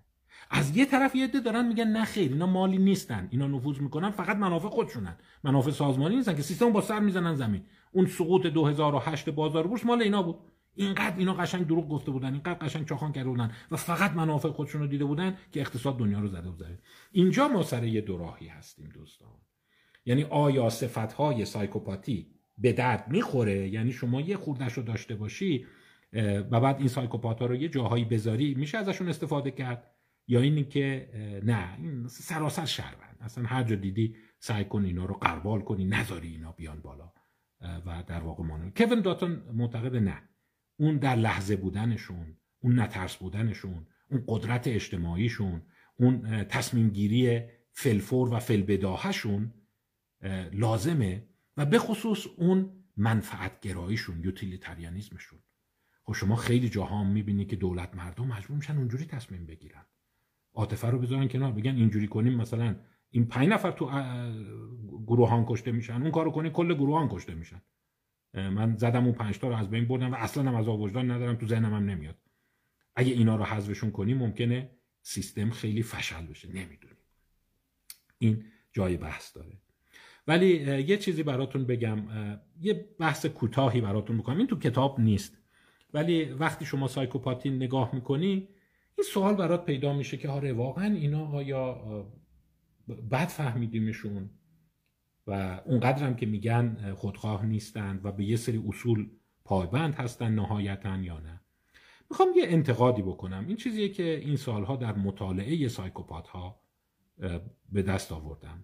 از 0.49 0.77
یه 0.77 0.85
طرف 0.85 1.15
یه 1.15 1.23
عده 1.23 1.39
دارن 1.39 1.67
میگن 1.67 1.87
نه 1.87 2.05
خیر 2.05 2.31
اینا 2.31 2.45
مالی 2.45 2.77
نیستن 2.77 3.27
اینا 3.31 3.47
نفوذ 3.47 3.79
می‌کنن 3.79 4.11
فقط 4.11 4.37
منافع 4.37 4.69
خودشونن. 4.69 5.17
منافع 5.43 5.71
سازمانی 5.71 6.15
نیستن 6.15 6.35
که 6.35 6.41
سیستم 6.41 6.71
با 6.71 6.81
سر 6.81 6.99
می‌زنن 6.99 7.35
زمین. 7.35 7.63
اون 7.91 8.05
سقوط 8.05 8.45
2008 8.47 9.29
بازار 9.29 9.67
بورس 9.67 9.85
مال 9.85 10.01
اینا 10.01 10.23
بود. 10.23 10.35
اینقدر 10.75 11.17
اینا 11.17 11.33
قشنگ 11.33 11.67
دروغ 11.67 11.89
گفته 11.89 12.11
بودن 12.11 12.33
اینقدر 12.33 12.53
قشنگ 12.53 12.85
چاخان 12.85 13.11
کرده 13.11 13.29
بودن 13.29 13.51
و 13.71 13.77
فقط 13.77 14.11
منافع 14.11 14.49
خودشون 14.49 14.81
رو 14.81 14.87
دیده 14.87 15.05
بودن 15.05 15.37
که 15.51 15.61
اقتصاد 15.61 15.97
دنیا 15.97 16.19
رو 16.19 16.27
زده 16.27 16.49
بود 16.49 16.79
اینجا 17.11 17.47
ما 17.47 17.63
سر 17.63 17.83
یه 17.83 18.01
دوراهی 18.01 18.47
هستیم 18.47 18.89
دوستان. 18.93 19.29
یعنی 20.05 20.23
آیا 20.23 20.69
صفتهای 20.69 21.45
سایکوپاتی 21.45 22.31
به 22.57 22.73
درد 22.73 23.07
می‌خوره؟ 23.07 23.69
یعنی 23.69 23.91
شما 23.91 24.21
یه 24.21 24.37
خوردش 24.37 24.73
رو 24.73 24.83
داشته 24.83 25.15
باشی 25.15 25.65
و 26.51 26.59
بعد 26.59 26.77
این 26.77 26.87
سایکوپات 26.87 27.39
ها 27.39 27.45
رو 27.45 27.55
یه 27.55 27.69
جاهایی 27.69 28.05
بذاری 28.05 28.55
میشه 28.55 28.77
ازشون 28.77 29.09
استفاده 29.09 29.51
کرد؟ 29.51 29.91
یا 30.27 30.41
اینی 30.41 30.63
که 30.63 31.09
نه 31.43 31.77
این 31.77 32.07
سراسر 32.07 32.65
شربن 32.65 33.15
اصلا 33.19 33.43
هر 33.43 33.63
جا 33.63 33.75
دیدی 33.75 34.15
سعی 34.39 34.65
کن 34.65 34.85
اینا 34.85 35.05
رو 35.05 35.13
قربال 35.13 35.61
کنی 35.61 35.85
نذاری 35.85 36.27
اینا 36.27 36.51
بیان 36.51 36.81
بالا 36.81 37.11
و 37.85 38.03
در 38.07 38.19
واقع 38.19 38.43
مانو 38.43 38.69
کوین 38.77 39.01
داتون 39.01 39.43
معتقد 39.53 39.95
نه. 39.95 40.21
اون 40.77 40.97
در 40.97 41.15
لحظه 41.15 41.55
بودنشون 41.55 42.37
اون 42.59 42.79
نترس 42.79 43.15
بودنشون 43.15 43.87
اون 44.11 44.23
قدرت 44.27 44.67
اجتماعیشون 44.67 45.61
اون 45.95 46.43
تصمیم 46.43 46.89
گیری 46.89 47.41
فلفور 47.71 48.33
و 48.33 48.39
فلبداهشون 48.39 49.53
لازمه 50.53 51.27
و 51.57 51.65
به 51.65 51.79
خصوص 51.79 52.27
اون 52.37 52.83
منفعت 52.97 53.59
گراییشون 53.59 54.23
یوتیلیتریانیزمشون 54.23 55.39
خب 56.03 56.13
شما 56.13 56.35
خیلی 56.35 56.69
جاها 56.69 56.99
هم 56.99 57.07
می‌بینی 57.07 57.45
که 57.45 57.55
دولت 57.55 57.95
مردم 57.95 58.27
مجبور 58.27 58.57
میشن 58.57 58.77
اونجوری 58.77 59.05
تصمیم 59.05 59.45
بگیرن. 59.45 59.85
عاطفه 60.53 60.89
رو 60.89 60.99
بذارن 60.99 61.27
کنار 61.27 61.51
بگن 61.51 61.75
اینجوری 61.75 62.07
کنیم 62.07 62.33
مثلا 62.33 62.75
این 63.09 63.25
پنج 63.25 63.47
نفر 63.47 63.71
تو 63.71 63.85
گروهان 65.07 65.45
کشته 65.45 65.71
میشن 65.71 66.01
اون 66.01 66.11
کارو 66.11 66.31
کنی 66.31 66.49
کل 66.49 66.73
گروهان 66.73 67.09
کشته 67.09 67.35
میشن. 67.35 67.61
من 68.33 68.77
زدم 68.77 69.05
اون 69.05 69.13
پنج 69.13 69.39
تا 69.39 69.47
رو 69.47 69.55
از 69.55 69.69
بین 69.69 69.87
بردم 69.87 70.11
و 70.11 70.15
اصلا 70.15 70.43
هم 70.43 70.55
از 70.55 70.67
وجدان 70.67 71.11
ندارم 71.11 71.35
تو 71.35 71.47
ذهنم 71.47 71.73
هم 71.73 71.85
نمیاد. 71.85 72.17
اگه 72.95 73.13
اینا 73.13 73.35
رو 73.35 73.43
حذفشون 73.43 73.91
کنیم 73.91 74.17
ممکنه 74.17 74.69
سیستم 75.01 75.49
خیلی 75.49 75.83
فشل 75.83 76.25
بشه. 76.25 76.47
نمی‌دونیم. 76.47 76.97
این 78.17 78.45
جای 78.73 78.97
بحث 78.97 79.35
داره. 79.35 79.57
ولی 80.27 80.47
یه 80.87 80.97
چیزی 80.97 81.23
براتون 81.23 81.65
بگم 81.65 81.99
یه 82.61 82.89
بحث 82.99 83.25
کوتاهی 83.25 83.81
براتون 83.81 84.17
بکنم. 84.17 84.37
این 84.37 84.47
تو 84.47 84.59
کتاب 84.59 84.99
نیست. 84.99 85.37
ولی 85.93 86.23
وقتی 86.23 86.65
شما 86.65 86.87
سایکوپاتی 86.87 87.49
نگاه 87.49 87.95
می‌کنی 87.95 88.47
این 88.97 89.05
سوال 89.13 89.35
برات 89.35 89.65
پیدا 89.65 89.93
میشه 89.93 90.17
که 90.17 90.29
آره 90.29 90.53
واقعا 90.53 90.93
اینا 90.93 91.27
آیا 91.27 91.81
بد 93.11 93.27
فهمیدیمشون؟ 93.27 94.29
و 95.27 95.61
اونقدر 95.65 96.03
هم 96.03 96.15
که 96.15 96.25
میگن 96.25 96.93
خودخواه 96.93 97.45
نیستند 97.45 98.05
و 98.05 98.11
به 98.11 98.25
یه 98.25 98.35
سری 98.35 98.63
اصول 98.67 99.09
پایبند 99.43 99.95
هستن 99.95 100.31
نهایتا 100.31 100.97
یا 100.97 101.19
نه. 101.19 101.41
می‌خوام 102.09 102.29
یه 102.35 102.43
انتقادی 102.47 103.01
بکنم. 103.01 103.45
این 103.47 103.57
چیزیه 103.57 103.89
که 103.89 104.19
این 104.19 104.35
سالها 104.35 104.75
در 104.75 104.95
مطالعه 104.95 105.67
سایکوپات 105.67 106.27
ها 106.27 106.61
به 107.71 107.81
دست 107.81 108.11
آوردم. 108.11 108.63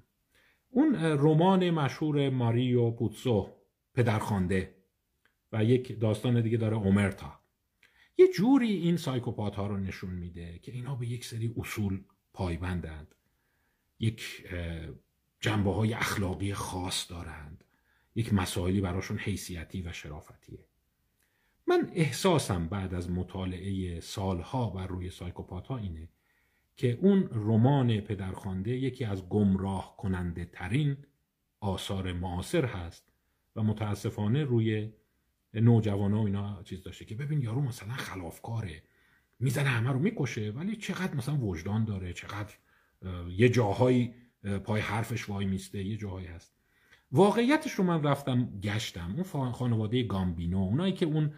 اون 0.71 0.95
رمان 0.95 1.69
مشهور 1.69 2.29
ماریو 2.29 2.91
پوتسو 2.91 3.49
پدرخوانده 3.93 4.75
و 5.51 5.63
یک 5.63 5.99
داستان 5.99 6.41
دیگه 6.41 6.57
داره 6.57 6.77
اومرتا. 6.77 7.39
یه 8.17 8.27
جوری 8.27 8.71
این 8.71 8.97
سایکوپات 8.97 9.55
ها 9.55 9.67
رو 9.67 9.77
نشون 9.77 10.09
میده 10.09 10.59
که 10.59 10.71
اینا 10.71 10.95
به 10.95 11.07
یک 11.07 11.25
سری 11.25 11.53
اصول 11.57 12.03
پایبندند. 12.33 13.15
یک 13.99 14.47
جنبه 15.39 15.73
های 15.73 15.93
اخلاقی 15.93 16.53
خاص 16.53 17.11
دارند. 17.11 17.63
یک 18.15 18.33
مسائلی 18.33 18.81
براشون 18.81 19.17
حیثیتی 19.17 19.81
و 19.81 19.93
شرافتیه 19.93 20.65
من 21.67 21.91
احساسم 21.93 22.67
بعد 22.67 22.93
از 22.93 23.09
مطالعه 23.11 23.99
سالها 23.99 24.69
بر 24.69 24.87
روی 24.87 25.09
سایکوپات 25.09 25.67
ها 25.67 25.77
اینه 25.77 26.09
که 26.77 26.97
اون 27.01 27.29
رمان 27.31 28.01
پدرخوانده 28.01 28.71
یکی 28.71 29.05
از 29.05 29.29
گمراه 29.29 29.97
کننده 29.97 30.45
ترین 30.45 30.97
آثار 31.59 32.13
معاصر 32.13 32.65
هست 32.65 33.11
و 33.55 33.63
متاسفانه 33.63 34.43
روی 34.43 34.93
نوجوان 35.53 36.13
ها 36.13 36.25
اینا 36.25 36.63
چیز 36.63 36.83
داشته 36.83 37.05
که 37.05 37.15
ببین 37.15 37.41
یارو 37.41 37.61
مثلا 37.61 37.93
خلافکاره 37.93 38.83
می‌زنه 39.39 39.69
همه 39.69 39.91
رو 39.91 39.99
می‌کشه 39.99 40.51
ولی 40.51 40.75
چقدر 40.75 41.15
مثلا 41.15 41.37
وجدان 41.37 41.85
داره 41.85 42.13
چقدر 42.13 42.53
یه 43.29 43.49
جاهایی 43.49 44.13
پای 44.63 44.81
حرفش 44.81 45.29
وای 45.29 45.45
میسته 45.45 45.83
یه 45.83 45.97
جاهایی 45.97 46.27
هست. 46.27 46.55
واقعیتش 47.11 47.71
رو 47.71 47.83
من 47.83 48.03
رفتم 48.03 48.59
گشتم 48.59 49.15
اون 49.33 49.51
خانواده 49.51 50.03
گامبینو 50.03 50.57
اونایی 50.57 50.93
که 50.93 51.05
اون 51.05 51.33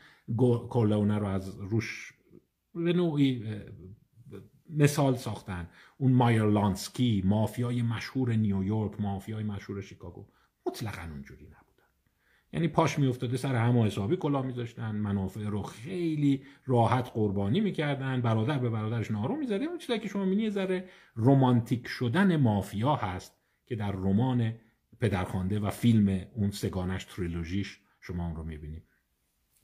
کورلونه 0.69 1.17
رو 1.17 1.27
از 1.27 1.57
روش 1.59 2.13
به 2.75 2.93
نوعی 2.93 3.43
مثال 4.69 5.15
ساختن. 5.15 5.69
اون 5.97 6.11
مایرلانسکی 6.11 7.23
مافیای 7.25 7.81
مشهور 7.81 8.33
نیویورک 8.33 9.01
مافیای 9.01 9.43
مشهور 9.43 9.81
شیکاگو. 9.81 10.25
مطلقا 10.67 11.01
اونجوری 11.01 11.45
نبودن. 11.45 11.63
یعنی 12.53 12.67
پاش 12.67 12.99
میافتاده 12.99 13.37
سر 13.37 13.55
همه 13.55 13.85
حسابی 13.85 14.17
کلا 14.17 14.41
میذاشتن. 14.41 14.95
منافع 14.95 15.43
رو 15.43 15.61
خیلی 15.61 16.43
راحت 16.65 17.11
قربانی 17.13 17.61
می‌کردن. 17.61 18.21
برادر 18.21 18.59
به 18.59 18.69
برادرش 18.69 19.11
نارو 19.11 19.35
می‌زده. 19.35 19.65
اون 19.65 19.77
چیزی 19.77 19.99
که 19.99 20.07
شما 20.07 20.25
می‌بینی 20.25 20.49
ذره 20.49 20.89
رمانتیک 21.15 21.87
شدن 21.87 22.35
مافیا 22.35 22.95
هست 22.95 23.37
که 23.65 23.75
در 23.75 23.91
رمان 23.91 24.53
پدرخوانده 24.99 25.59
و 25.59 25.69
فیلم 25.69 26.27
اون 26.33 26.51
سگانش 26.51 27.03
تریلوژیش 27.03 27.79
شما 28.01 28.25
اون 28.25 28.35
رو 28.35 28.43
می‌بینید 28.43 28.83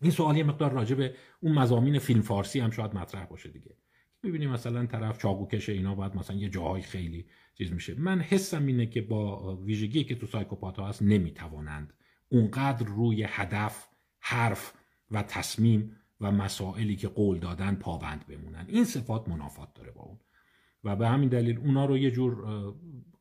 این 0.01 0.11
سوال 0.11 0.37
یه 0.37 0.43
مقدار 0.43 0.71
راجع 0.71 0.95
به 0.95 1.15
اون 1.39 1.53
مزامین 1.53 1.99
فیلم 1.99 2.21
فارسی 2.21 2.59
هم 2.59 2.71
شاید 2.71 2.95
مطرح 2.95 3.25
باشه 3.25 3.49
دیگه. 3.49 3.75
می‌بینیم 4.23 4.49
مثلا 4.49 4.85
طرف 4.85 5.25
کش 5.51 5.69
اینا 5.69 5.95
باید 5.95 6.15
مثلا 6.15 6.35
یه 6.35 6.49
جاهای 6.49 6.81
خیلی 6.81 7.25
چیز 7.57 7.71
میشه. 7.71 7.99
من 7.99 8.21
حسم 8.21 8.65
اینه 8.65 8.85
که 8.85 9.01
با 9.01 9.55
ویژگی 9.55 10.03
که 10.03 10.15
تو 10.15 10.27
سایکوپات 10.27 10.79
ها 10.79 10.87
هست 10.87 11.01
نمی‌توانند 11.01 11.93
اونقدر 12.29 12.85
روی 12.85 13.25
هدف 13.27 13.87
حرف 14.19 14.73
و 15.11 15.23
تصمیم 15.23 15.95
و 16.21 16.31
مسائلی 16.31 16.95
که 16.95 17.07
قول 17.07 17.39
دادن 17.39 17.75
پابند 17.75 18.27
بمونن. 18.27 18.65
این 18.67 18.85
صفات 18.85 19.27
منافات 19.29 19.73
داره 19.73 19.91
با 19.91 20.01
اون. 20.01 20.19
و 20.83 20.95
به 20.95 21.07
همین 21.07 21.29
دلیل 21.29 21.57
اونا 21.57 21.85
رو 21.85 21.97
یه 21.97 22.11
جور 22.11 22.43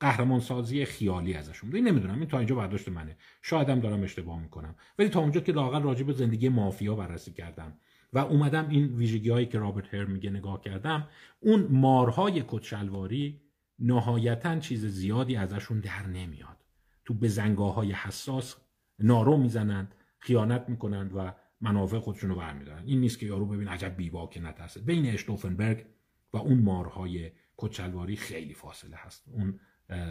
قهرمان 0.00 0.40
سازی 0.40 0.84
خیالی 0.84 1.34
ازشون 1.34 1.74
این 1.74 1.88
نمی‌دونم 1.88 2.18
این 2.18 2.28
تا 2.28 2.38
اینجا 2.38 2.54
برداشت 2.54 2.88
منه. 2.88 3.16
شایدم 3.42 3.80
دارم 3.80 4.02
اشتباه 4.02 4.42
می‌کنم. 4.42 4.74
ولی 4.98 5.08
تا 5.08 5.20
اونجا 5.20 5.40
که 5.40 5.52
لاقل 5.52 5.82
راجع 5.82 6.04
به 6.04 6.12
زندگی 6.12 6.48
مافیا 6.48 6.94
بررسی 6.94 7.32
کردم. 7.32 7.78
و 8.12 8.18
اومدم 8.18 8.68
این 8.68 8.96
ویژگی 8.96 9.30
هایی 9.30 9.46
که 9.46 9.58
رابرت 9.58 9.94
هر 9.94 10.04
میگه 10.04 10.30
نگاه 10.30 10.60
کردم 10.60 11.08
اون 11.40 11.66
مارهای 11.70 12.44
کتشلواری 12.48 13.40
نهایتا 13.78 14.58
چیز 14.58 14.86
زیادی 14.86 15.36
ازشون 15.36 15.80
در 15.80 16.06
نمیاد. 16.06 16.56
تو 17.04 17.14
بزنگاه 17.14 17.74
های 17.74 17.92
حساس 17.92 18.56
نارو 18.98 19.36
می‌زنند 19.36 19.94
خیانت 20.18 20.64
می‌کنند 20.68 21.12
و 21.16 21.34
منافع 21.60 21.98
خودشون 21.98 22.30
رو 22.30 22.36
برمیدارن. 22.36 22.82
این 22.86 23.00
نیست 23.00 23.18
که 23.18 23.26
یارو 23.26 23.46
ببین 23.46 23.68
عجب 23.68 23.96
بیوا 23.96 24.26
که 24.26 24.40
نترسه. 24.40 24.80
بین 24.80 25.06
اشتوفنبرگ 25.06 25.84
و 26.32 26.36
اون 26.36 26.58
مارهای 26.58 27.30
کچلواری 27.56 28.16
خیلی 28.16 28.54
فاصله 28.54 28.96
هست. 28.96 29.28
اون 29.32 29.60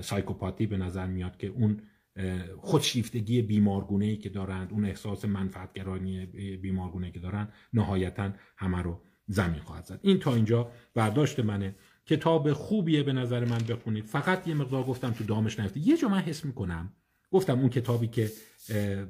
سایکوپاتی 0.02 0.68
به 0.68 0.78
نظر 0.78 1.08
میاد 1.08 1.38
که 1.38 1.48
اون 1.48 1.82
خودشیفتگی 2.58 3.42
بیمارگونه 3.42 4.16
که 4.16 4.30
دارند 4.30 4.72
اون 4.72 4.86
احساس 4.86 5.26
منفعتگرانی 5.26 6.26
بیمارگونه 6.58 7.12
که 7.12 7.20
دارند 7.20 7.54
نهایتا 7.74 8.34
همه 8.58 8.82
رو 8.82 9.04
زمین 9.28 9.60
خواهد 9.60 9.86
زد. 9.86 10.00
این 10.02 10.20
تا 10.20 10.36
اینجا 10.36 10.72
برداشت 10.94 11.40
منه. 11.40 11.76
کتاب 12.06 12.54
خوبیه 12.54 13.04
به 13.04 13.14
نظر 13.14 13.46
من 13.46 13.58
بخونید. 13.58 14.06
فقط 14.06 14.48
یه 14.48 14.54
مقدار 14.54 14.84
گفتم 14.84 15.12
تو 15.12 15.24
دامش 15.24 15.60
نفته 15.60 15.88
یه 15.88 15.98
جا 15.98 16.10
من 16.10 16.20
حس 16.20 16.46
می‌کنم. 16.46 16.94
گفتم 17.32 17.60
اون 17.60 17.70
کتابی 17.70 18.08
که 18.08 18.32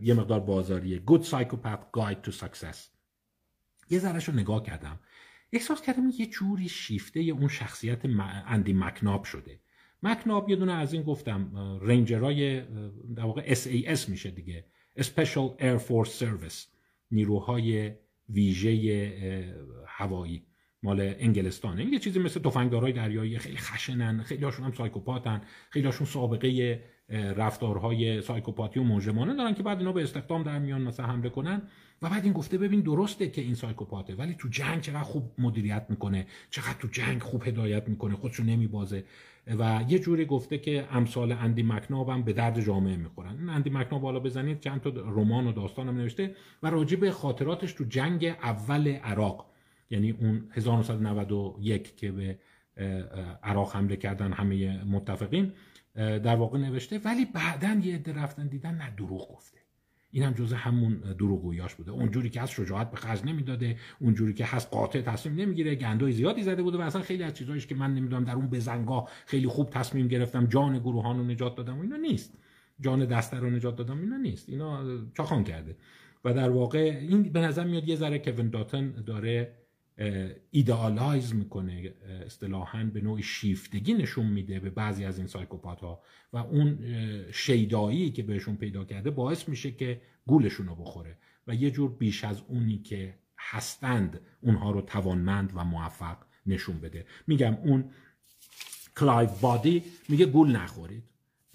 یه 0.01 0.13
مقدار 0.13 0.39
بازاریه. 0.39 1.03
Good 1.07 1.23
Psychopath 1.23 1.97
Guide 1.97 2.29
to 2.29 2.33
Success. 2.33 2.77
یه 3.89 3.99
ذرهش 3.99 4.23
رو 4.23 4.33
نگاه 4.33 4.63
کردم. 4.63 4.99
احساس 5.51 5.81
کردم 5.81 6.09
یه 6.19 6.25
جوری 6.25 6.69
شیفته 6.69 7.19
اون 7.19 7.47
شخصیت 7.47 8.05
اندی 8.45 8.73
مکناب 8.73 9.23
شده. 9.23 9.59
مکناب 10.03 10.49
یه 10.49 10.55
دونه 10.55 10.73
از 10.73 10.93
این 10.93 11.03
گفتم 11.03 11.51
رنجرای 11.81 12.61
در 13.15 13.23
واقع 13.23 13.53
SAS 13.53 14.09
میشه 14.09 14.31
دیگه. 14.31 14.65
Special 14.99 15.59
Air 15.59 15.79
Force 15.87 16.19
Service 16.19 16.67
نیروهای 17.11 17.91
ویژه 18.29 19.13
هوایی. 19.87 20.43
مال 20.83 21.13
انگلستانه. 21.19 21.85
یه 21.85 21.99
چیزی 21.99 22.19
مثل 22.19 22.39
تفنگدارای 22.39 22.93
دریایی 22.93 23.37
خیلی 23.37 23.57
خشنن 23.57 24.23
خیلی 24.23 24.45
هاشون 24.45 24.65
هم 24.65 24.71
سایکوپاتن 24.71 25.41
خیلی 25.69 25.85
هاشون 25.85 26.07
سابقه 26.07 26.83
رفتارهای 27.09 28.21
سایکوپاتی 28.21 28.79
و 28.79 28.83
مجرمانه 28.83 29.35
دارن 29.35 29.53
که 29.53 29.63
بعد 29.63 29.77
اینا 29.77 29.91
به 29.91 30.03
استخدام 30.03 30.43
در 30.43 30.59
میان 30.59 30.81
مثلا 30.81 31.05
حمله 31.05 31.29
کنن. 31.29 31.61
و 32.01 32.09
بعد 32.09 32.23
این 32.23 32.33
گفته 32.33 32.57
ببین 32.57 32.81
درسته 32.81 33.29
که 33.29 33.41
این 33.41 33.55
سایکوپاته 33.55 34.15
ولی 34.15 34.35
تو 34.39 34.47
جنگ 34.47 34.81
چقدر 34.81 35.03
خوب 35.03 35.31
مدیریت 35.37 35.85
می‌کنه 35.89 36.27
چقدر 36.49 36.75
تو 36.79 36.87
جنگ 36.87 37.21
خوب 37.21 37.47
هدایت 37.47 37.89
می‌کنه 37.89 38.15
خودشو 38.15 38.43
نمیبازه. 38.43 39.03
و 39.59 39.85
یه 39.87 39.99
جوری 39.99 40.25
گفته 40.25 40.57
که 40.57 40.87
امثال 40.91 41.31
اندی 41.31 41.63
مکناب 41.63 42.09
هم 42.09 42.23
به 42.23 42.33
درد 42.33 42.61
جامعه 42.61 42.97
می‌خورن. 42.97 43.39
این 43.39 43.49
اندی 43.49 43.69
مکناب 43.69 44.01
بالا 44.01 44.19
بزنید 44.19 44.59
چند 44.59 44.81
تا 44.81 44.89
رمان 44.89 45.47
و 45.47 45.51
داستان 45.51 45.87
هم 45.87 45.97
نوشته 45.97 46.35
و 46.63 46.69
راجع 46.69 46.97
به 46.97 47.11
خاطراتش 47.11 47.73
تو 47.73 47.83
جنگ 47.83 48.25
اول 48.25 48.87
عراق 48.87 49.45
یعنی 49.89 50.11
اون 50.11 50.49
1991 50.51 51.95
که 51.95 52.11
به 52.11 52.39
عراق 53.43 53.75
حمله 53.75 53.95
کردن 53.95 54.33
همه 54.33 54.83
متفقین 54.83 55.53
در 55.95 56.35
واقع 56.35 56.57
نوشته. 56.57 56.99
ولی 57.05 57.25
بعدا 57.25 57.81
یه 57.83 57.95
عده 57.95 58.13
رفتن 58.13 58.47
دیدن 58.47 58.75
نه 58.75 58.95
دروغ 58.97 59.35
گفته. 59.35 59.56
این 60.17 60.25
هم 60.25 60.33
جزء 60.33 60.55
همون 60.55 60.93
دروغگویاش 61.19 61.75
بوده. 61.75 61.91
اونجوری 61.91 62.29
که 62.29 62.41
از 62.41 62.51
شجاعت 62.51 62.91
به 62.91 62.97
خرج 62.97 63.25
نمی‌داده 63.25 63.77
اونجوری 63.99 64.33
که 64.33 64.45
هست 64.45 64.71
قاطع 64.71 65.01
تصمیم 65.01 65.35
نمی‌گیره 65.35 65.75
گندای 65.75 66.11
زیادی 66.11 66.43
زده 66.43 66.63
بوده 66.63 66.77
و 66.77 66.81
اصلا 66.81 67.01
خیلی 67.01 67.23
از 67.23 67.33
چیزایش 67.33 67.67
که 67.67 67.75
من 67.75 67.93
نمی‌دونم 67.93 68.23
در 68.23 68.35
اون 68.35 68.47
بزنگاه 68.47 69.09
خیلی 69.25 69.47
خوب 69.47 69.69
تصمیم 69.69 70.07
گرفتم 70.07 70.45
جان 70.45 70.79
گروهان 70.79 71.17
رو 71.17 71.23
نجات 71.23 71.55
دادم 71.55 71.77
و 71.77 71.81
اینا 71.81 71.95
نیست. 71.95 72.33
جان 72.81 73.05
دسته 73.05 73.37
رو 73.37 73.49
نجات 73.49 73.75
دادم 73.75 73.99
اینا 73.99 74.17
نیست. 74.17 74.49
اینا 74.49 74.83
چاخان 75.17 75.43
کرده. 75.43 75.75
و 76.25 76.33
در 76.33 76.49
واقع 76.49 76.97
این 77.01 77.23
به 77.23 77.41
نظر 77.41 77.63
میاد 77.63 77.87
یه 77.87 77.95
ذره 77.95 78.19
کوین 78.19 78.49
داتن 78.49 78.91
داره 79.05 79.53
idealize 80.51 81.35
می‌کنه 81.35 81.93
اصطلاحا 82.25 82.83
یه 82.93 83.01
نوع 83.01 83.21
شیفتگی 83.21 83.93
نشون 83.93 84.25
میده 84.25 84.59
به 84.59 84.69
بعضی 84.69 85.05
از 85.05 85.17
این 85.17 85.27
psychopath 85.27 85.81
ها 85.81 86.01
و 86.33 86.37
اون 86.37 86.79
شیدایی 87.31 88.11
که 88.11 88.23
بهشون 88.23 88.55
پیدا 88.55 88.85
کرده 88.85 89.11
باعث 89.11 89.49
میشه 89.49 89.71
که 89.71 90.01
گولشون 90.27 90.67
رو 90.67 90.75
بخوره. 90.75 91.17
و 91.47 91.55
یه 91.55 91.71
جور 91.71 91.91
بیش 91.91 92.23
از 92.23 92.41
اونی 92.47 92.77
که 92.77 93.15
هستند 93.37 94.21
اونها 94.41 94.71
رو 94.71 94.81
توانمند 94.81 95.51
و 95.55 95.63
موفق 95.63 96.17
نشون 96.45 96.79
بده. 96.79 97.05
میگم 97.27 97.53
اون 97.53 97.89
کلایو 98.95 99.29
بادی 99.41 99.83
میگه 100.09 100.25
گول 100.25 100.55
نخورید. 100.55 101.03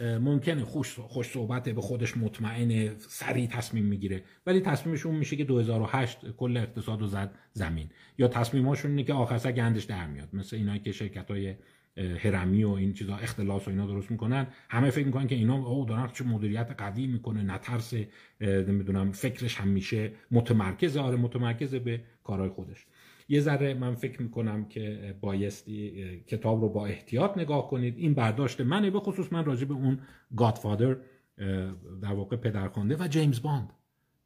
ممکنه 0.02 0.64
خوش, 0.64 0.98
خوش 0.98 1.26
صحبت 1.26 1.68
به 1.68 1.80
خودش 1.80 2.16
مطمئن 2.16 2.98
سریع 2.98 3.46
تصمیم 3.46 3.84
می‌گیره. 3.84 4.22
ولی 4.46 4.60
تصمیمش 4.60 5.06
اون 5.06 5.16
میشه 5.16 5.36
که 5.36 5.44
2008 5.44 6.30
کل 6.30 6.56
اقتصاد 6.56 7.00
رو 7.00 7.06
زد 7.06 7.34
زمین. 7.52 7.90
یا 8.18 8.28
تصمیماشون 8.28 8.90
اینه 8.90 9.04
که 9.04 9.12
آخر 9.12 9.52
گندش 9.52 9.84
در 9.84 10.06
میاد. 10.06 10.28
مثل 10.32 10.56
اینایی 10.56 10.80
که 10.80 10.92
شرکت 10.92 11.30
های 11.30 11.54
هرمی 11.96 12.64
و 12.64 12.70
این 12.70 12.92
چیزا 12.92 13.16
اختلاس 13.16 13.68
و 13.68 13.70
اینا 13.70 13.86
درست 13.86 14.10
می‌کنن. 14.10 14.46
همه 14.68 14.90
فکر 14.90 15.06
می‌کنن 15.06 15.26
که 15.26 15.34
اینا 15.34 15.66
او 15.66 15.84
دارن 15.84 16.08
چه 16.12 16.24
مدیریت 16.24 16.74
قوی 16.78 17.06
می‌کنه 17.06 17.42
نترس 17.42 17.94
نمی‌دونم 18.40 19.12
فکرش 19.12 19.56
همیشه 19.56 20.12
متمرکز 20.30 20.96
آره 20.96 21.16
متمرکز 21.16 21.74
به 21.74 22.00
کارهای 22.24 22.48
خودش. 22.48 22.86
یه 23.32 23.40
ذره 23.40 23.74
من 23.74 23.94
فکر 23.94 24.22
می‌کنم 24.22 24.64
که 24.64 25.14
بایستی 25.20 26.20
کتاب 26.26 26.62
رو 26.62 26.68
با 26.68 26.86
احتیاط 26.86 27.38
نگاه 27.38 27.70
کنید. 27.70 27.98
این 27.98 28.14
برداشت 28.14 28.60
منه 28.60 28.90
به 28.90 29.00
خصوص 29.00 29.32
من 29.32 29.44
راجع 29.44 29.64
به 29.64 29.74
اون 29.74 29.98
گادفادر 30.36 30.96
در 32.02 32.12
واقع 32.12 32.36
پدرخوانده 32.36 32.96
و 32.96 33.08
جیمز 33.08 33.42
باند 33.42 33.72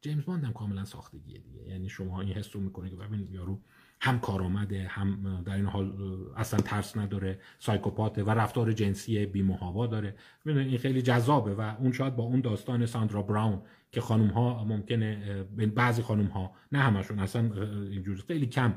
جیمز 0.01 0.25
باند 0.25 0.43
هم 0.43 0.53
کاملا 0.53 0.85
ساختگیه 0.85 1.39
دیگه. 1.39 1.61
یعنی 1.61 1.89
شما 1.89 2.21
این 2.21 2.33
حس 2.33 2.55
رو 2.55 2.61
می‌کنید 2.61 2.91
که 2.91 2.97
ببینید 2.97 3.31
یارو 3.31 3.59
هم 4.01 4.19
کارآمده 4.19 4.87
هم 4.87 5.43
در 5.45 5.55
این 5.55 5.65
حال 5.65 5.93
اصلا 6.35 6.59
ترس 6.59 6.97
نداره 6.97 7.39
سایکوپاته 7.59 8.23
و 8.23 8.29
رفتار 8.29 8.71
جنسی 8.71 9.25
بیمهابا 9.25 9.87
داره. 9.87 10.15
این 10.45 10.77
خیلی 10.77 11.01
جذابه 11.01 11.53
و 11.53 11.75
اون 11.79 11.91
شاید 11.91 12.15
با 12.15 12.23
اون 12.23 12.41
داستان 12.41 12.85
ساندرا 12.85 13.21
براون 13.21 13.61
که 13.97 14.01
خانم 14.01 14.27
ها 14.27 14.63
ممکنه 14.63 15.43
بعضی 15.43 16.01
خانم 16.01 16.25
ها 16.25 16.55
نه 16.71 16.79
همشون 16.79 17.19
اصلا 17.19 17.41
اینجوری 17.83 18.21
خیلی 18.21 18.45
کم 18.45 18.75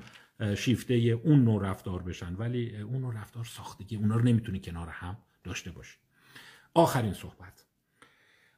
شیفته 0.57 0.95
اون 0.95 1.45
نوع 1.45 1.63
رفتار 1.63 2.03
بشن. 2.03 2.35
ولی 2.35 2.77
اون 2.77 3.01
نوع 3.01 3.15
رفتار 3.15 3.45
ساختگی 3.45 3.97
اونا 3.97 4.17
رو 4.17 4.23
نمی‌تونی 4.23 4.61
کنار 4.61 4.89
هم 4.89 5.19
داشته 5.45 5.71
باشی. 5.71 5.99
آخرین 6.75 7.13
صحبت. 7.13 7.65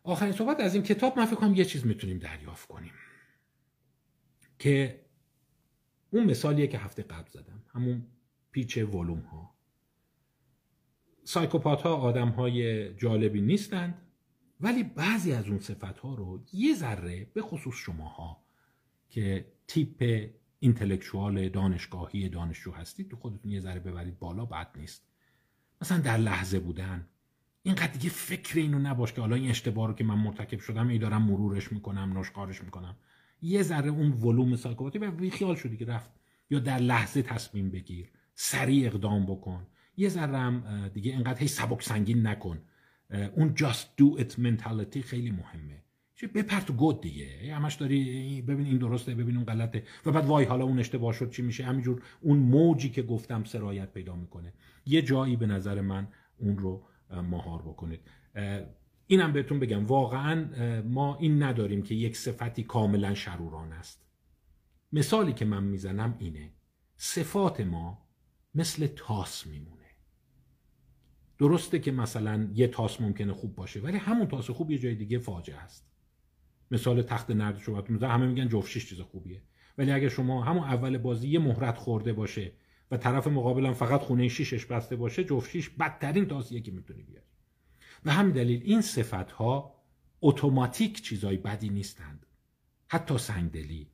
آخرین 0.02 0.32
صحبت 0.32 0.60
از 0.60 0.74
این 0.74 0.82
کتاب 0.82 1.18
من 1.18 1.24
فکر 1.24 1.36
کنم 1.36 1.54
یه 1.54 1.64
چیز 1.64 1.86
می‌تونیم 1.86 2.18
دریافت 2.18 2.68
کنیم. 2.68 2.92
که 4.58 5.04
اون 6.10 6.24
مثالیه 6.24 6.66
که 6.66 6.78
هفته 6.78 7.02
قبل 7.02 7.30
زدم. 7.30 7.62
همون 7.74 8.06
پیچ 8.50 8.76
ولوم 8.78 9.20
ها 9.20 9.54
سایکوپات 11.24 11.82
ها 11.82 11.96
آدم 11.96 12.28
های 12.28 12.94
جالبی 12.94 13.40
نیستند. 13.40 14.11
ولی 14.62 14.82
بعضی 14.82 15.32
از 15.32 15.48
اون 15.48 15.58
صفت 15.58 15.98
ها 15.98 16.14
رو 16.14 16.44
یه 16.52 16.74
ذره 16.74 17.30
به 17.34 17.42
خصوص 17.42 17.74
شماها 17.74 18.44
که 19.10 19.52
تیپ 19.66 20.30
اینتלקچوال 20.58 21.48
دانشگاهی 21.48 22.28
دانشجو 22.28 22.72
هستید 22.72 23.08
تو 23.08 23.16
خودتون 23.16 23.50
یه 23.50 23.60
ذره 23.60 23.80
ببرید 23.80 24.18
بالا 24.18 24.44
بد 24.44 24.68
نیست. 24.76 25.06
مثلا 25.82 25.98
در 25.98 26.16
لحظه 26.16 26.58
بودن 26.58 27.06
اینقدر 27.62 27.92
دیگه 27.92 28.10
فکر 28.10 28.58
اینو 28.58 28.78
نباش 28.78 29.12
که 29.12 29.20
حالا 29.20 29.36
این 29.36 29.50
اشتباه 29.50 29.88
رو 29.88 29.94
که 29.94 30.04
من 30.04 30.14
مرتکب 30.14 30.58
شدم 30.58 30.88
ای 30.88 30.98
دارم 30.98 31.22
مرورش 31.22 31.72
می‌کنم 31.72 32.18
نشقارش 32.18 32.64
می‌کنم. 32.64 32.96
یه 33.42 33.62
ذره 33.62 33.90
اون 33.90 34.12
ولوم 34.12 34.56
سایکوپاتی 34.56 34.98
و 34.98 35.30
خیال 35.30 35.54
شدی 35.54 35.76
که 35.76 35.84
رفت. 35.84 36.10
یا 36.50 36.58
در 36.58 36.78
لحظه 36.78 37.22
تصمیم 37.22 37.70
بگیر 37.70 38.10
سریع 38.34 38.86
اقدام 38.86 39.26
بکن. 39.26 39.66
یه 39.96 40.08
ذره 40.08 40.88
دیگه 40.88 41.12
اینقدر 41.12 41.40
هی 41.40 41.48
سبک 41.48 41.82
سنگین 41.82 42.26
نکن. 42.26 42.58
اون 43.12 43.54
just 43.56 44.00
do 44.00 44.20
it 44.20 44.32
mentality 44.32 44.98
خیلی 44.98 45.30
مهمه. 45.30 45.82
چه 46.14 46.26
بپر 46.26 46.60
تو 46.60 46.72
گود 46.72 47.00
دیگه. 47.00 47.54
همش 47.54 47.74
داری 47.74 48.42
ببین 48.42 48.66
این 48.66 48.78
درسته 48.78 49.14
ببین 49.14 49.36
اون 49.36 49.44
غلطه. 49.44 49.84
و 50.06 50.12
بعد 50.12 50.26
وای 50.26 50.44
حالا 50.44 50.64
اون 50.64 50.78
اشتباه 50.78 51.12
شد 51.12 51.30
چی 51.30 51.42
میشه؟ 51.42 51.64
همینجور 51.64 52.02
اون 52.20 52.38
موجی 52.38 52.90
که 52.90 53.02
گفتم 53.02 53.44
سرایت 53.44 53.92
پیدا 53.92 54.16
می‌کنه. 54.16 54.52
یه 54.86 55.02
جایی 55.02 55.36
به 55.36 55.46
نظر 55.46 55.80
من 55.80 56.08
اون 56.38 56.58
رو 56.58 56.86
مهار 57.10 57.62
بکنید. 57.62 58.00
اینم 59.06 59.32
بهتون 59.32 59.58
بگم 59.58 59.86
واقعا 59.86 60.82
ما 60.82 61.16
این 61.16 61.42
نداریم 61.42 61.82
که 61.82 61.94
یک 61.94 62.16
صفتی 62.16 62.62
کاملا 62.62 63.14
شروران 63.14 63.72
است. 63.72 64.06
مثالی 64.92 65.32
که 65.32 65.44
من 65.44 65.64
می‌زنم 65.64 66.16
اینه. 66.18 66.52
صفات 66.96 67.60
ما 67.60 68.06
مثل 68.54 68.86
تاس 68.86 69.46
میمونه. 69.46 69.81
درسته 71.42 71.78
که 71.78 71.92
مثلا 71.92 72.50
یه 72.54 72.68
تاس 72.68 73.00
ممکنه 73.00 73.32
خوب 73.32 73.54
باشه 73.54 73.80
ولی 73.80 73.96
همون 73.96 74.28
تاس 74.28 74.50
خوب 74.50 74.70
یه 74.70 74.78
جای 74.78 74.94
دیگه 74.94 75.18
فاجعه 75.18 75.56
است. 75.56 75.90
مثال 76.70 77.02
تخت 77.02 77.30
نرد 77.30 77.58
شما 77.58 77.82
همه 78.02 78.26
میگن 78.26 78.48
جفت 78.48 78.78
چیز 78.78 79.00
خوبیه. 79.00 79.42
ولی 79.78 79.92
اگه 79.92 80.08
شما 80.08 80.44
همون 80.44 80.64
اول 80.64 80.98
بازی 80.98 81.28
یه 81.28 81.38
مهرت 81.38 81.78
خورده 81.78 82.12
باشه 82.12 82.52
و 82.90 82.96
طرف 82.96 83.26
مقابلم 83.26 83.72
فقط 83.72 84.00
خونه 84.00 84.28
شیشش 84.28 84.66
بسته 84.66 84.96
باشه 84.96 85.24
جفت 85.24 85.50
شیش 85.50 85.68
بدترین 85.70 86.26
تاسیه 86.28 86.60
که 86.60 86.72
می‌تونی 86.72 87.02
بیاری. 87.02 87.26
و 88.04 88.12
همین 88.12 88.32
دلیل 88.32 88.62
این 88.64 88.80
صفت 88.80 89.32
ها 89.32 89.74
اتوماتیک 90.20 91.02
چیزای 91.02 91.36
بدی 91.36 91.68
نیستند. 91.68 92.26
حتی 92.88 93.18
سنگدلی 93.18 93.90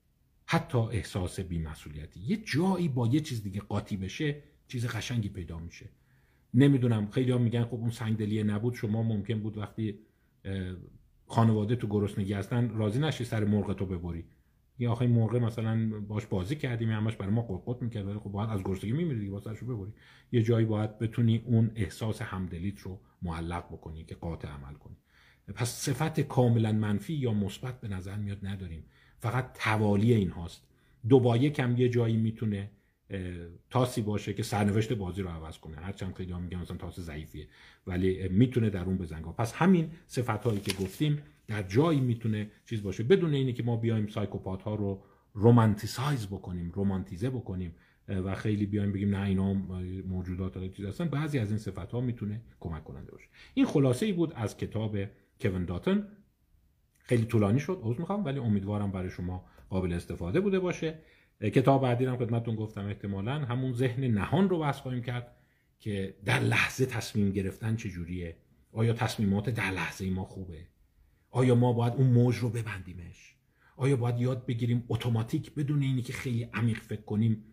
حتی 0.47 0.79
احساس 0.79 1.41
بیمسئولیتی. 1.41 2.21
یه 2.21 2.37
جایی 2.37 2.89
با 2.89 3.07
یه 3.07 3.21
چیز 3.21 3.43
دیگه 3.43 3.61
قاطی 3.61 3.97
بشه 3.97 4.43
چیز 4.69 4.87
قشنگی 4.87 5.29
پیدا 5.29 5.59
میشه. 5.59 5.89
نمی‌دونم. 6.55 7.11
خیلی 7.11 7.31
ها 7.31 7.39
میگن 7.39 7.65
خب 7.65 7.75
اون 7.75 7.91
سنگدلی 7.91 8.43
نبود. 8.43 8.75
شما 8.75 9.03
ممکن 9.03 9.41
بود 9.41 9.59
وقتی 9.59 9.99
خانواده 11.27 11.77
تو 11.77 11.87
گرسنگی 11.89 12.33
هستن 12.33 12.69
راضی 12.69 12.99
نشی 12.99 13.25
سر 13.25 13.45
مرغ 13.45 13.77
تو 13.77 13.87
ببری. 13.87 14.25
یا 14.79 14.93
آخه 14.93 15.07
مرغ 15.07 15.37
مثلا 15.37 16.01
باش 16.01 16.27
بازی 16.27 16.57
کردیم 16.57 16.91
همش 16.91 17.17
برای 17.17 17.33
ما 17.33 17.43
قرقط 17.43 17.83
می‌کرد. 17.83 18.07
ولی 18.07 18.19
خب 18.19 18.31
باید 18.31 18.51
از 18.51 18.63
گرسنگی 18.65 18.93
میمیری 18.93 19.21
دیگه 19.21 19.33
واسه 19.33 19.51
ببری. 19.51 19.93
یه 20.33 20.43
جایی 20.43 20.67
باید 20.67 20.99
بتونی 20.99 21.43
اون 21.47 21.71
احساس 21.75 22.23
همدلیت 22.23 22.81
رو 22.81 23.01
معلق 23.23 23.65
بکنی 23.67 24.05
که 24.05 24.15
قاطع 24.15 24.49
عمل 24.49 24.75
کنی. 24.75 24.97
پس 25.55 25.69
صفت 25.69 26.21
کاملا 26.21 26.73
منفی 26.73 27.15
یا 27.15 27.33
مثبت 27.33 27.81
به 27.81 27.89
نظر 27.89 28.17
میاد 28.17 28.47
نداریم. 28.47 28.85
فقط 29.19 29.53
توالی 29.55 30.15
این 30.15 30.31
هاست. 30.31 30.69
دو 31.09 31.21
با 31.21 31.35
هم 31.59 31.77
یه 31.77 31.89
جایی 31.89 32.17
می‌تونه 32.17 32.71
تاسی 33.71 34.03
باشه 34.03 34.35
که 34.35 34.43
سرنوشت 34.43 34.93
بازی 34.93 35.23
رو 35.23 35.29
عوض 35.29 35.59
کنه. 35.59 35.77
هرچند 35.77 36.15
خیلی 36.15 36.33
ها 36.33 36.39
میگن 36.39 36.59
مثلا 36.59 36.77
تاس 36.77 37.01
ضعیفیه 37.01 37.49
ولی 37.87 38.29
می‌تونه 38.29 38.71
در 38.71 38.85
اون 38.85 38.99
بزنگا 38.99 39.33
پس 39.33 39.53
همین 39.53 39.91
صفت 40.07 40.45
هایی 40.45 40.61
که 40.61 40.73
گفتیم 40.85 41.23
در 41.47 41.63
جایی 41.63 42.01
می‌تونه 42.01 42.51
چیز 42.67 42.83
باشه. 42.83 43.03
بدون 43.03 43.35
اینه 43.35 43.53
که 43.53 43.63
ما 43.63 43.77
بیایم 43.77 44.07
سایکوپات 44.07 44.63
ها 44.63 44.75
رو 44.75 45.03
رومانتیسایز 45.35 46.27
بکنیم 46.27 46.71
رومانتیزه 46.71 47.31
بکنیم 47.31 47.75
و 48.09 48.35
خیلی 48.35 48.67
بیایم 48.67 48.93
بگیم 48.93 49.17
نه 49.17 49.27
اینا 49.27 49.55
موجودات 50.07 50.73
چیز 50.73 50.87
هستن. 50.87 51.09
بعضی 51.09 51.39
از 51.39 51.51
این 51.51 51.59
صفت 51.59 51.93
ها 51.93 52.01
می‌تونه 52.01 52.41
کمک 52.61 52.85
کننده 52.85 53.13
باشه. 53.13 53.29
این 53.55 53.67
خلاصه 53.67 54.07
ای 54.07 54.13
بود 54.13 54.33
از 54.37 54.57
کتاب 54.57 54.97
کوین 55.41 55.65
داتن. 55.65 56.09
خیلی 56.99 57.25
طولانی 57.25 57.61
شد 57.61 57.79
عذر 57.83 57.99
می‌خوام 57.99 58.25
ولی 58.25 58.39
امیدوارم 58.39 58.93
برای 58.93 59.11
شما 59.11 59.45
قابل 59.71 59.93
استفاده 59.93 60.41
بوده 60.41 60.59
باشه. 60.59 60.99
کتاب 61.41 61.83
بعدی 61.83 62.05
هم 62.05 62.17
خدمتتون 62.17 62.57
گفتم 62.57 62.87
احتمالا. 62.87 63.33
همون 63.33 63.73
ذهن 63.73 64.05
نهان 64.05 64.49
رو 64.49 64.59
بحث 64.59 64.81
خواهیم 64.81 65.03
کرد 65.03 65.37
که 65.81 66.15
در 66.25 66.41
لحظه 66.41 66.87
تصمیم 66.87 67.31
گرفتن 67.33 67.77
چجوریه. 67.77 68.37
آیا 68.73 68.93
تصمیمات 68.93 69.51
در 69.51 69.71
لحظه 69.71 70.11
ما 70.11 70.25
خوبه؟ 70.25 70.67
آیا 71.31 71.55
ما 71.55 71.73
باید 71.73 71.93
اون 71.93 72.07
موج 72.07 72.37
رو 72.37 72.49
ببندیمش؟ 72.51 73.35
آیا 73.77 73.97
باید 73.97 74.21
یاد 74.21 74.47
بگیریم 74.47 74.85
اتوماتیک 74.89 75.55
بدون 75.55 75.83
اینی 75.83 76.03
که 76.03 76.13
خیلی 76.13 76.45
عمیق 76.45 76.79
فکر 76.79 77.03
کنیم 77.03 77.45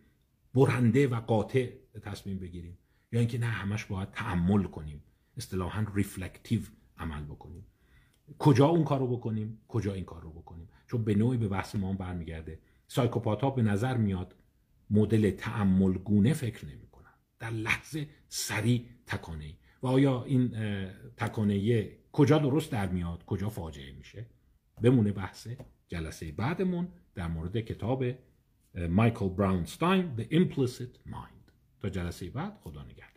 برنده 0.54 1.08
و 1.08 1.20
قاطع 1.20 1.68
تصمیم 2.02 2.38
بگیریم؟ 2.38 2.78
یا 3.12 3.20
اینکه 3.20 3.38
نه 3.38 3.46
همش 3.46 3.84
باید 3.84 4.10
تعمل 4.10 4.62
کنیم. 4.62 5.02
اصطلاحا 5.36 5.86
reflective 5.94 6.60
عمل 6.98 7.24
بکنیم. 7.24 7.66
کجا 8.38 8.66
اون 8.66 8.84
کار 8.84 8.98
رو 8.98 9.16
بکنیم؟ 9.16 9.58
کجا 9.68 9.92
این 9.92 10.04
کار 10.04 10.22
رو 10.22 10.30
بکنیم؟ 10.30 10.68
چون 10.86 11.04
به 11.04 11.14
نوعی 11.14 11.38
به 11.38 11.48
بحث 11.48 11.74
ما 11.74 11.92
برمیگرده. 11.92 12.58
psychopath 12.88 13.54
به 13.54 13.62
نظر 13.62 13.96
میاد 13.96 14.34
مدل 14.90 15.30
تعمل 15.30 15.92
گونه 15.92 16.32
فکر 16.32 16.66
نمی 16.66 16.86
کنن 16.86 17.14
در 17.38 17.50
لحظه 17.50 18.08
سریع 18.28 18.84
تکانه 19.06 19.54
و 19.82 19.86
آیا 19.86 20.24
این 20.24 20.50
تکانه 21.16 21.88
کجا 22.12 22.38
درست 22.38 22.72
در 22.72 22.88
میاد؟ 22.88 23.24
کجا 23.24 23.48
فاجعه 23.48 23.92
میشه؟ 23.92 24.26
بمونه 24.82 25.12
بحث 25.12 25.48
جلسه 25.88 26.32
بعدمون 26.32 26.88
در 27.14 27.28
مورد 27.28 27.60
کتاب 27.60 28.04
مایکل 28.74 29.28
براونستاین 29.28 30.16
The 30.16 30.32
Implicit 30.32 31.10
Mind. 31.10 31.52
تا 31.80 31.88
جلسه 31.88 32.30
بعد 32.30 32.58
خدا 32.60 32.82
نگهدار. 32.82 33.15